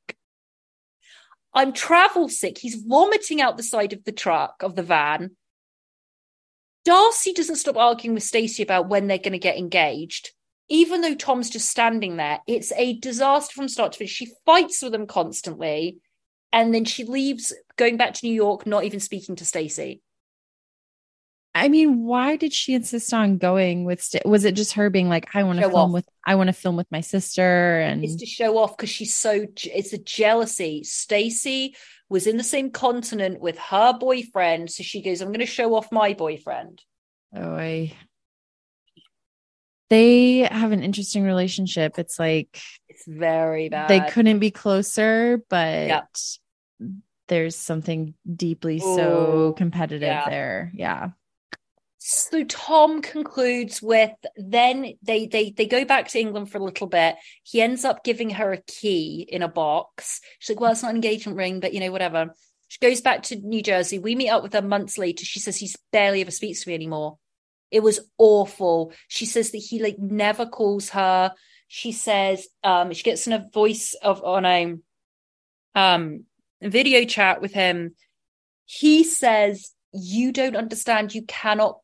I'm 1.56 1.72
travel 1.72 2.27
sick. 2.27 2.57
He's 2.57 2.76
vomiting 2.76 3.41
out 3.41 3.56
the 3.56 3.64
side 3.64 3.94
of 3.94 4.03
the 4.03 4.11
truck 4.11 4.61
of 4.61 4.76
the 4.76 4.84
van. 4.84 5.38
Darcey 6.86 7.34
doesn't 7.34 7.56
stop 7.56 7.77
arguing 7.77 8.14
with 8.14 8.23
Stacey 8.23 8.61
about 8.61 8.90
when 8.90 9.07
they're 9.07 9.18
going 9.18 9.32
to 9.32 9.40
get 9.40 9.57
engaged. 9.57 10.32
Even 10.68 11.02
though 11.02 11.15
Tom's 11.15 11.49
just 11.49 11.69
standing 11.69 12.18
there, 12.18 12.40
it's 12.45 12.72
a 12.73 12.98
disaster 12.99 13.53
from 13.53 13.69
start 13.69 13.94
to 13.94 13.99
finish. 13.99 14.11
She 14.11 14.34
fights 14.45 14.82
with 14.82 14.94
him 14.94 15.07
constantly, 15.07 15.98
and 16.52 16.73
then 16.73 16.86
she 16.86 17.06
leaves, 17.06 17.53
going 17.77 17.98
back 17.98 18.14
to 18.15 18.26
New 18.27 18.34
York, 18.34 18.68
not 18.68 18.84
even 18.84 18.99
speaking 18.99 19.36
to 19.38 19.45
Stacey. 19.45 20.02
I 21.57 21.69
mean, 21.69 22.03
why 22.03 22.36
did 22.36 22.52
she 22.52 22.73
insist 22.73 23.14
on 23.14 23.38
going 23.38 23.86
with? 23.86 24.03
St- 24.03 24.26
was 24.26 24.44
it 24.44 24.56
just 24.56 24.73
her 24.73 24.90
being 24.90 25.07
like, 25.07 25.34
I 25.34 25.44
want 25.44 25.60
to 25.60 25.69
film 25.69 25.76
off. 25.76 25.91
with, 25.91 26.06
I 26.26 26.36
want 26.36 26.48
to 26.49 26.53
film 26.53 26.76
with 26.76 26.91
my 26.91 26.99
sister, 26.99 27.80
and 27.80 28.03
It's 28.03 28.18
to 28.18 28.26
show 28.26 28.57
off 28.57 28.76
because 28.76 28.90
she's 28.90 29.15
so. 29.15 29.48
It's 29.64 29.94
a 29.94 29.98
jealousy. 29.98 30.84
Stacey 30.84 31.77
was 32.10 32.27
in 32.27 32.36
the 32.36 32.44
same 32.44 32.72
continent 32.72 33.40
with 33.40 33.57
her 33.57 33.98
boyfriend, 33.98 34.69
so 34.69 34.84
she 34.84 35.02
goes, 35.02 35.22
"I'm 35.22 35.30
going 35.30 35.40
to 35.40 35.45
show 35.45 35.76
off 35.76 35.94
my 35.94 36.14
boyfriend." 36.14 36.82
oh, 37.34 37.56
I. 37.56 37.94
They 39.90 40.40
have 40.40 40.72
an 40.72 40.84
interesting 40.84 41.23
relationship. 41.23 41.98
It's 41.99 42.19
like 42.19 42.60
It's 42.90 43.06
very 43.07 43.69
bad. 43.69 43.88
they 43.88 44.02
couldn't 44.10 44.40
be 44.40 44.52
closer, 44.52 45.41
but 45.48 45.88
Yeah. 45.88 46.02
there's 47.27 47.56
something 47.56 48.15
deeply 48.30 48.80
so 48.80 49.53
competitive 49.56 50.07
yeah. 50.07 50.27
there. 50.30 50.72
Yeah. 50.73 51.10
So 52.07 52.44
Tom 52.44 53.02
concludes 53.02 53.82
with 53.82 54.11
then 54.36 54.94
they 55.02 55.26
they 55.26 55.49
they 55.49 55.65
go 55.65 55.86
back 55.86 56.07
to 56.10 56.19
England 56.19 56.52
for 56.52 56.60
a 56.60 56.64
little 56.64 56.86
bit. 56.86 57.15
He 57.41 57.64
ends 57.64 57.84
up 57.84 58.03
giving 58.03 58.30
her 58.30 58.53
a 58.53 58.61
key 58.61 59.27
in 59.27 59.41
a 59.41 59.48
box. 59.48 60.22
She's 60.38 60.53
like, 60.53 60.61
"Well, 60.61 60.72
it's 60.72 60.84
not 60.84 60.91
an 60.91 60.98
engagement 60.98 61.36
ring, 61.36 61.60
but 61.60 61.73
you 61.73 61.80
know, 61.80 61.91
whatever." 61.91 62.36
She 62.68 62.77
goes 62.77 63.02
back 63.02 63.23
to 63.23 63.38
New 63.38 63.64
Jersey. 63.64 63.98
We 63.98 64.14
meet 64.14 64.30
up 64.30 64.44
with 64.44 64.53
her 64.53 64.61
months 64.61 64.99
later. 64.99 65.26
She 65.26 65.40
says 65.40 65.57
he's 65.57 65.77
barely 65.91 66.22
ever 66.22 66.30
speaks 66.30 66.61
to 66.61 66.69
me 66.69 66.76
anymore. 66.76 67.18
It 67.72 67.82
was 67.82 67.99
awful. 68.19 68.94
She 69.07 69.26
says 69.26 69.49
that 69.49 69.57
he 69.57 69.82
like 69.82 69.98
never 69.98 70.45
calls 70.45 70.90
her. 70.90 71.34
She 71.68 71.91
says 71.91 72.48
um 72.64 72.94
she 72.94 73.02
gets 73.02 73.26
in 73.26 73.34
a 73.34 73.49
voice 73.52 73.95
of 73.99 74.23
on 74.23 74.45
a 74.45 74.76
um 75.73 76.26
video 76.61 77.03
chat 77.06 77.41
with 77.41 77.53
him. 77.53 77.95
He 78.65 79.03
says, 79.03 79.72
You 79.91 80.32
don't 80.32 80.56
understand. 80.56 81.15
You 81.15 81.23
cannot 81.23 81.80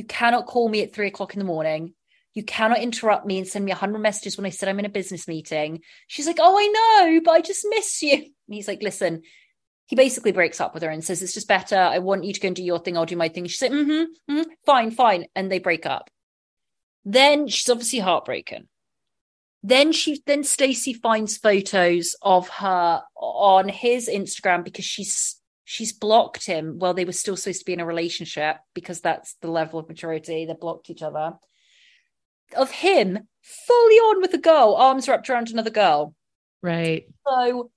you 0.00 0.06
cannot 0.06 0.46
call 0.46 0.66
me 0.66 0.82
at 0.82 0.94
three 0.94 1.08
o'clock 1.08 1.34
in 1.34 1.38
the 1.38 1.44
morning. 1.44 1.92
You 2.32 2.42
cannot 2.42 2.80
interrupt 2.80 3.26
me 3.26 3.36
and 3.36 3.46
send 3.46 3.66
me 3.66 3.70
a 3.70 3.74
hundred 3.74 3.98
messages 3.98 4.38
when 4.38 4.46
I 4.46 4.48
said 4.50 4.66
I'm 4.66 4.78
in 4.78 4.86
a 4.86 4.88
business 4.88 5.28
meeting. 5.28 5.82
She's 6.06 6.26
like, 6.26 6.38
Oh, 6.40 6.56
I 6.58 6.68
know, 7.12 7.20
but 7.22 7.32
I 7.32 7.42
just 7.42 7.66
miss 7.68 8.00
you. 8.02 8.14
And 8.14 8.32
he's 8.48 8.66
like, 8.66 8.82
Listen, 8.82 9.20
he 9.84 9.96
basically 9.96 10.32
breaks 10.32 10.58
up 10.58 10.72
with 10.72 10.82
her 10.84 10.88
and 10.88 11.04
says, 11.04 11.22
It's 11.22 11.34
just 11.34 11.48
better. 11.48 11.76
I 11.76 11.98
want 11.98 12.24
you 12.24 12.32
to 12.32 12.40
go 12.40 12.46
and 12.46 12.56
do 12.56 12.64
your 12.64 12.78
thing. 12.78 12.96
I'll 12.96 13.04
do 13.04 13.14
my 13.14 13.28
thing. 13.28 13.44
She's 13.44 13.60
like, 13.60 13.72
mm-hmm, 13.72 14.32
mm-hmm, 14.32 14.50
fine, 14.64 14.90
fine. 14.90 15.26
And 15.34 15.52
they 15.52 15.58
break 15.58 15.84
up. 15.84 16.08
Then 17.04 17.46
she's 17.46 17.68
obviously 17.68 17.98
heartbroken. 17.98 18.68
Then 19.62 19.92
she 19.92 20.22
then 20.24 20.44
Stacey 20.44 20.94
finds 20.94 21.36
photos 21.36 22.16
of 22.22 22.48
her 22.48 23.02
on 23.16 23.68
his 23.68 24.08
Instagram 24.08 24.64
because 24.64 24.86
she's 24.86 25.39
she's 25.70 25.92
blocked 25.92 26.46
him 26.46 26.80
while 26.80 26.94
they 26.94 27.04
were 27.04 27.12
still 27.12 27.36
supposed 27.36 27.60
to 27.60 27.64
be 27.64 27.72
in 27.72 27.78
a 27.78 27.86
relationship 27.86 28.56
because 28.74 29.00
that's 29.00 29.36
the 29.40 29.48
level 29.48 29.78
of 29.78 29.86
maturity. 29.86 30.44
They 30.44 30.52
blocked 30.52 30.90
each 30.90 31.00
other. 31.00 31.34
of 32.56 32.72
him 32.72 33.20
fully 33.40 33.94
on 33.94 34.20
with 34.20 34.34
a 34.34 34.38
girl, 34.38 34.74
arms 34.74 35.08
wrapped 35.08 35.30
around 35.30 35.48
another 35.48 35.70
girl. 35.70 36.12
Right. 36.60 37.04
So 37.24 37.70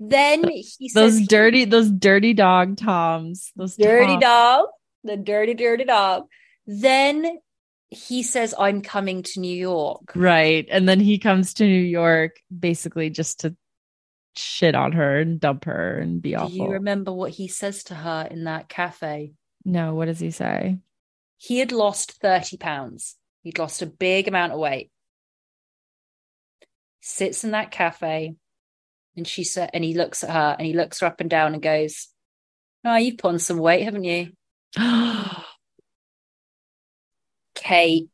then 0.00 0.48
he 0.48 0.88
says 0.88 0.94
Those 0.94 1.18
says, 1.18 1.28
dirty, 1.28 1.66
those 1.66 1.90
dirty 1.90 2.32
dog 2.32 2.78
toms. 2.78 3.52
Those 3.56 3.76
dirty 3.76 4.14
toms. 4.14 4.22
dog, 4.22 4.66
the 5.04 5.18
dirty, 5.18 5.52
dirty 5.52 5.84
dog. 5.84 6.24
Then 6.66 7.40
he 7.90 8.22
says, 8.22 8.54
I'm 8.58 8.80
coming 8.80 9.22
to 9.22 9.40
New 9.40 9.54
York. 9.54 10.12
Right. 10.14 10.66
And 10.70 10.88
then 10.88 10.98
he 10.98 11.18
comes 11.18 11.52
to 11.54 11.64
New 11.64 11.74
York 11.82 12.36
basically 12.58 13.10
just 13.10 13.40
to 13.40 13.54
shit 14.36 14.74
on 14.74 14.92
her 14.92 15.18
and 15.20 15.38
dump 15.40 15.64
her 15.64 15.98
and 15.98 16.20
be 16.22 16.30
Do 16.30 16.36
awful. 16.36 16.48
Do 16.50 16.56
you 16.56 16.68
remember 16.70 17.12
what 17.12 17.30
he 17.32 17.48
says 17.48 17.84
to 17.84 17.94
her 17.94 18.26
in 18.30 18.44
that 18.44 18.68
cafe? 18.68 19.32
no, 19.64 19.94
what 19.94 20.06
does 20.06 20.20
he 20.20 20.30
say? 20.30 20.78
He 21.38 21.58
had 21.58 21.72
lost 21.72 22.12
30 22.20 22.58
pounds. 22.58 23.16
He'd 23.42 23.58
lost 23.58 23.80
a 23.82 23.86
big 23.86 24.28
amount 24.28 24.52
of 24.52 24.58
weight. 24.58 24.90
Sits 27.00 27.44
in 27.44 27.50
that 27.52 27.70
cafe 27.70 28.34
and 29.16 29.26
she 29.26 29.44
said, 29.44 29.70
and 29.72 29.82
he 29.84 29.94
looks 29.94 30.22
at 30.24 30.30
her 30.30 30.56
and 30.58 30.66
he 30.66 30.72
looks 30.74 31.00
her 31.00 31.06
up 31.06 31.20
and 31.20 31.30
down 31.30 31.54
and 31.54 31.62
goes, 31.62 32.08
Oh, 32.84 32.96
you've 32.96 33.18
put 33.18 33.28
on 33.28 33.38
some 33.38 33.58
weight, 33.58 33.82
haven't 33.84 34.04
you? 34.04 34.32
Kate. 37.54 38.08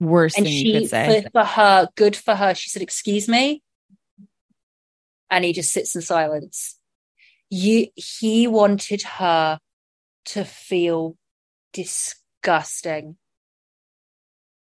Worst 0.00 0.36
And 0.38 0.46
thing 0.46 0.52
you 0.52 0.60
she, 0.60 0.72
could 0.80 0.88
say. 0.88 1.22
for, 1.22 1.30
for 1.30 1.44
her, 1.44 1.88
good 1.96 2.16
for 2.16 2.34
her, 2.34 2.54
she 2.54 2.70
said, 2.70 2.82
Excuse 2.82 3.28
me. 3.28 3.62
And 5.30 5.44
he 5.44 5.52
just 5.52 5.72
sits 5.72 5.94
in 5.94 6.02
silence. 6.02 6.78
You, 7.50 7.86
he 7.94 8.46
wanted 8.46 9.02
her 9.02 9.58
to 10.26 10.44
feel 10.44 11.16
disgusting. 11.72 13.16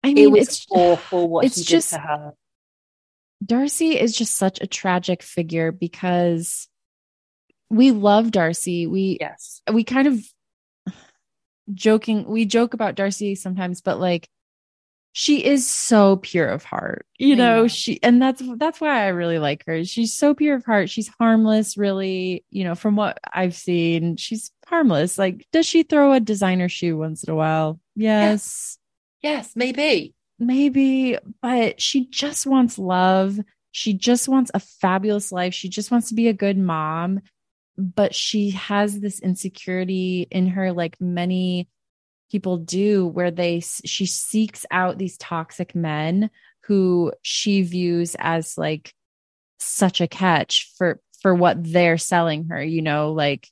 I 0.03 0.09
it 0.09 0.15
mean, 0.15 0.31
was 0.33 0.49
it's 0.49 0.67
awful 0.71 1.29
what 1.29 1.45
it's 1.45 1.57
he 1.57 1.65
just- 1.65 1.91
did 1.91 1.97
to 1.97 2.03
her. 2.03 2.33
Darcey 3.45 3.95
is 3.99 4.15
just 4.15 4.37
such 4.37 4.61
a 4.61 4.67
tragic 4.67 5.23
figure 5.23 5.73
because 5.73 6.69
we 7.71 7.91
love 7.91 8.27
Darcey. 8.27 8.87
We 8.89 9.17
Yes. 9.19 9.63
we 9.73 9.83
kind 9.83 10.07
of 10.09 10.23
joking 11.73 12.27
we 12.27 12.45
joke 12.45 12.75
about 12.75 12.97
Darcey 12.97 13.37
sometimes, 13.39 13.81
but 13.81 13.99
like 13.99 14.29
she 15.13 15.45
is 15.45 15.69
so 15.69 16.17
pure 16.17 16.47
of 16.47 16.65
heart. 16.65 17.07
You 17.19 17.37
know, 17.37 17.63
know. 17.63 17.69
she 17.69 17.99
and 18.03 18.23
that's 18.23 18.43
that's 18.57 18.81
why 18.81 19.05
I 19.05 19.09
really 19.09 19.39
like 19.39 19.65
her. 19.67 19.85
She's 19.85 20.15
so 20.15 20.35
pure 20.35 20.57
of 20.57 20.65
heart. 20.65 20.89
She's 20.89 21.09
harmless, 21.19 21.77
really, 21.77 22.45
you 22.51 22.65
know, 22.65 22.75
from 22.75 22.97
what 22.97 23.19
I've 23.33 23.55
seen, 23.55 24.17
she's 24.17 24.51
harmless. 24.67 25.19
Like, 25.19 25.47
does 25.53 25.67
she 25.67 25.83
throw 25.83 26.13
a 26.13 26.21
designer 26.21 26.69
shoe 26.69 26.97
once 26.97 27.25
in 27.25 27.33
a 27.33 27.37
while? 27.37 27.81
Yes. 27.97 28.79
Yes, 29.23 29.53
maybe. 29.55 30.15
maybe, 30.39 31.19
but 31.43 31.81
she 31.81 32.07
just 32.07 32.47
wants 32.47 32.79
love. 32.79 33.39
She 33.73 33.93
just 33.93 34.29
wants 34.29 34.51
a 34.55 34.61
fabulous 34.61 35.31
life. 35.31 35.55
She 35.55 35.69
just 35.69 35.91
wants 35.91 36.09
to 36.09 36.15
be 36.15 36.29
a 36.29 36.33
good 36.33 36.57
mom. 36.59 37.21
But 37.77 38.15
she 38.15 38.51
has 38.51 38.99
this 38.99 39.21
insecurity 39.21 40.27
in 40.31 40.49
her, 40.49 40.73
like 40.73 41.01
many 41.01 41.69
people 42.31 42.59
do, 42.59 43.07
where 43.07 43.31
they 43.31 43.61
she 43.61 44.07
seeks 44.07 44.65
out 44.71 44.99
these 44.99 45.19
toxic 45.19 45.75
men 45.75 46.31
who 46.65 47.13
she 47.23 47.63
views 47.63 48.17
as 48.19 48.57
like 48.57 48.95
such 49.59 50.01
a 50.01 50.09
catch 50.09 50.73
for 50.77 51.01
for 51.21 51.35
what 51.35 51.63
they're 51.63 51.99
selling 51.99 52.47
her. 52.47 52.63
You 52.63 52.83
know, 52.83 53.13
like 53.13 53.49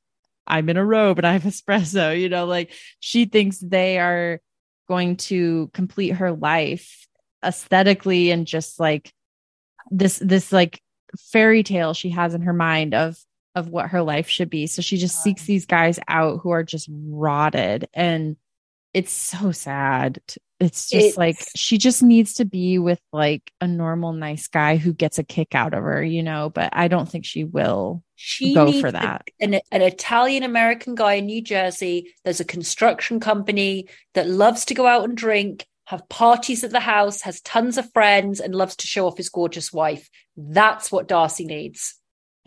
I'm 0.47 0.69
in 0.69 0.77
a 0.77 0.85
robe 0.85 1.19
and 1.19 1.27
I 1.27 1.33
have 1.33 1.43
espresso. 1.43 2.19
You 2.21 2.29
know, 2.29 2.47
like 2.47 2.73
she 3.01 3.27
thinks 3.27 3.59
they 3.59 3.99
are 3.99 4.41
going 4.89 5.17
to 5.17 5.71
complete 5.75 6.11
her 6.11 6.33
life 6.33 7.07
aesthetically 7.45 8.31
and 8.31 8.47
just 8.47 8.81
like 8.81 9.13
this 9.91 10.19
this 10.19 10.51
like 10.51 10.83
fairy 11.31 11.63
tale 11.63 11.95
she 11.95 12.11
has 12.11 12.35
in 12.35 12.43
her 12.43 12.53
mind 12.53 12.95
of 12.95 13.17
of 13.55 13.69
what 13.69 13.91
her 13.91 14.03
life 14.03 14.29
should 14.29 14.51
be 14.51 14.67
so 14.67 14.83
she 14.83 14.97
just 14.97 15.23
seeks 15.23 15.45
these 15.45 15.67
guys 15.67 15.99
out 16.09 16.41
who 16.43 16.51
are 16.51 16.65
just 16.65 16.89
rotted 16.91 17.89
and 17.95 18.37
it's 18.99 19.13
so 19.13 19.53
sad 19.53 20.21
it's 20.61 20.89
just 20.89 21.17
like 21.17 21.37
she 21.55 21.79
just 21.79 22.03
needs 22.03 22.33
to 22.35 22.45
be 22.45 22.79
with 22.81 23.01
like 23.13 23.53
a 23.61 23.67
normal 23.69 24.13
nice 24.13 24.49
guy 24.49 24.77
who 24.77 24.93
gets 24.93 25.19
a 25.19 25.23
kick 25.23 25.55
out 25.55 25.73
of 25.73 25.83
her 25.85 26.03
you 26.03 26.23
know 26.23 26.51
but 26.51 26.69
i 26.73 26.89
don't 26.89 27.09
think 27.09 27.25
she 27.25 27.45
will 27.45 28.03
She 28.17 28.55
Go 28.55 28.65
needs 28.67 28.81
for 28.81 28.89
a- 28.89 28.93
that. 28.93 29.23
an, 29.41 29.55
an 29.71 29.83
Italian 29.83 30.43
American 30.43 30.97
guy 30.97 31.15
in 31.21 31.27
New 31.27 31.41
Jersey. 31.41 31.97
There's 32.25 32.41
a 32.41 32.45
construction 32.57 33.21
company 33.21 33.87
that 34.15 34.27
loves 34.29 34.65
to 34.67 34.75
go 34.75 34.87
out 34.89 35.05
and 35.05 35.17
drink, 35.17 35.67
have 35.85 36.09
parties 36.09 36.65
at 36.65 36.73
the 36.73 36.81
house, 36.95 37.23
has 37.23 37.41
tons 37.43 37.79
of 37.79 37.93
friends, 37.93 38.41
and 38.41 38.53
loves 38.55 38.75
to 38.79 38.87
show 38.89 39.07
off 39.07 39.17
his 39.23 39.29
gorgeous 39.31 39.73
wife. 39.73 40.11
That's 40.37 40.91
what 40.91 41.07
Darcey 41.07 41.47
needs. 41.47 41.95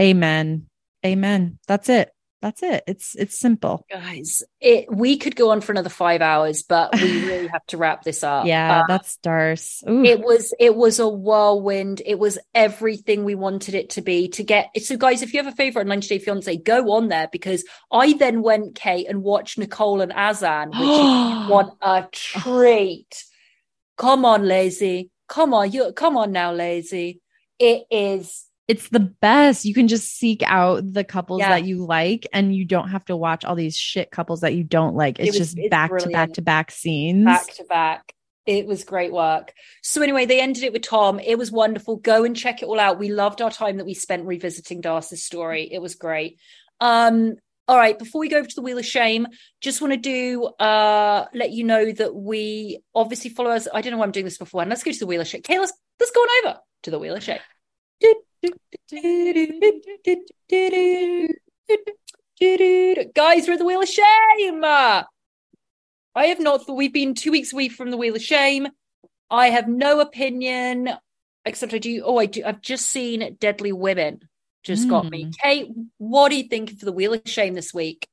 amen 0.01 0.67
amen 1.05 1.57
that's 1.67 1.87
it 1.89 2.11
that's 2.41 2.63
it 2.63 2.83
it's 2.87 3.15
it's 3.15 3.37
simple 3.37 3.85
Guys, 3.89 4.41
it 4.59 4.85
we 4.91 5.17
could 5.17 5.35
go 5.35 5.51
on 5.51 5.61
for 5.61 5.71
another 5.71 5.89
five 5.89 6.21
hours, 6.21 6.63
but 6.63 6.93
we 6.95 7.25
really 7.27 7.47
have 7.47 7.65
to 7.67 7.77
wrap 7.77 8.03
this 8.03 8.23
up. 8.23 8.45
yeah 8.47 8.79
Uh, 8.81 8.83
that's 8.87 9.17
Darce. 9.17 9.83
Ooh. 9.87 10.03
it 10.03 10.19
was 10.21 10.53
it 10.59 10.75
was 10.75 10.99
a 10.99 11.07
whirlwind 11.07 12.01
it 12.05 12.17
was 12.17 12.39
everything 12.55 13.23
we 13.23 13.35
wanted 13.35 13.75
it 13.75 13.91
to 13.91 14.01
be 14.01 14.27
to 14.29 14.43
get 14.43 14.69
so 14.81 14.97
guys 14.97 15.21
if 15.21 15.33
you 15.33 15.43
have 15.43 15.51
a 15.51 15.55
favorite 15.55 15.85
90 15.87 16.07
day 16.07 16.19
fiance 16.19 16.57
go 16.57 16.91
on 16.93 17.09
there 17.09 17.29
because 17.31 17.63
i 17.91 18.13
then 18.13 18.41
went 18.41 18.75
kate 18.75 19.07
and 19.07 19.21
watched 19.23 19.57
nicole 19.57 20.01
and 20.01 20.11
azan 20.13 20.69
which 20.69 20.79
is 20.79 21.49
what 21.49 21.75
a 21.81 22.05
treat 22.11 23.23
come 23.97 24.25
on 24.25 24.47
lazy 24.47 25.11
come 25.27 25.53
on 25.53 25.71
you 25.71 25.93
come 25.93 26.17
on 26.17 26.31
now 26.31 26.51
lazy 26.51 27.21
it 27.59 27.83
is 27.91 28.45
it's 28.67 28.89
the 28.89 28.99
best. 28.99 29.65
You 29.65 29.73
can 29.73 29.87
just 29.87 30.17
seek 30.17 30.43
out 30.45 30.93
the 30.93 31.03
couples 31.03 31.39
Yeah. 31.39 31.49
that 31.49 31.65
you 31.65 31.85
like 31.85 32.27
and 32.31 32.55
you 32.55 32.63
don't 32.65 32.89
have 32.89 33.03
to 33.05 33.17
watch 33.17 33.43
all 33.43 33.55
these 33.55 33.75
shit 33.77 34.11
couples 34.11 34.41
that 34.41 34.53
you 34.53 34.63
don't 34.63 34.95
like. 34.95 35.19
It 35.19 35.27
It's 35.27 35.39
was- 35.39 35.47
just 35.49 35.57
it's 35.59 35.69
back 35.69 35.97
to 35.97 36.09
back 36.09 36.33
to 36.33 36.41
back 36.41 36.71
scenes. 36.71 37.25
back 37.25 37.47
to 37.55 37.63
back. 37.65 38.13
It 38.45 38.65
was 38.65 38.83
great 38.83 39.11
work. 39.11 39.53
So 39.83 40.01
anyway 40.01 40.25
they 40.25 40.41
ended 40.41 40.63
it 40.63 40.73
with 40.73 40.81
tom. 40.83 41.19
It 41.19 41.37
was 41.37 41.51
wonderful. 41.51 41.97
Go 41.97 42.23
and 42.23 42.35
check 42.35 42.61
it 42.61 42.65
all 42.65 42.79
out. 42.79 42.97
We 42.97 43.09
loved 43.09 43.41
our 43.41 43.51
time 43.51 43.77
that 43.77 43.85
we 43.85 43.93
spent 43.93 44.25
revisiting 44.25 44.81
darcey's 44.81 45.23
story. 45.23 45.69
It 45.71 45.79
was 45.81 45.95
great. 45.95 46.39
Um 46.79 47.35
all 47.67 47.77
right 47.77 47.97
before 47.97 48.19
we 48.19 48.27
go 48.29 48.37
over 48.37 48.47
to 48.47 48.55
the 48.55 48.61
wheel 48.63 48.79
of 48.79 48.85
shame 48.85 49.27
just 49.61 49.81
want 49.81 49.93
to 49.93 49.97
do 49.97 50.45
uh 50.59 51.25
let 51.33 51.51
you 51.51 51.63
know 51.63 51.91
that 51.91 52.13
we 52.15 52.79
obviously 52.95 53.29
follow 53.29 53.51
us. 53.51 53.67
I 53.73 53.81
don't 53.81 53.91
know 53.91 53.97
why 53.99 54.05
i'm 54.05 54.11
doing 54.11 54.25
this 54.25 54.39
before. 54.39 54.61
And 54.61 54.69
let's 54.69 54.83
go 54.83 54.91
to 54.91 54.99
the 54.99 55.05
wheel 55.07 55.21
of 55.21 55.27
shame. 55.27 55.41
Okay 55.47 55.59
let's 55.59 55.73
let's 55.99 56.11
go 56.11 56.19
on 56.21 56.47
over 56.47 56.59
to 56.83 56.91
the 56.91 56.99
wheel 56.99 57.15
of 57.15 57.23
shame 57.23 57.39
guys 63.13 63.47
we're 63.47 63.53
at 63.53 63.59
the 63.59 63.65
wheel 63.65 63.81
of 63.81 63.87
shame 63.87 64.63
I 66.13 66.25
have 66.25 66.39
not 66.39 66.65
thought 66.65 66.75
we've 66.75 66.93
been 66.93 67.13
two 67.13 67.31
weeks 67.31 67.53
away 67.53 67.69
from 67.69 67.89
the 67.89 67.97
Wheel 67.97 68.15
of 68.15 68.21
Shame. 68.21 68.67
I 69.29 69.47
have 69.47 69.67
no 69.67 70.01
opinion, 70.01 70.89
except 71.45 71.73
I 71.73 71.77
do. 71.77 72.03
Oh, 72.05 72.17
I 72.17 72.25
do. 72.25 72.43
I've 72.45 72.61
just 72.61 72.89
seen 72.89 73.37
Deadly 73.39 73.71
Women. 73.71 74.19
Just 74.63 74.89
got 74.89 75.09
me. 75.09 75.25
Mm. 75.25 75.37
Kate, 75.41 75.71
what 75.97 76.29
do 76.29 76.35
you 76.35 76.43
think 76.43 76.71
of 76.71 76.79
the 76.79 76.91
Wheel 76.91 77.13
of 77.13 77.21
Shame 77.25 77.53
this 77.53 77.73
week? 77.73 78.07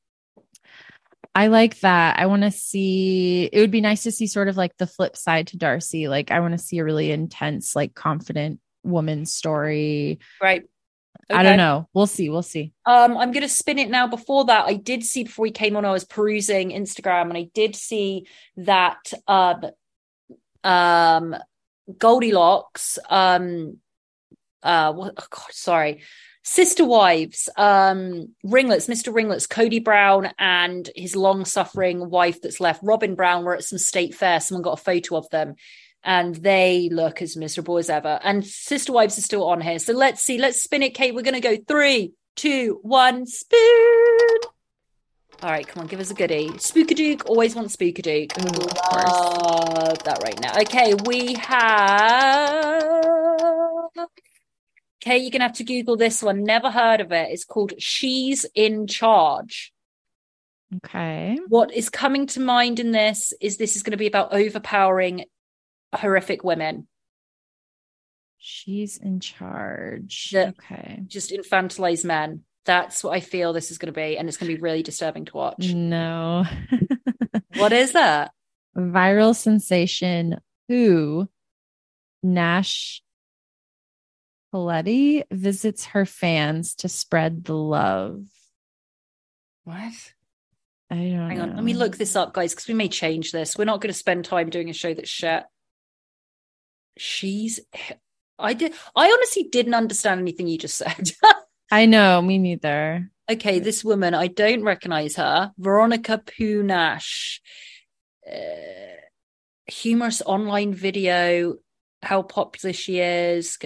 I 1.35 1.49
like 1.49 1.81
that. 1.81 2.19
I 2.19 2.27
want 2.27 2.43
to 2.43 2.51
see 2.51 3.45
it 3.53 3.61
would 3.61 3.71
be 3.71 3.81
nice 3.81 4.05
to 4.05 4.13
see 4.13 4.27
sort 4.27 4.49
of 4.49 4.57
like 4.57 4.77
the 4.77 4.87
flip 4.87 5.17
side 5.17 5.49
to 5.49 5.59
Darcey. 5.59 6.09
Like 6.09 6.31
I 6.31 6.41
want 6.41 6.53
to 6.53 6.59
see 6.59 6.79
a 6.79 6.85
really 6.85 7.11
intense, 7.11 7.77
like 7.77 7.95
confident 7.95 8.61
woman 8.89 9.27
story. 9.27 10.19
Right. 10.41 10.65
I 11.31 11.43
don't 11.43 11.59
know. 11.59 11.89
We'll 11.93 12.07
see. 12.07 12.31
We'll 12.31 12.43
see. 12.43 12.73
Um, 12.87 13.17
I'm 13.17 13.33
going 13.33 13.43
to 13.43 13.49
spin 13.49 13.79
it 13.79 13.91
now. 13.91 14.07
Before 14.07 14.47
that, 14.47 14.65
I 14.65 14.75
did 14.75 15.05
see 15.05 15.25
before 15.25 15.43
we 15.43 15.51
came 15.51 15.77
on, 15.77 15.85
I 15.85 15.93
was 15.93 16.05
perusing 16.05 16.71
Instagram 16.71 17.29
and 17.29 17.37
I 17.37 17.51
did 17.53 17.77
see 17.77 18.27
that 18.57 19.13
um, 19.27 19.65
um, 20.65 21.37
Goldilocks, 21.99 22.99
um, 23.11 23.79
uh, 24.63 24.93
what, 24.93 25.15
oh 25.19 25.27
God, 25.31 25.51
sorry, 25.51 26.03
Sister 26.43 26.85
Wives, 26.85 27.51
um, 27.57 28.35
Ringlets, 28.43 28.87
Mr. 28.87 29.15
Ringlets, 29.15 29.47
Cody 29.47 29.81
Brown 29.81 30.31
and 30.39 30.89
his 30.97 31.15
long 31.15 31.45
suffering 31.45 32.09
wife 32.09 32.41
that's 32.41 32.61
left, 32.61 32.83
Robyn 32.83 33.15
Brown, 33.17 33.45
were 33.45 33.55
at 33.55 33.65
some 33.65 33.79
state 33.79 34.15
fair. 34.15 34.41
Someone 34.41 34.63
got 34.63 34.79
a 34.79 34.83
photo 34.83 35.17
of 35.17 35.29
them 35.29 35.57
and 36.09 36.37
they 36.37 36.89
look 36.91 37.21
as 37.21 37.37
miserable 37.37 37.77
as 37.77 37.91
ever. 37.91 38.19
And 38.25 38.43
Sister 38.45 38.93
Wives 38.93 39.19
is 39.19 39.27
still 39.27 39.47
on 39.47 39.61
here. 39.61 39.79
So 39.79 39.93
let's 39.93 40.23
see. 40.23 40.39
Let's 40.39 40.63
spin 40.63 40.83
it, 40.83 40.95
Kate. 40.95 41.15
We're 41.15 41.21
going 41.21 41.35
to 41.35 41.41
go 41.41 41.59
three, 41.69 42.15
two, 42.35 42.79
one, 42.81 43.27
spin. 43.27 44.39
All 45.43 45.51
right, 45.51 45.69
come 45.69 45.83
on, 45.83 45.87
give 45.87 46.01
us 46.01 46.11
a 46.11 46.15
goodie. 46.15 46.49
Spookadook, 46.49 47.27
always 47.27 47.55
want 47.55 47.69
Spookadook. 47.69 48.37
Love 48.39 50.03
that 50.05 50.23
right 50.25 50.41
now. 50.41 50.59
Okay, 50.63 50.95
we 51.05 51.35
have. 51.35 52.83
Okay, 55.05 55.19
you're 55.19 55.31
going 55.31 55.41
to 55.41 55.47
have 55.47 55.53
to 55.59 55.65
Google 55.65 55.99
this 55.99 56.23
one. 56.23 56.43
Never 56.43 56.71
heard 56.71 57.03
of 57.03 57.13
it. 57.13 57.29
It's 57.31 57.45
called 57.45 57.75
She's 57.79 58.47
in 58.55 58.87
Charge. 58.87 59.75
Okay. 60.77 61.39
What 61.49 61.73
is 61.75 61.91
coming 61.91 62.27
to 62.29 62.41
mind 62.41 62.81
in 62.81 62.93
this 62.93 63.35
is 63.43 63.59
this 63.59 63.77
is 63.77 63.83
going 63.83 63.91
to 63.93 63.99
be 63.99 64.07
about 64.07 64.33
overpowering 64.33 65.27
horrific 65.95 66.45
women. 66.45 66.87
She's 68.39 68.97
in 68.97 69.21
charge. 69.21 70.33
Okay. 70.35 71.03
Just 71.07 71.31
infantilize 71.31 72.05
men. 72.05 72.43
That's 72.65 73.03
what 73.03 73.15
I 73.15 73.21
feel 73.21 73.53
this 73.53 73.71
is 73.71 73.79
going 73.79 73.93
to 73.93 73.99
be, 73.99 74.17
and 74.19 74.29
it's 74.29 74.37
going 74.37 74.51
to 74.51 74.57
be 74.57 74.61
really 74.63 74.83
disturbing 74.83 75.25
to 75.27 75.37
watch. 75.37 75.73
No. 75.73 76.45
What 77.57 77.73
is 77.73 77.93
that? 77.93 78.31
Viral 78.77 79.35
sensation 79.35 80.37
who 80.69 81.29
Nash 82.23 83.03
Paletti 84.55 85.25
visits 85.31 85.87
her 85.87 86.07
fans 86.07 86.77
to 86.77 86.89
spread 86.89 87.45
the 87.45 87.55
love. 87.55 88.23
What? 89.65 89.93
I 90.91 90.95
don't 90.95 91.29
Hang 91.29 91.37
know. 91.39 91.43
on, 91.43 91.57
let 91.57 91.65
me 91.65 91.75
look 91.75 91.97
this 91.97 92.17
up, 92.17 92.33
guys, 92.33 92.53
because 92.55 92.69
we 92.69 92.75
may 92.75 92.89
change 92.89 93.33
this. 93.33 93.59
We're 93.59 93.65
not 93.65 93.81
going 93.81 93.93
to 93.93 93.99
spend 93.99 94.25
time 94.25 94.51
doing 94.51 94.71
a 94.71 94.75
show 94.75 94.95
that's 94.95 95.11
shit. 95.11 95.45
She's. 96.99 97.61
I 98.39 98.55
did. 98.55 98.73
I 98.95 99.11
honestly 99.11 99.45
didn't 99.45 99.75
understand 99.75 100.21
anything 100.21 100.47
you 100.49 100.59
just 100.59 100.77
said. 100.77 101.13
I 101.71 101.87
know, 101.87 102.23
me 102.23 102.39
neither. 102.39 103.11
okay, 103.31 103.59
this 103.59 103.85
woman, 103.85 104.15
I 104.15 104.29
don't 104.29 104.63
recognize 104.63 105.17
her. 105.17 105.53
Veronica 105.59 106.23
Punash. 106.25 107.41
Uh, 108.27 108.97
humorous 109.67 110.23
online 110.25 110.73
video. 110.75 111.57
How 112.03 112.23
popular 112.23 112.73
she 112.73 113.01
is. 113.01 113.59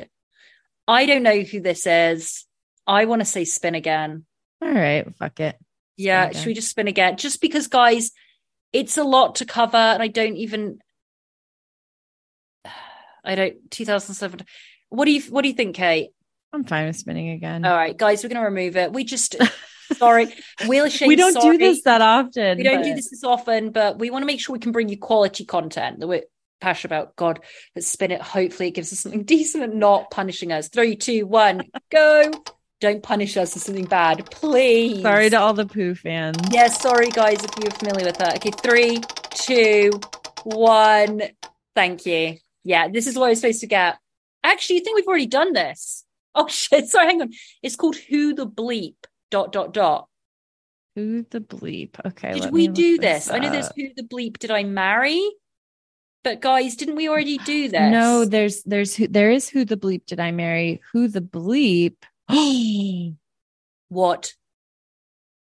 I 0.89 1.07
don't 1.07 1.23
know 1.23 1.41
who 1.41 1.61
this 1.61 1.87
is. 1.87 2.47
I 2.87 3.05
want 3.05 3.21
to 3.21 3.27
say 3.27 3.45
spin 3.45 3.75
again. 3.75 4.25
All 4.61 4.73
right, 4.73 5.07
fuck 5.17 5.39
it. 5.41 5.57
Yeah, 5.97 6.29
again. 6.29 6.41
should 6.41 6.47
we 6.49 6.55
just 6.55 6.71
spin 6.71 6.89
again? 6.89 7.17
Just 7.17 7.41
because, 7.41 7.69
guys, 7.69 8.11
it's 8.73 8.97
a 8.97 9.05
lot 9.05 9.37
to 9.37 9.45
cover, 9.45 9.77
and 9.77 10.03
I 10.03 10.09
don't 10.09 10.37
even. 10.37 10.79
I 13.25 13.35
don't. 13.35 13.71
2007. 13.71 14.47
What 14.89 15.05
do 15.07 15.13
you 15.13 15.23
What 15.23 15.43
do 15.43 15.49
you 15.49 15.55
think, 15.55 15.77
Kate? 15.77 16.11
I'm 16.53 16.65
fine 16.65 16.87
with 16.87 16.97
spinning 16.97 17.31
again. 17.31 17.65
All 17.65 17.75
right, 17.75 17.97
guys, 17.97 18.23
we're 18.23 18.29
going 18.29 18.43
to 18.43 18.49
remove 18.49 18.77
it. 18.77 18.93
We 18.93 19.05
just. 19.05 19.37
sorry, 19.97 20.29
Wheel 20.67 20.87
of 20.87 20.93
Shame. 20.93 21.09
we 21.09 21.17
don't 21.17 21.33
sorry. 21.33 21.59
do 21.59 21.65
this 21.65 21.83
that 21.83 22.01
often. 22.01 22.59
We 22.59 22.65
don't 22.65 22.83
do 22.83 22.95
this 22.95 23.13
as 23.13 23.25
often, 23.25 23.71
but 23.71 23.99
we 23.99 24.11
want 24.11 24.23
to 24.23 24.27
make 24.27 24.41
sure 24.41 24.53
we 24.53 24.59
can 24.59 24.73
bring 24.73 24.89
you 24.89 24.99
quality 24.99 25.45
content 25.45 26.01
that 26.01 26.07
we're 26.07 26.23
passionate 26.61 26.95
about. 26.95 27.17
God, 27.17 27.41
let's 27.75 27.89
spin 27.89 28.11
it. 28.11 28.21
Hopefully, 28.21 28.69
it 28.69 28.73
gives 28.73 28.93
us 28.93 29.01
something 29.01 29.23
decent 29.25 29.65
and 29.65 29.75
not 29.75 30.11
punishing 30.11 30.53
us. 30.53 30.69
Three, 30.69 30.97
two, 30.97 31.27
one, 31.27 31.63
go. 31.91 32.31
Don't 32.81 33.03
punish 33.03 33.37
us 33.37 33.53
for 33.53 33.61
something 33.61 33.85
bad, 33.85 34.29
please. 34.33 35.03
Sorry 35.03 35.31
to 35.31 35.37
all 35.37 35.55
the 35.55 35.67
poo 35.67 35.95
fans. 35.95 36.37
Yeah, 36.51 36.67
sorry 36.67 37.11
guys 37.11 37.39
if 37.45 37.51
you're 37.63 37.71
familiar 37.71 38.07
with 38.07 38.19
that. 38.19 38.37
Okay, 38.37 38.51
three, 38.51 39.01
two, 39.31 40.01
one. 40.43 41.23
Thank 41.77 42.07
you. 42.07 42.39
Yeah, 42.65 42.89
this 42.89 43.07
is 43.07 43.17
what 43.17 43.27
I 43.27 43.29
was 43.31 43.41
supposed 43.41 43.61
to 43.61 43.67
get. 43.67 43.99
Actually, 44.45 44.81
I 44.81 44.83
think 44.85 44.97
we've 44.97 45.09
already 45.09 45.27
done 45.27 45.53
this. 45.53 46.05
Oh 46.35 46.49
shit! 46.49 46.89
Sorry, 46.89 47.09
hang 47.09 47.21
on. 47.21 47.31
It's 47.63 47.77
called 47.77 47.95
Who 47.95 48.33
the 48.33 48.47
Bleep. 48.47 48.95
Dot 49.31 49.53
dot 49.53 49.75
dot. 49.75 50.09
Who 50.97 51.27
the 51.29 51.43
bleep? 51.43 52.01
Okay. 52.07 52.41
Did 52.41 52.53
we 52.53 52.69
do 52.69 52.97
this? 52.97 53.31
I 53.31 53.39
know 53.39 53.51
there's. 53.51 53.71
Who 53.77 53.91
the 53.95 54.03
Bleep 54.03 54.39
Did 54.39 54.51
I 54.51 54.65
Marry? 54.65 55.23
But 56.25 56.41
guys, 56.41 56.77
didn't 56.77 56.97
we 56.97 57.09
already 57.09 57.39
do 57.39 57.69
this? 57.69 57.91
No, 57.91 58.25
there's 58.25 58.63
there's 58.63 58.95
who 58.95 59.09
there 59.09 59.31
is 59.31 59.49
who 59.49 59.65
the 59.65 59.77
bleep 59.77 60.07
did 60.07 60.21
I 60.21 60.31
marry? 60.31 60.81
Who 60.93 61.09
the 61.09 61.21
bleep? 61.21 61.97
what? 63.89 64.35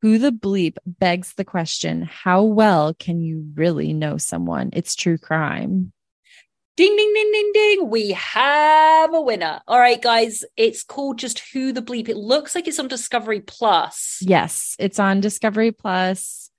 Who 0.03 0.19
the 0.19 0.33
bleep 0.33 0.77
begs 0.87 1.33
the 1.35 1.45
question, 1.45 2.03
how 2.03 2.43
well 2.43 2.93
can 2.93 3.23
you 3.23 3.51
really 3.55 3.95
know 3.95 4.19
someone? 4.19 4.71
It's 4.75 4.95
true 4.95 5.17
crime. 5.17 5.93
Ding 6.77 6.95
ding 6.95 7.13
ding 7.15 7.31
ding 7.33 7.51
ding. 7.55 7.89
We 7.91 8.11
have 8.11 9.15
a 9.15 9.21
winner. 9.21 9.63
All 9.67 9.79
right, 9.79 10.01
guys. 10.01 10.45
It's 10.59 10.83
called 10.83 11.19
just 11.19 11.39
Who 11.55 11.73
the 11.73 11.81
Bleep. 11.81 12.09
It 12.11 12.19
looks 12.19 12.55
like 12.55 12.69
it's 12.69 12.79
on 12.79 12.89
Discovery 12.89 13.41
Plus. 13.41 14.19
Yes, 14.21 14.77
it's 14.79 14.99
on 14.99 15.21
Discovery 15.21 15.73
Plus. 15.73 16.51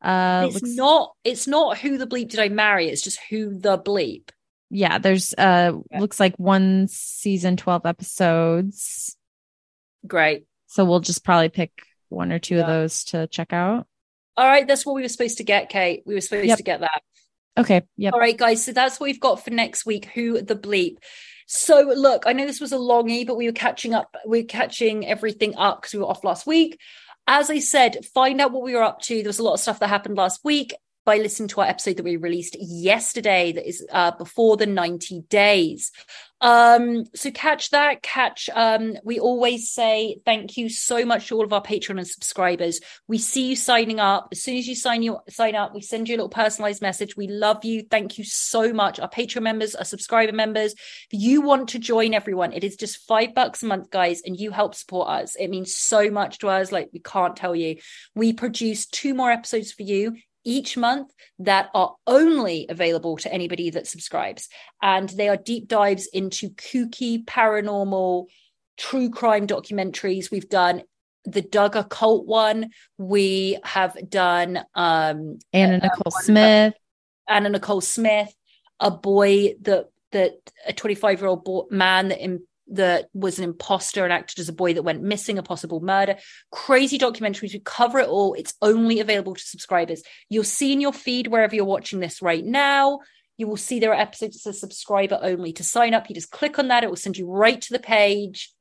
Uh 0.00 0.44
it's 0.46 0.54
looks- 0.62 0.74
not 0.76 1.12
it's 1.24 1.46
not 1.48 1.76
who 1.78 1.98
the 1.98 2.06
bleep 2.06 2.28
did 2.30 2.38
I 2.38 2.48
marry, 2.50 2.86
it's 2.88 3.02
just 3.02 3.18
who 3.28 3.58
the 3.58 3.76
bleep. 3.76 4.30
yeah, 4.70 4.98
there's 4.98 5.34
uh 5.34 5.72
Yeah. 5.90 5.98
looks 6.00 6.20
like 6.20 6.36
one 6.36 6.86
season 6.88 7.56
12 7.56 7.84
episodes. 7.84 9.16
Great. 10.06 10.44
So 10.68 10.84
we'll 10.84 11.00
just 11.00 11.24
probably 11.24 11.48
pick 11.48 11.72
one 12.10 12.30
or 12.30 12.38
two 12.38 12.60
of 12.60 12.66
those 12.68 13.04
to 13.06 13.26
check 13.26 13.52
out. 13.52 13.86
All 14.36 14.46
right, 14.46 14.68
that's 14.68 14.86
what 14.86 14.94
we 14.94 15.02
were 15.02 15.08
supposed 15.08 15.38
to 15.38 15.44
get, 15.44 15.68
Kate. 15.68 16.04
We 16.06 16.14
were 16.14 16.20
supposed 16.20 16.46
Yep. 16.46 16.58
to 16.58 16.62
get 16.62 16.80
that. 16.80 17.02
Okay. 17.56 17.82
Yeah. 17.96 18.10
All 18.12 18.20
right, 18.20 18.36
guys. 18.36 18.64
So 18.64 18.72
that's 18.72 19.00
what 19.00 19.06
we've 19.06 19.20
got 19.20 19.44
for 19.44 19.50
next 19.50 19.84
week. 19.84 20.06
Who 20.14 20.40
the 20.42 20.56
bleep? 20.56 20.98
So 21.46 21.92
look, 21.96 22.24
I 22.26 22.34
know 22.34 22.46
this 22.46 22.60
was 22.60 22.72
a 22.72 22.76
longie, 22.76 23.26
but 23.26 23.36
we 23.36 23.46
were 23.46 23.52
catching 23.52 23.94
up. 23.94 24.14
We 24.26 24.40
are 24.40 24.44
catching 24.44 25.06
everything 25.06 25.56
up 25.56 25.80
because 25.80 25.94
we 25.94 26.00
were 26.00 26.06
off 26.06 26.22
last 26.22 26.46
week. 26.46 26.78
As 27.26 27.50
I 27.50 27.58
said, 27.58 28.04
find 28.14 28.40
out 28.40 28.52
what 28.52 28.62
we 28.62 28.74
were 28.74 28.82
up 28.82 29.00
to. 29.02 29.16
There 29.16 29.28
was 29.28 29.38
a 29.38 29.42
lot 29.42 29.54
of 29.54 29.60
stuff 29.60 29.80
that 29.80 29.88
happened 29.88 30.16
last 30.16 30.44
week 30.44 30.74
by 31.04 31.16
listening 31.16 31.48
to 31.48 31.62
our 31.62 31.66
episode 31.66 31.96
that 31.96 32.04
we 32.04 32.16
released 32.16 32.56
yesterday. 32.60 33.52
That 33.52 33.66
is 33.66 33.84
uh, 33.90 34.12
before 34.12 34.56
the 34.58 34.66
ninety 34.66 35.22
days. 35.22 35.90
Um, 36.40 37.04
so 37.14 37.30
catch 37.30 37.70
that. 37.70 38.02
Catch. 38.02 38.48
Um, 38.54 38.94
we 39.04 39.18
always 39.18 39.70
say 39.70 40.18
thank 40.24 40.56
you 40.56 40.68
so 40.68 41.04
much 41.04 41.28
to 41.28 41.36
all 41.36 41.44
of 41.44 41.52
our 41.52 41.62
Patreon 41.62 41.98
and 41.98 42.06
subscribers. 42.06 42.80
We 43.08 43.18
see 43.18 43.48
you 43.48 43.56
signing 43.56 43.98
up. 43.98 44.28
As 44.32 44.42
soon 44.42 44.56
as 44.56 44.68
you 44.68 44.74
sign 44.74 45.02
you 45.02 45.18
sign 45.28 45.54
up, 45.54 45.74
we 45.74 45.80
send 45.80 46.08
you 46.08 46.14
a 46.14 46.18
little 46.18 46.28
personalized 46.28 46.82
message. 46.82 47.16
We 47.16 47.26
love 47.28 47.64
you. 47.64 47.82
Thank 47.82 48.18
you 48.18 48.24
so 48.24 48.72
much. 48.72 49.00
Our 49.00 49.08
Patreon 49.08 49.42
members, 49.42 49.74
our 49.74 49.84
subscriber 49.84 50.32
members. 50.32 50.74
If 51.10 51.20
you 51.20 51.40
want 51.40 51.70
to 51.70 51.78
join 51.78 52.14
everyone, 52.14 52.52
it 52.52 52.64
is 52.64 52.76
just 52.76 53.06
five 53.06 53.34
bucks 53.34 53.62
a 53.62 53.66
month, 53.66 53.90
guys, 53.90 54.22
and 54.24 54.38
you 54.38 54.50
help 54.50 54.74
support 54.74 55.08
us. 55.08 55.34
It 55.34 55.48
means 55.48 55.74
so 55.74 56.10
much 56.10 56.38
to 56.38 56.48
us. 56.48 56.70
Like 56.70 56.90
we 56.92 57.00
can't 57.00 57.36
tell 57.36 57.56
you. 57.56 57.76
We 58.14 58.32
produce 58.32 58.86
two 58.86 59.14
more 59.14 59.30
episodes 59.30 59.72
for 59.72 59.82
you 59.82 60.16
each 60.48 60.78
month 60.78 61.12
that 61.40 61.68
are 61.74 61.94
only 62.06 62.66
available 62.70 63.18
to 63.18 63.32
anybody 63.32 63.68
that 63.68 63.86
subscribes. 63.86 64.48
And 64.80 65.08
they 65.10 65.28
are 65.28 65.36
deep 65.36 65.68
dives 65.68 66.06
into 66.06 66.48
kooky, 66.50 67.22
paranormal, 67.24 68.26
true 68.78 69.10
crime 69.10 69.46
documentaries. 69.46 70.30
We've 70.30 70.48
done 70.48 70.82
the 71.26 71.42
Duggar 71.42 71.86
cult 71.90 72.26
one. 72.26 72.70
We 72.96 73.58
have 73.62 73.94
done 74.08 74.64
um 74.74 75.38
Anna 75.52 75.76
uh, 75.76 75.80
Nicole 75.82 76.12
one- 76.12 76.22
Smith. 76.24 76.74
Anna 77.28 77.50
Nicole 77.50 77.82
Smith, 77.82 78.34
a 78.80 78.90
boy 78.90 79.54
that 79.60 79.90
that 80.12 80.32
a 80.66 80.72
25 80.72 81.20
year 81.20 81.28
old 81.28 81.70
man 81.70 82.08
that 82.08 82.24
in, 82.24 82.40
that 82.70 83.08
was 83.14 83.38
an 83.38 83.44
imposter 83.44 84.04
and 84.04 84.12
acted 84.12 84.38
as 84.38 84.48
a 84.48 84.52
boy 84.52 84.74
that 84.74 84.82
went 84.82 85.02
missing, 85.02 85.38
a 85.38 85.42
possible 85.42 85.80
murder. 85.80 86.16
Crazy 86.52 86.98
documentaries. 86.98 87.52
We 87.52 87.60
cover 87.60 87.98
it 87.98 88.08
all. 88.08 88.34
It's 88.34 88.54
only 88.60 89.00
available 89.00 89.34
to 89.34 89.42
subscribers. 89.42 90.02
You'll 90.28 90.44
see 90.44 90.72
in 90.72 90.80
your 90.80 90.92
feed 90.92 91.28
wherever 91.28 91.54
you're 91.54 91.64
watching 91.64 92.00
this 92.00 92.20
right 92.22 92.44
now. 92.44 93.00
You 93.36 93.46
will 93.46 93.56
see 93.56 93.78
there 93.78 93.92
are 93.92 94.00
episodes 94.00 94.42
that 94.42 94.54
subscriber 94.54 95.18
only. 95.22 95.52
To 95.54 95.64
sign 95.64 95.94
up, 95.94 96.08
you 96.08 96.14
just 96.14 96.30
click 96.30 96.58
on 96.58 96.68
that. 96.68 96.84
It 96.84 96.88
will 96.88 96.96
send 96.96 97.16
you 97.16 97.30
right 97.30 97.60
to 97.60 97.72
the 97.72 97.78
page. 97.78 98.52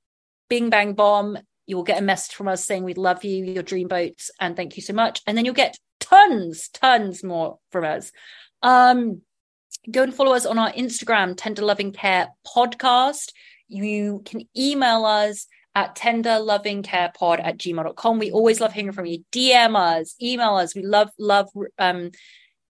Bing 0.50 0.70
bang 0.70 0.94
bomb. 0.94 1.38
You 1.66 1.76
will 1.76 1.84
get 1.84 2.00
a 2.00 2.06
message 2.06 2.36
from 2.36 2.48
us 2.48 2.64
saying 2.64 2.84
we 2.84 2.94
love 2.94 3.26
you, 3.26 3.44
your 3.44 3.64
dream 3.64 3.88
boats, 3.90 4.32
and 4.40 4.56
thank 4.56 4.78
you 4.78 4.84
so 4.84 4.94
much. 4.94 5.22
And 5.28 5.38
then 5.38 5.44
you'll 5.44 5.54
get 5.54 5.78
tons, 6.00 6.70
tons 6.70 7.24
more 7.24 7.60
from 7.72 7.84
us. 7.84 8.12
Um, 8.64 9.22
go 9.92 10.04
and 10.04 10.14
follow 10.14 10.34
us 10.34 10.46
on 10.46 10.58
our 10.58 10.72
Instagram, 10.72 11.34
Tender 11.36 11.64
Loving 11.64 11.92
Care 11.92 12.30
Podcast. 12.46 13.32
You 13.68 14.22
can 14.26 14.48
email 14.56 15.06
us 15.06 15.48
at 15.76 15.96
tenderlovingcarepod 15.96 17.40
at 17.40 17.58
gmail.com. 17.58 18.20
We 18.20 18.32
always 18.32 18.60
love 18.60 18.74
hearing 18.74 18.94
from 18.94 19.06
you. 19.06 19.24
DM 19.32 19.76
us, 19.76 20.16
email 20.22 20.56
us. 20.56 20.76
We 20.76 20.82
love, 20.82 21.12
love 21.20 21.50
um, 21.78 22.12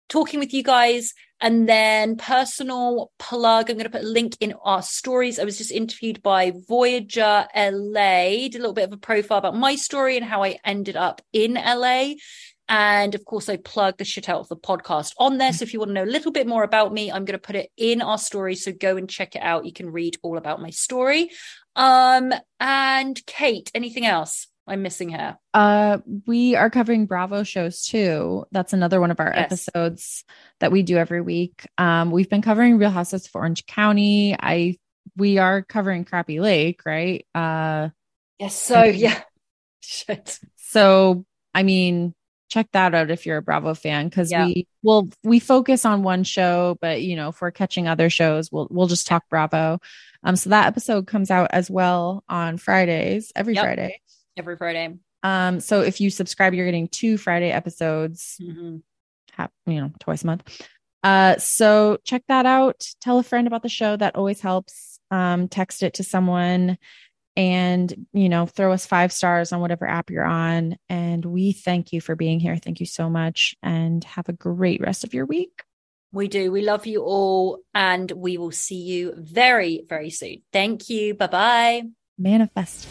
talking 0.09 0.39
with 0.39 0.53
you 0.53 0.61
guys. 0.63 1.13
And 1.39 1.69
then 1.69 2.17
personal 2.17 3.11
plug, 3.19 3.69
I'm 3.69 3.77
going 3.77 3.85
to 3.85 3.91
put 3.91 4.03
a 4.03 4.07
link 4.07 4.35
in 4.39 4.55
our 4.63 4.81
stories. 4.81 5.39
I 5.39 5.43
was 5.43 5.57
just 5.57 5.71
interviewed 5.71 6.23
by 6.23 6.51
Voyager 6.67 7.47
LA, 7.55 8.49
did 8.49 8.55
a 8.55 8.59
little 8.59 8.73
bit 8.73 8.85
of 8.85 8.93
a 8.93 8.97
profile 8.97 9.37
about 9.37 9.55
my 9.55 9.75
story 9.75 10.17
and 10.17 10.25
how 10.25 10.43
I 10.43 10.57
ended 10.65 10.95
up 10.95 11.21
in 11.31 11.53
LA. 11.53 12.13
And 12.69 13.15
of 13.15 13.23
course, 13.25 13.47
I 13.49 13.57
plug 13.57 13.97
the 13.97 14.03
shit 14.05 14.27
out 14.29 14.41
of 14.41 14.49
the 14.49 14.57
podcast 14.57 15.13
on 15.17 15.37
there. 15.37 15.53
So 15.53 15.63
if 15.63 15.73
you 15.73 15.79
want 15.79 15.89
to 15.89 15.93
know 15.93 16.03
a 16.03 16.05
little 16.05 16.31
bit 16.31 16.47
more 16.47 16.63
about 16.63 16.93
me, 16.93 17.09
I'm 17.11 17.23
going 17.25 17.39
to 17.39 17.45
put 17.45 17.55
it 17.55 17.69
in 17.77 18.01
our 18.01 18.17
story. 18.17 18.55
So 18.55 18.71
go 18.73 18.97
and 18.97 19.09
check 19.09 19.35
it 19.35 19.41
out. 19.41 19.65
You 19.65 19.71
can 19.73 19.89
read 19.89 20.17
all 20.21 20.37
about 20.37 20.61
my 20.61 20.69
story. 20.71 21.29
Um, 21.75 22.33
and 22.59 23.25
Kate, 23.25 23.71
anything 23.73 24.05
else 24.05 24.47
I'm 24.67 24.81
missing 24.81 25.11
her. 25.11 25.37
Uh, 25.53 25.99
we 26.25 26.55
are 26.55 26.69
covering 26.69 27.05
Bravo 27.05 27.43
shows 27.43 27.83
too. 27.83 28.45
That's 28.51 28.73
another 28.73 28.99
one 28.99 29.11
of 29.11 29.19
our 29.21 29.31
Yes. 29.33 29.45
episodes 29.45 30.25
that 30.59 30.73
we 30.73 30.83
do 30.83 30.97
every 30.97 31.21
week. 31.21 31.65
Um, 31.77 32.11
we've 32.11 32.29
been 32.29 32.41
covering 32.41 32.77
Real 32.77 32.89
Houses 32.89 33.25
of 33.27 33.31
Orange 33.35 33.65
County. 33.65 34.35
I 34.37 34.75
we 35.15 35.37
are 35.37 35.61
covering 35.61 36.03
Crappie 36.03 36.41
Lake, 36.41 36.81
right? 36.85 37.25
Uh, 37.33 37.89
Yes. 38.39 38.55
So 38.55 38.83
yeah, 38.83 39.21
shit. 39.79 40.37
so 40.57 41.25
I 41.55 41.63
mean, 41.63 42.13
check 42.49 42.67
that 42.73 42.93
out 42.95 43.11
if 43.11 43.25
you're 43.25 43.37
a 43.37 43.41
Bravo 43.41 43.73
fan 43.73 44.07
because 44.07 44.31
Yeah. 44.31 44.45
we 44.45 44.67
will 44.83 45.09
we 45.23 45.39
focus 45.39 45.85
on 45.85 46.03
one 46.03 46.23
show, 46.23 46.77
but 46.81 47.01
you 47.01 47.15
know, 47.15 47.29
if 47.29 47.41
we're 47.41 47.51
catching 47.51 47.87
other 47.87 48.09
shows, 48.09 48.51
we'll 48.51 48.67
we'll 48.71 48.87
just 48.87 49.07
talk 49.07 49.23
Bravo. 49.29 49.79
Um, 50.23 50.35
so 50.35 50.49
that 50.49 50.67
episode 50.67 51.07
comes 51.07 51.29
out 51.31 51.49
as 51.51 51.69
well 51.69 52.23
on 52.27 52.57
Fridays, 52.57 53.31
every 53.35 53.53
Yep. 53.55 53.63
Friday. 53.63 54.01
Every 54.35 54.57
Friday. 54.57 54.95
Um, 55.23 55.59
so 55.59 55.81
if 55.81 55.99
you 56.01 56.09
subscribe, 56.09 56.53
you're 56.53 56.65
getting 56.65 56.87
two 56.87 57.17
Friday 57.17 57.51
episodes, 57.51 58.37
Mhm. 58.41 58.81
hap- 59.33 59.51
you 59.65 59.81
know, 59.81 59.91
twice 59.99 60.23
a 60.23 60.27
month. 60.27 60.61
Uh, 61.03 61.37
so 61.37 61.97
check 62.03 62.23
that 62.27 62.45
out. 62.45 62.85
Tell 63.01 63.19
a 63.19 63.23
friend 63.23 63.47
about 63.47 63.61
the 63.63 63.69
show. 63.69 63.95
That 63.95 64.15
always 64.15 64.41
helps. 64.41 64.99
Um, 65.11 65.47
text 65.47 65.83
it 65.83 65.93
to 65.95 66.03
someone 66.03 66.77
and, 67.37 68.07
you 68.13 68.29
know, 68.29 68.47
throw 68.47 68.73
us 68.73 68.87
five 68.87 69.13
stars 69.13 69.53
on 69.53 69.61
whatever 69.61 69.87
app 69.87 70.09
you're 70.09 70.25
on. 70.25 70.75
And 70.89 71.23
we 71.23 71.51
thank 71.51 71.93
you 71.93 72.01
for 72.01 72.15
being 72.15 72.39
here. 72.39 72.57
Thank 72.57 72.79
you 72.79 72.87
so 72.87 73.09
much 73.09 73.55
and 73.61 74.03
have 74.03 74.27
a 74.27 74.33
great 74.33 74.81
rest 74.81 75.03
of 75.03 75.13
your 75.13 75.27
week. 75.27 75.63
We 76.11 76.27
do. 76.27 76.51
We 76.51 76.63
love 76.63 76.87
you 76.87 77.03
all. 77.03 77.59
And 77.75 78.11
we 78.11 78.39
will 78.39 78.51
see 78.51 78.81
you 78.81 79.13
very, 79.15 79.85
very 79.87 80.09
soon. 80.09 80.41
Thank 80.51 80.89
you. 80.89 81.13
Bye 81.13 81.27
bye. 81.27 81.83
Manifest. 82.17 82.87